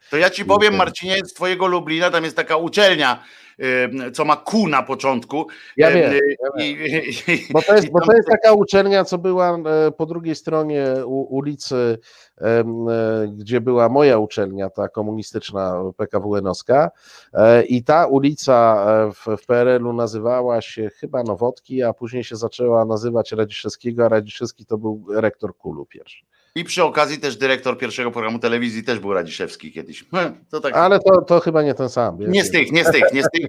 To 0.10 0.18
ja 0.18 0.30
ci 0.30 0.46
powiem, 0.46 0.76
Marcinie, 0.76 1.18
z 1.26 1.34
twojego 1.34 1.68
Lublina, 1.68 2.12
tam 2.12 2.24
jest 2.24 2.36
taka 2.36 2.58
uczelnia, 2.58 3.24
co 4.14 4.26
ma 4.26 4.38
Q 4.38 4.68
na 4.68 4.84
początku. 4.84 5.48
Ja 5.78 5.92
wiem, 5.92 6.12
bo, 7.52 7.62
to 7.62 7.76
jest, 7.76 7.92
bo 7.92 8.06
to 8.06 8.14
jest 8.14 8.28
taka 8.28 8.54
uczelnia, 8.54 9.06
co 9.06 9.18
była 9.18 9.58
e, 9.58 9.92
po 9.92 10.06
drugiej 10.06 10.36
stronie 10.36 10.86
ulicy, 11.06 11.76
e, 11.76 11.98
gdzie 13.28 13.62
była 13.62 13.90
moja 13.90 14.18
uczelnia, 14.18 14.70
ta 14.70 14.90
komunistyczna 14.90 15.84
PKWN-owska 15.98 16.92
e, 17.34 17.64
i 17.64 17.84
ta 17.84 18.06
ulica 18.06 18.86
w, 19.14 19.38
w 19.38 19.46
PRL-u 19.46 19.94
nazywała 19.94 20.62
się 20.62 20.90
chyba 20.90 21.24
Nowotki, 21.24 21.84
a 21.84 21.94
później 21.94 22.24
się 22.24 22.36
zaczęła 22.36 22.86
nazywać 22.86 23.32
Radziszewskiego, 23.32 24.06
a 24.06 24.10
Radziszewski 24.10 24.66
to 24.66 24.78
był 24.78 25.06
rektor 25.10 25.58
Kulu 25.58 25.86
pierwszy. 25.86 26.26
I 26.56 26.64
przy 26.64 26.84
okazji 26.84 27.20
też 27.20 27.38
dyrektor 27.38 27.78
pierwszego 27.78 28.12
programu 28.12 28.40
telewizji 28.40 28.84
też 28.84 29.00
był 29.00 29.14
Radziszewski 29.14 29.72
kiedyś. 29.72 30.06
To 30.50 30.60
tak... 30.60 30.76
Ale 30.76 31.00
to, 31.00 31.22
to 31.22 31.40
chyba 31.40 31.64
nie 31.64 31.74
ten 31.74 31.90
sam. 31.90 32.18
Nie 32.20 32.44
z 32.44 32.52
tych, 32.52 32.72
nie 32.72 32.86
z 32.86 32.92
tych, 32.92 33.14
nie 33.14 33.24
z 33.24 33.28
tych. 33.30 33.48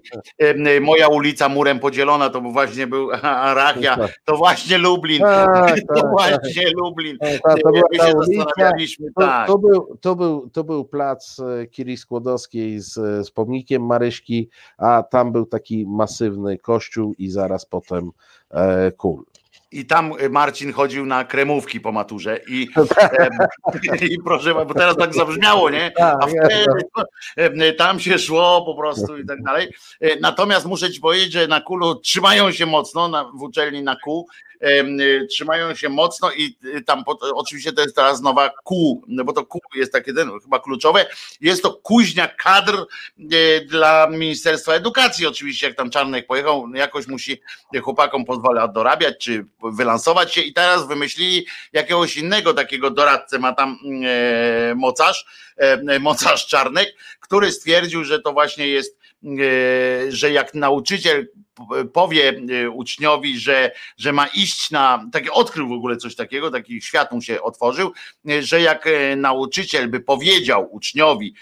Moja 0.80 1.08
ulica 1.08 1.48
murem 1.48 1.78
podzielona 1.78 2.30
to 2.30 2.40
właśnie 2.40 2.86
był 2.86 3.10
Arachia, 3.22 4.08
to 4.24 4.36
właśnie 4.36 4.78
Lublin. 4.78 5.20
Tak, 5.20 5.80
to 5.94 5.94
tak, 5.94 6.10
właśnie 6.10 6.64
tak. 6.64 6.72
Lublin. 6.76 7.18
Tak, 7.18 7.60
to, 7.62 7.70
My 7.70 7.98
się 7.98 8.12
zastanawialiśmy. 8.12 9.08
Tak. 9.20 9.46
to, 9.46 9.58
był, 9.58 9.98
to, 10.00 10.16
był, 10.16 10.50
to 10.50 10.64
był 10.64 10.84
plac 10.84 11.40
e, 11.40 11.66
Kiri 11.66 11.96
Skłodowskiej 11.96 12.80
z, 12.80 12.94
z 13.26 13.30
pomnikiem 13.30 13.86
Maryśki, 13.86 14.48
a 14.78 15.02
tam 15.02 15.32
był 15.32 15.46
taki 15.46 15.86
masywny 15.86 16.58
kościół 16.58 17.14
i 17.18 17.30
zaraz 17.30 17.66
potem 17.66 18.10
e, 18.50 18.92
kul 18.92 19.24
i 19.72 19.86
tam 19.86 20.12
y, 20.20 20.30
Marcin 20.30 20.72
chodził 20.72 21.06
na 21.06 21.24
kremówki 21.24 21.80
po 21.80 21.92
maturze 21.92 22.40
i, 22.48 22.68
i 24.10 24.18
proszę, 24.24 24.54
bo 24.54 24.74
teraz 24.74 24.96
tak 24.96 25.14
zabrzmiało, 25.14 25.70
nie? 25.70 25.90
Tak, 25.90 26.16
A 26.20 26.26
wtedy 26.26 27.72
tam 27.72 28.00
się 28.00 28.18
szło 28.18 28.62
po 28.66 28.74
prostu 28.74 29.18
i 29.18 29.26
tak 29.26 29.42
dalej. 29.42 29.68
E, 30.00 30.20
natomiast 30.20 30.66
muszę 30.66 30.90
ci 30.90 31.00
powiedzieć, 31.00 31.32
że 31.32 31.46
na 31.46 31.60
kulu 31.60 31.94
trzymają 31.94 32.52
się 32.52 32.66
mocno 32.66 33.08
na, 33.08 33.24
w 33.24 33.42
uczelni 33.42 33.82
na 33.82 33.96
kół 33.96 34.28
trzymają 35.30 35.74
się 35.74 35.88
mocno 35.88 36.32
i 36.32 36.56
y, 36.64 36.82
tam 36.84 37.04
oczywiście 37.34 37.72
to 37.72 37.82
jest 37.82 37.96
teraz 37.96 38.20
nowa 38.20 38.50
kół, 38.64 39.04
no 39.08 39.24
bo 39.24 39.32
to 39.32 39.46
kół 39.46 39.60
jest 39.74 39.92
takie 39.92 40.14
ten, 40.14 40.30
chyba 40.42 40.60
kluczowe, 40.60 41.06
jest 41.40 41.62
to 41.62 41.72
kuźnia 41.72 42.28
kadr 42.28 42.86
e, 43.18 43.60
dla 43.64 44.08
Ministerstwa 44.10 44.72
Edukacji. 44.72 45.26
Oczywiście, 45.26 45.66
jak 45.66 45.76
tam 45.76 45.90
Czarnek 45.90 46.26
pojechał, 46.26 46.68
jakoś 46.74 47.06
musi 47.06 47.40
chłopakom 47.82 48.24
pozwala 48.24 48.68
dorabiać, 48.68 49.14
czy 49.18 49.46
wylansować 49.62 50.34
się. 50.34 50.40
I 50.40 50.52
teraz 50.52 50.88
wymyślili 50.88 51.46
jakiegoś 51.72 52.16
innego 52.16 52.54
takiego 52.54 52.90
doradcę, 52.90 53.38
ma 53.38 53.52
tam 53.52 53.78
e, 54.04 54.74
mocarz, 54.74 55.26
e, 55.56 55.98
mocarz 55.98 56.46
Czarnek, 56.46 56.94
który 57.20 57.52
stwierdził, 57.52 58.04
że 58.04 58.20
to 58.20 58.32
właśnie 58.32 58.68
jest, 58.68 58.98
e, 59.24 60.12
że 60.12 60.32
jak 60.32 60.54
nauczyciel 60.54 61.26
powie 61.92 62.40
e, 62.64 62.70
uczniowi, 62.70 63.38
że, 63.38 63.72
że 63.98 64.12
ma 64.12 64.26
iść 64.26 64.70
na, 64.70 65.06
takie 65.12 65.32
odkrył 65.32 65.68
w 65.68 65.72
ogóle 65.72 65.96
coś 65.96 66.16
takiego, 66.16 66.50
taki 66.50 66.82
świat 66.82 67.12
mu 67.12 67.22
się 67.22 67.42
otworzył, 67.42 67.92
e, 68.30 68.42
że 68.42 68.60
jak 68.60 68.86
e, 68.86 69.16
nauczyciel 69.16 69.88
by 69.88 70.00
powiedział 70.00 70.68
uczniowi, 70.74 71.34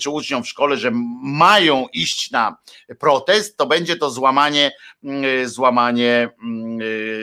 czy 0.00 0.10
uczniom 0.10 0.42
w 0.42 0.48
szkole, 0.48 0.76
że 0.76 0.90
mają 1.22 1.86
iść 1.92 2.30
na 2.30 2.56
protest, 2.98 3.56
to 3.56 3.66
będzie 3.66 3.96
to 3.96 4.10
złamanie, 4.10 4.72
mm, 5.04 5.48
złamanie 5.48 6.28
mm, 6.42 6.78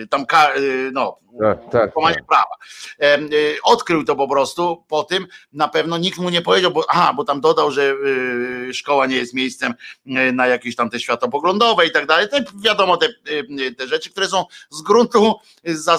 tam, 0.09 0.25
no, 0.93 1.19
Tak, 1.41 1.69
tak. 1.71 1.97
łamanie 1.97 2.23
prawa. 2.27 2.55
Em, 2.99 3.29
y, 3.33 3.55
Odkrył 3.63 4.03
to 4.03 4.15
po 4.15 4.27
prostu 4.27 4.83
po 4.87 5.03
tym, 5.03 5.27
na 5.53 5.67
pewno 5.67 5.97
nikt 5.97 6.19
mu 6.19 6.29
nie 6.29 6.41
powiedział, 6.41 6.71
bo, 6.71 6.85
aha, 6.89 7.13
bo 7.15 7.23
tam 7.23 7.41
dodał, 7.41 7.71
że 7.71 7.95
szkoła 8.73 9.05
nie 9.05 9.15
jest 9.15 9.33
miejscem 9.33 9.73
na 10.33 10.47
jakieś 10.47 10.75
tam 10.75 10.89
te 10.89 10.99
światopoglądowe 10.99 11.87
i 11.87 11.91
tak 11.91 12.05
dalej. 12.05 12.27
Wiadomo, 12.55 12.97
te, 12.97 13.07
y, 13.59 13.75
te 13.77 13.87
rzeczy, 13.87 14.09
które 14.09 14.27
są 14.27 14.45
z 14.69 14.81
gruntu 14.81 15.33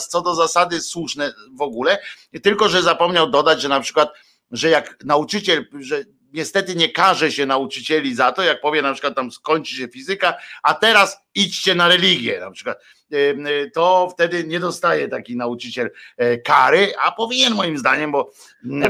co 0.08 0.22
do 0.22 0.34
zasady 0.34 0.80
słuszne 0.80 1.32
w 1.54 1.62
ogóle, 1.62 1.98
tylko 2.42 2.68
że 2.68 2.82
zapomniał 2.82 3.30
dodać, 3.30 3.62
że 3.62 3.68
na 3.68 3.80
przykład, 3.80 4.12
że 4.50 4.70
jak 4.70 5.04
nauczyciel, 5.04 5.66
że 5.80 6.04
niestety 6.32 6.76
nie 6.76 6.88
karze 6.88 7.32
się 7.32 7.46
nauczycieli 7.46 8.14
za 8.14 8.32
to, 8.32 8.42
jak 8.42 8.60
powie 8.60 8.82
na 8.82 8.92
przykład 8.92 9.14
tam 9.14 9.32
skończy 9.32 9.76
się 9.76 9.88
fizyka, 9.88 10.34
a 10.62 10.74
teraz 10.74 11.18
idźcie 11.34 11.74
na 11.74 11.88
religię 11.88 12.40
na 12.40 12.50
przykład. 12.50 12.78
Y, 13.12 13.16
y, 13.16 13.70
to 13.74 14.08
wtedy 14.12 14.44
nie 14.44 14.60
dostaje 14.60 15.08
taki 15.08 15.36
nauczyciel 15.36 15.90
e, 16.16 16.38
kary, 16.38 16.92
a 17.04 17.12
powinien 17.12 17.54
moim 17.54 17.78
zdaniem, 17.78 18.12
bo, 18.12 18.30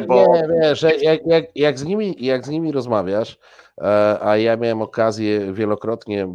bo 0.07 0.27
Nie, 0.35 0.49
wiesz, 0.61 0.83
jak, 0.83 1.03
jak, 1.03 1.21
jak, 1.27 1.45
jak, 1.55 1.79
z 1.79 1.85
nimi, 1.85 2.17
jak 2.19 2.47
z 2.47 2.49
nimi 2.49 2.73
rozmawiasz, 2.73 3.39
e, 3.81 4.19
a 4.23 4.37
ja 4.37 4.57
miałem 4.57 4.83
okazję 4.83 5.53
wielokrotnie 5.53 6.29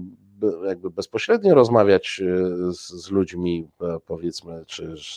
jakby 0.67 0.89
bezpośrednio 0.89 1.55
rozmawiać 1.55 2.21
e, 2.25 2.73
z, 2.73 2.87
z 2.87 3.11
ludźmi, 3.11 3.67
e, 3.81 3.97
powiedzmy, 4.05 4.63
czy 4.67 4.95
z, 4.97 5.15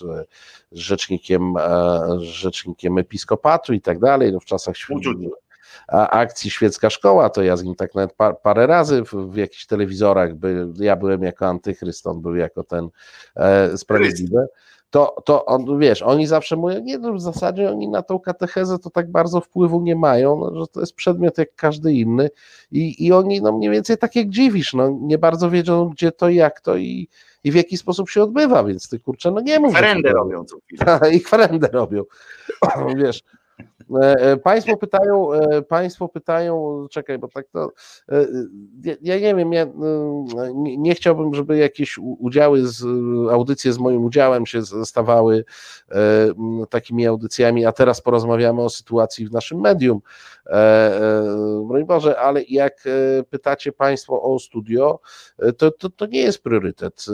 z 0.73 0.79
rzecznikiem, 0.79 1.57
e, 1.57 2.01
z 2.19 2.23
rzecznikiem 2.23 2.99
episkopatu 2.99 3.73
i 3.73 3.81
tak 3.81 3.99
dalej, 3.99 4.33
no 4.33 4.41
w 4.41 4.45
czasach 4.45 4.75
świ- 4.75 4.95
Uczuć. 4.97 5.19
a- 5.89 6.11
akcji 6.11 6.51
Świecka 6.51 6.91
Szkoła, 6.91 7.31
to 7.31 7.43
ja 7.43 7.57
z 7.57 7.63
nim 7.65 7.75
tak 7.75 7.95
nawet 7.95 8.13
pa, 8.13 8.33
parę 8.33 8.67
razy 8.67 9.03
w, 9.05 9.13
w 9.31 9.37
jakichś 9.37 9.67
telewizorach, 9.67 10.35
by, 10.35 10.67
ja 10.79 10.97
byłem 10.97 11.23
jako 11.23 11.47
antychryst, 11.47 12.07
on 12.07 12.21
był 12.23 12.35
jako 12.35 12.65
ten 12.65 12.89
e, 13.37 13.79
sprawiedliwy, 13.79 14.47
to, 14.95 15.15
to 15.25 15.45
on, 15.45 15.79
wiesz, 15.79 16.03
oni 16.03 16.27
zawsze 16.27 16.57
mówią, 16.57 16.81
nie 16.81 16.99
no, 16.99 17.13
w 17.13 17.21
zasadzie 17.21 17.71
oni 17.71 17.89
na 17.89 18.03
tą 18.03 18.19
katechezę 18.19 18.79
to 18.79 18.91
tak 18.91 19.11
bardzo 19.11 19.41
wpływu 19.41 19.81
nie 19.81 19.97
mają, 19.97 20.37
no, 20.41 20.61
że 20.61 20.67
to 20.67 20.81
jest 20.81 20.95
przedmiot 20.95 21.39
jak 21.39 21.55
każdy 21.55 21.93
inny 21.93 22.31
i, 22.71 23.07
i 23.07 23.13
oni 23.13 23.43
no 23.43 23.53
mniej 23.59 23.71
więcej 23.71 23.99
tak 23.99 24.17
jak 24.17 24.29
dziwisz, 24.29 24.75
no 24.75 24.99
nie 25.01 25.19
bardzo 25.19 25.51
wiedzą 25.51 25.89
gdzie 25.89 26.13
to, 26.13 26.29
jak 26.29 26.61
to 26.61 26.77
i, 26.77 27.09
i 27.45 27.53
w 27.53 27.55
jaki 27.55 27.77
sposób 27.77 28.11
się 28.11 28.23
odbywa, 28.23 28.65
więc 28.65 28.89
ty 28.89 28.99
kurczę, 28.99 29.31
no 29.31 29.41
nie 29.41 29.61
mów. 29.61 29.73
to- 30.09 30.19
robią 30.19 30.45
co 30.45 30.57
chwilę. 30.59 31.01
i 31.17 31.21
kwerendę 31.21 31.69
robią. 31.73 32.03
Wiesz. 32.97 33.23
E, 34.03 34.15
e, 34.17 34.37
Państwo 34.37 34.77
pytają, 34.77 35.33
e, 35.33 35.63
państwo 35.63 36.09
pytają, 36.09 36.87
czekaj, 36.91 37.19
bo 37.19 37.29
tak 37.29 37.47
to, 37.49 37.73
ja- 39.03 39.19
nie 39.21 39.35
wiem, 39.35 39.53
ja 39.53 39.67
nie, 40.55 40.77
nie 40.77 40.95
chciałbym, 40.95 41.35
żeby 41.35 41.57
jakieś 41.57 41.99
udziały, 41.99 42.67
z, 42.67 42.85
audycje 43.31 43.73
z 43.73 43.79
moim 43.79 44.05
udziałem 44.05 44.47
się 44.47 44.63
stawały 44.85 45.45
takimi 46.71 47.07
audycjami, 47.07 47.67
a 47.67 47.73
teraz 47.73 48.01
porozmawiamy 48.01 48.63
o 48.63 48.71
sytuacji 48.71 49.27
w 49.27 49.33
naszym 49.33 49.61
medium. 49.61 50.01
Broń 51.67 51.85
Boże, 51.85 52.21
ale 52.21 52.43
jak 52.43 52.85
pytacie 53.31 53.73
Państwo 53.73 54.23
o 54.23 54.39
studio, 54.39 55.01
to, 55.59 55.71
to, 55.71 55.91
to 55.91 56.07
nie 56.07 56.21
jest 56.21 56.43
priorytet. 56.43 57.07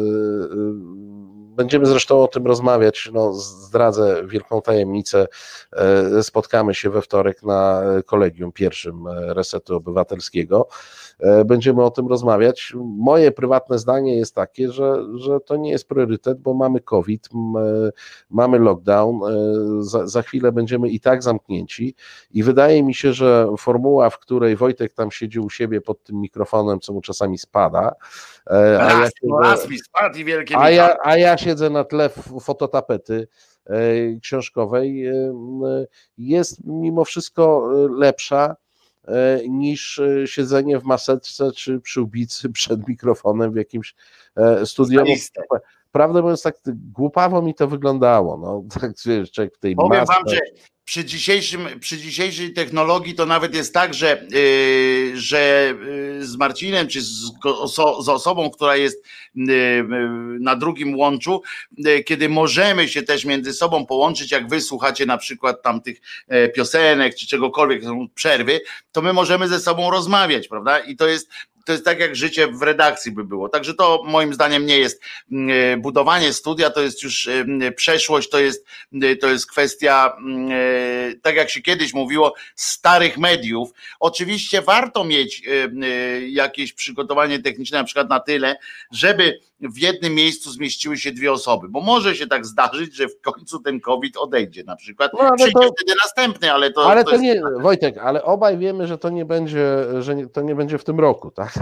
Będziemy 1.61 1.87
zresztą 1.87 2.23
o 2.23 2.29
tym 2.29 2.47
rozmawiać. 2.47 3.11
No, 3.13 3.33
zdradzę 3.33 4.23
wielką 4.27 4.63
tajemnicę. 4.63 5.27
E, 5.73 6.23
Spotkamy 6.23 6.75
się 6.75 6.91
we 6.91 7.03
wtorek 7.03 7.43
na 7.43 7.83
kolegium 8.07 8.53
pierwszym 8.53 9.07
e, 9.07 9.35
Resetu 9.35 9.77
Obywatelskiego. 9.77 10.69
E, 11.19 11.45
Będziemy 11.45 11.85
o 11.85 11.91
tym 11.91 12.09
rozmawiać. 12.09 12.73
Moje 12.97 13.33
prywatne 13.33 13.79
zdanie 13.79 14.17
jest 14.17 14.35
takie, 14.35 14.73
że, 14.73 15.05
że 15.17 15.41
to 15.41 15.57
nie 15.57 15.71
jest 15.71 15.89
priorytet, 15.89 16.39
bo 16.41 16.55
mamy 16.55 16.81
COVID, 16.81 17.29
mamy 18.31 18.59
lockdown. 18.59 19.21
Za, 19.81 20.07
za 20.07 20.23
chwilę 20.23 20.53
będziemy 20.53 20.89
i 20.89 21.01
tak 21.01 21.23
zamknięci. 21.23 21.95
I 22.31 22.43
wydaje 22.43 22.83
mi 22.83 22.95
się, 22.95 23.13
że 23.13 23.49
formuła, 23.59 24.11
w 24.11 24.19
której 24.19 24.57
Wojtek 24.57 24.95
tam 24.95 25.11
siedzi 25.11 25.41
u 25.41 25.51
siebie 25.51 25.81
pod 25.81 26.03
tym 26.05 26.21
mikrofonem, 26.21 26.81
co 26.81 26.93
mu 26.93 27.01
czasami 27.01 27.39
spada, 27.39 27.93
a 28.47 28.55
ja 28.57 28.79
Raz, 28.79 29.11
no 29.23 29.37
siedzę- 29.37 29.51
raz 29.51 29.69
mi 29.69 29.79
spadł 29.79 30.19
i 30.19 30.25
wielkie 30.25 30.59
a 30.59 30.71
ja, 30.71 30.97
a 31.05 31.17
ja 31.17 31.37
siedzę 31.51 31.71
na 31.71 31.85
tle 31.85 32.09
fototapety 32.41 33.29
e, 33.67 33.77
książkowej, 34.23 35.07
e, 35.07 35.13
jest 36.19 36.65
mimo 36.65 37.05
wszystko 37.05 37.71
e, 37.73 37.89
lepsza 37.99 38.57
niż 39.49 40.01
siedzenie 40.27 40.79
w 40.79 40.85
maseczce 40.85 41.53
czy 41.53 41.81
przyłbicy 41.81 42.51
przed 42.59 42.89
mikrofonem 42.89 43.53
w 43.53 43.57
jakimś 43.57 43.95
studium. 44.65 45.05
Prawdę 45.93 46.23
mówiąc, 46.23 46.43
tak 46.43 46.57
głupawo 46.93 47.43
mi 47.43 47.55
to 47.55 47.69
wyglądało. 47.69 48.37
No, 48.37 48.65
tak 48.81 48.93
wiesz, 49.07 49.33
człowiek 49.33 49.55
w 49.55 49.59
tej 49.59 49.77
Powiem 49.77 50.01
masce. 50.01 50.15
wam, 50.15 50.29
że 50.29 50.41
przy, 50.91 51.05
dzisiejszym, 51.05 51.81
przy 51.81 51.99
dzisiejszej 51.99 52.53
technologii 52.53 53.15
to 53.15 53.27
nawet 53.27 53.55
jest 53.55 53.75
tak, 53.75 53.95
że, 53.95 54.27
yy, 54.31 55.13
że 55.15 55.75
yy, 56.19 56.27
z 56.27 56.37
Marcinem, 56.37 56.89
czy 56.89 57.03
z, 57.03 57.33
z 58.01 58.09
osobą, 58.09 58.51
która 58.51 58.77
jest 58.77 59.05
yy, 59.35 59.87
na 60.41 60.57
drugim 60.57 60.99
łączu, 60.99 61.43
kiedy 62.07 62.29
możemy 62.29 62.89
się 62.89 63.03
też 63.03 63.25
między 63.25 63.53
sobą 63.53 63.87
połączyć, 63.87 64.33
jak 64.33 64.49
wy 64.49 64.61
słuchacie 64.61 65.07
na 65.07 65.19
przykład 65.19 65.63
tamtych 65.63 66.01
e, 66.29 66.49
piosenek, 66.49 67.15
czy 67.15 67.27
czegokolwiek, 67.27 67.85
są 67.85 68.09
przerwy, 68.15 68.61
to 68.93 69.03
my 69.03 69.13
możemy 69.13 69.49
ze 69.49 69.61
sobą 69.61 69.91
rozmawiać, 69.91 70.49
prawda? 70.49 70.79
I 70.79 70.97
to 70.97 71.09
jest 71.09 71.31
to 71.65 71.73
jest 71.73 71.85
tak 71.85 72.01
jak 72.01 72.17
życie 72.17 72.47
w 72.47 72.63
redakcji 72.63 73.13
by 73.13 73.25
było. 73.25 73.49
Także 73.49 73.75
to 73.75 74.03
moim 74.05 74.35
zdaniem 74.35 74.67
nie 74.67 74.79
jest 74.79 75.03
mm, 75.33 75.83
budowanie 75.83 76.33
studia, 76.33 76.71
to 76.71 76.81
jest 76.81 77.03
już 77.03 77.29
mm, 77.29 77.75
przeszłość, 77.75 78.29
to 78.29 78.41
jest, 78.41 78.67
mm, 78.93 79.19
to 79.19 79.29
jest 79.29 79.51
kwestia, 79.51 80.17
e, 80.51 81.15
tak 81.23 81.37
jak 81.37 81.51
się 81.51 81.63
kiedyś 81.63 81.95
mówiło, 81.95 82.35
starych 82.55 83.19
mediów. 83.19 83.71
Oczywiście 84.01 84.63
warto 84.63 85.05
mieć 85.05 85.43
e, 85.47 85.51
e, 85.87 86.29
jakieś 86.29 86.73
przygotowanie 86.73 87.39
techniczne, 87.39 87.79
na 87.79 87.85
przykład 87.85 88.09
na 88.09 88.21
tyle, 88.21 88.57
żeby 88.93 89.41
w 89.61 89.79
jednym 89.79 90.15
miejscu 90.15 90.51
zmieściły 90.51 90.99
się 90.99 91.13
dwie 91.13 91.33
osoby, 91.33 91.69
bo 91.69 91.81
może 91.81 92.17
się 92.17 92.27
tak 92.27 92.47
zdarzyć, 92.47 92.97
że 92.97 93.09
w 93.09 93.21
końcu 93.21 93.61
ten 93.61 93.81
COVID 93.81 94.17
odejdzie 94.17 94.65
na 94.65 94.77
przykład. 94.77 95.13
No, 95.13 95.31
Przyjdzie 95.37 95.53
to- 95.53 95.73
wtedy 95.77 95.99
następny, 96.05 96.53
ale 96.53 96.73
to, 96.73 96.91
ale 96.91 97.05
to 97.05 97.11
to 97.11 97.17
jest 97.17 97.25
nie, 97.25 97.43
Wojtek, 97.61 97.99
ale 97.99 98.25
obaj 98.25 98.59
wiemy, 98.59 98.87
że 98.87 98.99
to 98.99 99.11
nie 99.11 99.25
będzie, 99.25 99.67
że 100.01 100.15
nie, 100.15 100.27
to 100.27 100.43
nie 100.43 100.55
będzie 100.55 100.79
w 100.79 100.85
tym 100.85 101.01
roku, 101.01 101.31
tak? 101.31 101.55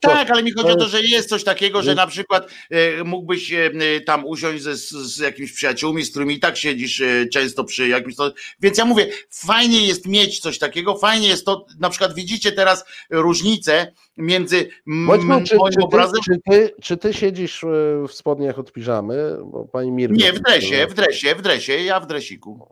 Tak, 0.00 0.30
ale 0.30 0.42
mi 0.42 0.52
chodzi 0.52 0.70
o 0.70 0.76
to, 0.76 0.88
że 0.88 1.02
jest 1.02 1.28
coś 1.28 1.44
takiego, 1.44 1.82
że 1.82 1.94
na 1.94 2.06
przykład 2.06 2.50
e, 2.70 3.04
mógłbyś 3.04 3.52
e, 3.52 3.70
tam 4.06 4.26
usiąść 4.26 4.62
ze, 4.62 4.76
z, 4.76 5.18
jakimiś 5.18 5.52
przyjaciółmi, 5.52 6.04
z 6.04 6.10
którymi 6.10 6.34
i 6.34 6.40
tak 6.40 6.56
siedzisz 6.56 7.00
e, 7.00 7.26
często 7.26 7.64
przy 7.64 7.88
jakimś. 7.88 8.16
To, 8.16 8.32
więc 8.60 8.78
ja 8.78 8.84
mówię, 8.84 9.06
fajnie 9.30 9.86
jest 9.86 10.06
mieć 10.06 10.40
coś 10.40 10.58
takiego, 10.58 10.98
fajnie 10.98 11.28
jest 11.28 11.46
to, 11.46 11.66
na 11.78 11.90
przykład 11.90 12.14
widzicie 12.14 12.52
teraz 12.52 12.84
różnicę 13.10 13.92
między 14.16 14.68
Wojtku, 15.06 15.22
czy, 15.22 15.26
moim 15.26 15.44
czy, 15.44 15.56
ty, 15.56 15.84
obrazem. 15.84 16.20
czy, 16.24 16.40
ty, 16.50 16.74
czy 16.82 16.96
ty 16.96 17.14
siedzisz 17.14 17.39
e, 17.44 17.66
w 18.08 18.12
spodniach 18.12 18.58
od 18.58 18.72
piżamy? 18.72 19.36
Bo 19.44 19.64
pani 19.64 19.90
Mirka. 19.92 20.14
Nie, 20.16 20.32
w 20.32 20.40
dresie, 20.40 20.86
w 20.90 20.94
dresie, 20.94 21.34
w 21.34 21.42
dresie, 21.42 21.72
ja 21.72 22.00
w 22.00 22.06
dresiku. 22.06 22.68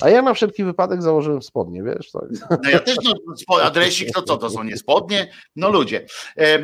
A 0.00 0.08
ja 0.10 0.22
na 0.22 0.34
wszelki 0.34 0.64
wypadek 0.64 1.02
założyłem 1.02 1.42
spodnie, 1.42 1.82
wiesz? 1.82 2.10
Tak. 2.10 2.22
No 2.64 2.70
ja 2.70 2.78
też, 2.78 2.96
no, 3.04 3.12
spo- 3.36 3.60
a 3.62 3.70
dresik 3.70 4.12
to 4.14 4.22
co, 4.22 4.36
to 4.36 4.50
są 4.50 4.62
nie 4.64 4.76
spodnie? 4.76 5.30
No 5.56 5.70
ludzie. 5.70 6.06
E, 6.36 6.58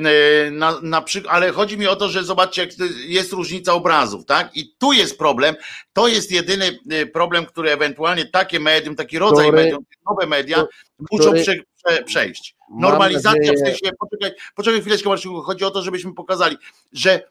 Na, 0.51 0.81
na 0.83 1.03
przy, 1.03 1.23
ale 1.29 1.51
chodzi 1.51 1.79
mi 1.79 1.87
o 1.87 1.97
to, 1.97 2.09
że 2.09 2.25
zobaczcie, 2.25 2.63
jak 2.63 2.71
jest 3.07 3.33
różnica 3.33 3.73
obrazów, 3.75 4.25
tak? 4.27 4.57
I 4.57 4.75
tu 4.79 4.93
jest 4.93 5.19
problem, 5.19 5.55
to 5.93 6.09
jest 6.09 6.33
jedyny 6.33 6.79
e, 6.91 7.07
problem, 7.07 7.47
który 7.47 7.71
ewentualnie 7.71 8.25
takie 8.27 8.61
medium, 8.61 8.97
taki 8.97 9.19
rodzaj 9.19 9.47
Który- 9.47 9.63
medium, 9.63 9.85
nowe 10.11 10.27
media 10.27 10.65
muszą 11.13 11.25
który- 11.31 11.43
prze, 11.43 11.53
prze, 11.53 11.63
przejść. 12.05 12.57
Normalizacja 12.71 13.53
w 13.53 13.59
sensie, 13.59 13.91
poczekaj, 13.99 14.31
poczekaj 14.55 14.81
chwileczkę 14.81 15.09
Marcinku, 15.09 15.43
chodzi 15.43 15.65
o 15.65 15.71
to, 15.71 15.83
żebyśmy 15.83 16.15
pokazali, 16.15 16.57
że 16.93 17.23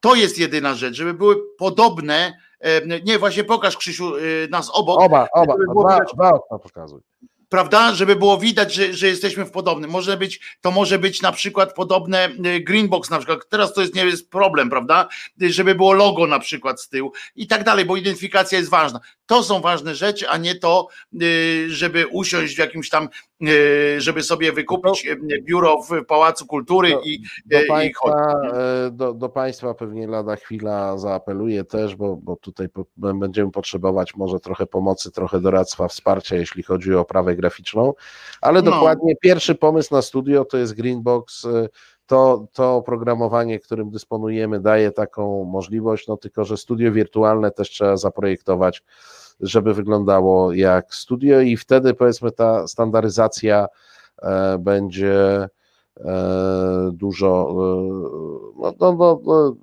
To 0.00 0.14
jest 0.14 0.38
jedyna 0.38 0.74
rzecz, 0.74 0.94
żeby 0.94 1.14
były 1.14 1.36
podobne. 1.58 2.38
Nie, 3.04 3.18
właśnie 3.18 3.44
pokaż 3.44 3.76
Krzysiu 3.76 4.16
e, 4.16 4.20
nas 4.50 4.70
obok. 4.72 5.00
Oba, 5.02 5.28
oba, 5.32 5.54
dwa, 5.74 5.98
dwa 6.14 6.30
okna 6.30 6.58
pokazuj. 6.58 7.00
prawda, 7.48 7.94
żeby 7.94 8.16
było 8.16 8.38
widać, 8.38 8.74
że, 8.74 8.94
że 8.94 9.06
jesteśmy 9.08 9.44
w 9.44 9.50
podobnym. 9.50 9.90
Może 9.90 10.16
być, 10.16 10.40
to 10.60 10.70
może 10.70 10.98
być 10.98 11.22
na 11.22 11.32
przykład 11.32 11.74
podobne 11.74 12.28
y, 12.28 12.60
Greenbox 12.60 13.10
na 13.10 13.18
przykład. 13.18 13.48
Teraz 13.48 13.72
to 13.74 13.80
jest 13.80 13.94
nie 13.94 14.04
jest 14.04 14.30
problem, 14.30 14.70
prawda? 14.70 15.08
Y, 15.42 15.52
Żeby 15.52 15.74
było 15.74 15.92
logo 15.92 16.26
na 16.26 16.38
przykład 16.38 16.80
z 16.82 16.88
tyłu 16.88 17.12
i 17.36 17.46
tak 17.46 17.64
dalej, 17.64 17.84
bo 17.84 17.96
identyfikacja 17.96 18.58
jest 18.58 18.70
ważna. 18.70 19.00
To 19.26 19.42
są 19.42 19.60
ważne 19.60 19.94
rzeczy, 19.94 20.28
a 20.28 20.36
nie 20.36 20.54
to, 20.54 20.88
y, 21.22 21.66
żeby 21.70 22.06
usiąść 22.06 22.54
w 22.54 22.58
jakimś 22.58 22.88
tam, 22.88 23.04
y, 23.04 23.08
żeby 23.98 24.22
sobie 24.22 24.52
wykupić 24.52 25.06
y, 25.06 25.42
biuro 25.42 25.82
w 25.82 26.04
Pałacu 26.06 26.46
Kultury 26.46 26.90
To- 26.92 27.00
i, 27.00 27.22
Do 27.46 27.62
i 27.62 27.66
państwa, 27.66 28.32
chodzić. 28.32 28.52
e, 28.54 28.90
do, 28.90 29.12
do 29.14 29.28
państwa 29.28 29.74
pewnie 29.74 30.06
lada 30.06 30.36
chwila 30.36 30.98
zaapeluję 30.98 31.64
też, 31.64 31.96
bo, 31.96 32.16
bo 32.16 32.36
tutaj 32.36 32.68
będziemy 32.96 33.50
potrzebować 33.50 34.16
może 34.16 34.40
trochę 34.40 34.66
pomocy, 34.66 35.10
trochę 35.10 35.40
doradztwa, 35.40 35.88
wsparcia, 35.88 36.36
jeśli 36.36 36.62
chodzi 36.62 36.94
o 36.94 37.00
oprawę 37.00 37.36
graficzną, 37.36 37.92
ale 38.40 38.62
No. 38.62 38.70
dokładnie 38.70 39.16
pierwszy 39.16 39.54
pomysł 39.54 39.94
na 39.94 40.02
studio 40.02 40.44
to 40.44 40.56
jest 40.58 40.74
Greenbox. 40.74 41.44
e, 41.44 41.68
To, 42.06 42.46
to 42.52 42.76
oprogramowanie, 42.76 43.58
którym 43.58 43.90
dysponujemy, 43.90 44.60
daje 44.60 44.90
taką 44.90 45.44
możliwość, 45.44 46.08
no 46.08 46.16
tylko, 46.16 46.44
że 46.44 46.56
studio 46.56 46.92
wirtualne 46.92 47.50
też 47.50 47.70
trzeba 47.70 47.96
zaprojektować, 47.96 48.82
żeby 49.40 49.74
wyglądało 49.74 50.52
jak 50.52 50.94
studio 50.94 51.40
i 51.40 51.56
wtedy 51.56 51.94
powiedzmy 51.94 52.30
ta 52.30 52.68
standaryzacja 52.68 53.66
e, 54.22 54.58
będzie 54.58 55.48
dużo, 56.92 57.50
e, 57.50 58.62
no, 58.62 58.74
no, 58.80 58.92
no, 58.98 59.20
no, 59.24 59.56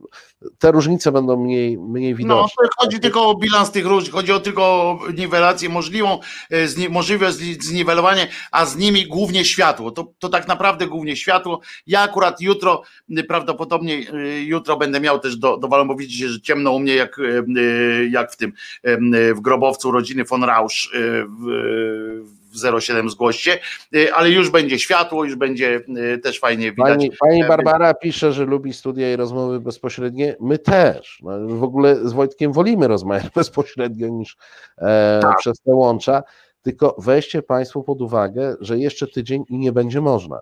te 0.60 0.72
różnice 0.72 1.12
będą 1.12 1.44
mniej, 1.44 1.78
mniej 1.78 2.12
No, 2.12 2.18
widoczne. 2.18 2.68
to 2.68 2.70
chodzi 2.78 2.99
tylko 2.99 3.30
o 3.30 3.36
bilans 3.38 3.72
tych 3.72 3.86
różnic, 3.86 4.12
chodzi 4.14 4.32
o 4.32 4.40
tylko 4.40 4.64
o 4.64 4.99
niwelację 5.18 5.70
możliwą, 5.70 6.20
e, 6.49 6.68
zni, 6.68 6.90
możliwe 6.90 7.30
zni- 7.30 7.62
zniwelowanie, 7.64 8.28
a 8.52 8.66
z 8.66 8.78
nimi 8.78 9.08
głównie 9.08 9.45
światło. 9.45 9.91
To, 9.91 10.14
to 10.20 10.30
tak 10.30 10.48
naprawdę 10.48 10.88
głównie 10.88 11.16
światło. 11.16 11.60
Ja 11.88 12.02
akurat 12.02 12.41
jutro, 12.41 12.82
prawdopodobnie 13.28 14.06
jutro 14.45 14.78
będę 14.78 14.99
miał 14.99 15.20
też 15.20 15.38
do, 15.38 15.58
do 15.58 15.68
bo 15.68 15.95
widzicie, 15.95 16.30
że 16.30 16.41
ciemno 16.41 16.72
u 16.72 16.80
mnie 16.80 16.95
jak, 16.95 17.18
jak 18.10 18.32
w 18.32 18.38
tym, 18.38 18.54
w 19.36 19.40
grobowcu 19.41 19.91
rodziny 19.91 20.24
von 20.24 20.44
Rausch 20.44 20.94
y, 20.95 21.26
w, 21.26 22.37
w 22.52 22.82
07 22.82 23.10
zgłoście, 23.10 23.60
y, 23.95 24.14
ale 24.14 24.30
już 24.30 24.49
będzie 24.49 24.80
światło, 24.80 25.24
już 25.26 25.36
będzie 25.36 25.82
y, 26.15 26.18
też 26.18 26.40
fajnie 26.40 26.72
widać. 26.72 26.90
Pani, 26.90 27.11
pani 27.19 27.44
e, 27.44 27.48
Barbara 27.48 27.94
pisze, 27.94 28.34
że 28.34 28.45
lubi 28.45 28.74
studia 28.74 29.14
i 29.14 29.15
rozmowy 29.15 29.60
bezpośrednie. 29.60 30.36
My 30.40 30.57
też. 30.60 31.19
No, 31.24 31.48
w 31.48 31.64
ogóle 31.64 31.95
z 32.10 32.14
Wojtkiem 32.14 32.53
wolimy 32.53 32.88
rozmawiać 32.88 33.30
bezpośrednio 33.36 34.07
niż 34.07 34.38
e, 34.78 35.19
Tak. 35.22 35.38
przez 35.38 35.60
te 35.61 35.72
łącza. 35.72 36.24
Tylko 36.61 36.95
weźcie 36.98 37.41
Państwo 37.41 37.84
pod 37.84 38.02
uwagę, 38.02 38.56
że 38.61 38.78
jeszcze 38.80 39.07
tydzień 39.07 39.44
i 39.49 39.57
nie 39.57 39.72
będzie 39.72 40.02
można. 40.02 40.41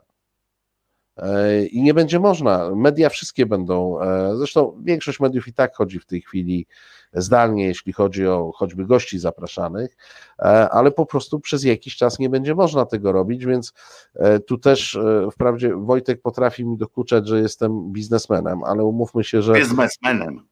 E, 1.18 1.66
I 1.66 1.82
nie 1.82 1.94
będzie 1.94 2.20
można. 2.20 2.72
Media 2.76 3.10
wszystkie 3.10 3.46
będą. 3.46 4.02
e, 4.02 4.36
Zresztą 4.36 4.82
większość 4.84 5.20
mediów 5.20 5.48
i 5.48 5.54
tak 5.54 5.76
chodzi 5.76 6.00
w 6.00 6.06
tej 6.06 6.22
chwili 6.22 6.68
zdalnie, 7.16 7.66
jeśli 7.68 7.94
chodzi 7.94 8.28
o 8.28 8.52
choćby 8.56 8.86
gości 8.86 9.20
zapraszanych, 9.20 9.98
e, 10.40 10.70
ale 10.70 10.92
po 10.92 11.06
prostu 11.06 11.40
przez 11.40 11.64
jakiś 11.64 11.96
czas 11.96 12.20
nie 12.20 12.30
będzie 12.30 12.56
można 12.56 12.86
tego 12.86 13.12
robić, 13.12 13.46
więc 13.46 13.74
e, 14.16 14.40
tu 14.40 14.58
też 14.58 14.96
e, 14.96 15.28
wprawdzie 15.32 15.76
Wojtek 15.76 16.22
potrafi 16.22 16.66
mi 16.66 16.78
dokuczać, 16.78 17.28
że 17.28 17.40
jestem 17.40 17.92
biznesmenem, 17.92 18.64
ale 18.64 18.84
umówmy 18.84 19.24
się, 19.24 19.42
że 19.42 19.54
Biznesmenem. 19.54 20.48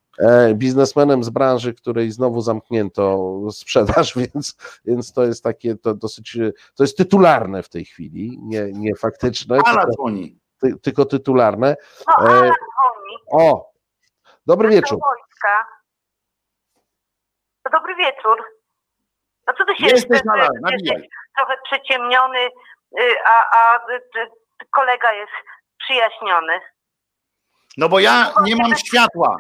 biznesmenem 0.53 1.23
z 1.23 1.30
branży, 1.30 1.73
której 1.73 2.11
znowu 2.11 2.41
zamknięto 2.41 3.31
sprzedaż, 3.52 4.15
więc, 4.34 4.56
więc 4.85 5.14
to 5.14 5.23
jest 5.23 5.44
takie 5.44 5.76
to 5.76 5.94
dosyć, 5.95 6.38
to 6.76 6.84
jest 6.84 6.98
tytularne 6.98 7.64
w 7.64 7.69
tej 7.69 7.85
chwili, 7.85 8.40
nie, 8.41 8.72
nie 8.73 8.95
faktyczne, 8.95 9.57
Ala 9.65 9.81
tylko, 9.81 9.94
dzwoni. 9.94 10.40
ty, 10.61 10.80
tylko 10.81 11.06
tytularne. 11.06 11.76
No, 12.07 12.14
ale 12.18 12.35
dzwoni. 12.35 13.18
O, 13.31 13.72
dobry 14.45 14.69
wieczór. 14.69 14.99
Do 14.99 15.06
wojska. 15.06 15.82
No, 17.65 17.72
dobry 17.80 17.95
wieczór. 17.95 18.44
No 19.48 19.53
co 19.57 19.65
ty 19.65 19.76
się 19.76 19.84
Jesteś, 19.85 20.02
jesteś 20.10 20.22
trochę 21.38 21.53
przyciemniony, 21.72 22.40
y, 22.99 23.15
a, 23.26 23.57
a 23.57 23.76
y, 23.91 23.95
y, 23.95 24.27
kolega 24.72 25.14
jest 25.14 25.31
przyjaśniony. 25.80 26.60
No 27.77 27.90
bo 27.90 27.99
ja 27.99 28.34
nie 28.44 28.56
mam 28.56 28.76
światła. 28.76 29.38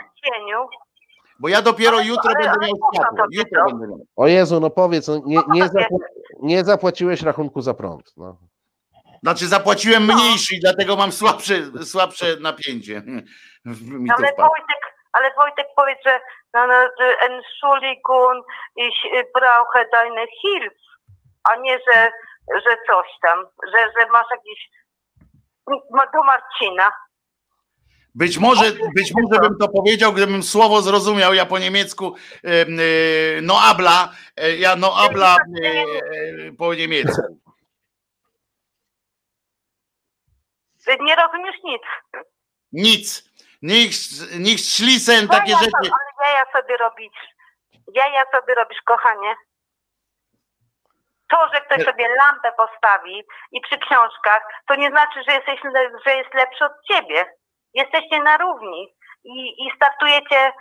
Bo 1.39 1.47
ja 1.49 1.61
dopiero 1.61 1.97
Ale- 1.97 2.05
jutro 2.05 2.23
ale- 2.25 2.33
będę 2.35 2.49
ale 2.51 2.67
miał 2.67 2.77
światło. 2.95 3.25
Jutro 3.31 3.65
będę 3.65 3.87
miał. 3.87 4.05
O 4.15 4.27
Jezu, 4.27 4.59
no 4.59 4.69
powiedz, 4.69 5.07
no 5.07 5.15
nie, 5.25 5.37
nie, 5.47 5.61
No 5.63 5.65
zapła- 5.67 5.97
nie 6.41 6.63
zapłaciłeś 6.63 7.21
rachunku 7.21 7.61
za 7.61 7.73
prąd. 7.73 8.13
No. 8.17 8.37
Znaczy 9.23 9.47
zapłaciłem 9.47 10.03
mniejszy 10.03 10.55
i 10.55 10.59
dlatego 10.59 10.95
mam 10.95 11.11
słabsze, 11.11 11.53
słabsze 11.85 12.25
napięcie. 12.41 13.01
Mi 13.65 14.09
to 14.09 14.15
Ale. 14.17 14.27
Wojtek, 14.37 14.92
ale 15.13 15.33
Wojtek 15.33 15.67
powiedz, 15.75 15.99
że 16.03 16.19
Entschuldigung, 17.29 18.45
ich 18.75 18.95
brauche 19.33 19.85
deine 19.91 20.25
Hilfe, 20.41 20.75
a 21.43 21.55
nie, 21.55 21.79
że, 21.87 22.11
że 22.55 22.77
coś 22.87 23.07
tam, 23.21 23.45
że, 23.67 23.79
że 23.79 24.07
masz 24.11 24.27
jakiś 24.31 24.69
do 26.13 26.23
Marcina. 26.23 26.91
Być 28.15 28.37
może, 28.37 28.71
być 28.95 29.13
może 29.13 29.41
bym 29.41 29.57
to 29.57 29.69
powiedział, 29.69 30.13
gdybym 30.13 30.43
słowo 30.43 30.81
zrozumiał. 30.81 31.33
Ja 31.33 31.45
po 31.45 31.59
niemiecku 31.59 32.15
em, 32.43 32.79
e, 32.79 32.83
no 33.41 33.61
abla, 33.61 34.13
e, 34.37 34.55
ja 34.55 34.75
no 34.75 34.95
abla 34.97 35.35
e, 35.35 36.51
po 36.57 36.73
niemiecku. 36.73 37.39
Nie 40.99 41.15
rozumiesz 41.15 41.55
nic. 41.63 41.81
Nic. 42.71 43.32
Nichts, 43.63 44.37
nichts 44.39 44.75
schließen, 44.77 45.27
takie 45.27 45.51
Jaja 45.51 45.63
rzeczy. 45.63 45.91
Ale 45.91 46.29
jaja 46.29 46.45
sobie 46.51 46.77
robisz. 46.77 47.19
Jaja 47.93 48.23
sobie 48.31 48.55
robisz, 48.55 48.81
kochanie. 48.85 49.35
To, 51.29 51.37
że 51.53 51.61
ktoś 51.61 51.83
sobie 51.85 52.15
lampę 52.15 52.51
postawi 52.57 53.23
i 53.51 53.61
przy 53.61 53.77
książkach, 53.77 54.43
to 54.67 54.75
nie 54.75 54.89
znaczy, 54.89 55.19
że, 55.27 55.33
jesteś, 55.33 55.59
że 56.05 56.15
jest 56.15 56.33
lepszy 56.33 56.65
od 56.65 56.71
ciebie. 56.91 57.25
Jesteście 57.73 58.19
na 58.23 58.37
równi 58.37 58.95
i, 59.23 59.65
i 59.65 59.71
startujecie 59.75 60.53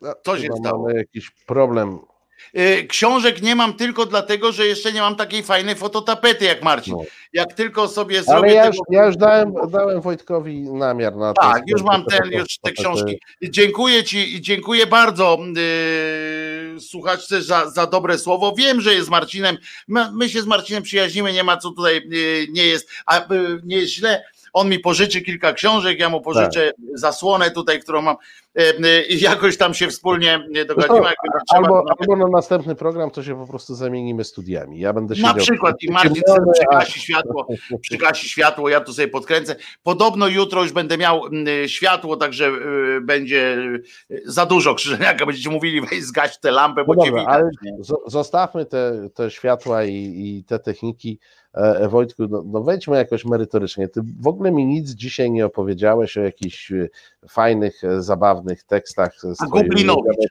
No, 0.00 0.14
Co 0.24 0.36
się 0.36 0.42
chyba 0.42 0.56
stało? 0.56 0.82
Mamy 0.82 0.98
jakiś 0.98 1.30
problem. 1.30 2.06
E, 2.54 2.82
Książek 2.82 3.42
nie 3.42 3.56
mam 3.56 3.74
tylko 3.74 4.06
dlatego, 4.06 4.52
że 4.52 4.66
jeszcze 4.66 4.92
nie 4.92 5.00
mam 5.00 5.16
takiej 5.16 5.42
fajnej 5.42 5.74
fototapety 5.74 6.44
jak 6.44 6.62
Marcin. 6.62 6.94
No. 6.94 7.02
Jak 7.32 7.52
tylko 7.52 7.88
sobie 7.88 8.22
zrobię 8.22 8.38
Ale 8.38 8.52
ja 8.54 8.66
już, 8.66 8.76
tego- 8.76 8.84
ja 8.90 9.06
już 9.06 9.16
dałem, 9.16 9.54
dałem 9.70 10.00
Wojtkowi 10.00 10.60
namiar 10.60 11.16
na 11.16 11.32
to. 11.32 11.42
Tak, 11.42 11.62
już 11.66 11.82
mam 11.82 12.04
ten, 12.04 12.30
już 12.32 12.58
te 12.62 12.72
książki. 12.72 13.18
Dziękuję 13.42 14.04
Ci 14.04 14.34
i 14.36 14.40
dziękuję 14.40 14.86
bardzo 14.86 15.38
yy, 16.74 16.80
słuchaczce 16.80 17.42
za, 17.42 17.70
za 17.70 17.86
dobre 17.86 18.18
słowo. 18.18 18.54
Wiem, 18.58 18.80
że 18.80 18.94
jest 18.94 19.10
Marcinem. 19.10 19.56
My, 19.88 20.06
my 20.12 20.28
się 20.28 20.42
z 20.42 20.46
Marcinem 20.46 20.82
przyjaźnimy, 20.82 21.32
nie 21.32 21.44
ma 21.44 21.56
co 21.56 21.70
tutaj 21.70 22.02
yy, 22.10 22.46
nie 22.50 22.66
jest, 22.66 22.88
a 23.06 23.16
yy, 23.16 23.60
nie 23.64 23.76
jest 23.76 23.92
źle. 23.92 24.24
On 24.52 24.68
mi 24.68 24.78
pożyczy 24.78 25.20
kilka 25.20 25.52
książek, 25.52 25.98
ja 25.98 26.08
mu 26.08 26.20
pożyczę 26.20 26.72
zasłonę 26.94 27.50
tutaj, 27.50 27.80
którą 27.80 28.02
mam 28.02 28.16
yy, 28.54 29.02
i 29.08 29.20
jakoś 29.20 29.56
tam 29.56 29.74
się 29.74 29.88
wspólnie 29.88 30.44
yy, 30.50 30.64
dogadimy. 30.64 30.98
Trzeba, 31.00 31.12
Albo, 31.48 31.84
albo 32.00 32.16
na 32.16 32.28
następny 32.28 32.74
program 32.74 33.10
to 33.10 33.22
się 33.22 33.36
po 33.36 33.46
prostu 33.46 33.74
zamienimy 33.74 34.24
studiami. 34.24 34.80
Ja 34.80 34.92
będę 34.92 35.14
na 35.14 35.28
siedział 35.28 35.44
przykład 35.44 35.76
i 35.82 35.90
Marcin 35.90 36.22
przygasi 36.54 37.00
światło, 37.00 37.48
przygasi 37.80 38.28
światło, 38.28 38.68
ja 38.68 38.80
tu 38.80 38.92
sobie 38.92 39.08
podkręcę. 39.08 39.56
Podobno 39.82 40.28
jutro 40.28 40.62
już 40.62 40.72
będę 40.72 40.98
miał 40.98 41.22
światło, 41.66 42.16
także 42.16 42.48
y, 42.48 43.00
będzie 43.00 43.58
za 44.24 44.46
dużo 44.46 44.74
krzyżeniaka, 44.74 45.26
będziecie 45.26 45.50
mówili, 45.50 45.80
weź 45.90 46.04
zgaś 46.04 46.38
tę 46.38 46.50
lampę, 46.50 46.84
bo 46.84 46.94
No 46.94 47.04
cię 47.04 47.10
dobra, 47.10 47.22
widać. 47.22 47.34
ale 47.34 47.50
zostawmy 48.06 48.66
te, 48.66 49.08
te 49.14 49.30
światła 49.30 49.84
i, 49.84 49.94
i 49.94 50.44
te 50.44 50.58
techniki. 50.58 51.18
E, 51.54 51.88
Wojtku, 51.88 52.22
no, 52.28 52.42
no 52.46 52.62
wejdźmy 52.62 52.96
jakoś 52.96 53.24
merytorycznie. 53.24 53.88
Ty 53.88 54.00
w 54.20 54.26
ogóle 54.26 54.52
mi 54.52 54.66
nic 54.66 54.90
dzisiaj 54.90 55.30
nie 55.30 55.46
opowiedziałeś 55.46 56.16
o 56.16 56.20
jakichś 56.20 56.72
e, 56.72 56.88
fajnych, 57.28 57.84
e, 57.84 58.02
zabawnych 58.02 58.64
tekstach 58.64 59.14
z 59.20 59.36
twojej 59.36 59.68
Gublinowicz. 59.68 60.30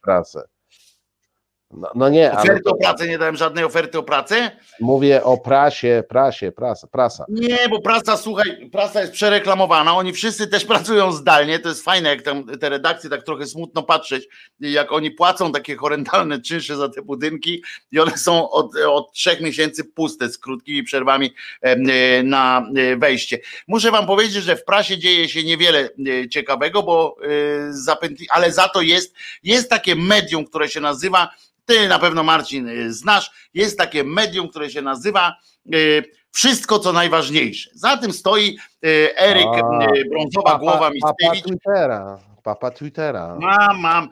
No, 1.71 1.91
no 1.95 2.09
nie, 2.09 2.31
Oferty 2.31 2.61
to, 2.63 2.71
o 2.71 2.77
pracę, 2.77 3.07
nie 3.07 3.17
dałem 3.17 3.35
żadnej 3.35 3.63
oferty 3.63 3.99
o 3.99 4.03
pracę. 4.03 4.51
mówię 4.79 5.23
o 5.23 5.37
prasie, 5.37 6.03
prasie, 6.09 6.51
prasa, 6.51 6.87
prasa. 6.87 7.25
Nie, 7.29 7.69
bo 7.69 7.81
prasa, 7.81 8.17
słuchaj, 8.17 8.69
prasa 8.71 9.01
jest 9.01 9.13
przereklamowana, 9.13 9.95
oni 9.95 10.13
wszyscy 10.13 10.47
też 10.47 10.65
pracują 10.73 11.11
zdalnie, 11.11 11.59
to 11.59 11.69
jest 11.69 11.83
fajne, 11.83 12.09
jak 12.09 12.21
tam 12.21 12.45
te 12.59 12.69
redakcje 12.69 13.09
tak 13.09 13.23
trochę 13.23 13.45
smutno 13.45 13.83
patrzeć, 13.83 14.27
jak 14.59 14.91
oni 14.91 15.11
płacą 15.11 15.51
takie 15.51 15.75
horrendalne 15.75 16.41
czynsze 16.41 16.77
za 16.77 16.89
te 16.89 17.01
budynki 17.01 17.63
i 17.91 17.99
one 17.99 18.17
są 18.17 18.49
od, 18.49 18.75
od 18.75 19.13
trzech 19.13 19.41
miesięcy 19.41 19.83
puste, 19.83 20.29
z 20.29 20.37
krótkimi 20.37 20.83
przerwami 20.83 21.33
e, 21.61 22.23
na 22.23 22.69
e, 22.75 22.95
wejście. 22.97 23.39
Muszę 23.67 23.91
wam 23.91 24.07
powiedzieć, 24.07 24.43
że 24.43 24.55
w 24.55 24.65
prasie 24.65 24.97
dzieje 24.97 25.29
się 25.29 25.43
niewiele 25.43 25.89
e, 26.23 26.29
ciekawego, 26.29 26.83
bo 26.83 27.15
zapętli, 27.69 28.27
ale 28.29 28.51
za 28.51 28.67
to 28.67 28.81
jest, 28.81 29.15
jest 29.43 29.69
takie 29.69 29.95
medium, 29.95 30.45
które 30.45 30.69
się 30.69 30.79
nazywa 30.79 31.29
ty 31.69 31.87
na 31.87 31.99
pewno 31.99 32.23
Marcin 32.23 32.67
y, 32.67 32.93
znasz, 32.93 33.49
jest 33.53 33.77
takie 33.77 34.03
medium, 34.03 34.49
które 34.49 34.69
się 34.69 34.81
nazywa 34.81 35.35
y, 35.75 36.03
Wszystko 36.31 36.79
co 36.79 36.93
najważniejsze. 36.93 37.69
Za 37.73 37.97
tym 37.97 38.13
stoi 38.13 38.57
y, 38.85 39.17
Eryk 39.17 39.47
Brązowa 40.09 40.57
Głowa 40.57 40.89
Mickiewicz. 40.89 41.59
Papa 42.43 42.71
Twittera. 42.71 43.37
Mam, 43.39 43.79
mam, 43.79 44.09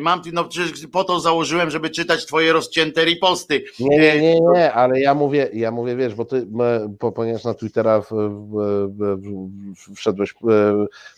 mam, 0.00 0.22
no 0.32 0.44
przecież 0.44 0.86
po 0.86 1.04
to 1.04 1.20
założyłem, 1.20 1.70
żeby 1.70 1.90
czytać 1.90 2.26
twoje 2.26 2.52
rozcięte 2.52 3.04
riposty. 3.04 3.64
Nie, 3.80 3.98
nie, 3.98 4.20
nie, 4.20 4.40
nie, 4.40 4.72
ale 4.72 5.00
ja 5.00 5.14
mówię, 5.14 5.48
ja 5.52 5.70
mówię, 5.70 5.96
wiesz, 5.96 6.14
bo 6.14 6.24
ty, 6.24 6.46
po- 6.98 7.12
ponieważ 7.12 7.44
na 7.44 7.54
Twittera 7.54 8.00
w, 8.00 8.08
w, 8.10 8.14
w, 8.98 9.16
w, 9.76 9.96
wszedłeś 9.96 10.30
e, 10.30 10.36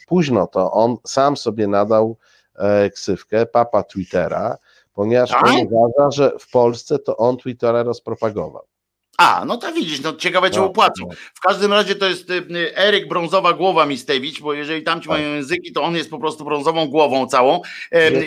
późno, 0.06 0.46
to 0.46 0.72
on 0.72 0.96
sam 1.04 1.36
sobie 1.36 1.66
nadał 1.66 2.16
e, 2.54 2.90
ksywkę 2.90 3.46
papa 3.46 3.82
Twittera, 3.82 4.58
ponieważ 4.94 5.30
Tak? 5.30 5.44
on 5.46 5.56
uważa, 5.70 6.10
że 6.10 6.32
w 6.38 6.50
Polsce 6.50 6.98
to 6.98 7.16
on 7.16 7.36
Twittera 7.36 7.82
rozpropagował. 7.82 8.62
A, 9.18 9.44
no 9.44 9.56
to 9.56 9.72
widzisz, 9.72 10.00
no 10.02 10.12
ciekawe 10.12 10.50
czy 10.50 10.58
No, 10.58 10.64
opłacą. 10.66 11.04
no. 11.08 11.14
W 11.34 11.40
każdym 11.40 11.72
razie 11.72 11.94
to 11.94 12.06
jest 12.08 12.30
y, 12.30 12.76
Eryk 12.76 13.08
Brązowa 13.08 13.52
Głowa 13.52 13.86
Mistewicz, 13.86 14.40
bo 14.40 14.52
jeżeli 14.52 14.82
tamci 14.82 15.08
Tak. 15.08 15.18
mają 15.18 15.34
języki, 15.34 15.72
to 15.72 15.82
on 15.82 15.96
jest 15.96 16.10
po 16.10 16.18
prostu 16.18 16.44
brązową 16.44 16.86
głową 16.86 17.26
całą. 17.26 17.60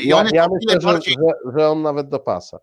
I 0.03 0.07
Ja, 0.07 0.17
on 0.17 0.25
ja 0.33 0.45
tyle 0.45 0.47
myślę, 0.75 0.91
bardziej 0.91 1.13
że, 1.13 1.51
że 1.59 1.69
on 1.69 1.81
nawet 1.81 2.09
dopasa. 2.09 2.59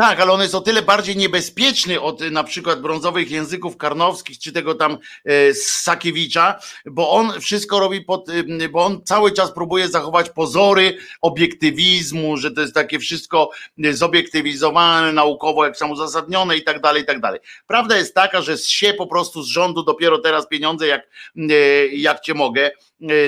Tak, 0.00 0.20
ale 0.20 0.32
on 0.32 0.40
jest 0.40 0.54
o 0.54 0.60
tyle 0.60 0.82
bardziej 0.82 1.16
niebezpieczny 1.16 2.00
od 2.00 2.22
y, 2.22 2.30
na 2.30 2.44
przykład 2.44 2.80
brązowych 2.80 3.30
języków 3.30 3.76
karnowskich, 3.76 4.38
czy 4.38 4.52
tego 4.52 4.74
tam 4.74 4.98
e, 5.24 5.54
Sakiewicza, 5.54 6.58
bo 6.86 7.10
on 7.10 7.40
wszystko 7.40 7.80
robi 7.80 8.00
pod, 8.00 8.28
y, 8.28 8.68
bo 8.68 8.84
on 8.84 9.04
cały 9.04 9.32
czas 9.32 9.52
próbuje 9.52 9.88
zachować 9.88 10.30
pozory 10.30 10.96
obiektywizmu, 11.20 12.36
że 12.36 12.50
to 12.50 12.60
jest 12.60 12.74
takie 12.74 12.98
wszystko 12.98 13.50
zobiektywizowane, 13.90 15.12
naukowo, 15.12 15.64
jak 15.64 15.76
są 15.76 15.90
uzasadnione 15.90 16.56
i 16.56 16.62
tak 16.62 16.80
dalej, 16.80 17.02
i 17.02 17.06
tak 17.06 17.20
dalej. 17.20 17.40
Prawda 17.66 17.96
jest 17.96 18.14
taka, 18.14 18.42
że 18.42 18.58
się 18.58 18.94
po 18.94 19.06
prostu 19.06 19.42
z 19.42 19.46
rządu 19.46 19.82
dopiero 19.82 20.18
teraz 20.18 20.48
pieniądze, 20.48 20.86
jak, 20.86 21.08
y, 21.36 21.90
jak 21.92 22.20
cię 22.20 22.34
mogę, 22.34 22.70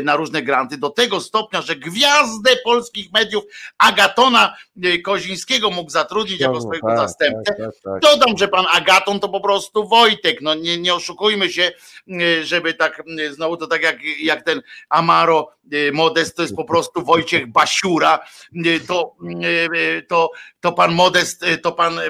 na 0.03 0.17
różne 0.17 0.43
granty, 0.43 0.79
do 0.79 0.91
tego 0.91 1.21
stopnia, 1.21 1.63
że 1.63 1.77
gwiazdę 1.77 2.51
polskich 2.65 3.13
mediów 3.13 3.45
Agatona 3.79 4.57
Kozińskiego 5.05 5.71
mógł 5.71 5.91
zatrudnić 5.91 6.41
jako 6.41 6.62
swojego 6.63 6.87
Tak, 6.89 6.99
zastępcę. 6.99 7.43
tak, 7.45 7.57
tak, 7.59 7.75
tak. 7.85 8.03
Dodam, 8.03 8.39
że 8.39 8.49
pan 8.49 8.65
Agaton 8.73 9.21
to 9.21 9.29
po 9.29 9.41
prostu 9.41 9.89
Wojtek. 9.89 10.41
No 10.41 10.55
nie, 10.55 10.79
nie 10.79 10.95
oszukujmy 10.95 11.51
się, 11.51 11.73
żeby 12.43 12.75
tak 12.75 13.03
znowu 13.31 13.57
to 13.57 13.67
tak 13.67 13.83
jak, 13.83 13.97
jak 14.21 14.43
ten 14.45 14.63
Amaro 14.89 15.49
y, 15.73 15.93
Modest, 15.93 16.37
to 16.37 16.43
jest 16.43 16.57
po 16.57 16.65
prostu 16.65 17.05
Wojciech 17.05 17.53
Basiura. 17.53 18.19
Y, 18.67 18.81
To, 18.87 19.15
y, 19.45 20.07
to, 20.09 20.31
to 20.61 20.73
pan 20.73 20.95
Modest, 20.95 21.45
to 21.63 21.73
pan 21.73 22.01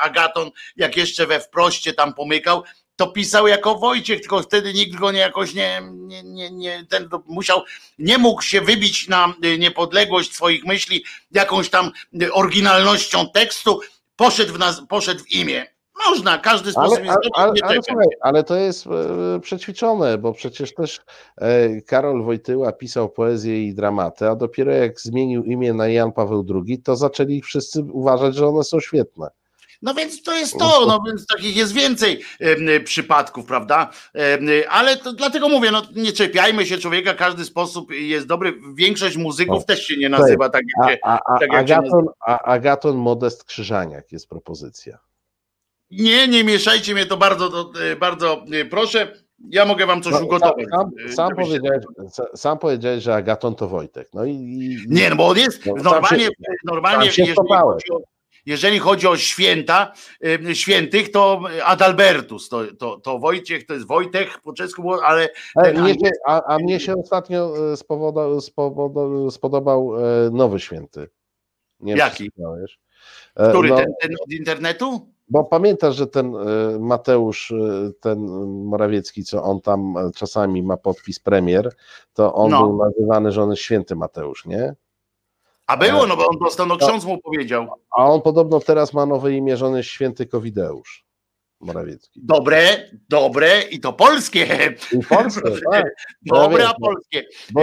Agaton, 0.00 0.50
jak 0.76 0.96
jeszcze 0.96 1.26
we 1.26 1.40
wproście 1.40 1.92
tam 1.92 2.14
pomykał, 2.14 2.62
to 2.96 3.06
pisał 3.06 3.48
jako 3.48 3.74
Wojciech, 3.74 4.20
tylko 4.20 4.42
wtedy 4.42 4.72
nikt 4.74 4.96
go 4.96 5.12
nie 5.12 5.18
jakoś 5.20 5.54
nie, 5.54 5.82
nie, 5.92 6.22
nie, 6.22 6.50
nie 6.50 6.86
ten 6.88 7.08
musiał, 7.26 7.62
nie 7.98 8.18
mógł 8.18 8.42
się 8.42 8.60
wybić 8.60 9.08
na 9.08 9.34
niepodległość 9.58 10.34
swoich 10.34 10.64
myśli 10.64 11.04
jakąś 11.32 11.70
tam 11.70 11.90
oryginalnością 12.32 13.30
tekstu, 13.34 13.80
poszedł 14.20 14.54
w, 14.54 14.58
nas, 14.58 14.82
poszedł 14.88 15.24
w 15.24 15.32
imię. 15.32 15.66
Można, 16.08 16.38
każdy 16.38 16.72
sposób 16.72 16.98
Ale, 16.98 17.06
jest 17.06 17.18
ale, 17.34 17.46
ale, 17.46 17.52
ale, 17.62 17.82
słuchaj, 17.82 18.06
ale 18.20 18.44
to 18.44 18.56
jest 18.56 18.86
e, 18.86 19.40
przećwiczone, 19.40 20.18
bo 20.18 20.32
przecież 20.32 20.74
też 20.74 21.00
e, 21.36 21.80
Karol 21.80 22.24
Wojtyła 22.24 22.72
pisał 22.72 23.08
poezję 23.08 23.66
i 23.66 23.74
dramaty, 23.74 24.28
a 24.28 24.36
dopiero 24.36 24.72
jak 24.72 25.00
zmienił 25.00 25.44
imię 25.44 25.72
na 25.72 25.88
Jan 25.88 26.12
Paweł 26.12 26.46
II, 26.54 26.82
to 26.82 26.96
zaczęli 26.96 27.40
wszyscy 27.40 27.82
uważać, 27.82 28.34
że 28.34 28.46
one 28.46 28.64
są 28.64 28.80
świetne. 28.80 29.28
No 29.82 29.94
więc 29.94 30.22
to 30.22 30.34
jest 30.34 30.58
to, 30.58 30.84
no 30.86 30.98
więc 31.06 31.26
takich 31.26 31.56
jest 31.56 31.72
więcej 31.72 32.20
przypadków, 32.84 33.46
prawda? 33.46 33.90
Ale 34.70 34.96
to 34.96 35.12
dlatego 35.12 35.48
mówię, 35.48 35.70
no 35.70 35.82
nie 35.96 36.12
czepiajmy 36.12 36.66
się 36.66 36.78
człowieka, 36.78 37.14
każdy 37.14 37.44
sposób 37.44 37.92
jest 37.92 38.26
dobry. 38.26 38.60
Większość 38.74 39.16
muzyków 39.16 39.64
też 39.64 39.86
się 39.86 39.96
nie 39.96 40.08
nazywa 40.08 40.48
tak 40.48 40.62
jak 40.88 40.98
a, 41.04 41.18
a, 41.34 41.38
tak 41.38 41.52
jak 41.52 41.60
Agaton, 41.60 42.06
a 42.26 42.38
Agaton 42.38 42.96
Modest 42.96 43.44
Krzyżaniak 43.44 44.12
jest 44.12 44.28
propozycja. 44.28 44.98
Nie, 45.90 46.28
nie 46.28 46.44
mieszajcie 46.44 46.94
mnie 46.94 47.06
to 47.06 47.16
bardzo, 47.16 47.72
y, 47.92 47.96
bardzo 47.96 48.44
y, 48.54 48.64
proszę. 48.64 49.12
Ja 49.50 49.64
mogę 49.64 49.86
wam 49.86 50.02
coś 50.02 50.12
No, 50.12 50.20
ugotować. 50.20 50.66
sam, 50.70 50.90
y, 51.06 51.12
sam, 51.12 51.30
powiedziałeś, 51.36 51.84
sa- 52.10 52.36
sam 52.36 52.58
powiedziałeś, 52.58 53.02
że 53.04 53.14
Agaton 53.14 53.54
to 53.54 53.68
Wojtek. 53.68 54.08
No 54.14 54.24
i, 54.24 54.30
i 54.30 54.76
Nie, 54.88 55.10
no 55.10 55.16
bo 55.16 55.28
on 55.28 55.38
jest 55.38 55.66
No, 55.66 55.74
normalnie, 55.74 56.24
się- 56.24 56.30
normalnie 56.64 57.06
jeżeli, 57.06 57.28
chodzi 57.34 57.90
o, 57.92 58.00
jeżeli 58.46 58.78
chodzi 58.78 59.06
o 59.06 59.16
święta, 59.16 59.92
świętych, 60.52 61.10
to 61.10 61.40
Adalbertus, 61.64 62.48
to, 62.48 62.62
to, 62.78 63.00
to 63.00 63.18
Wojciech, 63.18 63.66
to 63.66 63.74
jest 63.74 63.86
Wojtek 63.86 64.40
po 64.42 64.52
czesku, 64.52 64.82
było, 64.82 65.04
ale 65.04 65.28
E, 65.56 65.62
ten 65.62 65.82
mnie 65.82 65.94
się, 65.94 66.10
a, 66.26 66.54
a 66.54 66.58
mnie 66.58 66.80
się 66.80 66.94
ostatnio 66.96 67.54
e, 67.72 67.76
spodobał 69.30 69.96
e, 69.96 70.30
nowy 70.30 70.60
święty. 70.60 71.08
Nie 71.80 71.96
Jaki? 71.96 72.30
E, 73.36 73.48
który 73.48 73.68
no, 73.68 73.76
ten, 73.76 73.86
ten 74.00 74.10
od 74.24 74.32
internetu? 74.32 75.10
Bo 75.28 75.44
pamiętasz, 75.44 75.96
że 75.96 76.06
ten 76.06 76.32
Mateusz, 76.78 77.52
ten 78.00 78.18
Morawiecki, 78.64 79.24
co 79.24 79.42
on 79.42 79.60
tam 79.60 79.94
czasami 80.16 80.62
ma 80.62 80.76
podpis 80.76 81.18
premier, 81.18 81.74
to 82.14 82.34
on 82.34 82.50
No. 82.50 82.66
był 82.66 82.76
nazywany, 82.76 83.32
że 83.32 83.42
on 83.42 83.50
jest 83.50 83.62
święty 83.62 83.96
Mateusz, 83.96 84.46
nie? 84.46 84.74
A 85.70 85.76
było, 85.76 86.06
no 86.06 86.16
bo 86.16 86.26
on 86.26 86.38
dostał, 86.38 86.66
no 86.66 86.76
ksiądz 86.76 87.04
mu 87.04 87.18
powiedział. 87.18 87.66
A 87.90 88.04
on 88.04 88.22
podobno 88.22 88.60
teraz 88.60 88.92
ma 88.92 89.06
nowe 89.06 89.32
imię, 89.32 89.56
jest 89.76 89.88
święty 89.88 90.26
Kowideusz 90.26 91.09
Morawiecki. 91.60 92.20
Dobre, 92.24 92.90
dobre 93.08 93.62
i 93.70 93.80
to 93.80 93.92
polskie. 93.92 94.74
I 94.92 95.02
w 95.02 95.08
Polsce, 95.08 95.40
tak. 95.72 95.84
Dobre, 96.22 96.68
a 96.68 96.74
polskie. 96.74 97.24
Bo 97.52 97.62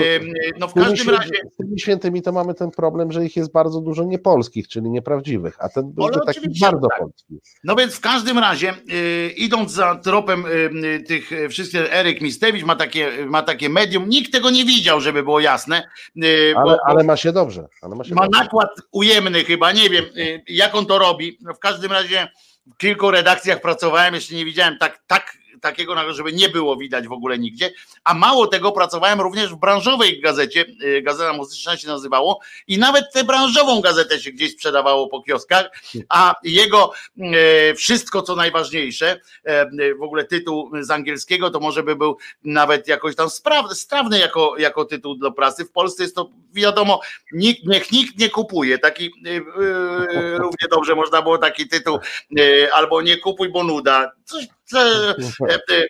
No 0.59 0.67
w 0.67 0.73
każdym 0.73 1.09
razie, 1.09 1.31
Z 1.53 1.57
tymi 1.57 1.79
świętymi 1.79 2.21
to 2.21 2.31
mamy 2.31 2.53
ten 2.53 2.71
problem, 2.71 3.11
że 3.11 3.25
ich 3.25 3.35
jest 3.35 3.51
bardzo 3.51 3.81
dużo 3.81 4.03
niepolskich, 4.03 4.67
czyli 4.67 4.89
nieprawdziwych, 4.89 5.55
a 5.59 5.69
ten 5.69 5.91
był 5.91 6.09
taki 6.09 6.39
oczywiście, 6.39 6.65
bardzo 6.65 6.87
tak. 6.87 6.99
polski. 6.99 7.39
no 7.63 7.75
więc 7.75 7.95
w 7.95 7.99
każdym 7.99 8.39
razie, 8.39 8.73
y, 8.93 9.33
idąc 9.37 9.71
za 9.71 9.95
tropem 9.95 10.45
y, 10.45 11.03
tych 11.03 11.31
y, 11.31 11.49
wszystkich, 11.49 11.81
Eryk 11.93 12.21
Mistewicz 12.21 12.63
ma 12.65 12.75
takie, 12.75 13.25
ma 13.25 13.41
takie 13.41 13.69
medium, 13.69 14.09
nikt 14.09 14.31
tego 14.31 14.49
nie 14.49 14.65
widział, 14.65 15.01
żeby 15.01 15.23
było 15.23 15.39
jasne, 15.39 15.83
y, 16.23 16.53
Ale, 16.57 16.65
bo 16.65 16.77
ale 16.85 17.03
ma 17.03 17.17
się 17.17 17.31
dobrze. 17.31 17.67
Ale 17.81 17.95
ma 17.95 18.03
się 18.03 18.15
ma 18.15 18.23
dobrze. 18.25 18.39
nakład 18.43 18.69
ujemny 18.91 19.43
chyba, 19.43 19.71
nie 19.71 19.89
wiem 19.89 20.05
y, 20.17 20.43
jak 20.47 20.75
on 20.75 20.85
to 20.85 20.99
robi. 20.99 21.37
No 21.41 21.53
w 21.53 21.59
każdym 21.59 21.91
razie 21.91 22.27
kilku 22.77 23.11
redakcjach 23.11 23.61
pracowałem, 23.61 24.15
jeszcze 24.15 24.35
nie 24.35 24.45
widziałem. 24.45 24.77
Tak, 24.77 25.03
tak, 25.07 25.36
takiego, 25.61 26.13
żeby 26.13 26.33
nie 26.33 26.49
było 26.49 26.77
widać 26.77 27.07
w 27.07 27.11
ogóle 27.11 27.39
nigdzie. 27.39 27.71
A 28.03 28.13
mało 28.13 28.47
tego, 28.47 28.71
pracowałem 28.71 29.21
również 29.21 29.53
w 29.53 29.55
branżowej 29.55 30.21
gazecie, 30.21 30.65
y, 30.83 31.01
gazeta 31.01 31.33
muzyczna 31.33 31.77
się 31.77 31.87
nazywało, 31.87 32.39
i 32.67 32.77
nawet 32.77 33.05
tę 33.13 33.23
branżową 33.23 33.81
gazetę 33.81 34.19
się 34.19 34.31
gdzieś 34.31 34.53
sprzedawało 34.53 35.07
po 35.07 35.21
kioskach, 35.21 35.69
a 36.09 36.35
jego 36.43 36.91
e, 37.17 37.73
wszystko 37.73 38.21
co 38.21 38.35
najważniejsze, 38.35 39.21
e, 39.43 39.65
w 39.95 40.01
ogóle 40.01 40.25
tytuł 40.25 40.71
z 40.81 40.91
angielskiego, 40.91 41.49
to 41.49 41.59
może 41.59 41.83
by 41.83 41.95
był 41.95 42.17
nawet 42.43 42.87
jakoś 42.87 43.15
tam 43.15 43.29
spraw, 43.29 43.73
strawny 43.73 44.19
jako, 44.19 44.57
jako 44.57 44.85
tytuł 44.85 45.15
do 45.15 45.31
prasy. 45.31 45.65
W 45.65 45.71
Polsce 45.71 46.03
jest 46.03 46.15
to 46.15 46.29
wiadomo, 46.53 47.01
nikt, 47.31 47.65
niech 47.65 47.91
nikt 47.91 48.19
nie 48.19 48.29
kupuje. 48.29 48.77
Taki 48.77 49.05
y, 49.05 49.29
y, 49.29 50.37
równie 50.37 50.67
dobrze 50.71 50.95
można 50.95 51.21
było 51.21 51.37
taki 51.37 51.67
tytuł, 51.67 51.99
y, 52.39 52.73
albo 52.73 53.01
nie 53.01 53.17
kupuj, 53.17 53.49
bo 53.49 53.63
nuda. 53.63 54.11
Coś, 54.25 54.47
co, 54.47 54.56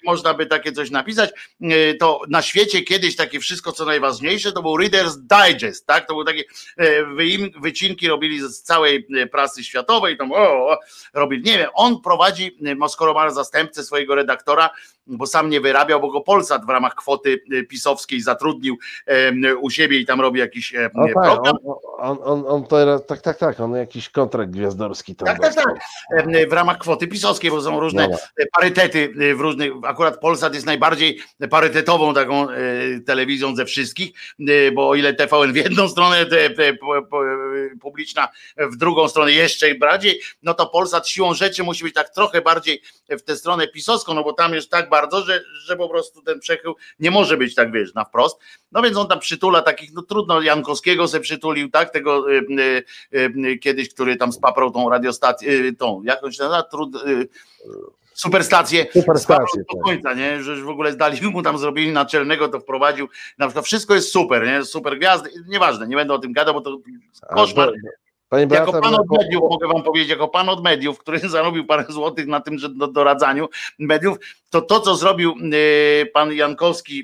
można 0.03 0.33
by 0.33 0.45
takie 0.45 0.71
coś 0.71 0.91
napisać. 0.91 1.29
E, 1.61 1.93
To 1.93 2.21
na 2.29 2.41
świecie 2.41 2.81
kiedyś 2.81 3.15
takie 3.15 3.39
wszystko, 3.39 3.71
co 3.71 3.85
najważniejsze, 3.85 4.51
to 4.51 4.61
był 4.61 4.77
Reader's 4.77 5.15
Digest, 5.17 5.85
tak? 5.87 6.07
To 6.07 6.13
były 6.13 6.25
takie 6.25 6.43
e, 6.77 7.05
wycinki 7.61 8.07
robili 8.07 8.39
z 8.41 8.61
całej 8.61 9.07
e, 9.17 9.27
prasy 9.27 9.63
światowej, 9.63 10.17
tam 10.17 10.31
o, 10.31 10.35
o, 10.37 10.79
robili, 11.13 11.43
nie 11.43 11.57
wiem, 11.57 11.69
on 11.73 12.01
prowadzi, 12.01 12.57
e, 12.83 12.89
skoro 12.89 13.13
ma 13.13 13.29
zastępcę 13.29 13.83
swojego 13.83 14.15
redaktora, 14.15 14.69
bo 15.07 15.27
sam 15.27 15.49
nie 15.49 15.61
wyrabiał, 15.61 16.01
bo 16.01 16.11
go 16.11 16.21
Polsat 16.21 16.65
w 16.65 16.69
ramach 16.69 16.95
kwoty 16.95 17.41
pisowskiej 17.69 18.21
zatrudnił 18.21 18.77
u 19.61 19.69
siebie 19.69 19.99
i 19.99 20.05
tam 20.05 20.21
robi 20.21 20.39
jakiś 20.39 20.75
O 20.75 20.77
tak, 21.05 21.13
program. 21.13 21.55
on, 21.97 22.17
on, 22.23 22.43
on, 22.47 22.63
teraz, 22.67 23.05
tak, 23.05 23.21
tak, 23.21 23.37
tak, 23.37 23.59
on 23.59 23.75
jakiś 23.75 24.09
kontrakt 24.09 24.51
gwiazdorski 24.51 25.15
tam 25.15 25.25
Tak, 25.27 25.39
tak, 25.41 25.55
dostał. 25.55 25.75
tak. 25.75 26.49
W 26.49 26.53
ramach 26.53 26.77
kwoty 26.77 27.07
pisowskiej, 27.07 27.51
bo 27.51 27.61
są 27.61 27.79
różne 27.79 28.01
Dobra. 28.03 28.17
parytety 28.53 29.13
w 29.35 29.39
różnych. 29.39 29.71
Akurat 29.83 30.19
Polsat 30.19 30.53
jest 30.53 30.65
najbardziej 30.65 31.19
parytetową 31.49 32.13
taką 32.13 32.49
e, 32.49 32.55
telewizją 33.05 33.55
ze 33.55 33.65
wszystkich, 33.65 34.09
e, 34.39 34.71
bo 34.71 34.89
o 34.89 34.95
ile 34.95 35.13
TVN 35.13 35.53
w 35.53 35.55
jedną 35.55 35.89
stronę, 35.89 36.25
publiczna 37.81 38.27
w 38.57 38.75
drugą 38.77 39.07
stronę 39.07 39.31
jeszcze 39.31 39.75
bardziej, 39.75 40.21
no 40.43 40.53
to 40.53 40.65
Polsat 40.67 41.07
siłą 41.09 41.33
rzeczy 41.33 41.63
musi 41.63 41.83
być 41.83 41.93
tak 41.95 42.09
trochę 42.09 42.41
bardziej 42.41 42.81
w 43.09 43.21
tę 43.21 43.35
stronę 43.35 43.67
pisowską, 43.67 44.13
no 44.13 44.23
bo 44.23 44.33
tam 44.33 44.53
jest 44.53 44.71
tak 44.71 44.89
bardzo, 44.89 44.96
że, 45.25 45.43
że 45.65 45.75
po 45.75 45.89
prostu 45.89 46.21
ten 46.21 46.39
przechył 46.39 46.75
nie 46.99 47.11
może 47.11 47.37
być 47.37 47.55
tak, 47.55 47.71
wiesz, 47.71 47.93
na 47.93 48.05
wprost. 48.05 48.39
No 48.71 48.81
więc 48.81 48.97
on 48.97 49.07
tam 49.07 49.19
przytula 49.19 49.61
takich, 49.61 49.93
no 49.93 50.01
trudno, 50.01 50.41
Jankowskiego 50.41 51.07
se 51.07 51.19
przytulił, 51.19 51.69
tak, 51.69 51.89
tego 51.89 52.31
y, 52.31 52.45
y, 53.13 53.31
y, 53.45 53.57
kiedyś, 53.57 53.89
który 53.89 54.15
tam 54.15 54.33
spaprał 54.33 54.71
tą 54.71 54.89
radiostację, 54.89 55.51
y, 55.51 55.73
tą, 55.73 56.03
jakąś 56.03 56.37
nazywa, 56.37 56.63
trud, 56.63 56.95
y, 56.95 57.27
superstację, 58.13 58.85
Superstację, 58.93 59.63
do 59.63 59.75
tak. 59.75 59.83
końca, 59.83 60.13
nie, 60.13 60.43
że 60.43 60.55
w 60.55 60.69
ogóle 60.69 60.91
zdali 60.91 61.21
mu 61.21 61.43
tam, 61.43 61.57
zrobili 61.57 61.91
naczelnego, 61.91 62.47
to 62.47 62.59
wprowadził, 62.59 63.07
na 63.37 63.47
przykład 63.47 63.65
wszystko 63.65 63.95
jest 63.95 64.11
super, 64.11 64.45
nie, 64.47 64.65
super 64.65 64.97
gwiazdy, 64.97 65.29
nieważne, 65.47 65.87
nie 65.87 65.95
będę 65.95 66.13
o 66.13 66.19
tym 66.19 66.33
gadał, 66.33 66.53
bo 66.53 66.61
to 66.61 66.77
koszmar. 67.35 67.73
Jako 68.31 68.81
pan 68.81 68.95
od 68.95 69.09
mediów, 69.11 69.43
mogę 69.49 69.67
wam 69.67 69.83
powiedzieć, 69.83 70.09
jako 70.09 70.27
pan 70.27 70.49
od 70.49 70.63
mediów, 70.63 70.99
który 70.99 71.19
zarobił 71.29 71.65
parę 71.65 71.85
złotych 71.89 72.27
na 72.27 72.39
tym, 72.39 72.57
że 72.57 72.69
do, 72.69 72.87
doradzaniu 72.87 73.49
mediów, 73.79 74.17
to 74.49 74.61
to, 74.61 74.79
co 74.79 74.95
zrobił 74.95 75.31
e, 75.31 76.05
pan 76.05 76.33
Jankowski 76.33 77.01
e, 77.01 77.03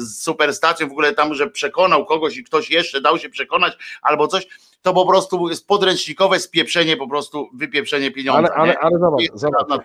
z 0.00 0.22
superstacją, 0.22 0.88
w 0.88 0.92
ogóle 0.92 1.14
tam, 1.14 1.34
że 1.34 1.50
przekonał 1.50 2.04
kogoś 2.04 2.36
i 2.36 2.44
ktoś 2.44 2.70
jeszcze 2.70 3.00
dał 3.00 3.18
się 3.18 3.28
przekonać 3.28 3.78
albo 4.02 4.28
coś, 4.28 4.46
to 4.82 4.94
po 4.94 5.06
prostu 5.06 5.48
jest 5.48 5.66
podręcznikowe 5.66 6.40
spieprzenie, 6.40 6.96
po 6.96 7.08
prostu 7.08 7.48
wypieprzenie 7.54 8.10
pieniądza. 8.10 8.54
ale, 8.54 8.54
ale, 8.54 8.78
ale 8.78 8.98
zobacz, 8.98 9.22
zobacz 9.34 9.82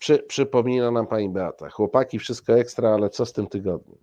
przy, 0.00 0.18
przypomina 0.18 0.90
nam 0.90 1.06
pani 1.06 1.28
Beata, 1.28 1.70
chłopaki 1.70 2.18
wszystko 2.18 2.58
ekstra, 2.58 2.90
ale 2.90 3.10
co 3.10 3.26
z 3.26 3.32
tym 3.32 3.46
tygodniem? 3.46 3.98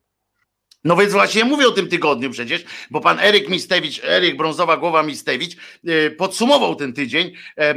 No 0.88 0.96
więc 0.96 1.14
właśnie 1.14 1.46
mówię 1.46 1.68
o 1.68 1.72
tym 1.72 1.88
tygodniu 1.88 2.30
przecież, 2.30 2.66
bo 2.92 3.02
pan 3.02 3.20
Eryk 3.20 3.50
Mistewicz, 3.50 4.04
Eryk 4.04 4.38
Brązowa 4.38 4.78
Głowa 4.78 5.04
Mistewicz 5.04 5.56
e, 5.88 6.10
podsumował 6.10 6.76
ten 6.76 6.94
tydzień. 6.94 7.34
e, 7.58 7.74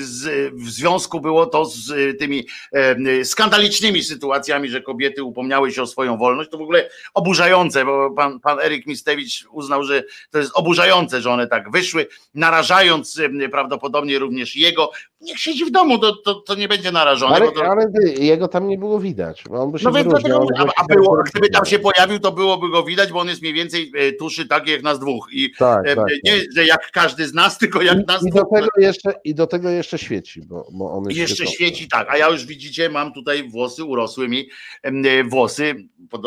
z, 0.00 0.52
w 0.54 0.70
związku 0.70 1.20
było 1.20 1.46
to 1.46 1.64
z 1.64 1.90
e, 1.90 2.14
tymi 2.14 2.46
e, 2.72 3.24
skandalicznymi 3.24 4.02
sytuacjami, 4.02 4.68
że 4.68 4.82
kobiety 4.82 5.22
upomniały 5.22 5.72
się 5.72 5.82
o 5.82 5.86
swoją 5.86 6.16
wolność. 6.16 6.50
To 6.50 6.58
w 6.58 6.62
ogóle 6.62 6.90
oburzające, 7.14 7.84
bo 7.84 8.10
pan, 8.10 8.40
pan 8.40 8.60
Eryk 8.60 8.86
Mistewicz 8.86 9.46
uznał, 9.50 9.84
że 9.84 10.04
to 10.30 10.38
jest 10.38 10.50
oburzające, 10.54 11.20
że 11.20 11.30
one 11.30 11.46
tak 11.46 11.70
wyszły, 11.70 12.06
narażając 12.34 13.20
prawdopodobnie 13.50 14.18
również 14.18 14.56
jego. 14.56 14.90
Niech 15.24 15.38
siedzi 15.38 15.64
w 15.64 15.70
domu, 15.70 15.98
to, 15.98 16.16
to, 16.16 16.34
to 16.34 16.54
nie 16.54 16.68
będzie 16.68 16.92
narażony. 16.92 17.34
Ale, 17.34 17.52
to... 17.52 17.64
ale 17.64 17.86
jego 18.18 18.48
tam 18.48 18.68
nie 18.68 18.78
było 18.78 19.00
widać. 19.00 19.44
bo 19.50 19.62
On 19.62 19.72
by 19.72 19.78
się 19.78 19.84
No 19.84 19.92
więc 19.92 20.08
dlatego, 20.08 20.46
a, 20.58 20.62
a 20.62 20.66
się 20.66 20.96
było, 20.96 21.22
gdyby 21.30 21.48
tam 21.48 21.64
się 21.64 21.78
pojawił, 21.78 22.18
to 22.18 22.32
byłoby 22.32 22.70
go 22.70 22.82
widać, 22.82 23.12
bo 23.12 23.20
on 23.20 23.28
jest 23.28 23.42
mniej 23.42 23.54
więcej 23.54 23.92
e, 23.96 24.12
tuszy 24.12 24.48
tak 24.48 24.68
jak 24.68 24.82
nas 24.82 24.98
dwóch. 24.98 25.28
I 25.32 25.52
Tak, 25.58 25.86
e, 25.86 25.96
tak, 25.96 26.06
nie, 26.24 26.32
że 26.56 26.64
jak 26.64 26.90
każdy 26.92 27.26
z 27.26 27.34
nas, 27.34 27.58
tylko 27.58 27.82
jak 27.82 28.06
nas 28.06 28.22
I, 28.22 28.28
i, 28.28 28.30
do 28.30 28.40
dwóch. 28.40 28.58
tego 28.58 28.70
jeszcze, 28.78 29.14
I 29.24 29.34
do 29.34 29.46
tego 29.46 29.70
jeszcze 29.70 29.98
świeci, 29.98 30.42
bo, 30.42 30.66
bo 30.72 30.92
on 30.92 31.10
I 31.10 31.14
jest 31.14 31.18
jeszcze 31.18 31.46
świeci 31.46 31.88
tak, 31.88 32.10
a 32.10 32.16
ja 32.16 32.28
już 32.28 32.46
widzicie, 32.46 32.88
mam 32.88 33.12
tutaj 33.12 33.48
włosy, 33.48 33.84
urosły 33.84 34.28
mi 34.28 34.48
e, 34.82 35.24
włosy, 35.24 35.74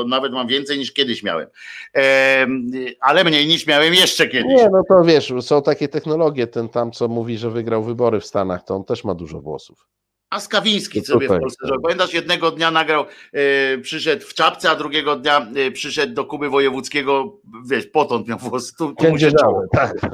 nawet 0.07 0.33
mam 0.33 0.47
więcej 0.47 0.77
niż 0.77 0.93
kiedyś 0.93 1.23
miałem, 1.23 1.47
Em, 1.93 2.71
ale 2.99 3.23
mniej 3.23 3.47
niż 3.47 3.67
miałem 3.67 3.93
jeszcze 3.93 4.27
kiedyś. 4.27 4.57
Nie, 4.57 4.69
no 4.69 4.81
to 4.89 5.03
wiesz, 5.03 5.33
są 5.41 5.61
takie 5.61 5.87
technologie, 5.87 6.47
ten 6.47 6.69
tam, 6.69 6.91
co 6.91 7.07
mówi, 7.07 7.37
że 7.37 7.51
wygrał 7.51 7.83
wybory 7.83 8.19
w 8.19 8.25
Stanach, 8.25 8.63
to 8.63 8.75
on 8.75 8.83
też 8.87 9.03
ma 9.03 9.15
dużo 9.15 9.41
włosów. 9.41 9.87
A 10.29 10.39
Skawiński 10.39 11.01
sobie 11.05 11.27
w 11.27 11.39
Polsce 11.39 11.67
zrobił. 11.67 11.81
Pamiętasz, 11.81 12.13
jednego 12.13 12.51
dnia 12.51 12.71
nagrał, 12.71 13.05
e, 13.33 13.77
przyszedł 13.77 14.25
w 14.25 14.33
czapce, 14.33 14.69
a 14.69 14.75
drugiego 14.75 15.15
dnia 15.15 15.47
e, 15.55 15.71
przyszedł 15.71 16.13
do 16.13 16.25
Kuby 16.25 16.49
Wojewódzkiego, 16.49 17.39
wiesz, 17.65 17.85
potąd 17.85 18.27
miał 18.27 18.37
włosy, 18.37 18.73
tu, 18.77 18.95
tu 18.95 19.09
mu 19.09 19.19
się 19.19 19.31
tak. 19.71 19.93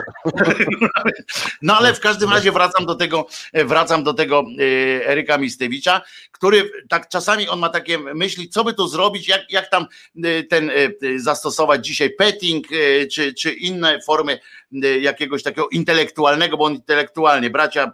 No 1.62 1.78
ale 1.78 1.94
w 1.94 2.00
każdym 2.00 2.30
razie 2.30 2.52
wracam 2.52 2.86
do 2.86 2.96
tego, 2.96 3.28
wracam 3.54 4.04
do 4.04 4.14
tego 4.14 4.44
e, 4.60 5.08
Eryka 5.08 5.38
Mistewicza, 5.38 6.02
który 6.32 6.72
tak 6.90 7.10
czasami 7.10 7.50
on 7.50 7.60
ma 7.60 7.70
takie 7.70 7.98
myśli, 7.98 8.50
co 8.50 8.64
by 8.64 8.74
tu 8.74 8.88
zrobić, 8.88 9.28
jak, 9.28 9.52
jak 9.52 9.70
tam 9.70 9.86
e, 10.24 10.44
ten 10.44 10.70
e, 10.70 10.74
zastosować 11.20 11.86
dzisiaj 11.86 12.10
petting, 12.10 12.68
e, 12.72 13.08
czy, 13.08 13.34
czy 13.34 13.54
inne 13.54 14.00
formy 14.02 14.40
e, 14.84 15.00
jakiegoś 15.00 15.44
takiego 15.44 15.70
intelektualnego, 15.70 16.58
bo 16.58 16.66
on 16.66 16.74
intelektualnie, 16.74 17.50
bracia 17.50 17.84
e, 17.84 17.92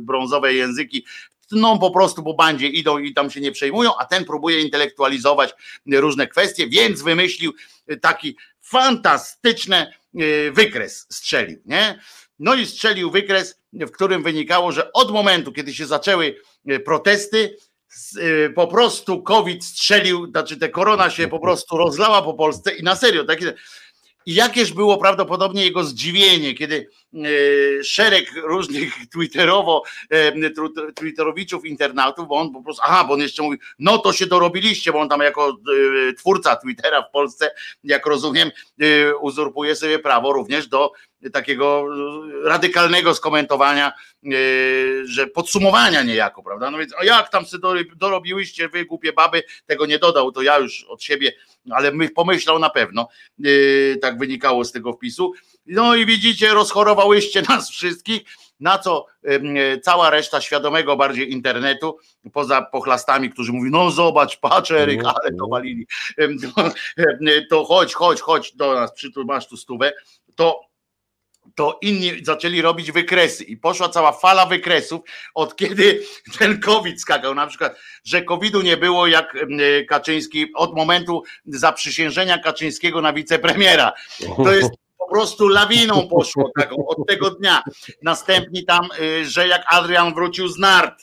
brązowe 0.00 0.54
języki 0.54 1.04
tną 1.46 1.78
po 1.78 1.90
prostu 1.90 2.22
po 2.22 2.34
bandzie, 2.34 2.68
idą 2.68 2.98
i 2.98 3.14
tam 3.14 3.30
się 3.30 3.40
nie 3.40 3.52
przejmują, 3.52 3.96
a 3.98 4.04
ten 4.04 4.24
próbuje 4.24 4.60
intelektualizować 4.60 5.54
różne 5.92 6.26
kwestie, 6.26 6.68
więc 6.68 7.02
wymyślił 7.02 7.52
taki 8.00 8.36
fantastyczny 8.62 9.76
e, 9.76 10.50
wykres, 10.50 11.06
strzelił, 11.10 11.58
nie? 11.66 12.00
No 12.38 12.54
i 12.54 12.66
strzelił 12.66 13.10
wykres, 13.10 13.60
w 13.72 13.90
którym 13.90 14.22
wynikało, 14.22 14.72
że 14.72 14.92
od 14.92 15.10
momentu, 15.10 15.52
kiedy 15.52 15.74
się 15.74 15.86
zaczęły 15.86 16.36
e, 16.66 16.80
protesty, 16.80 17.56
po 18.54 18.66
prostu 18.66 19.22
COVID 19.22 19.64
strzelił, 19.64 20.30
znaczy 20.30 20.56
te 20.56 20.68
korona 20.68 21.10
się 21.10 21.28
po 21.28 21.38
prostu 21.38 21.76
rozlała 21.76 22.22
po 22.22 22.34
Polsce 22.34 22.74
i 22.74 22.82
na 22.82 22.96
serio, 22.96 23.24
takie. 23.24 23.54
I 24.26 24.34
jakież 24.34 24.72
było 24.72 24.98
prawdopodobnie 24.98 25.64
jego 25.64 25.84
zdziwienie, 25.84 26.54
kiedy 26.54 26.88
szereg 27.82 28.32
różnych 28.44 28.94
twitterowo, 29.12 29.82
tru- 30.56 30.92
twitterowiczów, 30.94 31.64
internautów, 31.64 32.28
bo 32.28 32.34
on 32.34 32.52
po 32.52 32.62
prostu, 32.62 32.82
aha, 32.84 33.04
bo 33.04 33.14
on 33.14 33.20
jeszcze 33.20 33.42
mówi, 33.42 33.58
no 33.78 33.98
to 33.98 34.12
się 34.12 34.26
dorobiliście, 34.26 34.92
bo 34.92 35.00
on 35.00 35.08
tam 35.08 35.20
jako 35.20 35.48
e, 36.08 36.12
twórca 36.12 36.56
Twittera 36.56 37.02
w 37.02 37.10
Polsce, 37.10 37.50
jak 37.84 38.06
rozumiem, 38.06 38.50
uzurpuje 39.20 39.76
sobie 39.76 39.98
prawo 39.98 40.32
również 40.32 40.68
do 40.68 40.92
takiego 41.32 41.86
radykalnego 42.44 43.14
skomentowania, 43.14 43.92
że 45.04 45.26
podsumowania 45.26 46.02
niejako, 46.02 46.42
prawda? 46.42 46.70
No 46.70 46.78
więc, 46.78 46.94
a 46.98 47.04
jak 47.04 47.30
tam 47.30 47.46
sobie 47.46 47.60
doro- 47.60 47.96
dorobiłyście, 47.96 48.68
wy 48.68 48.84
głupie 48.84 49.12
baby, 49.12 49.42
tego 49.66 49.86
nie 49.86 49.98
dodał, 49.98 50.32
to 50.32 50.42
ja 50.42 50.58
już 50.58 50.84
od 50.84 51.02
siebie, 51.02 51.32
ale 51.70 51.92
my 51.92 52.08
pomyślał 52.08 52.58
na 52.58 52.70
pewno, 52.70 53.08
tak 54.00 54.18
wynikało 54.18 54.64
z 54.64 54.72
tego 54.72 54.92
wpisu. 54.92 55.32
No 55.66 55.94
i 55.94 56.06
widzicie, 56.06 56.54
rozchorowałyście 56.54 57.42
nas 57.48 57.70
wszystkich, 57.70 58.22
na 58.60 58.78
co 58.78 59.06
e, 59.24 59.80
cała 59.80 60.10
reszta 60.10 60.40
świadomego 60.40 60.96
bardziej 60.96 61.32
internetu, 61.32 61.98
poza 62.32 62.62
pochlastami, 62.62 63.30
którzy 63.30 63.52
mówią, 63.52 63.70
no 63.70 63.90
zobacz, 63.90 64.38
patrz 64.38 64.70
Eryk, 64.70 64.98
Mhm. 64.98 65.16
ale 65.22 65.32
to 65.36 65.46
walili, 65.46 65.86
to, 66.54 66.70
to 67.50 67.64
chodź, 67.64 67.94
chodź, 67.94 68.20
chodź 68.20 68.52
do 68.56 68.74
nas, 68.74 68.92
przytul, 68.92 69.24
masz 69.24 69.48
tu 69.48 69.56
stówę, 69.56 69.92
to 70.36 70.60
to 71.54 71.78
inni 71.82 72.24
zaczęli 72.24 72.62
robić 72.62 72.92
wykresy 72.92 73.44
i 73.44 73.56
poszła 73.56 73.88
cała 73.88 74.12
fala 74.12 74.46
wykresów, 74.46 75.00
od 75.34 75.56
kiedy 75.56 76.02
ten 76.38 76.60
COVID 76.60 77.00
skakał, 77.00 77.34
na 77.34 77.46
przykład, 77.46 77.76
że 78.04 78.22
COVID-u 78.22 78.62
nie 78.62 78.76
było 78.76 79.06
jak 79.06 79.36
e, 79.36 79.84
Kaczyński 79.84 80.46
od 80.54 80.76
momentu 80.76 81.22
zaprzysiężenia 81.46 82.38
Kaczyńskiego 82.38 83.00
na 83.00 83.12
wicepremiera. 83.12 83.92
To 84.36 84.52
jest 84.52 84.70
prostu 85.16 85.48
lawiną 85.48 86.08
poszło 86.08 86.50
taką 86.58 86.86
od 86.86 87.06
tego 87.06 87.30
dnia. 87.30 87.62
Następni 88.02 88.64
tam, 88.64 88.88
y, 89.00 89.24
że 89.24 89.48
jak 89.48 89.62
Adrian 89.68 90.14
wrócił 90.14 90.48
z 90.48 90.58
nart, 90.58 90.94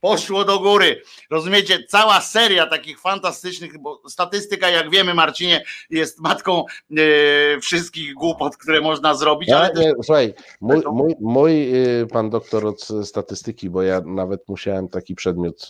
poszło 0.00 0.44
do 0.44 0.58
góry. 0.58 1.02
Rozumiecie, 1.30 1.84
cała 1.88 2.20
seria 2.20 2.66
takich 2.66 3.00
fantastycznych, 3.00 3.78
bo 3.78 4.02
statystyka, 4.08 4.68
jak 4.68 4.90
wiemy, 4.90 5.14
Marcinie, 5.14 5.64
jest 5.90 6.20
matką 6.20 6.64
y, 6.98 7.58
wszystkich 7.62 8.14
głupot, 8.14 8.56
które 8.56 8.80
można 8.80 9.14
zrobić, 9.14 9.50
ale 9.50 9.66
Ja, 9.66 9.74
też 9.74 9.84
nie, 9.84 9.92
słuchaj, 10.02 10.34
mój, 10.60 10.82
mój, 10.92 11.14
mój 11.20 11.76
y, 12.00 12.06
pan 12.06 12.30
doktor 12.30 12.66
od 12.66 12.88
statystyki, 13.04 13.70
bo 13.70 13.82
ja 13.82 14.00
nawet 14.00 14.48
musiałem 14.48 14.88
taki 14.88 15.14
przedmiot 15.14 15.68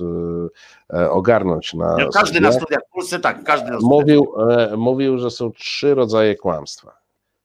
e, 0.92 1.10
ogarnąć 1.10 1.74
na 1.74 1.96
no, 1.96 2.08
każdy 2.08 2.40
na 2.40 2.52
studiach, 2.52 2.62
studiach 2.62 2.82
w 2.90 2.94
Polsce, 2.94 3.20
tak, 3.20 3.44
każdy 3.44 3.70
na 3.70 3.78
studiach. 3.78 3.90
mówił, 3.90 4.34
e, 4.50 4.76
mówił, 4.76 5.18
że 5.18 5.30
są 5.30 5.52
trzy 5.52 5.94
rodzaje 5.94 6.36
kłamstwa. 6.36 6.99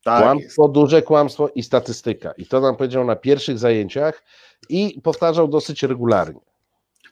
Tak 0.06 0.14
jest. 0.20 0.24
kłamstwo, 0.26 0.68
duże 0.68 1.02
kłamstwo 1.02 1.50
i 1.56 1.64
statystyka. 1.64 2.32
I 2.38 2.46
to 2.46 2.62
nam 2.62 2.76
powiedział 2.76 3.06
na 3.06 3.16
pierwszych 3.16 3.58
zajęciach 3.60 4.24
i 4.70 5.02
powtarzał 5.04 5.48
dosyć 5.48 5.84
regularnie. 5.84 6.40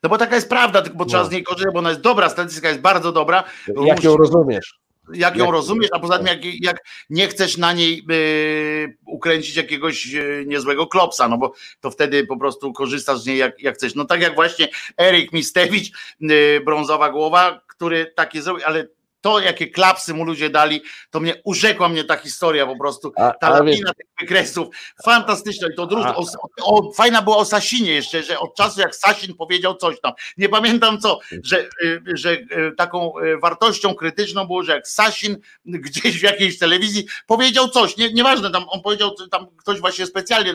No 0.03 0.10
bo 0.10 0.18
taka 0.18 0.36
jest 0.36 0.49
prawda, 0.49 0.82
tylko 0.82 0.98
bo 0.98 1.06
trzeba 1.06 1.24
No. 1.24 1.30
z 1.30 1.32
niej 1.32 1.44
korzystać, 1.44 1.74
bo 1.74 1.80
ona 1.80 1.90
jest 1.90 2.02
dobra, 2.02 2.30
statystyka 2.30 2.70
jest 2.70 2.82
bardzo 2.82 3.11
dobra. 3.11 3.44
Jak 3.68 4.03
ją 4.03 4.11
Musi- 4.11 4.18
rozumiesz? 4.20 4.80
jak 5.14 5.38
ją 5.38 5.52
rozumiesz, 5.52 5.90
a 5.94 5.99
poza 5.99 6.18
tym 6.18 6.28
jak, 6.28 6.40
jak 6.61 6.84
nie 7.10 7.28
chcesz 7.28 7.57
na 7.57 7.74
niej 7.74 8.06
y, 8.11 8.98
ukręcić 9.06 9.56
jakiegoś 9.56 10.14
y, 10.15 10.44
niezłego 10.48 10.88
klopsa, 10.88 11.28
no 11.28 11.38
bo 11.38 11.53
to 11.82 11.91
wtedy 11.91 12.26
po 12.28 12.38
prostu 12.38 12.74
korzystasz 12.74 13.20
z 13.20 13.26
niej 13.26 13.38
jak, 13.38 13.61
jak 13.61 13.76
chcesz. 13.76 13.95
No 13.95 14.06
tak 14.06 14.22
jak 14.22 14.36
właśnie 14.36 14.68
Erik 15.02 15.34
Mistewicz, 15.34 15.91
y, 16.22 16.61
brązowa 16.65 17.10
głowa, 17.10 17.61
który 17.68 18.06
takie 18.15 18.41
zrobił, 18.41 18.64
ale 18.65 18.88
to 19.24 19.40
jakie 19.40 19.68
klapsy 19.68 20.14
mu 20.14 20.26
ludzie 20.26 20.50
dali, 20.50 20.82
to 21.10 21.20
mnie 21.20 21.41
urzekła 21.44 21.90
mnie 21.90 22.04
ta 22.04 22.18
historia 22.18 22.66
po 22.66 22.78
prostu, 22.78 23.12
ta 23.12 23.36
a 23.40 23.50
lawina 23.50 23.94
tych 23.94 24.08
wykresów, 24.20 24.68
fantastyczna 25.06 25.68
i 25.74 25.76
to 25.76 25.88
drugi, 25.88 26.10
o, 26.16 26.26
o, 26.64 26.94
fajna 26.94 27.22
była 27.22 27.38
o 27.38 27.45
Sasinie 27.45 27.91
jeszcze, 27.91 28.24
że 28.24 28.40
od 28.40 28.56
czasu 28.56 28.80
jak 28.80 28.95
Sasin 28.95 29.36
powiedział 29.36 29.76
coś 29.76 30.02
tam, 30.02 30.14
nie 30.38 30.50
pamiętam 30.50 31.00
co, 31.00 31.20
że, 31.44 31.70
y, 31.84 32.02
że 32.14 32.32
y, 32.32 32.72
taką 32.78 33.20
y, 33.20 33.38
wartością 33.38 33.95
krytyczną 33.95 34.45
było, 34.45 34.64
że 34.64 34.72
jak 34.72 34.88
Sasin 34.88 35.38
gdzieś 35.66 36.20
w 36.20 36.24
jakiejś 36.24 36.60
telewizji 36.60 37.06
powiedział 37.28 37.70
coś, 37.70 37.98
nie, 37.98 38.14
nieważne, 38.14 38.52
tam 38.52 38.66
on 38.70 38.82
powiedział, 38.82 39.16
tam 39.32 39.48
ktoś 39.58 39.80
właśnie 39.80 40.06
specjalnie, 40.06 40.54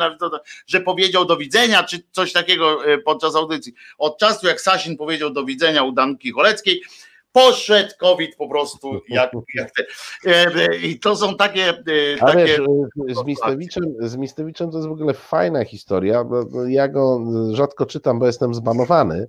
że 0.67 0.81
powiedział 0.81 1.25
do 1.25 1.37
widzenia, 1.37 1.85
czy 1.85 2.03
coś 2.13 2.33
takiego 2.33 2.81
podczas 3.05 3.35
audycji. 3.35 3.73
Od 3.99 4.19
czasu 4.19 4.47
jak 4.47 4.61
Sasin 4.61 4.97
powiedział 4.97 5.31
do 5.31 5.45
widzenia 5.45 5.83
u 5.83 5.93
Danki 5.93 6.33
Choleckiej, 6.33 6.83
poszedł 7.39 7.91
COVID 7.99 8.37
po 8.37 8.49
prostu 8.49 9.01
jak, 9.09 9.31
jak 9.55 9.71
te, 9.71 9.85
e, 10.27 10.77
I 10.77 10.99
to 11.01 11.17
są 11.17 11.37
takie, 11.37 11.69
e, 11.69 12.17
takie 12.19 12.45
wiesz, 12.45 12.59
y, 13.11 13.15
z 13.15 13.25
Mistewiczem, 13.25 13.85
z 14.01 14.17
Mistewiczem 14.17 14.71
to 14.71 14.77
jest 14.77 14.89
w 14.89 14.93
ogóle 14.93 15.15
fajna 15.15 15.65
historia. 15.65 16.25
Ja 16.69 16.89
go 16.89 17.21
rzadko 17.53 17.87
czytam, 17.87 18.19
bo 18.19 18.27
jestem 18.27 18.55
zbanowany. 18.55 19.29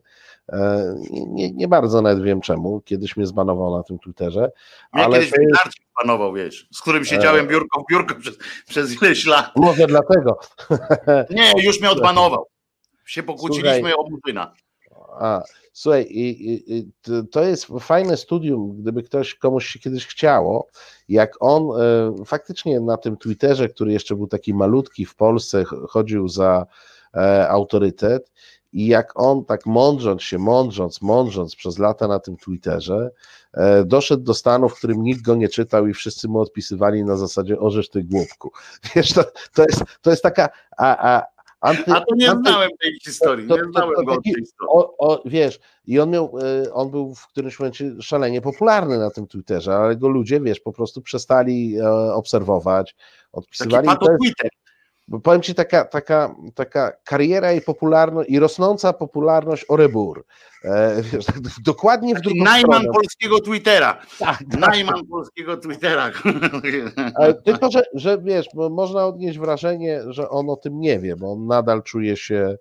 E, 0.49 0.95
Nie, 1.27 1.51
nie 1.51 1.67
bardzo 1.67 2.01
nawet 2.01 2.23
wiem 2.23 2.41
czemu. 2.41 2.81
Kiedyś 2.85 3.17
mnie 3.17 3.25
zbanował 3.25 3.77
na 3.77 3.83
tym 3.83 3.99
Twitterze. 3.99 4.51
Ja 4.95 5.05
ale 5.05 5.19
kiedyś 5.19 5.31
jest- 5.31 5.77
panował, 6.01 6.33
wiesz, 6.33 6.67
z 6.73 6.81
którym 6.81 7.05
siedziałem 7.05 7.47
biurko 7.47 7.81
w 7.81 7.91
biurko 7.91 8.15
przez, 8.15 8.37
przez 8.67 9.01
ileś 9.01 9.25
lat. 9.25 9.51
Może 9.55 9.87
dlatego. 9.87 10.39
Nie, 11.29 11.51
już 11.63 11.79
mnie 11.79 11.91
odbanował. 11.97 12.45
Się 13.05 13.23
pokłóciliśmy 13.23 13.73
Słuchaj. 13.75 13.93
o 13.93 14.09
Murzyna. 14.09 14.53
A, 15.19 15.43
słuchaj, 15.73 16.03
i, 16.03 16.53
i, 16.77 16.91
to- 17.31 17.43
jest 17.43 17.65
fajne 17.79 18.17
studium, 18.17 18.81
gdyby 18.81 19.03
ktoś 19.03 19.35
komuś 19.35 19.65
się 19.67 19.79
kiedyś 19.79 20.07
chciało, 20.07 20.67
jak 21.09 21.33
on 21.39 21.63
e, 21.63 22.25
faktycznie 22.25 22.79
na 22.79 22.97
tym 22.97 23.17
Twitterze, 23.17 23.69
który 23.69 23.91
jeszcze 23.91 24.15
był 24.15 24.27
taki 24.27 24.53
malutki 24.53 25.05
w 25.05 25.15
Polsce, 25.15 25.65
ch- 25.65 25.89
chodził 25.89 26.27
za 26.27 26.65
e, 27.13 27.49
autorytet 27.49 28.31
i 28.73 28.87
jak 28.87 29.19
on 29.19 29.45
tak 29.45 29.65
mądrząc 29.65 30.23
się, 30.23 30.37
mądrząc, 30.37 31.01
mądrząc 31.01 31.55
przez 31.55 31.79
lata 31.79 32.07
na 32.07 32.19
tym 32.19 32.37
Twitterze, 32.37 33.11
e, 33.53 33.83
doszedł 33.85 34.23
do 34.23 34.33
stanu, 34.33 34.69
w 34.69 34.75
którym 34.75 35.03
nikt 35.03 35.21
go 35.21 35.35
nie 35.35 35.49
czytał 35.49 35.87
i 35.87 35.93
wszyscy 35.93 36.27
mu 36.27 36.39
odpisywali 36.39 37.03
na 37.03 37.17
zasadzie 37.17 37.59
orzesz 37.59 37.89
ty 37.89 38.03
głupku. 38.03 38.51
Wiesz, 38.95 39.13
to, 39.13 39.23
to, 39.53 39.63
jest, 39.63 39.83
to 40.01 40.09
jest 40.09 40.23
taka 40.23 40.49
a, 40.77 41.15
a, 41.17 41.23
anty, 41.61 41.91
A 41.91 42.01
to 42.01 42.15
nie 42.15 42.31
anty- 42.31 42.49
znałem 42.49 42.69
tej 42.81 42.99
historii, 43.03 43.47
to- 43.47 43.55
nie 43.57 43.63
to- 43.63 43.71
znałem 43.71 43.95
to 43.95 44.03
go 44.03 44.15
taki- 44.15 44.33
tej 44.33 44.41
historii. 44.41 44.69
o, 44.69 44.97
o, 44.97 45.21
wiesz, 45.25 45.59
i 45.85 45.99
on 45.99 46.09
miał, 46.09 46.33
e, 46.65 46.73
on 46.73 46.91
był 46.91 47.15
w 47.15 47.27
którymś 47.27 47.59
momencie 47.59 47.91
szalenie 48.01 48.41
popularny 48.41 48.97
na 48.97 49.11
tym 49.11 49.27
Twitterze, 49.27 49.75
ale 49.75 49.95
go 49.95 50.07
ludzie, 50.09 50.39
wiesz, 50.41 50.59
po 50.59 50.73
prostu 50.73 51.01
przestali 51.01 51.77
e, 51.77 52.13
obserwować, 52.13 52.93
Taki 52.95 53.05
odpisywali. 53.31 53.87
pato 53.87 54.05
To 54.05 54.11
jest, 54.11 54.23
Twitter. 54.23 54.49
Bo 55.09 55.19
powiem 55.19 55.41
ci, 55.41 55.55
taka, 55.55 55.85
taka, 55.85 56.35
taka 56.55 56.91
kariera 57.03 57.53
i 57.53 57.61
popularność, 57.61 58.29
i 58.29 58.39
rosnąca 58.39 58.93
popularność 58.93 59.65
Orebur. 59.67 60.25
E, 60.63 61.01
wiesz, 61.01 61.25
tak 61.25 61.35
dokładnie 61.65 62.15
w 62.15 62.21
drugą 62.21 62.43
Najman 62.43 62.79
stronę. 62.79 62.93
polskiego 62.93 63.39
Twittera. 63.39 64.01
Tak, 64.19 64.39
Najman 64.47 65.07
polskiego 65.07 65.57
Twittera. 65.57 66.11
Ale 67.15 67.33
tylko, 67.33 67.71
że, 67.71 67.83
że 67.93 68.17
wiesz, 68.21 68.47
bo 68.53 68.69
można 68.69 69.05
odnieść 69.05 69.39
wrażenie, 69.39 70.01
że 70.07 70.29
on 70.29 70.49
o 70.49 70.55
tym 70.55 70.79
nie 70.79 70.99
wie, 70.99 71.15
bo 71.15 71.31
on 71.31 71.47
nadal 71.47 71.83
czuje 71.83 72.17
się 72.17 72.57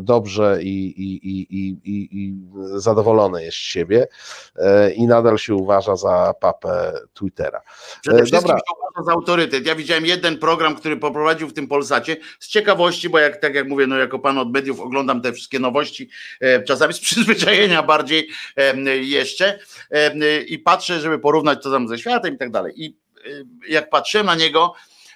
dobrze 0.00 0.58
i, 0.62 0.86
i, 0.86 1.28
i, 1.28 1.48
i, 1.84 2.08
i, 2.12 2.34
zadowolony 2.80 3.44
jest 3.44 3.56
z 3.56 3.60
siebie 3.60 4.08
e, 4.56 4.90
i 4.92 5.06
nadal 5.06 5.38
się 5.38 5.54
uważa 5.54 5.96
za 5.96 6.34
papę 6.40 6.92
Twittera. 7.14 7.62
Przede 8.02 8.18
E, 8.18 8.22
wszystkim 8.24 8.40
dobra. 8.40 8.56
się 8.58 8.74
uważa 8.78 9.06
za 9.06 9.12
autorytet. 9.12 9.66
Ja 9.66 9.74
widziałem 9.74 10.06
jeden 10.06 10.38
program, 10.38 10.76
który 10.76 10.96
poprowadził 10.96 11.48
w 11.48 11.52
tym 11.52 11.68
Polsacie 11.68 12.16
z 12.38 12.48
ciekawości, 12.48 13.08
bo 13.08 13.18
jak 13.18 13.36
tak 13.40 13.54
jak 13.54 13.68
mówię, 13.68 13.86
no 13.86 13.96
jako 13.96 14.18
pan 14.18 14.38
od 14.38 14.52
mediów 14.52 14.80
oglądam 14.80 15.22
te 15.22 15.32
wszystkie 15.32 15.58
nowości, 15.58 16.08
e, 16.40 16.62
czasami 16.62 16.94
z 16.94 17.00
przyzwyczajenia 17.10 17.82
bardziej 17.82 18.28
e, 18.56 18.96
jeszcze 18.96 19.58
e, 19.90 20.40
i 20.42 20.58
patrzę, 20.58 21.00
żeby 21.00 21.18
porównać 21.18 21.62
to 21.62 21.70
tam 21.70 21.88
ze 21.88 21.98
światem 21.98 22.34
i 22.34 22.38
tak 22.38 22.50
dalej. 22.50 22.72
I 22.76 22.86
e, 22.86 23.30
jak 23.68 23.90
patrzyłem 23.90 24.26
na 24.26 24.34
niego, 24.34 24.74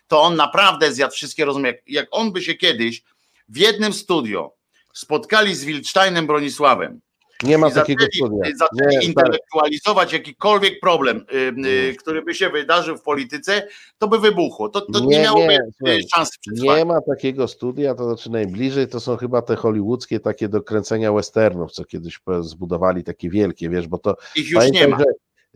to 0.08 0.22
on 0.22 0.36
naprawdę 0.36 0.92
zjadł 0.92 1.14
wszystkie 1.14 1.44
rozmowy. 1.44 1.66
Jak, 1.66 1.76
jak 1.86 2.08
on 2.10 2.32
by 2.32 2.42
się 2.42 2.54
kiedyś 2.54 3.02
w 3.48 3.56
jednym 3.56 3.92
studio 3.92 4.54
spotkali 4.94 5.54
z 5.54 5.64
Wilcztajnem 5.64 6.26
Bronisławem 6.26 7.00
Nie 7.42 7.58
ma 7.58 7.68
i 7.68 7.72
takiego 7.72 8.04
zaczęli, 8.04 8.26
studia. 8.30 8.50
zaczęli 8.56 8.90
Nie, 8.96 9.00
tak. 9.00 9.04
intelektualizować 9.08 10.12
jakikolwiek 10.12 10.80
problem, 10.80 11.16
y, 11.32 11.36
y, 11.36 11.38
Mm. 11.48 11.96
który 11.96 12.22
by 12.22 12.34
się 12.34 12.50
wydarzył 12.50 12.96
w 12.96 13.02
polityce, 13.02 13.68
to 13.98 14.08
by 14.08 14.18
wybuchło. 14.18 14.68
To, 14.68 14.80
to 14.80 15.00
nie, 15.00 15.06
Nie, 15.06 15.22
miałoby 15.22 15.58
nie, 15.80 15.92
y, 15.92 16.00
szansy 16.14 16.32
przetrwania. 16.40 16.78
Nie 16.78 16.84
ma 16.84 17.00
takiego 17.00 17.48
studia, 17.48 17.94
to 17.94 18.04
znaczy 18.04 18.30
najbliżej 18.30 18.88
to 18.88 19.00
są 19.00 19.16
chyba 19.16 19.42
te 19.42 19.56
hollywoodzkie 19.56 20.20
takie 20.20 20.48
do 20.48 20.62
kręcenia 20.62 21.12
westernów, 21.12 21.72
co 21.72 21.84
kiedyś 21.84 22.20
zbudowali 22.40 23.04
takie 23.04 23.30
wielkie, 23.30 23.68
wiesz, 23.70 23.88
bo 23.88 23.98
to 23.98 24.16
Ich 24.36 24.50
już 24.50 24.70
nie 24.70 24.88
ma. 24.88 24.98
Że, 24.98 25.04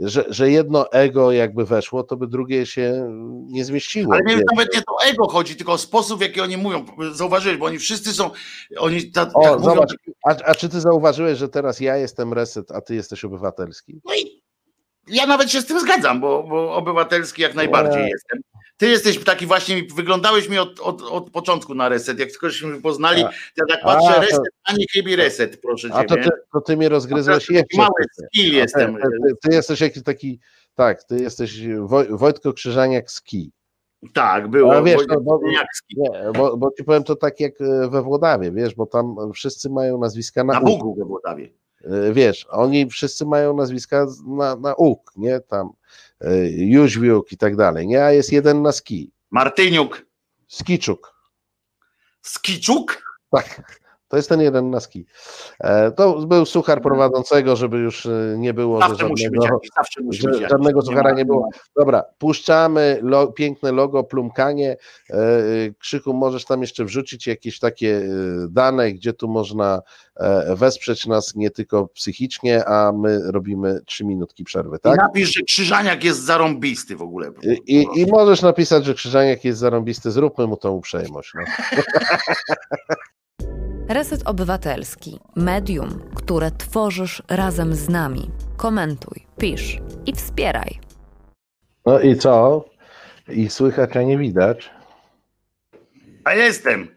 że, 0.01 0.25
że 0.29 0.51
jedno 0.51 0.93
ego 0.93 1.33
jakby 1.33 1.65
weszło, 1.65 2.05
to 2.05 2.17
by 2.17 2.27
drugie 2.27 2.67
się 2.67 3.09
nie 3.49 3.65
zmieściło. 3.65 4.15
Ale 4.15 4.37
nie, 4.37 4.43
nawet 4.53 4.75
nie 4.75 4.83
to 4.83 4.97
ego 5.05 5.29
chodzi, 5.29 5.57
tylko 5.57 5.73
o 5.73 5.79
sposób, 5.79 6.19
w 6.19 6.23
jaki 6.23 6.41
oni 6.41 6.57
mówią. 6.57 6.85
Zauważyłeś, 7.13 7.59
bo 7.59 7.67
oni 7.67 7.79
wszyscy 7.79 8.13
są, 8.13 8.31
oni 8.79 9.11
ta, 9.11 9.23
O, 9.23 9.43
tak 9.43 9.53
mówią, 9.53 9.65
zobacz, 9.65 9.95
a, 10.27 10.31
a 10.45 10.55
czy 10.55 10.69
ty 10.69 10.81
zauważyłeś, 10.81 11.39
że 11.39 11.49
teraz 11.49 11.81
ja 11.81 11.97
jestem 11.97 12.33
reset, 12.33 12.73
a 12.73 12.81
ty 12.81 12.95
jesteś 12.95 13.25
obywatelski? 13.25 14.01
no 14.05 14.15
i 14.15 14.43
ja 15.07 15.27
nawet 15.27 15.51
się 15.51 15.61
z 15.61 15.67
tym 15.67 15.81
zgadzam, 15.81 16.21
bo, 16.21 16.43
bo 16.43 16.75
obywatelski 16.75 17.43
jak 17.43 17.55
najbardziej 17.55 18.03
Nie. 18.03 18.09
jestem. 18.09 18.39
Ty 18.79 18.89
jesteś 18.89 19.25
taki 19.25 19.47
właśnie, 19.47 19.83
wyglądałeś 19.97 20.49
mi 20.49 20.59
od, 20.59 20.81
od, 20.81 21.03
od 21.03 21.31
początku 21.31 21.75
na 21.75 21.89
reset, 21.89 22.19
jak 22.19 22.31
tylko 22.31 22.51
się 22.51 22.81
poznali, 22.83 23.23
A. 23.23 23.31
ja 23.57 23.65
tak 23.69 23.83
patrzę, 23.83 24.09
A, 24.09 24.15
to- 24.15 24.21
reset, 24.21 24.41
a 24.65 24.73
nie 24.73 24.87
kibi 24.87 25.17
reset, 25.17 25.61
proszę 25.61 25.89
A 25.93 26.05
to 26.05 26.15
ciebie. 26.15 26.25
ty, 26.25 26.31
to 26.53 26.61
ty 26.61 26.77
mnie 26.77 26.89
rozgryzłeś 26.89 27.51
jeszcze. 27.51 27.77
Mały 27.77 27.91
skill 28.13 28.55
A 28.55 28.59
jestem. 28.59 28.95
Ty, 28.97 29.03
ty, 29.03 29.35
ty 29.49 29.55
jesteś 29.55 29.81
jakiś 29.81 30.03
taki, 30.03 30.41
tak, 30.75 31.05
ty 31.05 31.21
jesteś 31.21 31.61
Woj, 31.81 32.07
Wojtko 32.11 32.53
Krzyżaniak 32.53 33.11
z 33.11 33.23
Kij. 33.23 33.53
Tak, 34.15 34.49
było. 34.49 34.77
A 34.77 34.83
wiesz, 34.83 35.01
no, 35.09 35.21
bo-. 35.21 35.41
Nie, 35.97 36.11
bo, 36.35 36.57
bo 36.57 36.71
ci 36.79 36.85
powiem 36.85 37.05
to 37.05 37.17
tak 37.17 37.41
jak 37.41 37.61
e, 37.61 37.89
we 37.89 38.03
Włodawie, 38.03 38.53
wiesz, 38.53 38.75
bo 38.75 38.87
tam 38.87 39.17
wszyscy 39.35 39.71
mają 39.71 39.99
nazwiska 39.99 40.45
na, 40.45 40.53
Na. 40.55 40.61
Bugu 40.61 40.95
we 40.95 41.05
Włodawie. 41.05 41.51
E, 41.85 42.13
Wiesz, 42.13 42.47
oni 42.51 42.91
wszyscy 42.91 43.27
mają 43.27 43.57
nazwiska 43.57 44.07
na, 44.27 44.57
na 44.57 44.75
uk, 44.75 45.13
nie? 45.17 45.41
Tam 45.41 45.71
Jóźwiuk 46.51 47.33
i 47.33 47.37
tak 47.37 47.57
dalej, 47.57 47.87
nie? 47.87 48.05
A 48.05 48.13
jest 48.13 48.33
jeden 48.33 48.63
na 48.63 48.73
ski. 48.73 49.13
Martyniuk. 49.31 50.07
Skiczuk. 50.49 51.15
Skiczuk? 52.23 53.03
Tak, 53.31 53.81
to 54.09 54.17
jest 54.17 54.29
ten 54.29 54.41
jeden 54.41 54.71
na 54.71 54.81
ski. 54.81 55.07
E, 55.61 55.91
To 55.91 56.27
był 56.27 56.47
suchar 56.47 56.83
prowadzącego, 56.83 57.57
żeby 57.57 57.79
już 57.79 58.07
e, 58.07 58.35
nie 58.39 58.55
było, 58.55 58.83
że 58.83 58.89
Zawsze 58.89 59.09
być 59.09 59.23
żadnego, 59.23 59.61
jakiś, 59.77 60.21
że 60.21 60.49
żadnego 60.49 60.81
Nie 60.81 60.87
suchara 60.87 61.13
nie 61.13 61.25
było. 61.25 61.49
Dobra, 61.77 62.05
puszczamy 62.19 62.99
lo, 63.03 63.27
piękne 63.27 63.73
logo, 63.73 64.05
plumkanie. 64.05 64.77
E, 65.11 65.17
Krzyku, 65.79 66.15
możesz 66.15 66.45
tam 66.45 66.61
jeszcze 66.61 66.85
wrzucić 66.85 67.27
jakieś 67.27 67.59
takie 67.59 68.03
dane, 68.51 68.93
gdzie 68.93 69.13
tu 69.13 69.29
można 69.29 69.83
wesprzeć 70.57 71.07
nas 71.07 71.35
nie 71.35 71.51
tylko 71.51 71.87
psychicznie, 71.87 72.65
a 72.65 72.93
my 72.93 73.33
robimy 73.33 73.81
trzy 73.87 74.05
minutki 74.05 74.45
przerwy, 74.45 74.77
I 74.77 74.81
tak? 74.81 74.97
napisz, 74.97 75.35
że 75.35 75.43
Krzyżaniak 75.43 76.05
jest 76.05 76.25
zarąbisty 76.25 76.97
w 76.97 77.03
ogóle. 77.03 77.31
I, 77.43 77.77
i, 77.77 78.01
I 78.01 78.07
możesz 78.07 78.43
napisać, 78.43 78.85
że 78.85 78.95
Krzyżaniak 78.95 79.45
jest 79.45 79.59
zarąbisty, 79.59 80.11
zróbmy 80.11 80.47
mu 80.47 80.57
tą 80.57 80.71
uprzejmość. 80.71 81.33
No. 81.35 81.43
Reset 83.89 84.23
Obywatelski. 84.27 85.19
Medium, 85.37 86.01
które 86.15 86.51
tworzysz 86.51 87.23
razem 87.29 87.75
z 87.75 87.89
nami. 87.89 88.31
Komentuj, 88.57 89.27
pisz 89.39 89.79
i 90.07 90.13
wspieraj. 90.13 90.79
no 91.87 92.01
i 92.01 92.17
co? 92.17 92.65
I 93.29 93.49
słychać, 93.51 93.97
a 93.97 94.03
nie 94.03 94.19
widać. 94.19 94.71
A 96.25 96.35
jestem. 96.35 96.89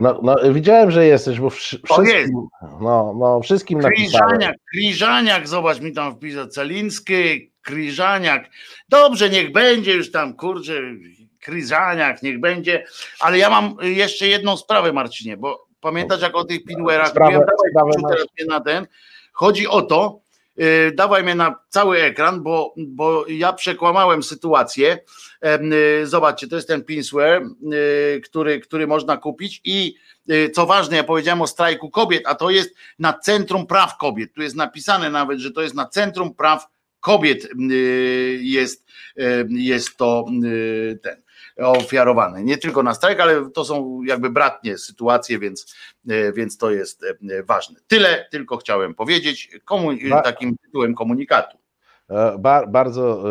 No, 0.00 0.20
no 0.22 0.36
widziałem, 0.52 0.90
że 0.90 1.06
jesteś, 1.06 1.40
bo 1.40 1.50
wszy- 1.50 1.80
wszystkim, 1.84 2.48
no, 2.80 3.14
no, 3.18 3.40
wszystkim 3.40 3.78
napisałem. 3.78 4.28
Kriżaniak, 4.28 4.56
Kriżaniak, 4.74 5.48
zobacz 5.48 5.80
mi 5.80 5.92
tam 5.92 6.16
wpisał 6.16 6.46
Celiński, 6.46 7.52
Kriżaniak. 7.62 8.50
Dobrze, 8.88 9.30
niech 9.30 9.52
będzie 9.52 9.94
już 9.94 10.10
tam, 10.10 10.34
kurczę, 10.36 10.72
Kriżaniak, 11.40 12.22
niech 12.22 12.40
będzie. 12.40 12.84
Ale 13.20 13.38
ja 13.38 13.50
mam 13.50 13.76
jeszcze 13.82 14.26
jedną 14.26 14.56
sprawę, 14.56 14.92
Marcinie, 14.92 15.36
bo 15.36 15.66
pamiętasz, 15.80 16.22
jak 16.22 16.36
o 16.36 16.44
tych 16.44 16.64
pinwerach 16.64 17.14
mówiłem, 17.14 17.42
Dawaj, 17.74 17.92
teraz 18.08 18.26
mnie 18.38 18.46
na 18.48 18.60
ten. 18.60 18.86
Chodzi 19.32 19.66
o 19.66 19.82
to, 19.82 20.20
y, 20.60 20.92
dawaj 20.94 21.24
mnie 21.24 21.34
na 21.34 21.54
cały 21.68 22.02
ekran, 22.02 22.42
bo, 22.42 22.74
bo 22.76 23.24
ja 23.28 23.52
przekłamałem 23.52 24.22
sytuację. 24.22 24.98
Y, 26.02 26.06
zobaczcie, 26.06 26.48
to 26.48 26.56
jest 26.56 26.68
ten 26.68 26.84
pinswear, 26.84 27.42
który, 28.24 28.60
który 28.60 28.86
można 28.86 29.16
kupić 29.16 29.60
i 29.64 29.94
co 30.52 30.66
ważne, 30.66 30.96
ja 30.96 31.04
powiedziałem 31.04 31.42
o 31.42 31.46
strajku 31.46 31.90
kobiet, 31.90 32.22
a 32.26 32.34
to 32.34 32.50
jest 32.50 32.74
na 32.98 33.12
Centrum 33.12 33.66
Praw 33.66 33.96
Kobiet. 33.96 34.32
Tu 34.34 34.42
jest 34.42 34.56
napisane 34.56 35.10
nawet, 35.10 35.38
że 35.38 35.50
to 35.50 35.62
jest 35.62 35.74
na 35.74 35.86
Centrum 35.86 36.34
Praw 36.34 36.66
Kobiet 37.00 37.48
jest, 38.40 38.86
jest 39.48 39.96
to 39.96 40.24
ten 41.02 41.22
ofiarowane. 41.68 42.44
Nie 42.44 42.58
tylko 42.58 42.82
na 42.82 42.94
strajk, 42.94 43.20
ale 43.20 43.50
to 43.50 43.64
są 43.64 44.02
jakby 44.02 44.30
bratnie 44.30 44.78
sytuacje, 44.78 45.38
więc, 45.38 45.74
e, 46.08 46.32
więc 46.32 46.56
to 46.56 46.70
jest 46.70 47.04
e, 47.04 47.42
ważne. 47.42 47.80
Tyle 47.86 48.26
tylko 48.30 48.56
chciałem 48.56 48.94
powiedzieć 48.94 49.50
takim 50.24 50.56
tytułem 50.56 50.94
komunikatu. 50.94 51.58
E, 52.10 52.38
bardzo 52.68 53.24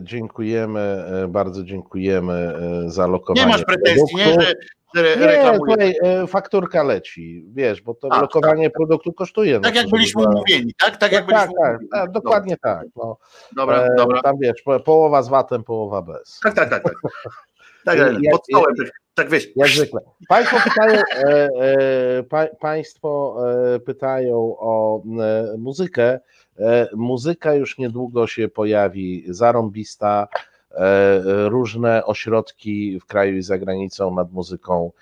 dziękujemy, 0.00 1.04
bardzo 1.28 1.64
dziękujemy 1.64 2.54
za 2.86 3.06
lokowanie. 3.06 3.46
Nie 3.46 3.52
masz 3.52 3.64
pretensji, 3.64 4.16
nie, 4.16 4.24
że, 4.24 4.54
nie, 4.94 5.58
tutaj 5.58 5.94
fakturka 6.28 6.82
leci, 6.82 7.44
wiesz, 7.52 7.82
bo 7.82 7.94
to 7.94 8.08
A, 8.10 8.20
lokowanie 8.20 8.64
tak, 8.64 8.72
produktu 8.72 9.12
kosztuje. 9.12 9.60
Tak 9.60 9.74
no, 9.74 9.80
jak 9.80 9.90
byliśmy 9.90 10.22
umówieni, 10.26 10.72
tak? 10.78 10.96
Tak, 10.96 11.12
jak 11.12 11.26
tak, 11.26 11.34
byliśmy 11.34 11.62
tak, 11.62 11.80
tak, 11.92 12.10
dokładnie 12.10 12.56
tak. 12.56 12.86
No. 12.96 13.16
Dobra, 13.56 13.82
e, 13.82 13.94
dobra. 13.96 14.22
Tam 14.22 14.36
wiesz, 14.40 14.62
połowa 14.84 15.22
z 15.22 15.28
VAT-em, 15.28 15.64
połowa 15.64 16.02
bez. 16.02 16.40
Tak, 16.42 16.54
tak, 16.54 16.70
tak. 16.70 16.82
tak. 16.82 16.94
Tak, 17.84 17.98
jak, 17.98 18.32
pod 18.32 18.44
stołem, 18.44 18.74
tak 19.14 19.30
wiesz. 19.30 19.48
Jak 19.56 19.68
zwykle. 19.68 20.00
Państwo 20.28 20.56
pytają, 20.64 21.02
e, 21.14 21.24
e, 21.28 22.22
pa, 22.22 22.46
państwo 22.46 23.36
e, 23.74 23.80
pytają 23.80 24.56
o 24.58 25.02
e, 25.20 25.56
muzykę. 25.58 26.20
E, 26.58 26.88
muzyka 26.96 27.54
już 27.54 27.78
niedługo 27.78 28.26
się 28.26 28.48
pojawi, 28.48 29.24
zarąbista, 29.28 30.28
e, 30.70 31.22
różne 31.48 32.04
ośrodki 32.04 33.00
w 33.00 33.06
kraju 33.06 33.36
i 33.36 33.42
za 33.42 33.58
granicą 33.58 34.14
nad 34.14 34.32
muzyką 34.32 34.92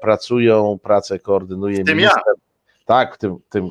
pracują, 0.00 0.78
pracę 0.82 1.18
koordynuje 1.18 1.82
w 1.82 1.86
tym 1.86 1.96
minister. 1.96 2.22
Ja. 2.26 2.32
Tak, 2.86 3.14
w 3.14 3.18
tym, 3.18 3.38
tym 3.48 3.68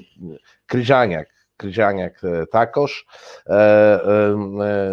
Kryżaniak, 0.68 1.30
Kryzianiak 1.62 2.22
e, 2.24 2.48
takoż. 2.48 3.06
E, 3.48 3.54
e, 3.54 4.90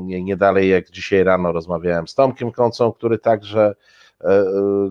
nie 0.00 0.36
dalej 0.36 0.68
jak 0.68 0.90
dzisiaj 0.90 1.24
rano 1.24 1.52
rozmawiałem 1.52 2.08
z 2.08 2.14
Tomkiem 2.14 2.52
Kącą, 2.52 2.92
który 2.92 3.18
także 3.18 3.74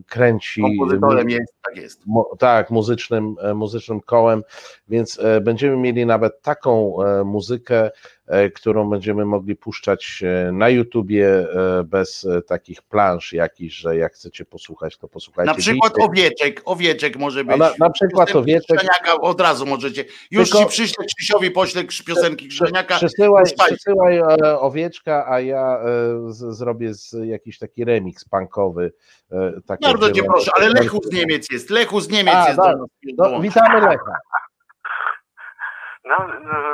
kręci. 0.08 0.62
Kompozytorem 0.62 1.30
jest, 1.30 1.54
tak 1.66 1.78
jest. 1.78 2.04
tak, 2.40 2.70
muzycznym, 2.70 3.36
muzycznym 3.56 4.02
kołem, 4.02 4.44
więc 4.88 5.20
będziemy 5.42 5.78
mieli 5.78 6.06
nawet 6.06 6.42
taką 6.42 6.96
muzykę, 7.26 7.92
którą 8.56 8.90
będziemy 8.90 9.26
mogli 9.26 9.56
puszczać 9.56 10.24
e, 10.24 10.52
na 10.52 10.70
YouTubie 10.70 11.28
e, 11.28 11.84
bez 11.84 12.28
takich 12.48 12.82
plansz 12.82 13.34
jakichś, 13.34 13.76
że 13.76 13.98
jak 13.98 14.14
chcecie 14.14 14.46
posłuchać, 14.46 14.98
to 14.98 15.08
posłuchajcie. 15.08 15.52
Na 15.52 15.58
przykład 15.58 15.94
owieczek, 16.02 16.62
owieczek 16.66 17.18
może 17.18 17.44
być. 17.44 17.58
Na, 17.58 17.72
na, 17.80 17.90
przykład 17.90 18.36
owieczek. 18.36 18.78
Grzeniaka 18.78 19.22
od 19.22 19.42
razu 19.42 19.66
możecie. 19.66 20.06
Już 20.32 20.50
Tylko, 20.50 20.64
ci 20.64 20.70
przyślę 20.70 21.06
Krzysiowi 21.06 21.52
poślę 21.52 21.84
piosenki 22.06 22.48
Grzeniaka. 22.48 22.96
Przesyłaj, 22.96 23.44
przesyłaj 23.68 24.22
owieczka, 24.60 25.26
a 25.28 25.40
ja 25.40 25.80
z, 26.28 26.58
zrobię 26.58 26.94
z, 26.94 27.16
jakiś 27.26 27.58
taki 27.58 27.86
remix 27.86 28.26
punkowy. 28.26 28.94
Bardzo 29.82 30.12
cię 30.12 30.24
proszę, 30.24 30.52
ale 30.56 30.70
Lechu 30.70 31.00
z 31.04 31.12
Niemiec 31.12 31.52
jest. 31.52 31.70
Lechu 31.70 32.00
z 32.00 32.10
Niemiec 32.10 32.36
a, 32.36 32.46
jest. 32.48 32.58
Do, 32.58 32.74
do, 33.18 33.30
do, 33.30 33.40
witamy 33.40 33.82
Lecha. 33.82 34.18
No, 36.06 36.18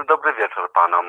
dobry 0.08 0.34
wieczór 0.34 0.72
panom. 0.74 1.06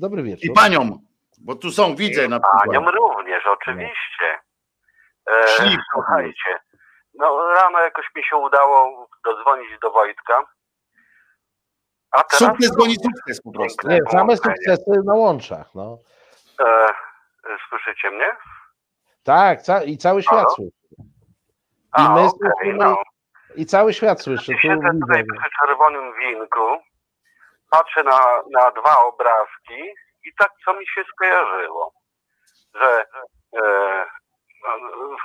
Dobry 0.00 0.22
wieczór. 0.22 0.50
I 0.50 0.52
paniom, 0.52 0.98
bo 1.38 1.54
tu 1.54 1.70
są, 1.70 1.94
widzę 1.94 2.24
I 2.24 2.28
na 2.28 2.40
przykład. 2.40 2.66
Paniom 2.66 2.88
również, 2.88 3.46
oczywiście. 3.46 4.38
E, 5.26 5.46
słuchajcie, 5.92 6.60
no 7.14 7.52
rano 7.54 7.78
jakoś 7.78 8.06
mi 8.16 8.24
się 8.24 8.36
udało 8.36 9.08
dodzwonić 9.24 9.68
do 9.82 9.90
Wojtka. 9.90 10.44
A 12.10 12.22
teraz 12.22 12.38
sukces 12.38 12.76
goni 12.76 12.94
sukces 12.94 13.42
po 13.42 13.52
prostu. 13.52 13.88
Nie, 13.88 13.98
same 14.10 14.36
sukcesy 14.36 14.90
na 15.04 15.14
łączach, 15.14 15.74
no. 15.74 15.98
E, 16.60 16.88
słyszycie 17.68 18.10
mnie? 18.10 18.36
Tak, 19.22 19.62
ca 19.62 19.82
i 19.82 19.96
cały 19.96 20.22
świat 20.22 20.38
Halo? 20.38 20.50
słyszy. 20.50 20.72
I 21.98 22.02
A, 22.02 22.14
my 22.14 22.20
okay, 22.20 22.30
słyszymy, 22.30 22.84
no. 22.84 23.02
i 23.56 23.66
cały 23.66 23.94
świat 23.94 24.22
słyszy. 24.22 24.52
Siedzę 24.62 24.90
tutaj 25.00 25.24
przy 25.24 25.50
czerwonym 25.60 26.12
winku 26.18 26.89
patrzę 27.70 28.02
na, 28.02 28.20
na 28.50 28.70
dwa 28.70 29.02
obrazki 29.02 29.82
i 30.24 30.30
tak 30.38 30.50
co 30.64 30.74
mi 30.74 30.86
się 30.86 31.02
skojarzyło, 31.14 31.92
że 32.74 33.04
e, 33.62 34.04
no, 34.62 35.16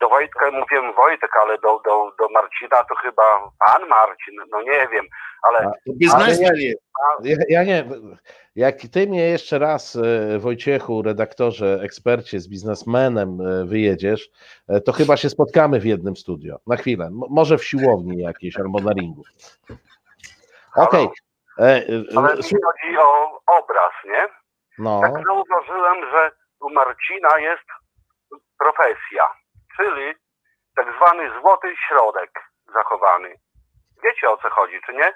do 0.00 0.08
Wojtka 0.08 0.50
mówiłem 0.50 0.94
Wojtek, 0.94 1.30
ale 1.42 1.58
do, 1.58 1.80
do, 1.84 2.12
do 2.18 2.28
Marcina 2.28 2.84
to 2.84 2.94
chyba 2.94 3.50
pan 3.66 3.88
Marcin, 3.88 4.34
no 4.50 4.62
nie 4.62 4.88
wiem, 4.92 5.04
ale... 5.42 5.72
ale 6.14 6.36
ja, 6.38 6.50
ja, 7.24 7.36
ja 7.48 7.64
nie, 7.64 7.84
jak 8.56 8.76
ty 8.92 9.06
mnie 9.06 9.28
jeszcze 9.28 9.58
raz 9.58 9.96
e, 9.96 10.38
Wojciechu, 10.38 11.02
redaktorze, 11.02 11.80
ekspercie 11.82 12.40
z 12.40 12.48
biznesmenem 12.48 13.40
e, 13.40 13.64
wyjedziesz, 13.64 14.30
e, 14.68 14.80
to 14.80 14.92
chyba 14.92 15.16
się 15.16 15.30
spotkamy 15.30 15.80
w 15.80 15.84
jednym 15.84 16.16
studio, 16.16 16.58
na 16.66 16.76
chwilę, 16.76 17.10
może 17.12 17.58
w 17.58 17.64
siłowni 17.64 18.22
jakiejś 18.22 18.56
albo 18.56 18.80
na 18.80 18.92
ringu. 18.92 19.22
Okej, 20.76 21.04
okay. 21.04 21.25
E, 21.58 21.64
e, 21.64 21.82
Ale 22.16 22.36
mi 22.36 22.42
chodzi 22.42 22.98
o 22.98 23.40
obraz, 23.46 23.92
nie? 24.04 24.28
No. 24.78 25.00
Tak 25.00 25.12
zauważyłem, 25.26 26.10
że 26.10 26.30
u 26.60 26.70
Marcina 26.70 27.38
jest 27.38 27.66
profesja, 28.58 29.28
czyli 29.76 30.14
tak 30.76 30.86
zwany 30.96 31.40
złoty 31.40 31.74
środek 31.88 32.30
zachowany. 32.74 33.34
Wiecie 34.04 34.30
o 34.30 34.36
co 34.36 34.50
chodzi, 34.50 34.80
czy 34.86 34.92
nie? 34.92 35.12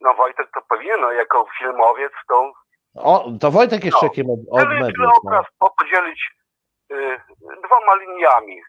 No 0.00 0.14
Wojtek 0.14 0.48
to 0.54 0.60
powinien, 0.68 1.00
no 1.00 1.12
jako 1.12 1.46
filmowiec 1.58 2.12
to... 2.28 2.52
O, 2.94 3.28
to 3.40 3.50
Wojtek 3.50 3.84
jeszcze 3.84 4.06
no. 4.06 4.32
od, 4.32 4.40
od 4.50 4.68
Czyli 4.68 4.80
mediów, 4.80 5.12
obraz 5.24 5.46
no. 5.60 5.70
podzielić 5.78 6.30
y, 6.92 7.20
dwoma 7.64 7.94
liniami, 7.94 8.60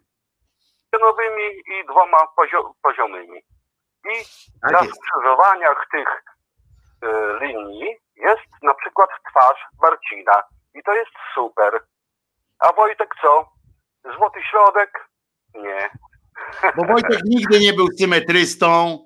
pionowymi 0.91 1.43
i 1.43 1.85
dwoma 1.85 2.17
pozio 2.35 2.73
poziomymi. 2.81 3.39
I 4.05 4.15
tak 4.61 4.71
na 4.71 4.79
skrzyżowaniach 4.79 5.87
tych 5.91 6.23
linii 7.41 7.95
jest 8.15 8.63
na 8.63 8.73
przykład 8.73 9.09
twarz 9.29 9.59
Marcina 9.81 10.43
i 10.75 10.83
to 10.83 10.93
jest 10.95 11.11
super. 11.35 11.79
A 12.59 12.73
Wojtek 12.73 13.15
co? 13.21 13.49
Złoty 14.15 14.39
środek? 14.51 15.09
Nie. 15.55 15.89
Bo 16.75 16.85
Wojtek 16.85 17.19
nigdy 17.25 17.59
nie 17.59 17.73
był 17.73 17.87
symetrystą. 17.99 18.99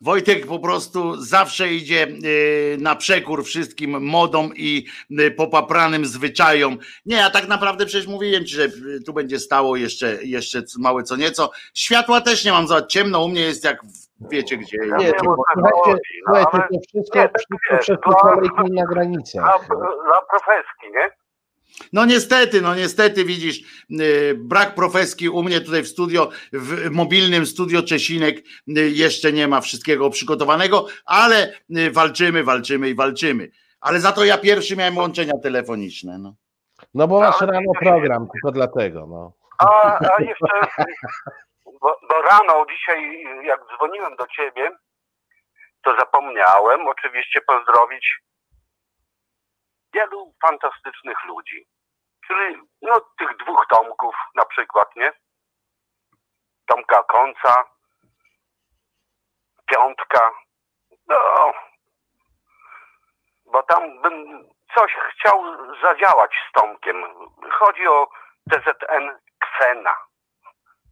Wojtek 0.00 0.46
po 0.46 0.58
prostu 0.58 1.16
zawsze 1.16 1.68
idzie 1.68 2.06
y, 2.06 2.76
na 2.80 2.96
przekór 2.96 3.44
wszystkim 3.44 4.02
modom 4.02 4.50
i 4.56 4.86
y, 5.20 5.30
popapranym 5.30 6.06
zwyczajom. 6.06 6.78
Nie, 7.06 7.24
a 7.24 7.30
tak 7.30 7.48
naprawdę 7.48 7.86
przecież 7.86 8.06
mówiłem 8.06 8.46
ci, 8.46 8.54
że 8.54 8.68
tu 9.06 9.12
będzie 9.12 9.38
stało 9.38 9.76
jeszcze, 9.76 10.24
jeszcze 10.24 10.62
małe 10.78 11.02
co 11.02 11.16
nieco. 11.16 11.50
Światła 11.74 12.20
też 12.20 12.44
nie 12.44 12.52
mam 12.52 12.68
za 12.68 12.86
ciemno, 12.86 13.24
u 13.24 13.28
mnie 13.28 13.40
jest 13.40 13.64
jak 13.64 13.82
wiecie 14.20 14.56
gdzie. 14.56 14.78
Ja 14.86 14.96
nie, 14.96 15.12
słuchajcie, 15.22 16.02
słuchajcie, 16.24 16.50
to 16.52 16.78
wszystko, 16.88 17.18
nie, 17.18 17.28
wszystko 17.38 17.78
przed 17.80 18.00
kolejki 18.00 18.72
na 18.72 18.86
granicę. 18.86 19.38
Dla, 19.38 19.58
dla 20.04 20.22
profeski, 20.30 20.86
nie? 20.92 21.10
No 21.92 22.04
niestety, 22.04 22.60
no 22.60 22.74
niestety 22.74 23.24
widzisz, 23.24 23.84
y, 23.90 24.34
brak 24.38 24.74
profeski 24.74 25.28
u 25.28 25.42
mnie 25.42 25.60
tutaj 25.60 25.82
w 25.82 25.88
studio, 25.88 26.28
w 26.52 26.90
mobilnym 26.90 27.46
studio 27.46 27.82
Czesinek 27.82 28.38
y, 28.38 28.90
jeszcze 28.90 29.32
nie 29.32 29.48
ma 29.48 29.60
wszystkiego 29.60 30.10
przygotowanego, 30.10 30.86
ale 31.04 31.52
y, 31.76 31.90
walczymy, 31.90 32.44
walczymy 32.44 32.88
i 32.88 32.94
walczymy. 32.94 33.50
Ale 33.80 34.00
za 34.00 34.12
to 34.12 34.24
ja 34.24 34.38
pierwszy 34.38 34.76
miałem 34.76 34.96
łączenia 34.96 35.34
telefoniczne. 35.42 36.18
No, 36.18 36.34
no 36.94 37.08
bo 37.08 37.20
masz 37.20 37.40
rano 37.40 37.72
program, 37.80 38.28
tylko 38.32 38.52
dlatego. 38.52 39.06
No. 39.06 39.32
A, 39.58 39.98
a 39.98 40.22
jeszcze 40.22 40.46
bo, 41.80 42.00
bo 42.08 42.22
rano 42.22 42.66
dzisiaj, 42.70 43.22
jak 43.42 43.60
dzwoniłem 43.66 44.16
do 44.16 44.26
ciebie, 44.26 44.70
to 45.82 45.96
zapomniałem 45.98 46.88
oczywiście 46.88 47.40
pozdrowić 47.40 48.18
wielu 49.94 50.34
fantastycznych 50.42 51.24
ludzi. 51.24 51.66
Czyli 52.26 52.56
no, 52.82 53.00
tych 53.18 53.36
dwóch 53.36 53.66
Tomków 53.70 54.14
na 54.34 54.44
przykład, 54.44 54.96
nie? 54.96 55.12
Tomka 56.66 57.02
Końca, 57.02 57.64
Piątka, 59.66 60.30
no, 61.08 61.52
bo 63.44 63.62
tam 63.62 64.02
bym 64.02 64.48
coś 64.74 64.92
chciał 64.92 65.42
zadziałać 65.82 66.30
z 66.48 66.52
Tomkiem. 66.52 67.04
Chodzi 67.50 67.86
o 67.86 68.08
TZN 68.50 69.18
Ksena 69.38 70.07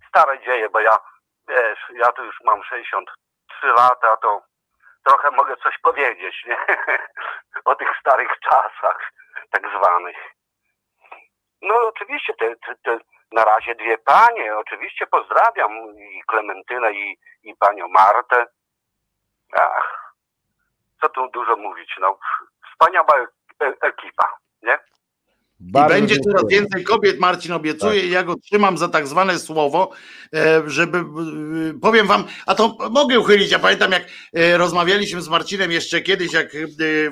stare 0.09 0.41
dzieje, 0.41 0.69
bo 0.69 0.81
ja, 0.81 0.99
wiesz, 1.49 1.78
ja 1.93 2.12
tu 2.12 2.24
już 2.24 2.41
mam 2.45 2.62
63 2.62 3.66
lata, 3.66 4.16
to 4.16 4.43
trochę 5.05 5.31
mogę 5.31 5.57
coś 5.57 5.78
powiedzieć, 5.78 6.45
nie? 6.47 6.57
O 7.65 7.74
tych 7.74 7.89
starych 8.01 8.31
czasach, 8.51 9.12
tak 9.51 9.62
zwanych. 9.78 10.16
No 11.62 11.74
oczywiście, 11.89 12.35
te, 12.35 12.57
te, 12.57 12.74
te, 12.85 12.99
na 13.33 13.45
razie 13.45 13.74
dwie 13.74 13.99
panie, 13.99 14.57
oczywiście 14.57 15.07
pozdrawiam 15.07 15.73
i 15.99 16.23
Klementynę 16.27 16.93
i, 16.93 17.19
i 17.43 17.57
panią 17.57 17.89
Martę. 17.89 18.47
Ach, 19.53 20.15
co 21.01 21.09
tu 21.09 21.28
dużo 21.28 21.57
mówić, 21.57 21.97
no 22.01 22.19
wspaniała 22.70 23.15
e- 23.61 23.74
ekipa, 23.81 24.37
nie? 24.62 24.78
I 25.61 25.65
Bardzo 25.73 25.95
będzie 25.95 26.15
dziękuję. 26.15 26.35
coraz 26.35 26.51
więcej 26.51 26.85
kobiet, 26.85 27.19
Marcin 27.19 27.53
obiecuje, 27.53 28.07
i 28.07 28.11
ja 28.11 28.23
go 28.23 28.35
trzymam 28.37 28.78
za 28.78 28.89
tak 28.89 29.07
zwane 29.07 29.39
słowo, 29.39 29.91
e, 30.35 30.62
żeby, 30.66 30.99
e, 30.99 31.05
powiem 31.81 32.07
wam, 32.07 32.24
a 32.47 32.55
to 32.55 32.77
mogę 32.91 33.19
uchylić, 33.19 33.51
ja 33.51 33.59
pamiętam 33.59 33.93
jak 33.93 34.07
e, 34.33 34.57
rozmawialiśmy 34.57 35.23
z 35.23 35.28
Marcinem 35.28 35.73
jeszcze 35.73 36.01
kiedyś, 36.01 36.33
jak 36.33 36.57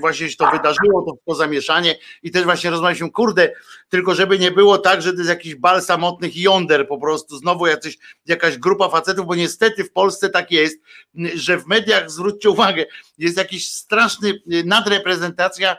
właśnie 0.00 0.30
się 0.30 0.36
to 0.36 0.50
wydarzyło, 0.50 1.02
to, 1.02 1.16
to 1.26 1.34
zamieszanie 1.34 1.98
i 2.22 2.30
też 2.30 2.44
właśnie 2.44 2.70
rozmawialiśmy, 2.70 3.10
kurde, 3.10 3.52
tylko 3.88 4.14
żeby 4.14 4.38
nie 4.38 4.50
było 4.50 4.78
tak, 4.78 5.02
że 5.02 5.12
to 5.12 5.18
jest 5.18 5.30
jakiś 5.30 5.54
bal 5.54 5.82
samotnych 5.82 6.36
jąder 6.36 6.88
po 6.88 6.98
prostu, 6.98 7.36
znowu 7.36 7.66
jacyś, 7.66 7.98
jakaś 8.26 8.58
grupa 8.58 8.88
facetów, 8.88 9.26
bo 9.26 9.34
niestety 9.34 9.84
w 9.84 9.92
Polsce 9.92 10.30
tak 10.30 10.50
jest, 10.50 10.78
że 11.34 11.58
w 11.58 11.66
mediach, 11.66 12.10
zwróćcie 12.10 12.50
uwagę, 12.50 12.84
jest 13.18 13.36
jakiś 13.36 13.68
straszny 13.68 14.30
e, 14.30 14.62
nadreprezentacja 14.64 15.76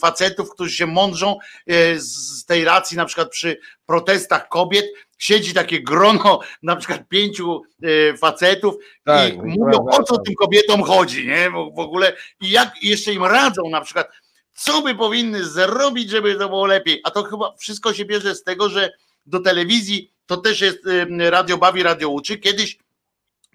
facetów, 0.00 0.50
którzy 0.50 0.76
się 0.76 0.86
mądrzą 0.86 1.38
e, 1.66 1.98
z 1.98 2.44
tej 2.44 2.64
racji, 2.64 2.96
na 2.96 3.04
przykład 3.04 3.30
przy 3.30 3.60
protestach 3.86 4.48
kobiet, 4.48 4.86
siedzi 5.18 5.54
takie 5.54 5.82
grono 5.82 6.40
na 6.62 6.76
przykład 6.76 7.08
pięciu 7.08 7.62
e, 7.82 8.16
facetów 8.16 8.74
Tak, 9.04 9.34
i 9.34 9.36
mówią 9.36 9.86
o 9.90 10.02
co 10.02 10.18
tym 10.18 10.34
kobietom 10.34 10.82
chodzi, 10.82 11.26
nie? 11.26 11.50
W 11.50 11.78
ogóle 11.78 12.16
i 12.40 12.50
jak 12.50 12.82
jeszcze 12.82 13.12
im 13.12 13.24
radzą 13.24 13.62
na 13.70 13.80
przykład, 13.80 14.08
co 14.52 14.82
by 14.82 14.94
powinny 14.94 15.44
zrobić, 15.44 16.10
żeby 16.10 16.34
to 16.34 16.48
było 16.48 16.66
lepiej. 16.66 17.00
A 17.04 17.10
to 17.10 17.22
chyba 17.22 17.54
wszystko 17.56 17.94
się 17.94 18.04
bierze 18.04 18.34
z 18.34 18.42
tego, 18.42 18.68
że 18.68 18.92
do 19.26 19.40
telewizji 19.40 20.12
to 20.26 20.36
też 20.36 20.60
jest 20.60 20.78
e, 20.86 21.30
radio 21.30 21.58
bawi, 21.58 21.82
radio 21.82 22.08
uczy. 22.08 22.38
Kiedyś 22.38 22.78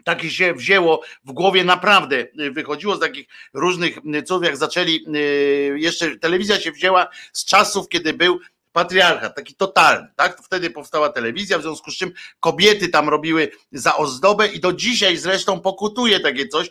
takie 0.09 0.29
się 0.29 0.53
wzięło 0.53 1.01
w 1.25 1.31
głowie 1.31 1.63
naprawdę, 1.63 2.15
y, 2.39 2.51
wychodziło 2.51 2.95
z 2.95 2.99
takich 2.99 3.27
różnych 3.53 3.97
y, 3.97 4.23
cudów, 4.23 4.43
jak 4.43 4.57
zaczęli, 4.57 5.05
y, 5.15 5.75
jeszcze 5.79 6.15
telewizja 6.17 6.59
się 6.59 6.71
wzięła 6.71 7.07
z 7.33 7.45
czasów, 7.45 7.89
kiedy 7.89 8.13
był 8.13 8.39
patriarchat, 8.71 9.35
taki 9.35 9.55
totalny, 9.55 10.07
tak? 10.15 10.41
Wtedy 10.43 10.69
powstała 10.69 11.09
telewizja, 11.09 11.59
w 11.59 11.61
związku 11.61 11.91
z 11.91 11.97
czym 11.97 12.11
kobiety 12.39 12.89
tam 12.89 13.09
robiły 13.09 13.51
za 13.71 13.97
ozdobę 13.97 14.47
i 14.47 14.59
do 14.59 14.73
dzisiaj 14.73 15.17
zresztą 15.17 15.61
pokutuje 15.61 16.19
takie 16.19 16.47
coś, 16.47 16.69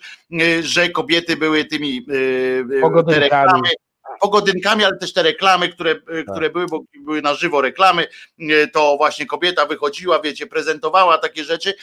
że 0.61 0.89
kobiety 0.89 1.37
były 1.37 1.65
tymi 1.65 2.07
te 3.09 3.21
reklamy, 3.21 3.69
pogodynkami, 4.21 4.85
ale 4.85 4.97
też 4.97 5.13
te 5.13 5.23
reklamy, 5.23 5.69
które, 5.69 5.91
y, 5.91 6.25
które 6.33 6.51
były, 6.51 6.67
bo 6.67 6.81
były 7.01 7.23
na 7.23 7.35
żywo 7.35 7.61
reklamy, 7.61 8.07
y, 8.41 8.69
to 8.73 8.97
właśnie 8.97 9.27
kobieta 9.27 9.67
wychodziła, 9.67 10.21
wiecie, 10.21 10.47
prezentowała 10.47 11.19
takie 11.19 11.45
rzeczy, 11.45 11.75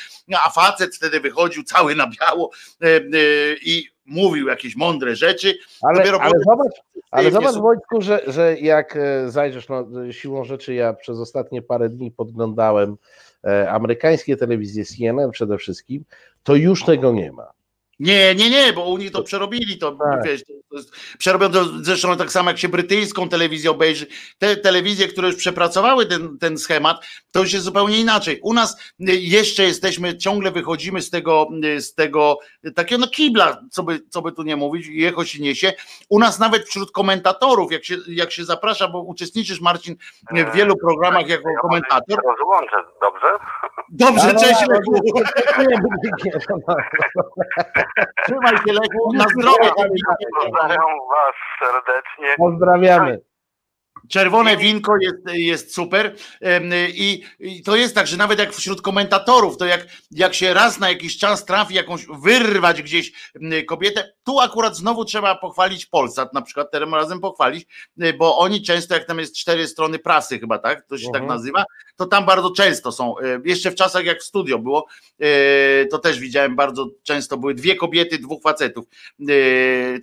a 0.46 0.50
facet 0.50 0.96
wtedy 0.96 1.20
wychodził 1.20 1.64
cały 1.64 1.96
na 1.96 2.08
biało 2.08 2.52
y, 2.84 3.58
i 3.62 3.96
mówił 4.06 4.48
jakieś 4.48 4.76
mądre 4.76 5.16
rzeczy. 5.16 5.58
Ale, 5.82 6.04
ale 6.04 6.12
potem- 6.12 6.42
zobacz, 6.46 6.74
ale 7.12 7.32
zobacz 7.32 7.56
Wojtku, 7.56 8.02
że, 8.02 8.22
że 8.28 8.60
jak 8.60 8.96
e, 8.96 9.32
zajrzysz, 9.32 9.70
no, 9.70 9.86
siłą 10.12 10.44
rzeczy 10.44 10.74
ja 10.74 10.94
przez 10.94 11.20
ostatnie 11.20 11.62
parę 11.62 11.90
dni 11.90 12.12
podglądałem 12.12 12.96
e, 13.44 13.72
amerykańskie 13.72 14.38
telewizje 14.38 14.86
CNN 14.86 15.32
przede 15.32 15.58
wszystkim, 15.58 16.06
to 16.44 16.56
już 16.56 16.86
tego 16.86 17.12
nie 17.12 17.32
ma. 17.32 17.52
Nie, 18.00 18.36
nie, 18.36 18.50
nie, 18.50 18.74
bo 18.74 18.86
u 18.90 18.98
nich 18.98 19.12
to 19.12 19.24
przerobili, 19.24 19.78
to 19.78 19.92
Tak. 19.92 20.24
wiesz, 20.26 20.44
to, 20.44 20.54
to 20.70 20.78
jest, 20.78 20.92
przerobią 21.18 21.52
to 21.52 21.66
zresztą 21.82 22.18
tak 22.18 22.32
samo 22.32 22.50
jak 22.50 22.60
się 22.60 22.70
brytyjską 22.70 23.30
telewizję 23.30 23.72
obejrzy, 23.72 24.08
te 24.38 24.58
telewizje, 24.58 25.08
które 25.08 25.28
już 25.28 25.38
przepracowały 25.38 26.06
ten, 26.06 26.38
ten 26.38 26.58
schemat, 26.58 27.06
to 27.32 27.40
już 27.40 27.54
jest 27.54 27.66
zupełnie 27.66 27.98
inaczej. 28.00 28.40
U 28.44 28.54
nas 28.54 28.78
y, 29.00 29.16
jeszcze 29.16 29.64
jesteśmy, 29.64 30.18
ciągle 30.18 30.52
wychodzimy 30.52 31.02
z 31.02 31.10
tego, 31.10 31.48
y, 31.66 31.82
z 31.82 31.94
tego 31.94 32.38
y, 32.68 32.72
takiego 32.72 33.02
no 33.02 33.08
kibla, 33.08 33.62
co 33.72 33.84
by, 33.84 34.00
co 34.10 34.22
by 34.22 34.32
tu 34.32 34.44
nie 34.44 34.56
mówić, 34.56 34.88
i 34.88 35.06
echo 35.06 35.26
się 35.26 35.40
niesie. 35.42 35.74
U 36.10 36.20
nas 36.20 36.40
nawet 36.40 36.68
wśród 36.70 36.92
komentatorów, 36.92 37.72
jak 37.72 37.86
się, 37.86 37.96
jak 38.08 38.32
się 38.32 38.46
zaprasza, 38.46 38.88
bo 38.88 39.02
uczestniczysz 39.02 39.62
Marcin 39.62 39.96
w 40.32 40.56
wielu 40.56 40.78
programach 40.78 41.28
jako 41.28 41.50
Ja 41.50 41.60
komentator. 41.62 42.20
rozłączę, 42.26 42.76
dobrze? 43.02 43.28
Dobrze, 43.90 44.24
Ale- 44.24 44.40
cześć 44.40 44.62
trzymaj 48.26 48.58
się 48.58 48.74
Lechu, 48.74 49.14
na 49.14 49.24
zdrowie. 49.24 49.72
Pozdrawiam 50.42 50.86
was 51.10 51.36
serdecznie. 51.60 52.36
Pozdrawiamy. 52.38 53.20
Czerwone 54.10 54.58
winko 54.58 54.94
jest, 55.02 55.18
jest 55.34 55.74
super. 55.76 56.16
I, 56.94 57.24
i 57.40 57.64
to 57.64 57.76
jest 57.76 57.96
tak, 57.96 58.08
że 58.08 58.18
nawet 58.18 58.40
jak 58.40 58.54
wśród 58.54 58.82
komentatorów, 58.82 59.58
to 59.58 59.66
jak, 59.66 59.88
jak 60.12 60.34
się 60.34 60.54
raz 60.54 60.80
na 60.80 60.90
jakiś 60.90 61.18
czas 61.18 61.46
trafi 61.46 61.74
jakąś, 61.74 62.06
wyrwać 62.24 62.82
gdzieś 62.82 63.12
kobietę, 63.68 64.14
tu 64.24 64.40
akurat 64.40 64.76
znowu 64.78 65.06
trzeba 65.06 65.36
pochwalić 65.36 65.86
Polsat, 65.86 66.34
na 66.34 66.42
przykład 66.42 66.72
tym 66.72 66.96
razem 66.96 67.20
pochwalić, 67.20 67.68
y, 68.04 68.14
bo 68.14 68.38
oni 68.38 68.62
często, 68.62 68.94
jak 68.94 69.06
tam 69.06 69.20
jest 69.20 69.36
cztery 69.36 69.68
strony 69.68 70.00
prasy 70.00 70.40
chyba, 70.40 70.60
tak, 70.60 70.86
to 70.86 70.98
się 70.98 71.06
tak 71.14 71.22
Mhm. 71.22 71.28
nazywa, 71.40 71.64
to 71.96 72.06
tam 72.06 72.26
bardzo 72.26 72.52
często 72.52 72.92
są, 72.92 73.20
y, 73.20 73.42
jeszcze 73.46 73.72
w 73.72 73.76
czasach 73.76 74.06
jak 74.06 74.20
w 74.20 74.24
studio 74.24 74.60
było, 74.60 74.88
y, 75.24 75.88
to 75.92 76.00
też 76.00 76.20
widziałem 76.20 76.56
bardzo 76.56 76.88
często, 77.04 77.38
były 77.38 77.54
dwie 77.54 77.76
kobiety, 77.76 78.18
dwóch 78.18 78.42
facetów, 78.44 78.86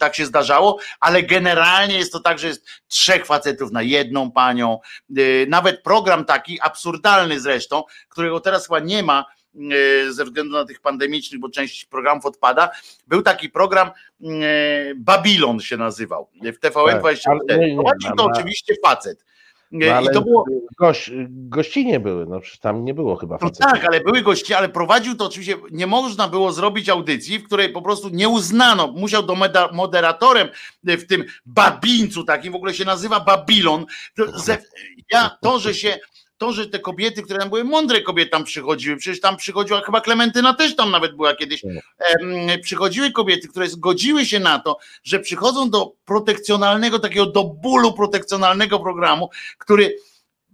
tak 0.00 0.14
się 0.16 0.26
zdarzało, 0.26 0.78
ale 1.00 1.22
generalnie 1.22 1.98
jest 1.98 2.12
to 2.12 2.20
tak, 2.20 2.38
że 2.38 2.46
jest 2.48 2.66
trzech 2.88 3.26
facetów 3.26 3.72
na 3.72 3.82
jedną 3.92 4.30
panią. 4.30 4.78
Y, 5.18 5.46
Nawet 5.48 5.82
program 5.82 6.24
taki, 6.24 6.60
absurdalny 6.60 7.40
zresztą, 7.40 7.82
którego 8.08 8.40
teraz 8.40 8.66
chyba 8.66 8.80
nie 8.80 9.02
ma 9.02 9.24
y, 9.54 10.12
ze 10.12 10.24
względu 10.24 10.52
na 10.52 10.64
tych 10.64 10.80
pandemicznych, 10.80 11.40
bo 11.40 11.48
część 11.50 11.84
programów 11.84 12.26
odpada. 12.26 12.70
Był 13.06 13.22
taki 13.22 13.50
program 13.50 13.90
y, 14.20 14.94
Babilon 14.96 15.60
się 15.60 15.76
nazywał 15.76 16.30
w 16.42 16.58
Tak, 16.58 16.72
TVN24. 16.72 17.38
ale 17.48 17.68
nie, 17.68 17.76
to 18.16 18.24
oczywiście 18.24 18.74
facet. 18.84 19.24
Y, 19.72 19.86
No, 19.86 19.94
ale 19.94 20.10
I 20.10 20.14
to 20.14 20.22
było, 20.22 20.44
gość, 20.78 21.10
gościnie 21.28 22.00
były, 22.00 22.26
no 22.26 22.40
przecież 22.40 22.60
tam 22.60 22.84
nie 22.84 22.94
było 22.94 23.16
chyba 23.16 23.38
no 23.42 23.50
tak, 23.50 23.84
ale 23.84 24.00
były 24.00 24.22
goście, 24.22 24.58
ale 24.58 24.68
prowadził 24.68 25.14
to 25.14 25.26
oczywiście, 25.26 25.56
nie 25.70 25.86
można 25.86 26.28
było 26.28 26.52
zrobić 26.52 26.88
audycji, 26.88 27.38
w 27.38 27.46
której 27.46 27.68
po 27.68 27.82
prostu 27.82 28.08
nie 28.08 28.28
uznano, 28.28 28.86
musiał 28.86 29.22
do 29.22 29.36
moderatorem 29.72 30.48
w 30.84 31.06
tym 31.06 31.24
babińcu 31.46 32.24
takim, 32.24 32.52
w 32.52 32.56
ogóle 32.56 32.74
się 32.74 32.84
nazywa 32.84 33.20
Babilon. 33.20 33.86
Ja, 35.10 35.30
to, 35.40 35.58
że 35.58 35.74
się, 35.74 35.98
to, 36.42 36.52
że 36.52 36.66
te 36.66 36.78
kobiety, 36.78 37.22
które 37.22 37.38
tam 37.38 37.48
były, 37.48 37.64
mądre 37.64 38.02
kobiety 38.02 38.30
tam 38.30 38.44
przychodziły, 38.44 38.96
przecież 38.96 39.20
tam 39.20 39.36
przychodziła, 39.36 39.80
chyba 39.80 40.00
Klementyna 40.00 40.54
też 40.54 40.76
tam 40.76 40.90
nawet 40.90 41.16
była 41.16 41.34
kiedyś, 41.34 41.64
em, 41.64 42.60
przychodziły 42.62 43.10
kobiety, 43.10 43.48
które 43.48 43.68
zgodziły 43.68 44.26
się 44.26 44.40
na 44.40 44.58
to, 44.58 44.78
że 45.04 45.20
przychodzą 45.20 45.70
do 45.70 45.92
protekcjonalnego, 46.04 46.98
takiego 46.98 47.26
do 47.26 47.44
bólu 47.44 47.92
protekcjonalnego 47.92 48.80
programu, 48.80 49.30
który 49.58 49.96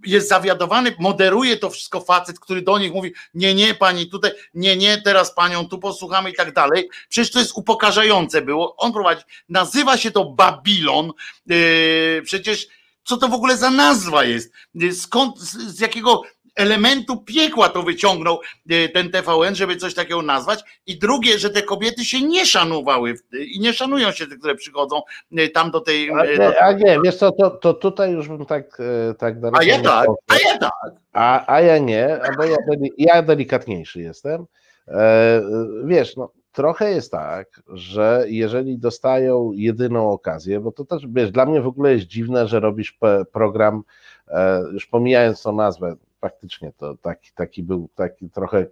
jest 0.07 0.29
zawiadowany, 0.29 0.95
moderuje 0.99 1.57
to 1.57 1.71
wszystko 1.71 2.01
facet, 2.01 2.41
który 2.41 2.63
do 2.63 2.79
nich 2.79 2.93
mówi, 2.93 3.13
nie, 3.35 3.55
nie, 3.55 3.75
pani 3.75 4.07
tutaj, 4.07 4.31
nie, 4.55 4.77
nie, 4.77 5.03
teraz 5.03 5.35
panią 5.35 5.69
tu 5.69 5.79
posłuchamy 5.79 6.31
i 6.31 6.35
tak 6.35 6.53
dalej. 6.53 6.91
Przecież 7.09 7.31
to 7.31 7.39
jest 7.39 7.53
upokarzające 7.55 8.43
było. 8.43 8.77
On 8.77 8.93
prowadzi, 8.93 9.23
nazywa 9.49 9.97
się 9.97 10.11
to 10.11 10.25
Babilon, 10.25 11.13
yy, 11.47 12.23
przecież 12.25 12.69
co 13.09 13.17
to 13.17 13.29
w 13.29 13.35
ogóle 13.35 13.57
za 13.57 13.71
nazwa 13.71 14.25
jest? 14.25 14.53
Skąd, 14.93 15.39
z, 15.39 15.81
jakiego 15.81 16.23
elementu 16.57 17.17
piekła 17.17 17.69
to 17.69 17.83
wyciągnął 17.83 18.39
yy, 18.67 18.89
ten 18.89 19.11
TVN, 19.11 19.55
żeby 19.55 19.77
coś 19.77 19.95
takiego 19.95 20.23
nazwać. 20.23 20.65
I 20.87 20.99
drugie, 20.99 21.39
że 21.39 21.51
te 21.51 21.63
kobiety 21.63 22.05
się 22.05 22.23
nie 22.23 22.47
szanowały 22.47 23.15
i 23.33 23.61
nie 23.61 23.73
szanują 23.73 24.13
się 24.13 24.27
te, 24.27 24.37
które 24.37 24.55
przychodzą 24.55 25.03
yy, 25.31 25.49
tam 25.49 25.71
do 25.71 25.81
tej... 25.81 26.11
A 26.11 26.17
do, 26.17 26.33
nie, 26.33 26.63
a 26.63 26.73
nie, 26.73 26.99
wiesz 27.05 27.17
co, 27.17 27.33
to, 27.33 27.51
to 27.51 27.75
tutaj 27.75 28.13
już 28.13 28.29
bym 28.29 28.47
tak, 28.47 28.81
e, 28.81 29.15
tak 29.15 29.41
daleko 29.41 29.59
a 29.59 29.65
ja 29.65 29.81
tak, 29.83 30.07
poszedł. 30.07 30.19
a 30.29 30.49
ja 30.49 30.59
tak. 30.59 30.93
A, 31.13 31.55
a 31.55 31.61
ja 31.61 31.79
nie, 31.79 32.21
bo 32.37 32.45
ja, 32.45 32.57
ja 32.99 33.23
delikatniejszy 33.23 34.01
jestem. 34.01 34.47
E, 34.89 35.43
wiesz, 35.85 36.17
no, 36.17 36.33
trochę 36.59 36.91
jest 36.91 37.13
tak, 37.13 37.63
że 37.69 38.25
jeżeli 38.29 38.79
dostają 38.79 39.53
jedyną 39.53 40.11
okazję, 40.11 40.61
bo 40.61 40.73
to 40.73 40.85
też, 40.85 41.07
wiesz, 41.09 41.31
dla 41.31 41.47
mnie 41.47 41.61
w 41.61 41.67
ogóle 41.67 41.93
jest 41.93 42.07
dziwne, 42.07 42.49
że 42.49 42.61
robisz 42.61 42.99
program, 43.33 43.83
e, 44.29 44.63
już 44.73 44.87
pomijając 44.87 45.43
tą 45.43 45.53
nazwę, 45.53 45.95
faktycznie 46.21 46.73
to 46.77 46.97
taki, 46.97 47.31
taki 47.35 47.63
był 47.63 47.89
taki 47.95 48.31
trochę 48.31 48.67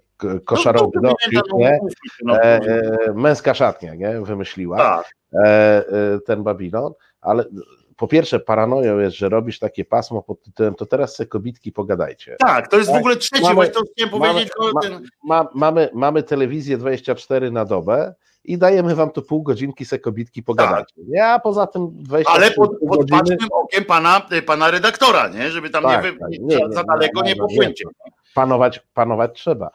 koszarowy 0.45 0.99
No, 1.03 1.09
dowcip, 1.11 1.43
pamiętam, 1.51 1.59
nie? 1.59 1.79
no, 2.25 2.35
no, 2.35 2.43
E, 2.43 2.61
e, 2.61 3.13
męska 3.15 3.55
szatnia, 3.55 3.95
nie? 3.95 4.21
Wymyśliła 4.21 4.77
tak. 4.77 5.15
e, 5.45 5.85
ten 6.27 6.43
Babilon, 6.43 6.93
ale 7.21 7.45
po 7.97 8.09
pierwsze 8.09 8.41
paranoją 8.41 8.99
jest, 8.99 9.17
że 9.17 9.29
robisz 9.29 9.59
takie 9.59 9.85
pasmo 9.85 10.23
pod 10.23 10.43
tytułem, 10.43 10.75
to 10.75 10.87
teraz 10.87 11.17
se 11.17 11.27
kobitki 11.27 11.73
pogadajcie. 11.73 12.37
Tak, 12.39 12.69
to 12.69 12.77
jest 12.77 12.89
w 12.89 12.93
Tak. 12.93 13.01
ogóle 13.01 13.17
trzeci, 13.17 13.43
Mamy- 13.43 13.55
właśnie 13.55 13.75
to 13.75 13.81
chciałem 13.93 14.13
mamy- 14.21 14.33
powiedzieć, 14.33 14.53
to 14.59 14.71
ma- 14.75 14.81
ten, 14.81 15.09
Ma, 15.25 15.49
mamy, 15.55 15.89
mamy 15.95 16.23
telewizję 16.23 16.79
24 16.79 17.51
na 17.51 17.65
dobę 17.65 18.15
i 18.45 18.59
dajemy 18.59 18.95
wam 18.95 19.11
tu 19.11 19.23
pół 19.23 19.43
godzinki, 19.43 19.85
se 19.85 19.99
kobitki 19.99 20.43
pogadać. 20.43 20.89
Ja 21.09 21.39
poza 21.39 21.67
tym 21.67 21.89
20 21.93 22.33
Ale 22.33 22.51
pod, 22.51 22.71
pod 22.89 22.99
godziny- 22.99 23.19
bacznym 23.19 23.39
okiem 23.53 23.85
pana, 23.85 24.27
pana 24.47 24.71
redaktora, 24.71 25.29
nie? 25.29 25.51
Żeby 25.51 25.71
tam 25.71 25.83
Tak, 25.83 26.05
nie, 26.05 26.13
wy, 26.13 26.19
tak, 26.19 26.29
nie, 26.31 26.39
nie, 26.39 26.59
za, 26.71 26.85
daleko 26.85 27.23
nie, 27.23 27.35
nie 27.51 27.67
panować, 28.35 28.81
panować 28.95 29.31
trzeba 29.35 29.67
e, 29.67 29.71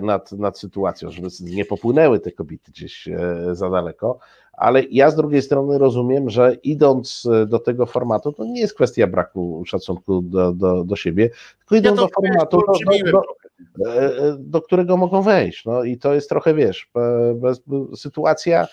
nad, 0.00 0.32
nad 0.32 0.58
sytuacją, 0.58 1.10
żeby 1.10 1.28
nie 1.40 1.64
popłynęły 1.64 2.20
te 2.20 2.32
kobiety 2.32 2.72
gdzieś 2.72 3.08
e, 3.08 3.18
za 3.52 3.70
daleko. 3.70 4.18
Ale 4.52 4.82
ja 4.90 5.10
z 5.10 5.16
drugiej 5.16 5.42
strony 5.42 5.78
rozumiem, 5.78 6.30
że 6.30 6.54
idąc 6.54 7.28
e, 7.32 7.46
do 7.46 7.58
tego 7.58 7.86
formatu, 7.86 8.32
to 8.32 8.44
nie 8.44 8.60
jest 8.60 8.74
kwestia 8.74 9.06
braku 9.06 9.62
szacunku 9.66 10.22
do, 10.22 10.52
do, 10.52 10.84
do 10.84 10.96
siebie, 10.96 11.30
tylko 11.58 11.76
idą 11.76 11.90
Ja 11.90 11.96
do 11.96 12.08
formatu, 12.08 12.56
do, 12.56 12.66
do, 12.66 12.72
olbrzymiłem 12.72 13.16
do, 13.78 13.94
e, 13.94 14.06
e, 14.06 14.36
do 14.38 14.62
którego 14.62 14.96
mogą 14.96 15.22
wejść. 15.22 15.64
No 15.64 15.84
i 15.84 15.98
to 15.98 16.14
jest 16.14 16.28
trochę, 16.28 16.54
wiesz, 16.54 16.88
be- 16.94 17.34
bez, 17.34 17.62
sytuacja 17.96 18.66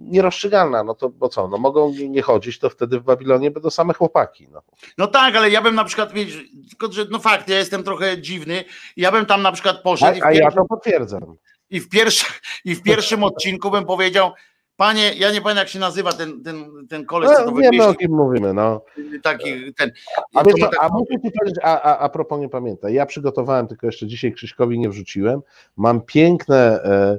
nierozstrzygalna. 0.00 0.84
No 0.84 0.94
to 0.94 1.08
bo 1.08 1.28
co, 1.28 1.48
no 1.48 1.58
mogą 1.58 1.92
nie- 1.92 2.22
chodzić, 2.22 2.58
to 2.58 2.70
wtedy 2.70 3.00
w 3.00 3.02
Babilonie 3.02 3.50
będą 3.50 3.70
same 3.70 3.94
chłopaki. 3.94 4.48
No. 4.52 4.62
No 4.98 5.06
tak, 5.06 5.36
ale 5.36 5.50
ja 5.50 5.62
bym 5.62 5.74
na 5.74 5.84
przykład, 5.84 6.12
wiesz, 6.12 6.44
tylko 6.68 6.92
że 6.92 7.04
no 7.10 7.18
fakt, 7.18 7.48
ja 7.48 7.58
jestem 7.58 7.82
trochę 7.82 8.20
dziwny, 8.20 8.64
ja 8.96 9.12
bym 9.12 9.26
tam 9.26 9.42
na 9.42 9.52
przykład 9.52 9.82
poszedł 9.82 10.20
A, 10.22 10.26
a 10.26 10.32
ja 10.32 10.40
pierwszym, 10.40 10.62
to 10.62 10.68
potwierdzam. 10.68 11.36
i 11.70 11.80
w 11.80 11.88
pierwszym, 11.88 12.28
i 12.64 12.74
w 12.74 12.82
pierwszym 12.82 13.24
odcinku 13.24 13.70
bym 13.70 13.84
powiedział, 13.84 14.32
panie, 14.80 15.12
ja 15.18 15.32
nie 15.32 15.40
pamiętam 15.40 15.62
jak 15.62 15.68
się 15.68 15.78
nazywa 15.78 16.12
ten, 16.12 16.42
ten, 16.42 16.86
ten 16.88 17.04
koleś, 17.06 17.30
co 17.30 17.44
to 17.44 17.50
No, 17.50 17.56
wiemy 17.56 17.86
o 17.86 17.94
kim 17.94 18.12
mówimy, 18.12 18.54
no. 18.54 18.80
taki 19.22 19.74
ten. 19.74 19.90
A, 20.34 20.44
wiesz, 20.44 20.54
tak- 20.60 20.76
a 20.80 20.88
muszę 20.88 21.12
ci 21.24 21.30
powiedzieć, 21.38 21.58
a, 21.62 21.82
a, 21.82 21.98
a 21.98 22.08
propos 22.08 22.40
nie 22.40 22.48
pamiętaj, 22.48 22.94
ja 22.94 23.06
przygotowałem, 23.06 23.66
tylko 23.66 23.86
jeszcze 23.86 24.06
dzisiaj 24.06 24.32
Krzyśkowi 24.32 24.78
nie 24.78 24.88
wrzuciłem, 24.88 25.40
mam 25.76 26.00
piękne 26.00 26.82
e, 26.84 27.18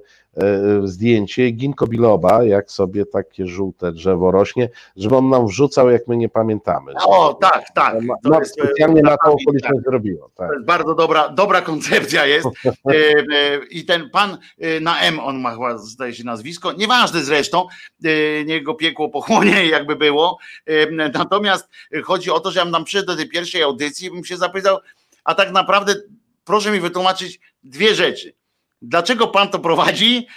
zdjęcie 0.84 1.52
Ginko 1.52 1.88
Biloba, 1.88 2.44
jak 2.44 2.72
sobie 2.72 3.06
takie 3.06 3.48
żółte 3.48 3.92
drzewo 3.92 4.32
rośnie, 4.32 4.70
żeby 4.96 5.16
on 5.16 5.30
nam 5.30 5.48
wrzucał, 5.48 5.90
jak 5.90 6.08
my 6.08 6.18
nie 6.18 6.30
pamiętamy. 6.30 6.94
O, 7.06 7.34
tak, 7.34 7.66
tak. 7.76 7.96
To 8.24 8.30
ma 8.30 8.40
jest, 8.40 8.60
e, 8.60 8.64
specjalnie 8.64 9.02
na 9.02 9.18
tą 9.18 9.32
okoliczność 9.32 9.84
zrobiło. 9.86 10.30
Tak. 10.36 10.48
To 10.48 10.54
jest 10.54 10.66
bardzo 10.66 10.96
dobra, 10.96 11.30
dobra 11.30 11.62
koncepcja 11.62 12.26
jest. 12.26 12.48
E, 12.92 12.94
e, 12.94 13.60
I 13.70 13.86
ten 13.86 14.10
pan 14.10 14.38
e, 14.60 14.80
na 14.80 15.00
M, 15.00 15.20
on 15.20 15.40
ma 15.40 15.52
chyba, 15.52 15.78
zdaje 15.78 16.14
się, 16.14 16.24
nazwisko. 16.24 16.74
Nieważne 16.74 17.24
zresztą, 17.24 17.68
e, 18.04 18.46
niech 18.46 18.64
go 18.64 18.74
piekło 18.74 19.10
pochłonie, 19.10 19.66
jakby 19.68 19.96
było. 19.96 20.38
E, 20.66 20.92
Natomiast 20.92 21.70
chodzi 22.04 22.32
o 22.32 22.40
to, 22.40 22.52
że 22.52 22.60
ja 22.60 22.66
bym 22.66 22.74
tam 22.74 22.84
przyszedł 22.84 23.08
do 23.08 23.16
tej 23.16 23.30
pierwszej 23.30 23.64
audycji 23.64 24.12
bym 24.12 24.26
się 24.26 24.38
zapytał, 24.38 24.78
a 25.24 25.36
tak 25.36 25.52
naprawdę 25.52 25.96
proszę 26.44 26.72
mi 26.72 26.80
wytłumaczyć 26.80 27.40
dwie 27.64 27.96
rzeczy. 27.96 28.34
Dlaczego 28.82 29.28
pan 29.28 29.50
to 29.50 29.60
prowadzi? 29.60 30.28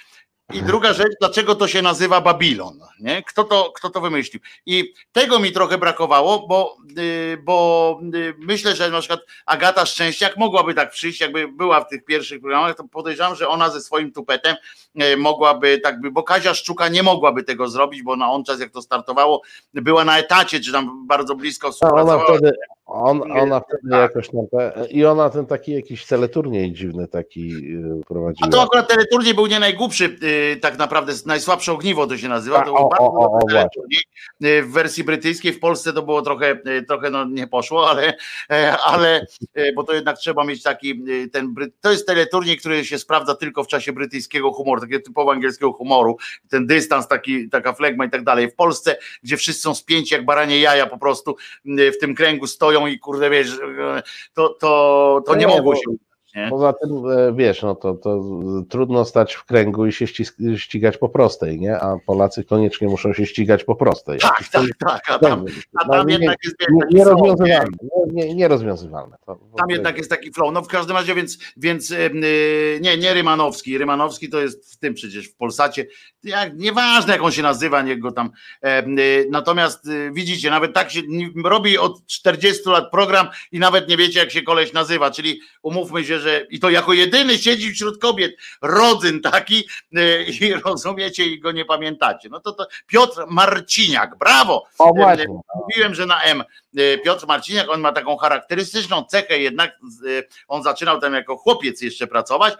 I 0.53 0.63
druga 0.63 0.93
rzecz, 0.93 1.13
dlaczego 1.21 1.55
to 1.55 1.69
się 1.69 1.83
nazywa 1.83 2.21
Babilon? 2.21 2.81
Nie? 3.01 3.23
Kto, 3.23 3.45
to, 3.45 3.73
kto 3.77 3.91
to 3.91 4.01
wymyślił? 4.01 4.43
I 4.67 4.93
tego 5.13 5.39
mi 5.39 5.53
trochę 5.53 5.79
brakowało, 5.79 6.47
bo, 6.47 6.77
y, 6.99 7.39
bo 7.43 8.01
y, 8.15 8.35
myślę, 8.39 8.77
że 8.77 8.91
na 8.91 8.99
przykład 8.99 9.21
Agata 9.47 9.87
Szczęściak 9.87 10.37
mogłaby 10.37 10.75
tak 10.75 10.91
przyjść, 10.91 11.21
jakby 11.21 11.49
była 11.49 11.81
w 11.81 11.89
tych 11.89 12.05
pierwszych 12.05 12.41
programach, 12.41 12.77
to 12.77 12.85
podejrzewam, 12.85 13.35
że 13.35 13.49
ona 13.49 13.71
ze 13.71 13.81
swoim 13.81 14.13
tupetem 14.13 14.57
e, 14.95 15.17
mogłaby 15.17 15.79
tak 15.79 16.01
by, 16.01 16.11
bo 16.11 16.23
Kazia 16.23 16.55
Szczuka 16.55 16.89
nie 16.89 17.03
mogłaby 17.03 17.43
tego 17.43 17.69
zrobić, 17.69 18.03
bo 18.03 18.17
na 18.17 18.31
on 18.31 18.45
czas 18.45 18.61
jak 18.61 18.71
to 18.71 18.83
startowało, 18.83 19.43
była 19.75 20.05
na 20.05 20.19
etacie, 20.19 20.61
czy 20.61 20.73
tam 20.73 21.07
bardzo 21.07 21.35
blisko 21.35 21.67
A 21.67 21.71
ona 21.71 21.77
współpracowała. 21.81 22.39
wtedy, 22.39 22.53
on, 22.87 23.33
ona 23.33 23.61
wtedy 23.61 23.91
Tak. 23.91 24.01
jakoś 24.01 24.29
tam, 24.29 24.47
te- 24.51 24.87
i 24.91 25.05
ona 25.05 25.31
ten 25.31 25.47
taki 25.47 25.73
jakiś 25.73 26.07
teleturniej 26.07 26.73
dziwny 26.73 27.09
taki 27.09 27.51
y, 27.75 28.01
A 28.03 28.07
prowadziła. 28.07 28.51
to 28.51 28.63
akurat 28.63 28.89
teleturniej 28.89 29.35
był 29.35 29.47
nie 29.47 29.61
najgłupszy, 29.61 30.17
y, 30.55 30.57
tak 30.61 30.79
naprawdę 30.79 31.13
najsłabsze 31.27 31.73
ogniwo 31.73 32.07
to 32.07 32.17
się 32.17 32.29
nazywa. 32.29 32.57
To 32.57 32.63
A, 32.63 32.65
był 32.65 32.77
o, 32.77 32.89
bardzo 32.89 33.07
o, 33.07 33.33
o. 33.33 34.47
Y, 34.47 34.63
W 34.63 34.73
wersji 34.73 35.05
brytyjskiej, 35.05 35.53
w 35.53 35.61
Polsce 35.61 35.93
to 35.93 36.03
było 36.03 36.23
trochę, 36.23 36.57
trochę 36.89 37.11
no, 37.11 37.25
nie 37.25 37.47
poszło, 37.47 37.91
ale, 37.91 38.15
e, 38.51 38.77
ale 38.79 39.27
y, 39.59 39.73
bo 39.77 39.85
to 39.85 39.93
jednak 39.95 40.19
trzeba 40.19 40.45
mieć 40.45 40.63
taki 40.63 41.05
ten 41.33 41.55
to 41.81 41.91
jest 41.93 42.07
teleturniej, 42.07 42.57
który 42.59 42.85
się 42.85 42.99
sprawdza 42.99 43.35
tylko 43.35 43.65
w 43.65 43.69
czasie 43.69 43.93
brytyjskiego 43.93 44.53
humoru, 44.53 44.81
takiego 44.81 45.05
typowo 45.05 45.33
angielskiego 45.33 45.73
humoru, 45.73 46.17
ten 46.51 46.67
dystans, 46.67 47.09
taki, 47.09 47.49
taka 47.49 47.73
flegma 47.73 48.05
i 48.05 48.11
tak 48.11 48.25
dalej. 48.25 48.51
W 48.51 48.55
Polsce, 48.55 48.97
gdzie 49.23 49.37
wszyscy 49.37 49.63
są 49.63 49.75
spięci 49.75 50.15
jak 50.15 50.25
baranie 50.25 50.61
jaja 50.61 50.87
po 50.87 50.99
prostu 50.99 51.37
w 51.65 51.99
tym 52.01 52.15
kręgu 52.15 52.47
stoją 52.47 52.74
i 52.87 52.99
kurde 52.99 53.31
wiesz, 53.31 53.59
y, 53.59 54.03
to, 54.35 54.49
to, 54.49 55.23
to 55.27 55.35
nie 55.35 55.47
Nie, 55.47 55.57
mogło 55.57 55.77
się 55.77 55.97
nie? 56.35 56.51
Poza 56.51 56.73
tym, 56.73 56.91
e, 57.11 57.33
wiesz, 57.33 57.63
no 57.63 57.75
to, 57.75 57.95
to 57.95 58.23
trudno 58.69 59.05
stać 59.05 59.35
w 59.35 59.45
kręgu 59.45 59.87
i 59.87 59.93
się 59.93 60.07
ścigać 60.57 60.99
po 60.99 61.09
prostej, 61.09 61.61
nie? 61.61 61.77
A 61.81 61.97
Polacy 62.07 62.45
koniecznie 62.45 62.89
muszą 62.89 63.13
się 63.13 63.27
ścigać 63.27 63.65
po 63.65 63.77
prostej. 63.77 64.19
Tak, 64.19 64.49
tak, 64.53 64.65
tak, 64.79 65.03
a 65.11 65.19
tam, 65.19 65.45
a 65.75 65.89
tam 65.89 66.07
No, 66.07 66.13
jednak 66.13 66.37
jest 66.45 66.57
nie, 66.61 66.67
flow, 66.67 66.91
nie? 66.91 66.99
nierozwiązywalne. 66.99 67.71
Nie, 68.13 68.27
nie, 68.27 68.35
nierozwiązywalne. 68.35 69.17
To 69.27 69.39
Tam 69.57 69.71
jednak 69.71 69.97
jest 69.99 70.11
taki 70.11 70.33
flow. 70.33 70.53
No 70.53 70.63
w 70.63 70.69
każdym 70.69 70.97
razie, 70.97 71.15
więc, 71.15 71.39
więc 71.57 71.91
y, 71.91 72.11
nie, 72.81 72.97
nie 72.99 73.15
Rymanowski. 73.15 73.79
Rymanowski 73.79 74.29
to 74.29 74.41
jest 74.41 74.73
w 74.75 74.79
tym 74.79 74.95
przecież 74.95 75.29
w 75.29 75.37
Polsacie. 75.37 75.87
Jak, 76.25 76.57
nieważne 76.59 77.13
jak 77.13 77.23
on 77.23 77.33
się 77.33 77.43
nazywa, 77.43 77.83
niech 77.83 77.99
go 77.99 78.13
tam. 78.13 78.31
y, 78.99 79.29
Natomiast 79.31 79.87
y, 79.87 80.11
widzicie, 80.13 80.51
nawet 80.51 80.75
tak 80.75 80.91
się 80.91 81.01
robi 81.45 81.79
od 81.79 82.07
40 82.07 82.69
lat 82.69 82.91
program 82.91 83.29
i 83.53 83.59
nawet 83.59 83.89
nie 83.89 83.97
wiecie, 83.97 84.21
jak 84.21 84.31
się 84.31 84.43
koleś 84.43 84.73
nazywa. 84.73 85.11
Czyli 85.11 85.41
umówmy 85.63 86.05
się, 86.05 86.21
że 86.25 86.47
i 86.51 86.61
to 86.61 86.71
jako 86.71 86.93
jedyny 86.93 87.39
siedzi 87.39 87.73
wśród 87.73 88.01
kobiet, 88.01 88.37
rodzyn 88.63 89.21
taki 89.21 89.69
y, 89.97 90.27
i 90.41 90.55
rozumiecie 90.55 91.27
i 91.27 91.41
go 91.41 91.53
nie 91.53 91.65
pamiętacie. 91.65 92.29
No 92.29 92.41
to, 92.41 92.53
to 92.53 92.67
Piotr 92.87 93.25
Marciniak, 93.29 94.19
brawo! 94.19 94.67
O 94.79 94.93
właśnie. 94.95 95.27
Mówiłem, 95.55 95.95
że 95.95 96.07
na 96.07 96.23
M. 96.23 96.45
Y, 96.79 97.01
Piotr 97.05 97.27
Marciniak, 97.27 97.71
on 97.71 97.81
ma 97.81 97.93
taką 97.93 98.17
charakterystyczną 98.17 99.05
cechę, 99.05 99.39
jednak 99.39 99.79
on 100.49 100.63
zaczynał 100.63 101.01
tam 101.01 101.15
jako 101.15 101.37
chłopiec 101.37 101.83
jeszcze 101.83 102.07
pracować. 102.07 102.55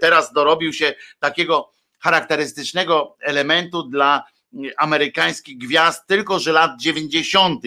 Teraz 0.00 0.32
dorobił 0.32 0.72
się 0.72 0.94
takiego 1.20 1.74
charakterystycznego 2.04 3.16
elementu 3.20 3.82
dla 3.82 4.24
amerykańskich 4.78 5.58
gwiazd, 5.58 6.06
tylko 6.06 6.38
że 6.38 6.52
lat 6.52 6.70
90., 6.80 7.62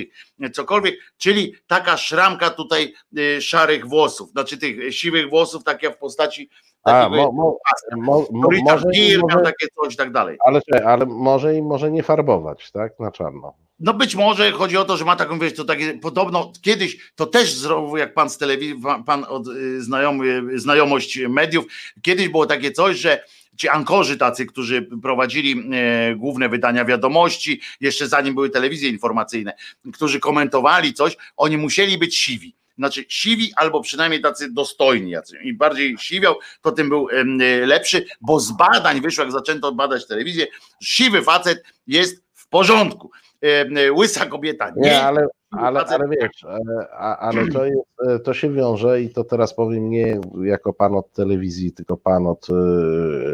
cokolwiek, 0.53 0.95
czyli 1.17 1.53
taka 1.67 1.97
szramka 1.97 2.49
tutaj 2.49 2.93
y, 3.17 3.41
szarych 3.41 3.87
włosów, 3.87 4.29
znaczy 4.29 4.57
tych 4.57 4.95
siwych 4.95 5.29
włosów, 5.29 5.63
takie 5.63 5.91
w 5.91 5.97
postaci 5.97 6.49
A, 6.83 7.09
mo, 7.09 7.31
mo, 7.31 7.31
mo, 7.31 8.27
mo, 8.31 8.49
może, 8.63 8.85
miał 9.11 9.21
może, 9.21 9.41
takie 9.43 9.67
coś 9.75 9.93
i 9.93 9.97
tak 9.97 10.11
dalej. 10.11 10.37
ale, 10.45 10.61
ale 10.85 11.05
może 11.05 11.55
i 11.55 11.61
może 11.61 11.91
nie 11.91 12.03
farbować, 12.03 12.71
tak? 12.71 12.99
Na 12.99 13.11
czarno. 13.11 13.53
No 13.79 13.93
być 13.93 14.15
może 14.15 14.51
chodzi 14.51 14.77
o 14.77 14.85
to, 14.85 14.97
że 14.97 15.05
ma 15.05 15.15
taką, 15.15 15.39
wiesz, 15.39 15.53
to 15.55 15.65
takie 15.65 15.93
podobno 15.93 16.51
kiedyś, 16.61 17.11
to 17.15 17.25
też 17.25 17.53
zrobił, 17.53 17.97
jak 17.97 18.13
pan 18.13 18.29
z 18.29 18.37
telewizji, 18.37 18.81
pan- 18.83 19.03
pan 19.03 19.25
od 19.29 19.47
y, 19.47 19.83
znajomy, 19.83 20.59
znajomość 20.59 21.19
mediów, 21.29 21.65
kiedyś 22.01 22.29
było 22.29 22.45
takie 22.45 22.71
coś, 22.71 22.97
że 22.97 23.23
ci 23.57 23.69
ankorzy 23.69 24.17
tacy, 24.17 24.45
którzy 24.45 24.81
prowadzili 25.01 25.63
e, 25.73 26.15
główne 26.15 26.49
wydania 26.49 26.85
wiadomości, 26.85 27.61
jeszcze 27.81 28.07
zanim 28.07 28.35
były 28.35 28.49
telewizje 28.49 28.89
informacyjne, 28.89 29.53
którzy 29.93 30.19
komentowali 30.19 30.93
coś, 30.93 31.17
oni 31.37 31.57
musieli 31.57 31.97
być 31.97 32.17
siwi. 32.17 32.55
Znaczy 32.77 33.05
siwi 33.09 33.51
albo 33.55 33.81
przynajmniej 33.81 34.21
tacy 34.21 34.53
dostojni. 34.53 35.13
Im 35.43 35.57
bardziej 35.57 35.97
siwiał, 35.99 36.35
to 36.61 36.71
tym 36.71 36.89
był 36.89 37.09
e, 37.09 37.23
lepszy, 37.65 38.05
bo 38.21 38.39
z 38.39 38.51
badań 38.51 39.01
wyszło, 39.01 39.23
jak 39.23 39.33
zaczęto 39.33 39.71
badać 39.71 40.07
telewizję, 40.07 40.47
siwy 40.81 41.21
facet 41.21 41.63
jest 41.87 42.23
w 42.33 42.47
porządku. 42.47 43.11
E, 43.41 43.91
Łysa 43.91 44.25
kobieta 44.25 44.73
nie. 44.75 44.89
Nie, 44.89 45.03
ale, 45.03 45.27
ale, 45.51 45.85
ale 45.85 46.09
wiesz, 46.09 46.43
e, 46.43 46.89
ale 46.97 47.47
to, 47.47 47.65
jest, 47.65 47.87
e, 48.07 48.19
to 48.19 48.33
się 48.33 48.49
wiąże 48.49 49.01
i 49.01 49.09
to 49.09 49.23
teraz 49.23 49.53
powiem 49.53 49.89
nie 49.89 50.19
jako 50.43 50.73
pan 50.73 50.95
od 50.95 51.11
telewizji, 51.11 51.71
tylko 51.71 51.97
pan 51.97 52.27
od 52.27 52.47
e, 52.49 52.53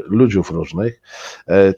ludziów 0.06 0.52
różnych, 0.52 1.02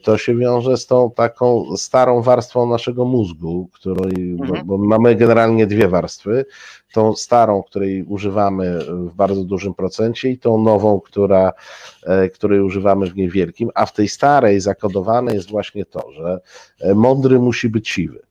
to 0.02 0.18
się 0.18 0.36
wiąże 0.36 0.76
z 0.76 0.86
tą 0.86 1.10
taką 1.10 1.76
starą 1.76 2.22
warstwą 2.22 2.66
naszego 2.66 3.04
mózgu, 3.04 3.68
której, 3.72 4.34
bo, 4.36 4.44
Mhm. 4.44 4.66
bo 4.66 4.78
mamy 4.78 5.14
generalnie 5.14 5.66
dwie 5.66 5.88
warstwy, 5.88 6.44
tą 6.92 7.14
starą, 7.14 7.62
której 7.62 8.02
używamy 8.02 8.78
w 8.88 9.14
bardzo 9.14 9.44
dużym 9.44 9.74
procencie 9.74 10.30
i 10.30 10.38
tą 10.38 10.62
nową, 10.62 11.00
która, 11.00 11.52
której 12.34 12.60
używamy 12.60 13.10
w 13.10 13.16
niewielkim, 13.16 13.70
a 13.74 13.86
w 13.86 13.92
tej 13.92 14.08
starej 14.08 14.60
zakodowane 14.60 15.34
jest 15.34 15.50
właśnie 15.50 15.84
to, 15.84 16.12
że 16.12 16.40
mądry 16.94 17.38
musi 17.38 17.68
być 17.68 17.88
siwy. 17.88 18.25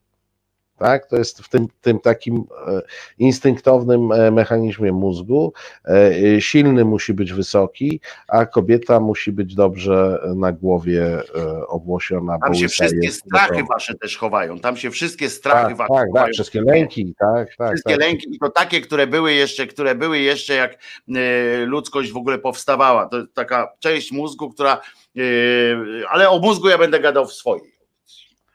Tak? 0.78 1.06
To 1.06 1.18
jest 1.18 1.42
w 1.42 1.50
tym, 1.50 1.68
tym 1.82 2.00
takim 2.00 2.44
e, 2.68 2.82
instynktownym 3.18 4.12
e, 4.12 4.32
mechanizmie 4.32 4.92
mózgu. 4.92 5.54
E, 5.86 6.42
silny 6.42 6.86
musi 6.86 7.14
być 7.14 7.34
wysoki, 7.34 8.00
a 8.28 8.46
kobieta 8.46 9.00
musi 9.00 9.32
być 9.32 9.56
dobrze 9.56 10.20
na 10.36 10.52
głowie 10.52 11.22
obłosiona. 11.68 12.38
Tam 12.40 12.56
się 12.56 12.68
wszystkie 12.68 13.12
strachy 13.12 13.64
wasze 13.70 13.96
też 13.96 14.18
chowają. 14.18 14.60
Tam 14.60 14.78
się 14.78 14.92
wszystkie 14.92 15.30
strachy 15.30 15.68
Tak, 15.68 15.78
wasze 15.78 15.94
tak, 15.94 16.08
chowają. 16.08 16.26
tak, 16.26 16.34
wszystkie 16.34 16.62
lęki, 16.62 17.14
tak, 17.20 17.56
tak. 17.58 17.70
Wszystkie 17.70 17.98
tak. 17.98 18.00
lęki 18.00 18.36
i 18.36 18.40
to 18.40 18.50
takie, 18.50 18.82
które 18.82 19.08
były 19.08 19.34
jeszcze, 19.34 19.68
które 19.68 19.96
były 19.96 20.20
jeszcze 20.20 20.54
jak 20.54 20.78
ludzkość 21.66 22.12
w 22.12 22.18
ogóle 22.18 22.38
powstawała. 22.38 23.06
To 23.06 23.18
taka 23.34 23.72
część 23.80 24.12
mózgu, 24.12 24.50
która. 24.50 24.82
ale 26.10 26.30
o 26.30 26.40
mózgu 26.40 26.70
ja 26.70 26.78
będę 26.78 27.00
gadał 27.00 27.26
w 27.28 27.34
swojej. 27.34 27.75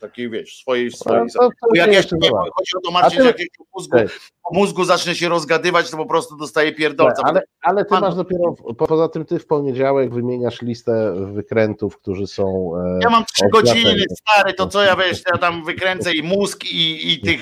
Takiej 0.00 0.30
wiesz, 0.30 0.56
swojej, 0.56 0.90
swojej. 0.90 1.20
No, 1.22 1.26
to- 1.40 1.48
to 1.48 1.66
Bo 1.70 1.76
jak 1.76 1.92
jeszcze 1.92 2.16
nie 2.16 2.28
dobra. 2.28 2.44
chodzi 2.54 2.76
o 2.76 2.80
to, 2.80 2.90
Marcin, 2.90 3.22
że 3.22 3.26
jak 3.26 3.38
o 3.60 3.64
mózgu, 3.74 3.96
Ty. 4.44 4.50
o 4.50 4.54
mózgu 4.60 4.84
zacznę 4.84 5.14
się 5.14 5.28
rozgadywać, 5.28 5.90
to 5.90 5.96
po 5.96 6.06
prostu 6.06 6.36
dostaję 6.36 6.72
pierdolca. 6.72 7.22
Ale, 7.24 7.42
ale 7.62 7.84
ty 7.84 7.90
Pan- 7.90 8.00
masz 8.00 8.14
dopiero, 8.14 8.52
po- 8.76 8.86
poza 8.86 9.08
tym 9.08 9.24
ty 9.24 9.38
w 9.38 9.46
poniedziałek 9.46 10.14
wymieniasz 10.14 10.62
listę 10.62 11.14
wykrętów, 11.32 11.98
którzy 11.98 12.26
są. 12.26 12.72
e, 12.86 12.98
Ja 13.02 13.10
mam 13.10 13.24
trzy 13.24 13.48
godziny, 13.52 14.04
stary, 14.16 14.54
to 14.54 14.66
co 14.66 14.82
ja 14.82 14.96
wiesz, 14.96 15.22
ja 15.32 15.38
tam 15.38 15.64
wykręcę 15.64 16.12
i 16.14 16.22
mózg 16.22 16.64
i, 16.64 17.12
i 17.12 17.20
tych, 17.20 17.40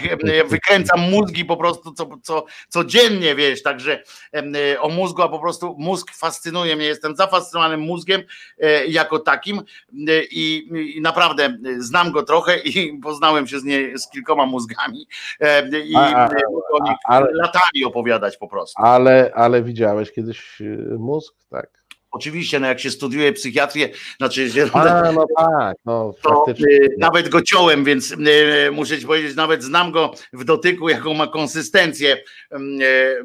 wykręcam 0.49 1.01
mózgi 1.01 1.45
po 1.45 1.57
prostu 1.57 1.93
co, 1.93 2.09
co, 2.23 2.45
codziennie, 2.69 3.35
wiesz, 3.35 3.63
także 3.63 4.03
e, 4.35 4.81
o 4.81 4.89
mózgu, 4.89 5.23
a 5.23 5.29
po 5.29 5.39
prostu 5.39 5.75
mózg 5.79 6.11
fascynuje 6.15 6.77
mnie, 6.77 6.85
jestem 6.85 7.17
zafascynowany 7.17 7.77
mózgiem 7.77 8.23
e, 8.59 8.87
jako 8.87 9.19
takim 9.19 9.59
e, 9.59 9.63
i, 10.31 10.69
i 10.97 11.01
naprawdę 11.01 11.59
znam 11.79 12.13
go 12.13 12.23
trochę 12.23 12.59
i 12.59 12.99
poznałem 13.03 13.47
się 13.47 13.61
z, 13.61 13.65
nie, 13.65 13.99
z 13.99 14.11
kilkoma 14.11 14.47
mózgami 14.47 15.07
e, 15.41 15.79
i 15.79 15.95
A, 15.97 16.01
a, 16.01 16.27
e, 16.29 16.31
ale- 17.05 17.33
latami 17.33 17.85
opowiadać 17.85 18.37
po 18.37 18.49
prostu. 18.49 18.83
Ale, 18.83 19.33
ale 19.35 19.63
widziałeś 19.63 20.13
kiedyś 20.13 20.61
e, 20.61 20.65
mózg? 20.99 21.35
Tak. 21.51 21.79
Oczywiście, 22.11 22.61
no 22.61 22.67
jak 22.67 22.81
się 22.81 22.91
studiuje 22.91 23.33
psychiatrię, 23.33 23.89
znaczy 24.19 24.51
się 24.51 24.71
A, 24.73 25.13
no 25.13 25.27
tak, 25.37 25.77
no 25.85 26.15
to 26.23 26.45
y, 26.61 26.95
nawet 26.99 27.29
go 27.29 27.43
ciąłem, 27.43 27.85
więc 27.85 28.13
y, 28.13 28.17
muszę 28.73 28.99
ci 28.99 29.07
powiedzieć, 29.07 29.37
nawet 29.37 29.63
znam 29.63 29.93
go 29.93 30.13
w 30.33 30.45
dotyku, 30.45 30.89
jaką 30.89 31.15
ma 31.15 31.27
konsystencję 31.27 32.17
y, 32.17 32.59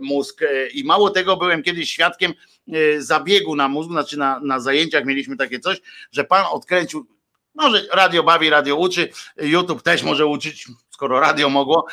mózg. 0.02 0.41
Y, 0.41 0.69
I 0.73 0.84
mało 0.84 1.10
tego, 1.10 1.38
byłem 1.38 1.64
kiedyś 1.64 1.90
świadkiem 1.90 2.34
y, 2.76 3.03
zabiegu 3.03 3.56
na 3.56 3.68
mózg, 3.68 3.91
znaczy 3.91 4.19
na, 4.19 4.40
na 4.40 4.60
zajęciach 4.60 5.06
mieliśmy 5.06 5.38
takie 5.38 5.60
coś, 5.60 5.81
że 6.11 6.23
pan 6.23 6.45
odkręcił, 6.52 7.07
może 7.56 7.81
radio 7.94 8.23
bawi, 8.23 8.49
radio 8.49 8.76
uczy, 8.76 9.10
YouTube 9.38 9.84
też 9.84 10.03
może 10.03 10.26
uczyć, 10.26 10.68
skoro 11.04 11.20
radio 11.20 11.50
mogło. 11.50 11.86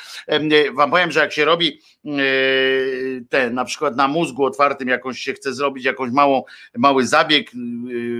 Wam 0.75 0.91
powiem, 0.91 1.11
że 1.13 1.21
jak 1.21 1.33
się 1.33 1.45
robi 1.45 1.81
y, 2.07 3.25
te, 3.31 3.51
na 3.51 3.65
przykład 3.65 3.97
na 3.97 4.09
mózgu 4.09 4.45
otwartym 4.45 4.89
jakąś 4.89 5.19
się 5.21 5.33
chce 5.33 5.53
zrobić 5.55 5.85
jakąś 5.85 6.11
małą, 6.13 6.43
mały 6.77 7.07
zabieg, 7.07 7.51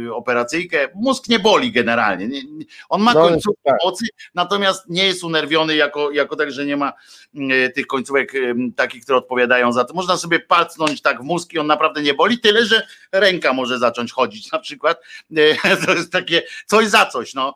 y, 0.07 0.15
operacyjkę, 0.15 0.89
mózg 0.95 1.29
nie 1.29 1.39
boli 1.39 1.73
generalnie. 1.73 2.29
Nie, 2.29 2.45
nie- 2.45 2.65
on 2.89 3.03
ma 3.03 3.15
No, 3.15 3.21
końcówki 3.29 3.63
tak. 3.65 3.75
mocy, 3.85 4.05
natomiast 4.35 4.89
nie 4.89 5.05
jest 5.07 5.25
unerwiony 5.25 5.77
jako, 5.77 6.11
jako 6.11 6.37
tak, 6.37 6.53
że 6.53 6.67
nie 6.67 6.77
ma 6.77 6.93
y, 7.35 7.71
tych 7.75 7.87
końcówek 7.87 8.33
takich, 8.77 9.03
które 9.03 9.19
odpowiadają 9.19 9.73
za 9.73 9.85
to. 9.85 9.95
Można 9.95 10.17
sobie 10.17 10.41
palcnąć 10.41 11.03
tak 11.03 11.21
w 11.21 11.25
mózg 11.25 11.53
i 11.53 11.59
on 11.59 11.67
naprawdę 11.67 12.03
nie 12.03 12.15
boli, 12.15 12.39
tyle, 12.41 12.65
że 12.67 12.87
ręka 13.13 13.53
może 13.53 13.79
zacząć 13.79 14.13
chodzić 14.13 14.53
na 14.53 14.59
przykład. 14.59 15.01
To 15.87 15.93
jest 15.95 16.13
takie 16.13 16.43
coś 16.67 16.87
za 16.87 17.07
coś. 17.07 17.35
No. 17.35 17.55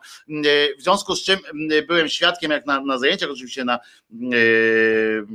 W 0.79 0.81
związku 0.81 1.15
z 1.15 1.23
czym 1.23 1.39
byłem 1.87 2.09
świadkiem, 2.09 2.51
jak 2.51 2.65
na, 2.65 2.79
na 2.79 2.97
zajęciach, 2.97 3.24
oczywiście 3.31 3.65
na 3.65 3.79
y, 4.33 5.25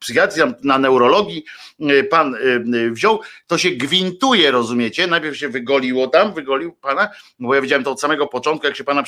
psychiatrii, 0.00 0.42
na 0.62 0.78
neurologii 0.78 1.44
y, 1.80 2.04
pan 2.04 2.34
y, 2.34 2.90
wziął, 2.90 3.20
to 3.46 3.58
się 3.58 3.70
gwintuje, 3.70 4.50
rozumiecie? 4.50 5.06
Najpierw 5.06 5.36
się 5.36 5.48
wygoliło 5.48 6.06
tam, 6.08 6.34
wygolił 6.34 6.72
pana, 6.72 7.08
no 7.38 7.48
bo 7.48 7.54
ja 7.54 7.60
widziałem 7.60 7.84
to 7.84 7.90
od 7.90 8.00
samego 8.00 8.26
początku, 8.26 8.66
jak 8.66 8.76
się 8.76 8.84
pana 8.84 9.02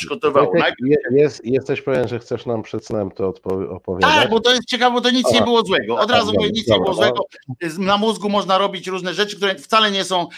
je- 0.80 0.96
jest, 1.10 1.44
jesteś 1.44 1.82
pewien, 1.82 2.08
że 2.08 2.18
chcesz 2.18 2.46
nam 2.46 2.62
przed 2.62 2.86
snem 2.86 3.10
to 3.10 3.34
opowiadać? 3.70 4.14
tak, 4.14 4.30
bo 4.30 4.40
to 4.40 4.50
jest 4.50 4.64
ciekawe, 4.64 4.94
bo 4.94 5.00
to 5.00 5.10
nic 5.10 5.32
nie 5.32 5.42
było 5.42 5.62
złego. 5.64 5.96
Od 5.98 6.10
razu 6.10 6.26
Dobra, 6.26 6.40
mówię, 6.40 6.52
nic 6.54 6.68
nie 6.68 6.74
dobra, 6.74 6.84
było 6.92 6.94
złego. 6.94 7.24
Na 7.78 7.96
mózgu 7.96 8.28
można 8.28 8.58
robić 8.58 8.86
różne 8.86 9.14
rzeczy, 9.14 9.36
które 9.36 9.54
wcale 9.54 9.90
nie 9.90 10.04
są 10.04 10.28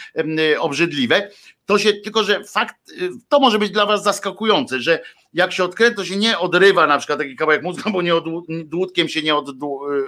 obrzydliwe. 0.58 1.30
To 1.66 1.78
się, 1.78 1.92
tylko 1.92 2.24
że 2.24 2.44
fakt, 2.44 2.76
y, 2.90 3.10
to 3.28 3.40
może 3.40 3.58
być 3.58 3.70
dla 3.70 3.86
was 3.86 4.02
zaskakujące, 4.02 4.80
że 4.80 5.00
jak 5.34 5.52
się 5.52 5.64
odkręca, 5.64 5.96
to 5.96 6.04
się 6.04 6.16
nie 6.16 6.38
odrywa 6.38 6.86
na 6.86 6.98
przykład 6.98 7.18
taki 7.18 7.36
kawałek 7.36 7.62
mózgu, 7.62 7.90
bo 7.90 8.02
nie 8.02 8.14
od, 8.14 8.24
dłutkiem 8.64 9.08
się 9.08 9.22
nie 9.22 9.34
od, 9.34 9.48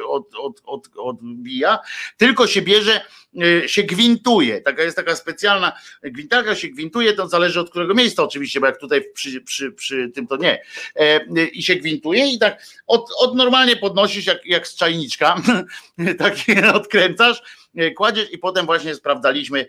od, 0.08 0.34
od, 0.34 0.62
od, 0.64 0.88
odbija, 0.96 1.78
tylko 2.16 2.46
się 2.46 2.62
bierze, 2.62 3.00
y, 3.00 3.00
się 3.66 3.82
gwintuje. 3.82 4.60
Taka 4.60 4.82
jest 4.82 4.96
taka 4.96 5.16
specjalna 5.16 5.72
gwintarka, 6.02 6.54
się 6.54 6.68
gwintuje, 6.68 7.12
to 7.12 7.28
zależy 7.28 7.60
od 7.60 7.70
którego 7.70 7.94
miejsca 7.94 8.22
oczywiście, 8.22 8.60
bo 8.60 8.66
jak 8.66 8.80
tutaj 8.80 9.04
przy, 9.14 9.40
przy, 9.40 9.72
przy 9.72 10.08
tym 10.14 10.26
to 10.26 10.36
nie. 10.36 10.62
E, 10.96 11.20
y, 11.38 11.46
I 11.46 11.62
się 11.62 11.76
gwintuje 11.76 12.32
i 12.32 12.38
tak 12.38 12.62
od, 12.86 13.10
od 13.18 13.36
normalnie 13.36 13.76
podnosisz 13.76 14.26
jak, 14.26 14.46
jak 14.46 14.68
z 14.68 14.76
czajniczka, 14.76 15.42
tak 16.18 16.34
odkręcasz, 16.74 17.42
e, 17.76 17.90
kładziesz 17.90 18.32
i 18.32 18.38
potem 18.38 18.66
właśnie 18.66 18.94
sprawdzaliśmy, 18.94 19.66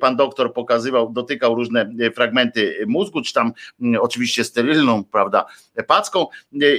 pan 0.00 0.16
doktor 0.16 0.54
pokazywał, 0.54 1.12
dotykał 1.12 1.54
różne 1.54 1.90
fragmenty 2.14 2.84
mózgu, 2.86 3.22
czy 3.22 3.32
tam 3.32 3.52
oczywiście 4.00 4.44
sterylną, 4.44 5.04
prawda, 5.04 5.46
packą 5.86 6.26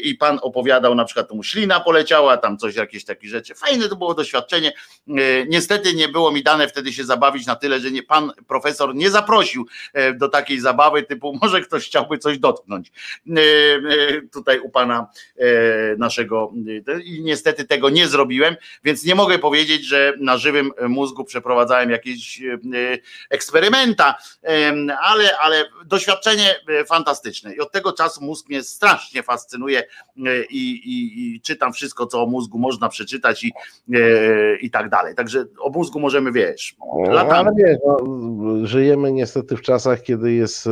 i 0.03 0.15
pan 0.15 0.39
opowiadał, 0.41 0.95
na 0.95 1.05
przykład 1.05 1.31
mu 1.31 1.43
ślina 1.43 1.79
poleciała, 1.79 2.37
tam 2.37 2.57
coś, 2.57 2.75
jakieś 2.75 3.05
takie 3.05 3.27
rzeczy. 3.27 3.55
Fajne 3.55 3.89
to 3.89 3.95
było 3.95 4.13
doświadczenie. 4.13 4.73
Niestety 5.47 5.93
nie 5.93 6.02
było 6.07 6.31
mi 6.31 6.43
dane 6.43 6.67
wtedy 6.67 6.93
się 6.93 7.03
zabawić 7.03 7.45
na 7.45 7.55
tyle, 7.55 7.79
że 7.79 7.91
nie, 7.91 8.03
pan 8.03 8.31
profesor 8.47 8.95
nie 8.95 9.09
zaprosił 9.09 9.67
e, 9.93 10.13
do 10.13 10.29
takiej 10.29 10.59
zabawy 10.59 11.03
typu 11.03 11.33
może 11.41 11.61
ktoś 11.61 11.85
chciałby 11.85 12.17
coś 12.17 12.39
dotknąć 12.39 12.91
E, 13.27 13.41
e, 13.41 14.21
tutaj 14.21 14.59
u 14.59 14.69
pana 14.69 15.07
naszego 15.97 16.51
i 17.03 17.21
niestety 17.23 17.65
tego 17.65 17.89
nie 17.89 18.07
zrobiłem, 18.07 18.55
więc 18.83 19.05
nie 19.05 19.15
mogę 19.15 19.39
powiedzieć, 19.39 19.85
że 19.85 20.13
na 20.19 20.37
żywym 20.37 20.71
mózgu 20.87 21.23
przeprowadzałem 21.23 21.89
jakieś 21.89 22.41
eksperymenta, 23.29 24.15
ale, 25.01 25.37
ale 25.37 25.65
doświadczenie 25.85 26.55
fantastyczne 26.87 27.53
i 27.55 27.59
od 27.59 27.71
tego 27.71 27.93
czasu 27.93 28.23
mózg 28.23 28.49
mnie 28.49 28.63
strasznie 28.63 29.23
fascynuje 29.23 29.83
i, 30.49 30.71
i, 30.71 31.35
i 31.35 31.41
czytam 31.41 31.73
wszystko, 31.73 32.05
co 32.05 32.23
o 32.23 32.25
mózgu 32.25 32.59
można 32.59 32.89
przeczytać 32.89 33.43
i, 33.43 33.53
i 34.61 34.71
tak 34.71 34.89
dalej. 34.89 35.15
Także 35.15 35.45
o 35.59 35.69
mózgu 35.69 35.92
możemy, 35.99 36.31
wiesz, 36.31 36.75
No, 37.07 37.11
latami. 37.13 37.33
ale 37.47 37.51
wiesz, 37.57 37.77
no, 37.87 37.97
żyjemy 38.67 39.11
niestety 39.11 39.57
w 39.57 39.61
czasach, 39.61 40.01
kiedy 40.01 40.31
jest 40.33 40.67
e, 40.67 40.69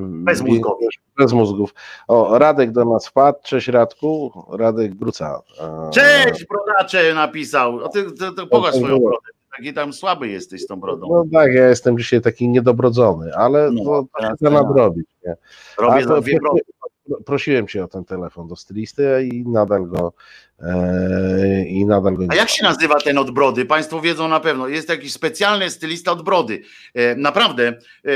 Bezmózgowy. 0.00 0.76
większość 0.80 1.00
bez 1.18 1.32
mózgów. 1.32 1.74
O, 2.08 2.38
Radek 2.38 2.72
do 2.72 2.84
nas 2.84 3.06
wpadł. 3.08 3.38
Cześć 3.44 3.68
Radku. 3.68 4.32
Radek 4.52 4.94
Gruca. 4.94 5.40
Cześć, 5.92 6.46
brodacze 6.46 7.14
napisał. 7.14 7.76
O, 7.76 7.88
ty, 7.88 8.04
ty, 8.04 8.32
ty 8.36 8.46
pokaż 8.50 8.74
swoją 8.74 8.98
brodę. 8.98 9.16
Taki 9.56 9.72
tam 9.74 9.92
słaby 9.92 10.28
jesteś 10.28 10.62
z 10.62 10.66
tą 10.66 10.80
brodą. 10.80 11.06
No 11.10 11.24
tak, 11.32 11.52
ja 11.54 11.68
jestem 11.68 11.98
dzisiaj 11.98 12.20
taki 12.20 12.48
niedobrodzony, 12.48 13.34
ale 13.34 13.70
No, 13.72 13.84
to, 13.84 14.04
tak. 14.20 14.40
nadrobić. 14.40 15.06
Robię 15.78 16.04
za 16.04 16.20
dwie 16.20 16.38
brody. 16.40 16.60
Prosi- 17.12 17.42
prosiłem 17.42 17.68
cię 17.68 17.84
o 17.84 17.88
ten 17.88 18.04
telefon 18.04 18.48
do 18.48 18.56
stylisty 18.56 19.28
i 19.32 19.48
nadal 19.48 19.86
go 19.86 20.12
e, 20.60 21.64
i 21.66 21.86
nadal 21.86 22.14
go 22.14 22.24
A 22.28 22.34
jak 22.34 22.48
się 22.48 22.64
nazywa 22.64 23.00
ten 23.00 23.18
od 23.18 23.30
brody? 23.30 23.64
Państwo 23.64 24.00
wiedzą 24.00 24.28
na 24.28 24.40
pewno. 24.40 24.68
Jest 24.68 24.88
jakiś 24.88 25.12
specjalny 25.12 25.70
stylista 25.70 26.12
od 26.12 26.22
brody. 26.22 26.62
E, 26.94 27.14
naprawdę. 27.14 27.78
E, 28.04 28.12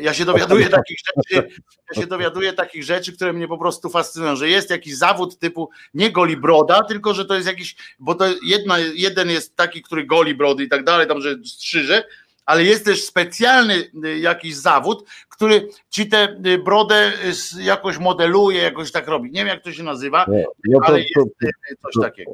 ja 0.00 0.14
się 0.14 0.24
dowiaduję 0.24 0.68
takich 0.68 0.98
rzeczy, 1.16 1.48
ja 1.94 2.02
się 2.02 2.06
dowiaduję 2.06 2.52
takich 2.52 2.84
rzeczy, 2.84 3.12
które 3.12 3.32
mnie 3.32 3.48
po 3.48 3.58
prostu 3.58 3.90
fascynują, 3.90 4.36
że 4.36 4.48
jest 4.48 4.70
jakiś 4.70 4.96
zawód 4.96 5.38
typu 5.38 5.70
nie 5.94 6.10
goli 6.10 6.36
broda, 6.36 6.82
tylko 6.82 7.14
że 7.14 7.24
to 7.24 7.34
jest 7.34 7.46
jakiś, 7.46 7.76
bo 7.98 8.14
to 8.14 8.24
jedna, 8.46 8.78
jeden 8.78 9.30
jest 9.30 9.56
taki, 9.56 9.82
który 9.82 10.06
goli 10.06 10.34
brody 10.34 10.64
i 10.64 10.68
tak 10.68 10.84
dalej, 10.84 11.06
tam, 11.06 11.20
że 11.20 11.34
strzyże, 11.44 12.04
ale 12.48 12.64
jest 12.64 12.84
też 12.84 13.04
specjalny 13.04 13.74
y, 14.04 14.18
jakiś 14.18 14.56
zawód, 14.56 15.04
który 15.28 15.68
ci 15.90 16.08
tę 16.08 16.28
y, 16.46 16.58
brodę 16.58 17.12
y, 17.58 17.62
jakoś 17.62 17.98
modeluje, 17.98 18.62
jakoś 18.62 18.92
tak 18.92 19.08
robi. 19.08 19.30
Nie 19.30 19.38
wiem, 19.38 19.46
jak 19.48 19.62
to 19.62 19.72
się 19.72 19.82
nazywa, 19.82 20.26
Nie, 20.28 20.44
no 20.68 20.80
to, 20.80 20.86
ale 20.86 20.98
to, 21.14 21.20
jest 21.42 21.80
coś 21.82 22.04
takiego. 22.04 22.32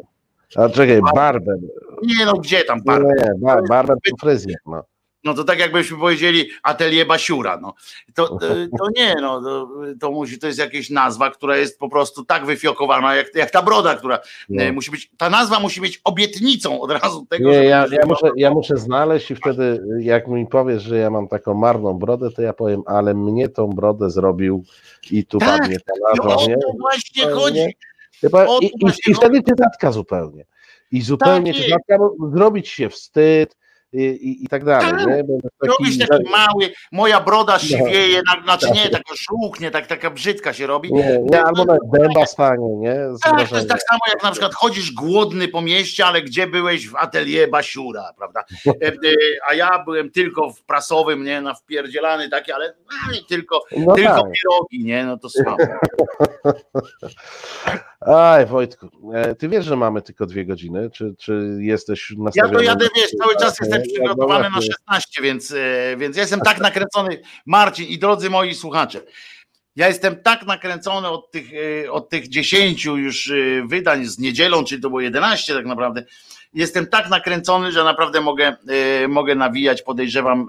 a 0.56 0.68
czekaj, 0.68 1.00
barber. 1.14 1.56
Nie 2.02 2.24
no, 2.24 2.32
gdzie 2.32 2.64
tam 2.64 2.82
barber? 2.82 3.16
nie, 3.18 3.32
bar, 3.38 3.62
barber 3.68 3.96
to 4.10 4.16
fryzjer. 4.20 4.56
No. 4.66 4.84
No 5.24 5.34
to 5.34 5.44
tak 5.44 5.58
jakbyśmy 5.58 5.98
powiedzieli 5.98 6.50
atelier 6.62 7.06
Basiura, 7.06 7.58
no. 7.62 7.74
To, 8.14 8.28
to, 8.28 8.46
to 8.78 8.86
nie, 8.96 9.14
no, 9.20 9.42
to, 9.42 9.68
to 10.00 10.10
musi, 10.10 10.38
to 10.38 10.46
jest 10.46 10.58
jakaś 10.58 10.90
nazwa, 10.90 11.30
która 11.30 11.56
jest 11.56 11.78
po 11.78 11.88
prostu 11.88 12.24
tak 12.24 12.46
wyfiokowana, 12.46 13.14
jak, 13.14 13.34
jak 13.34 13.50
ta 13.50 13.62
broda, 13.62 13.94
która 13.94 14.18
No. 14.48 14.62
e, 14.62 14.72
musi 14.72 14.90
być, 14.90 15.10
ta 15.16 15.30
nazwa 15.30 15.60
musi 15.60 15.80
być 15.80 16.00
obietnicą 16.04 16.80
od 16.80 16.90
razu 16.90 17.26
tego, 17.26 17.48
Nie, 17.48 17.54
że 17.54 17.64
ja, 17.64 17.86
ja, 17.90 18.06
muszę, 18.06 18.30
ja 18.36 18.50
muszę 18.50 18.76
znaleźć 18.76 19.30
i 19.30 19.34
wtedy 19.36 19.84
jak 20.00 20.28
mi 20.28 20.46
powiesz, 20.46 20.82
że 20.82 20.96
ja 20.98 21.10
mam 21.10 21.28
taką 21.28 21.54
marną 21.54 21.94
brodę, 21.94 22.30
to 22.30 22.42
ja 22.42 22.52
powiem, 22.52 22.82
ale 22.86 23.14
mnie 23.14 23.48
tą 23.48 23.70
brodę 23.70 24.10
zrobił 24.10 24.64
i 25.10 25.24
tu 25.26 25.38
Tak, 25.38 25.60
padnie 25.60 25.76
ta 25.80 25.92
o 26.22 26.26
nazwa, 26.26 26.46
nie? 26.46 26.56
to 26.56 26.72
właśnie 26.80 27.26
chodzi. 27.30 27.76
O 28.32 28.58
i, 28.60 28.66
i, 28.66 28.70
I 29.10 29.14
wtedy 29.14 29.40
zatka 29.58 29.92
zupełnie. 29.92 30.44
I 30.90 31.02
zupełnie 31.02 31.54
Tak 31.54 31.62
zatka, 31.70 31.98
zrobić 32.34 32.68
się 32.68 32.88
wstyd 32.88 33.56
i, 33.94 34.44
i, 34.44 34.48
tak 34.48 34.64
dalej, 34.64 34.90
Tak. 34.90 34.98
nie? 35.00 35.24
Będę 35.24 35.48
Robisz 35.62 35.98
taki, 35.98 36.10
taki 36.10 36.30
mały, 36.30 36.72
moja 36.92 37.20
broda 37.20 37.58
siwieje, 37.58 38.22
na, 38.26 38.42
znaczy 38.44 38.66
Tak. 38.66 38.74
nie, 38.76 38.88
taka 38.88 39.14
żółknie, 39.30 39.70
tak, 39.70 39.86
taka 39.86 40.10
brzydka 40.10 40.52
się 40.52 40.66
robi. 40.66 40.92
nie, 40.92 41.18
nie, 41.30 41.42
albo 41.44 41.64
nawet 41.64 41.82
dęba 41.92 42.26
stanie, 42.26 42.76
nie? 42.76 42.96
Tak, 43.22 43.48
to 43.48 43.56
jest 43.56 43.68
tak 43.68 43.80
samo 43.82 44.00
jak 44.14 44.22
na 44.22 44.30
przykład 44.30 44.54
chodzisz 44.54 44.92
głodny 44.92 45.48
po 45.48 45.60
mieście, 45.62 46.06
ale 46.06 46.22
gdzie 46.22 46.46
byłeś 46.46 46.88
w 46.88 46.96
atelier 46.96 47.50
Basiura, 47.50 48.10
prawda? 48.16 48.44
E, 48.66 48.86
e, 48.86 48.92
A 49.50 49.54
ja 49.54 49.84
byłem 49.84 50.10
tylko 50.10 50.50
w 50.50 50.62
prasowym, 50.64 51.24
nie, 51.24 51.40
na 51.40 51.54
wpierdzielany 51.54 52.28
taki, 52.28 52.52
ale 52.52 52.74
tylko, 53.28 53.60
No 53.76 53.94
tylko 53.94 54.10
tak. 54.22 54.32
pierogi, 54.32 54.84
nie, 54.84 55.04
no 55.04 55.18
to 55.18 55.28
słabo. 55.30 55.56
Aj, 58.06 58.46
Wojtku, 58.46 58.88
e, 59.14 59.34
ty 59.34 59.48
wiesz, 59.48 59.64
że 59.64 59.76
mamy 59.76 60.02
tylko 60.02 60.26
dwie 60.26 60.44
godziny? 60.46 60.90
Czy, 60.90 61.14
czy 61.18 61.56
jesteś 61.60 62.10
Ja 62.10 62.24
nastawiony? 62.24 62.54
to 62.58 62.62
jadę, 62.62 62.86
wiesz, 62.96 63.10
cały 63.10 63.34
czas 63.36 63.56
Tak, 63.56 63.60
jestem 63.60 63.82
przygotowany 63.92 64.42
na 64.44 64.50
właśnie. 64.50 64.72
16, 64.88 65.22
więc, 65.22 65.50
e, 65.50 65.96
więc 65.96 66.16
ja 66.16 66.22
jestem 66.22 66.40
tak 66.40 66.60
nakręcony, 66.60 67.22
Marcin 67.46 67.86
i 67.86 67.98
drodzy 67.98 68.30
moi 68.30 68.54
słuchacze, 68.54 69.00
ja 69.76 69.88
jestem 69.88 70.22
tak 70.22 70.46
nakręcony 70.46 71.08
od 71.08 71.30
tych, 71.30 71.46
e, 71.84 71.92
od 71.92 72.08
tych 72.08 72.28
10 72.28 72.84
już 72.84 73.30
e, 73.30 73.34
wydań 73.66 74.04
z 74.04 74.18
niedzielą, 74.18 74.64
czyli 74.64 74.82
to 74.82 74.88
było 74.88 75.00
11 75.00 75.54
tak 75.54 75.66
naprawdę, 75.66 76.04
jestem 76.54 76.86
tak 76.86 77.10
nakręcony, 77.10 77.72
że 77.72 77.84
naprawdę 77.84 78.20
mogę, 78.20 78.56
e, 79.02 79.08
mogę 79.08 79.34
nawijać, 79.34 79.82
podejrzewam, 79.82 80.48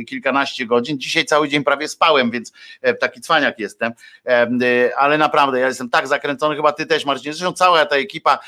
e, 0.00 0.04
kilkanaście 0.04 0.66
godzin. 0.66 0.98
Dzisiaj 0.98 1.24
cały 1.24 1.48
dzień 1.48 1.64
prawie 1.64 1.88
spałem, 1.88 2.30
więc 2.30 2.52
e, 2.82 2.94
taki 2.94 3.20
cwaniak 3.20 3.58
jestem, 3.58 3.92
e, 4.26 4.90
ale 4.96 5.18
naprawdę 5.18 5.60
ja 5.60 5.66
jestem 5.66 5.90
tak 5.90 6.06
zakręcony, 6.06 6.56
chyba 6.56 6.72
ty 6.72 6.86
też 6.86 7.04
Marcin, 7.04 7.32
zresztą 7.32 7.52
cała 7.52 7.86
ta 7.86 7.96
ekipa 7.96 8.38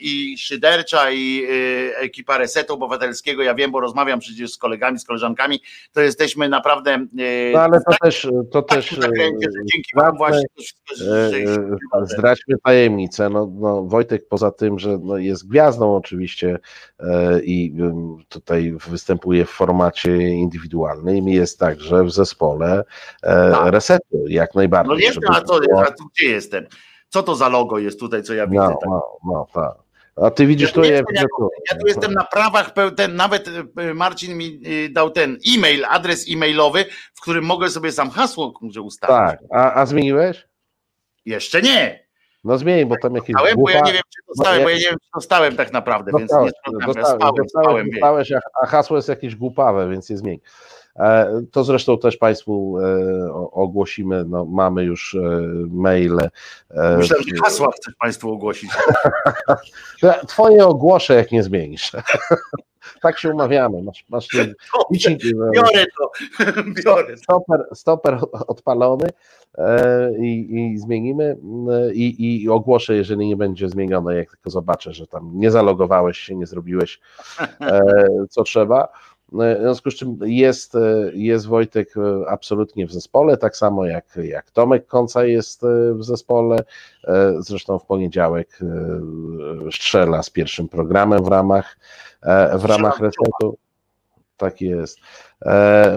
i 0.00 0.34
Szydercza 0.38 1.10
i 1.10 1.46
ekipa 1.94 2.38
Resetu 2.38 2.74
Obywatelskiego, 2.74 3.42
ja 3.42 3.54
wiem, 3.54 3.70
bo 3.70 3.80
rozmawiam 3.80 4.20
przecież 4.20 4.52
z 4.52 4.58
kolegami, 4.58 4.98
z 4.98 5.04
koleżankami, 5.04 5.60
to 5.92 6.00
jesteśmy 6.00 6.48
naprawdę 6.48 7.06
No 7.52 7.60
ale 7.60 7.78
to 7.78 7.90
tak- 7.90 7.98
też, 7.98 8.28
to 8.52 8.62
tak 8.62 8.78
też 8.78 8.90
zakręcie, 8.90 9.48
dzięki 9.72 9.90
wam 9.94 10.16
właśnie 10.16 10.44
Zdradźmy 12.02 12.56
tajemnicę. 12.64 13.30
No, 13.30 13.52
no, 13.60 13.82
Wojtek 13.84 14.28
poza 14.28 14.50
tym, 14.50 14.78
że 14.78 14.98
no, 15.02 15.16
jest 15.16 15.48
gwiazdą 15.48 15.96
oczywiście 15.96 16.37
e, 16.46 16.60
i 17.42 17.74
tutaj 18.28 18.74
występuje 18.88 19.44
w 19.44 19.50
formacie 19.50 20.16
indywidualnym, 20.28 21.28
jest 21.28 21.58
także 21.58 22.04
w 22.04 22.10
zespole 22.10 22.84
e, 23.22 23.50
Tak. 23.50 23.72
resetu, 23.72 24.26
jak 24.28 24.54
najbardziej. 24.54 24.94
No 24.94 25.00
jestem, 25.00 25.30
a, 25.34 25.40
co, 25.40 25.60
było- 25.60 25.82
a 25.82 25.90
gdzie 26.14 26.28
jestem? 26.28 26.66
Co 27.08 27.22
to 27.22 27.34
za 27.34 27.48
logo 27.48 27.78
jest 27.78 28.00
tutaj, 28.00 28.22
co 28.22 28.34
ja 28.34 28.46
widzę? 28.46 28.62
No, 28.62 28.68
tak? 28.68 28.88
no, 28.88 29.02
no, 29.26 29.46
tak. 29.54 29.74
A 30.22 30.30
ty 30.30 30.46
widzisz 30.46 30.68
Ja 30.68 30.74
tu, 30.74 30.80
ja 30.84 30.90
jestem 30.90 31.06
widzę 31.14 31.26
tu. 31.38 31.48
Ja 31.70 31.76
tu 31.78 31.86
jestem 31.86 32.12
na 32.12 32.24
prawach, 32.24 32.72
ten, 32.96 33.16
nawet 33.16 33.48
e, 33.76 33.94
Marcin 33.94 34.36
mi 34.36 34.60
dał 34.90 35.10
ten 35.10 35.38
e-mail, 35.56 35.84
adres 35.84 36.26
e-mailowy, 36.30 36.84
w 37.14 37.20
którym 37.20 37.44
mogę 37.44 37.70
sobie 37.70 37.92
sam 37.92 38.10
hasło 38.10 38.52
ustawić. 38.82 39.16
Tak, 39.16 39.38
a, 39.52 39.72
a 39.74 39.86
zmieniłeś? 39.86 40.48
Jeszcze 41.24 41.62
nie. 41.62 42.07
No 42.48 42.58
zmień, 42.58 42.84
bo 42.86 42.94
tam 43.02 43.14
jakieś 43.14 43.34
Dostałem, 43.34 43.56
bo 43.56 43.70
ja 43.70 43.80
głupa- 43.80 43.86
nie 43.86 43.92
wiem, 43.92 44.02
czy 44.14 44.22
dostałem, 44.28 44.58
No, 44.58 44.64
bo 44.64 44.70
ja- 44.70 44.76
nie 44.76 44.82
wiem, 44.82 44.94
czy 45.04 45.08
dostałem 45.14 45.56
tak 45.56 45.72
naprawdę, 45.72 46.10
więc 46.18 46.20
nie 46.20 46.26
Dostałeś, 46.26 46.52
sprawdzałem, 46.52 46.80
ja 46.80 46.86
dostałeś, 46.86 47.18
spałem, 47.20 47.34
dostałeś, 47.36 47.66
spałem, 47.66 47.90
dostałeś, 47.90 48.32
a 48.62 48.66
hasło 48.66 48.96
jest 48.96 49.08
jakieś 49.08 49.36
głupawe, 49.36 49.88
więc 49.90 50.10
je 50.10 50.16
zmień. 50.16 50.38
E, 50.98 51.42
To 51.52 51.64
zresztą 51.64 51.98
też 51.98 52.16
Państwu 52.16 52.78
e, 52.78 53.32
ogłosimy, 53.52 54.24
no, 54.24 54.44
mamy 54.44 54.84
już 54.84 55.14
e, 55.14 55.20
maile. 55.70 56.28
Myślałem, 56.98 57.24
że 57.28 57.36
hasła 57.44 57.70
chcesz 57.72 57.94
Państwu 57.94 58.32
ogłosić. 58.32 58.70
Twoje 60.28 60.66
ogłoszę, 60.66 61.14
jak 61.14 61.32
nie 61.32 61.42
zmienisz. 61.42 61.92
Tak 63.02 63.18
się 63.18 63.30
umawiamy. 63.30 63.82
Masz, 63.82 64.04
masz 64.08 64.28
licznik, 64.90 65.20
Biorę 65.54 65.84
to, 65.98 66.10
biorę 66.84 67.14
to. 67.16 67.22
stoper, 67.22 67.60
stoper 67.74 68.18
odpalony 68.46 69.08
i, 70.18 70.56
i 70.74 70.78
zmienimy 70.78 71.36
i, 71.94 72.42
i 72.42 72.48
ogłoszę, 72.48 72.94
jeżeli 72.94 73.28
nie 73.28 73.36
będzie 73.36 73.68
zmienione, 73.68 74.16
jak 74.16 74.30
tylko 74.30 74.50
zobaczę, 74.50 74.92
że 74.92 75.06
tam 75.06 75.30
nie 75.34 75.50
zalogowałeś 75.50 76.18
się, 76.18 76.34
nie 76.34 76.46
zrobiłeś 76.46 77.00
co 78.30 78.42
trzeba. 78.42 78.88
E, 79.32 79.56
W 79.56 79.60
związku 79.60 79.90
z 79.90 79.94
czym 79.94 80.18
jest, 80.22 80.74
e, 80.74 81.10
jest 81.12 81.46
Wojtek 81.46 81.94
e, 81.96 82.28
absolutnie 82.28 82.86
w 82.86 82.92
zespole, 82.92 83.36
tak 83.36 83.56
samo 83.56 83.86
jak, 83.86 84.18
jak 84.22 84.50
Tomek 84.50 84.86
Konca 84.86 85.24
jest 85.24 85.64
e, 85.64 85.94
w 85.94 86.04
zespole. 86.04 86.58
Zresztą 87.38 87.78
w 87.78 87.86
poniedziałek 87.86 88.58
strzela 89.72 90.22
z 90.22 90.30
pierwszym 90.30 90.68
programem 90.68 91.24
w 91.24 91.28
ramach, 91.28 91.78
w 92.54 92.64
ramach 92.64 93.00
resetu. 93.00 93.58
Tak 94.36 94.60
jest. 94.60 94.98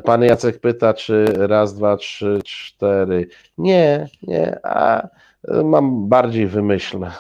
Pan 0.04 0.24
Jacek 0.24 0.60
pyta, 0.60 0.94
czy 0.94 1.26
raz, 1.38 1.74
dwa, 1.74 1.98
trzy, 1.98 2.40
cztery. 2.46 3.28
Nie, 3.58 4.08
nie, 4.24 4.60
a 4.64 5.08
mam 5.64 6.10
bardziej 6.10 6.48
wymyślne, 6.48 7.12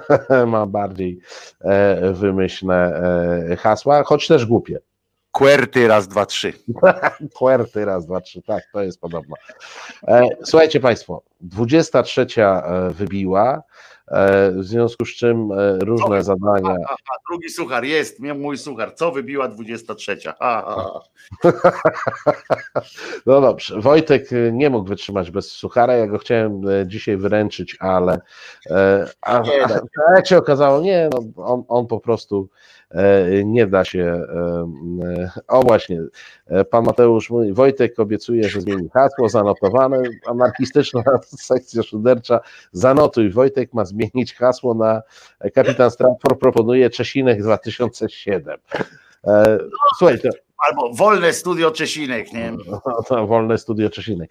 mam 0.46 0.70
bardziej 0.70 1.20
wymyślne 2.12 3.02
hasła, 3.58 4.02
choć 4.04 4.26
też 4.26 4.46
głupie. 4.46 4.78
Querty, 5.40 5.88
raz, 5.88 6.08
dwa, 6.08 6.26
trzy. 6.26 6.52
Puerty, 7.38 7.84
raz, 7.84 8.06
dwa, 8.06 8.20
trzy, 8.20 8.42
tak, 8.42 8.62
to 8.72 8.82
jest 8.82 9.00
podobno. 9.00 9.36
E, 10.08 10.28
Słuchajcie 10.44 10.80
Państwo, 10.80 11.22
23 11.40 12.26
e, 12.38 12.90
wybiła, 12.90 13.62
e, 14.08 14.50
w 14.50 14.64
związku 14.64 15.04
z 15.04 15.08
czym 15.08 15.52
różne 15.82 16.18
Co? 16.18 16.22
zadania. 16.22 16.76
A, 16.88 16.92
a, 16.92 17.16
drugi 17.30 17.50
suchar 17.50 17.84
jest, 17.84 18.20
miał 18.20 18.36
mój 18.36 18.58
suchar. 18.58 18.94
Co 18.94 19.12
wybiła 19.12 19.48
23? 19.48 20.18
A, 20.38 20.64
a, 20.64 20.74
a. 20.74 21.00
No 23.26 23.40
dobrze, 23.40 23.80
Wojtek 23.80 24.28
nie 24.52 24.70
mógł 24.70 24.88
wytrzymać 24.88 25.30
bez 25.30 25.52
suchara, 25.52 25.96
ja 25.96 26.06
go 26.06 26.18
chciałem 26.18 26.62
dzisiaj 26.86 27.16
wyręczyć, 27.16 27.76
ale 27.80 28.20
a, 29.20 29.40
Nie 29.40 29.66
da 29.66 29.80
a, 30.08 30.14
jak 30.14 30.26
się 30.26 30.38
okazało, 30.38 30.80
nie, 30.80 31.08
no, 31.12 31.44
on, 31.44 31.64
on 31.68 31.86
po 31.86 32.00
prostu 32.00 32.48
nie 33.44 33.66
da 33.66 33.84
się. 33.84 34.00
e, 34.04 34.66
e, 35.22 35.30
O 35.48 35.62
właśnie, 35.62 36.02
e, 36.46 36.64
pan 36.64 36.84
Mateusz 36.84 37.30
mówi, 37.30 37.52
Wojtek 37.52 37.98
obiecuje, 37.98 38.48
że 38.48 38.60
zmieni 38.60 38.88
hasło, 38.88 39.28
zanotowane, 39.28 40.02
anarchistyczna 40.26 41.02
sekcja 41.50 41.82
szydercza, 41.82 42.40
zanotuj, 42.72 43.30
Wojtek 43.30 43.74
ma 43.74 43.84
zmienić 43.84 44.34
hasło 44.34 44.74
na 44.74 45.02
Kapitan 45.54 45.90
Stratford 45.90 46.40
proponuje 46.40 46.90
Czesinek 46.90 47.42
2007. 47.42 48.58
E, 49.26 49.58
Słuchaj, 49.98 50.18
to, 50.18 50.28
Albo 50.68 50.92
wolne 50.94 51.32
studio 51.32 51.70
Czesinek, 51.70 52.32
nie? 52.32 52.52
to 53.08 53.26
wolne 53.32 53.58
studio 53.58 53.90
Czesinek. 53.90 54.30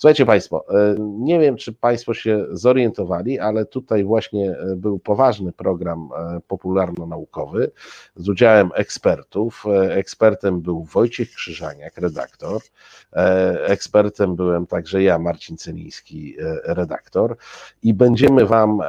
Słuchajcie 0.00 0.26
Państwo, 0.26 0.64
e, 0.68 0.96
nie 0.98 1.40
wiem, 1.40 1.56
czy 1.56 1.72
Państwo 1.72 2.14
się 2.14 2.46
zorientowali, 2.50 3.38
ale 3.38 3.66
tutaj 3.66 4.04
właśnie 4.04 4.50
e, 4.50 4.76
był 4.76 4.98
poważny 4.98 5.52
program 5.52 6.08
e, 6.16 6.40
popularno-naukowy 6.48 7.70
z 8.16 8.28
udziałem 8.28 8.70
ekspertów. 8.74 9.64
Ekspertem 9.90 10.60
był 10.60 10.84
Wojciech 10.84 11.30
Krzyżaniak, 11.30 11.98
redaktor. 11.98 12.60
Ekspertem 13.66 14.36
byłem 14.36 14.66
także 14.66 15.02
ja, 15.02 15.18
Marcin 15.18 15.56
Celiński, 15.56 16.36
redaktor. 16.64 17.36
I 17.82 17.94
będziemy 17.94 18.46
Wam 18.46 18.80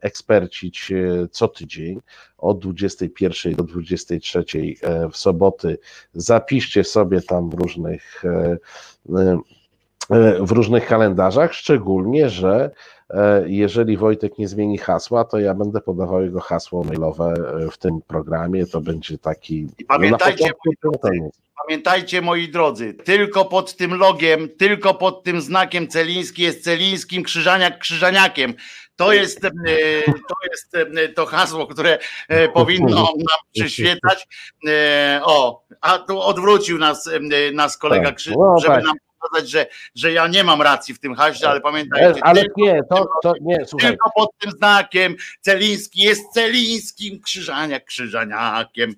ekspercić 0.00 0.92
co 1.30 1.48
tydzień 1.48 2.00
od 2.38 2.58
21 2.58 3.54
do 3.54 3.64
23 3.64 4.44
e, 4.82 5.08
w 5.08 5.16
soboty. 5.16 5.78
Zapiszcie 6.14 6.84
sobie 6.84 7.22
tam 7.22 7.50
w 7.50 7.54
różnych 7.54 8.24
e, 8.24 8.56
e, 10.10 10.46
w 10.46 10.50
różnych 10.50 10.86
kalendarzach, 10.86 11.54
szczególnie, 11.54 12.28
że 12.28 12.70
jeżeli 13.46 13.96
Wojtek 13.96 14.38
nie 14.38 14.48
zmieni 14.48 14.78
hasła, 14.78 15.24
to 15.24 15.38
ja 15.38 15.54
będę 15.54 15.80
podawał 15.80 16.22
jego 16.22 16.40
hasło 16.40 16.84
mailowe 16.84 17.34
e, 17.66 17.70
w 17.70 17.78
tym 17.78 18.00
programie. 18.06 18.66
To 18.66 18.80
będzie 18.80 19.18
taki. 19.18 19.66
I 19.78 19.84
pamiętajcie, 19.84 20.44
nie 20.44 21.24
jest. 21.24 21.40
Pamiętajcie, 21.66 22.22
moi 22.22 22.48
drodzy, 22.48 22.94
tylko 22.94 23.44
pod 23.44 23.76
tym 23.76 23.94
logiem, 23.94 24.48
tylko 24.58 24.94
pod 24.94 25.24
tym 25.24 25.40
znakiem 25.40 25.88
Celiński 25.88 26.42
jest 26.42 26.64
Celińskim, 26.64 27.22
Krzyżaniak 27.22 27.78
Krzyżaniakiem. 27.78 28.54
To 28.96 29.12
jest, 29.12 29.44
e, 29.44 29.50
to 30.04 30.34
jest 30.50 30.74
e, 30.74 31.08
to 31.08 31.26
hasło, 31.26 31.66
które 31.66 31.98
e, 32.28 32.48
powinno 32.48 33.02
nam 33.30 33.38
przyświecać. 33.54 34.28
E, 34.68 35.20
O, 35.24 35.62
a 35.80 35.98
tu 35.98 36.20
odwrócił 36.20 36.78
nas, 36.78 37.06
e, 37.06 37.52
nas 37.52 37.78
kolega 37.78 38.04
Tak, 38.06 38.16
Krzyż, 38.16 38.34
no 38.38 38.58
żeby 38.58 38.74
tak. 38.74 38.84
nam 38.84 38.96
pokazać, 39.20 39.50
że, 39.50 39.66
że 39.94 40.12
ja 40.12 40.28
nie 40.28 40.44
mam 40.44 40.62
racji 40.62 40.94
w 40.94 41.00
tym 41.00 41.14
haśle, 41.14 41.48
ale 41.48 41.60
pamiętajcie, 41.60 42.20
Ale 42.24 42.40
tylko, 42.40 42.60
nie, 42.60 42.82
to, 42.90 43.06
to 43.22 43.34
nie, 43.40 43.66
słuchaj. 43.66 43.90
tylko 43.90 44.10
pod 44.16 44.30
tym 44.38 44.50
znakiem 44.50 45.16
Celiński 45.40 46.00
jest 46.02 46.32
Celińskim, 46.32 47.20
Krzyżaniak 47.20 47.84
Krzyżaniakiem. 47.84 48.94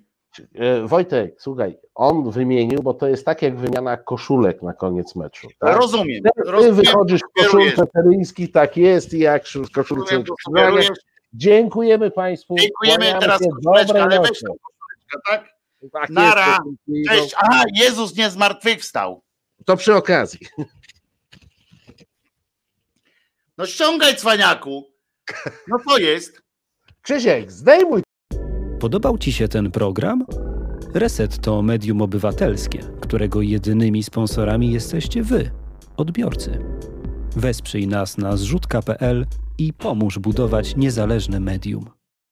E, 0.55 0.87
Wojtek, 0.87 1.35
słuchaj, 1.37 1.77
on 1.95 2.31
wymienił, 2.31 2.83
bo 2.83 2.93
to 2.93 3.07
jest 3.07 3.25
tak 3.25 3.41
jak 3.41 3.57
wymiana 3.57 3.97
koszulek 3.97 4.61
na 4.61 4.73
koniec 4.73 5.15
meczu. 5.15 5.47
Tak? 5.59 5.77
Rozumiem, 5.77 6.23
Ty, 6.23 6.29
ty 6.43 6.51
rozumiem, 6.51 6.75
wychodzisz 6.75 7.21
w 7.21 7.43
koszulce 7.43 7.87
Teryński, 7.93 8.49
tak 8.49 8.77
jest, 8.77 9.13
i 9.13 9.19
jak 9.19 9.43
w 9.47 9.71
koszulce 9.71 10.23
Krzyżaniak. 10.23 10.85
Dziękujemy 11.33 12.11
Państwu. 12.11 12.55
Dziękujemy 12.55 13.19
teraz 13.19 13.41
koszuleczka, 13.55 14.03
ale 14.03 14.19
weź 14.19 14.41
tak? 15.29 15.59
Tak 15.93 16.09
Nara. 16.09 16.57
Cześć. 17.07 17.35
Aha, 17.37 17.63
Jezus 17.75 18.15
nie 18.15 18.29
zmartwychwstał. 18.29 19.23
To 19.65 19.77
przy 19.77 19.95
okazji. 19.95 20.39
No 23.57 23.65
ściągaj 23.65 24.15
cwaniaku. 24.15 24.91
No 25.67 25.77
co 25.87 25.97
jest? 25.97 26.41
Krzysiek, 27.01 27.51
zdejmuj 27.51 28.01
Podobał 28.79 29.17
Ci 29.17 29.33
się 29.33 29.47
ten 29.47 29.71
program? 29.71 30.25
Reset 30.93 31.41
to 31.41 31.61
medium 31.61 32.01
obywatelskie, 32.01 32.79
którego 33.01 33.41
jedynymi 33.41 34.03
sponsorami 34.03 34.71
jesteście 34.71 35.23
Wy, 35.23 35.51
odbiorcy. 35.97 36.59
Wesprzyj 37.35 37.87
nas 37.87 38.17
na 38.17 38.37
zrzutka.pl 38.37 39.25
i 39.57 39.73
pomóż 39.73 40.19
budować 40.19 40.75
niezależne 40.75 41.39
medium. 41.39 41.98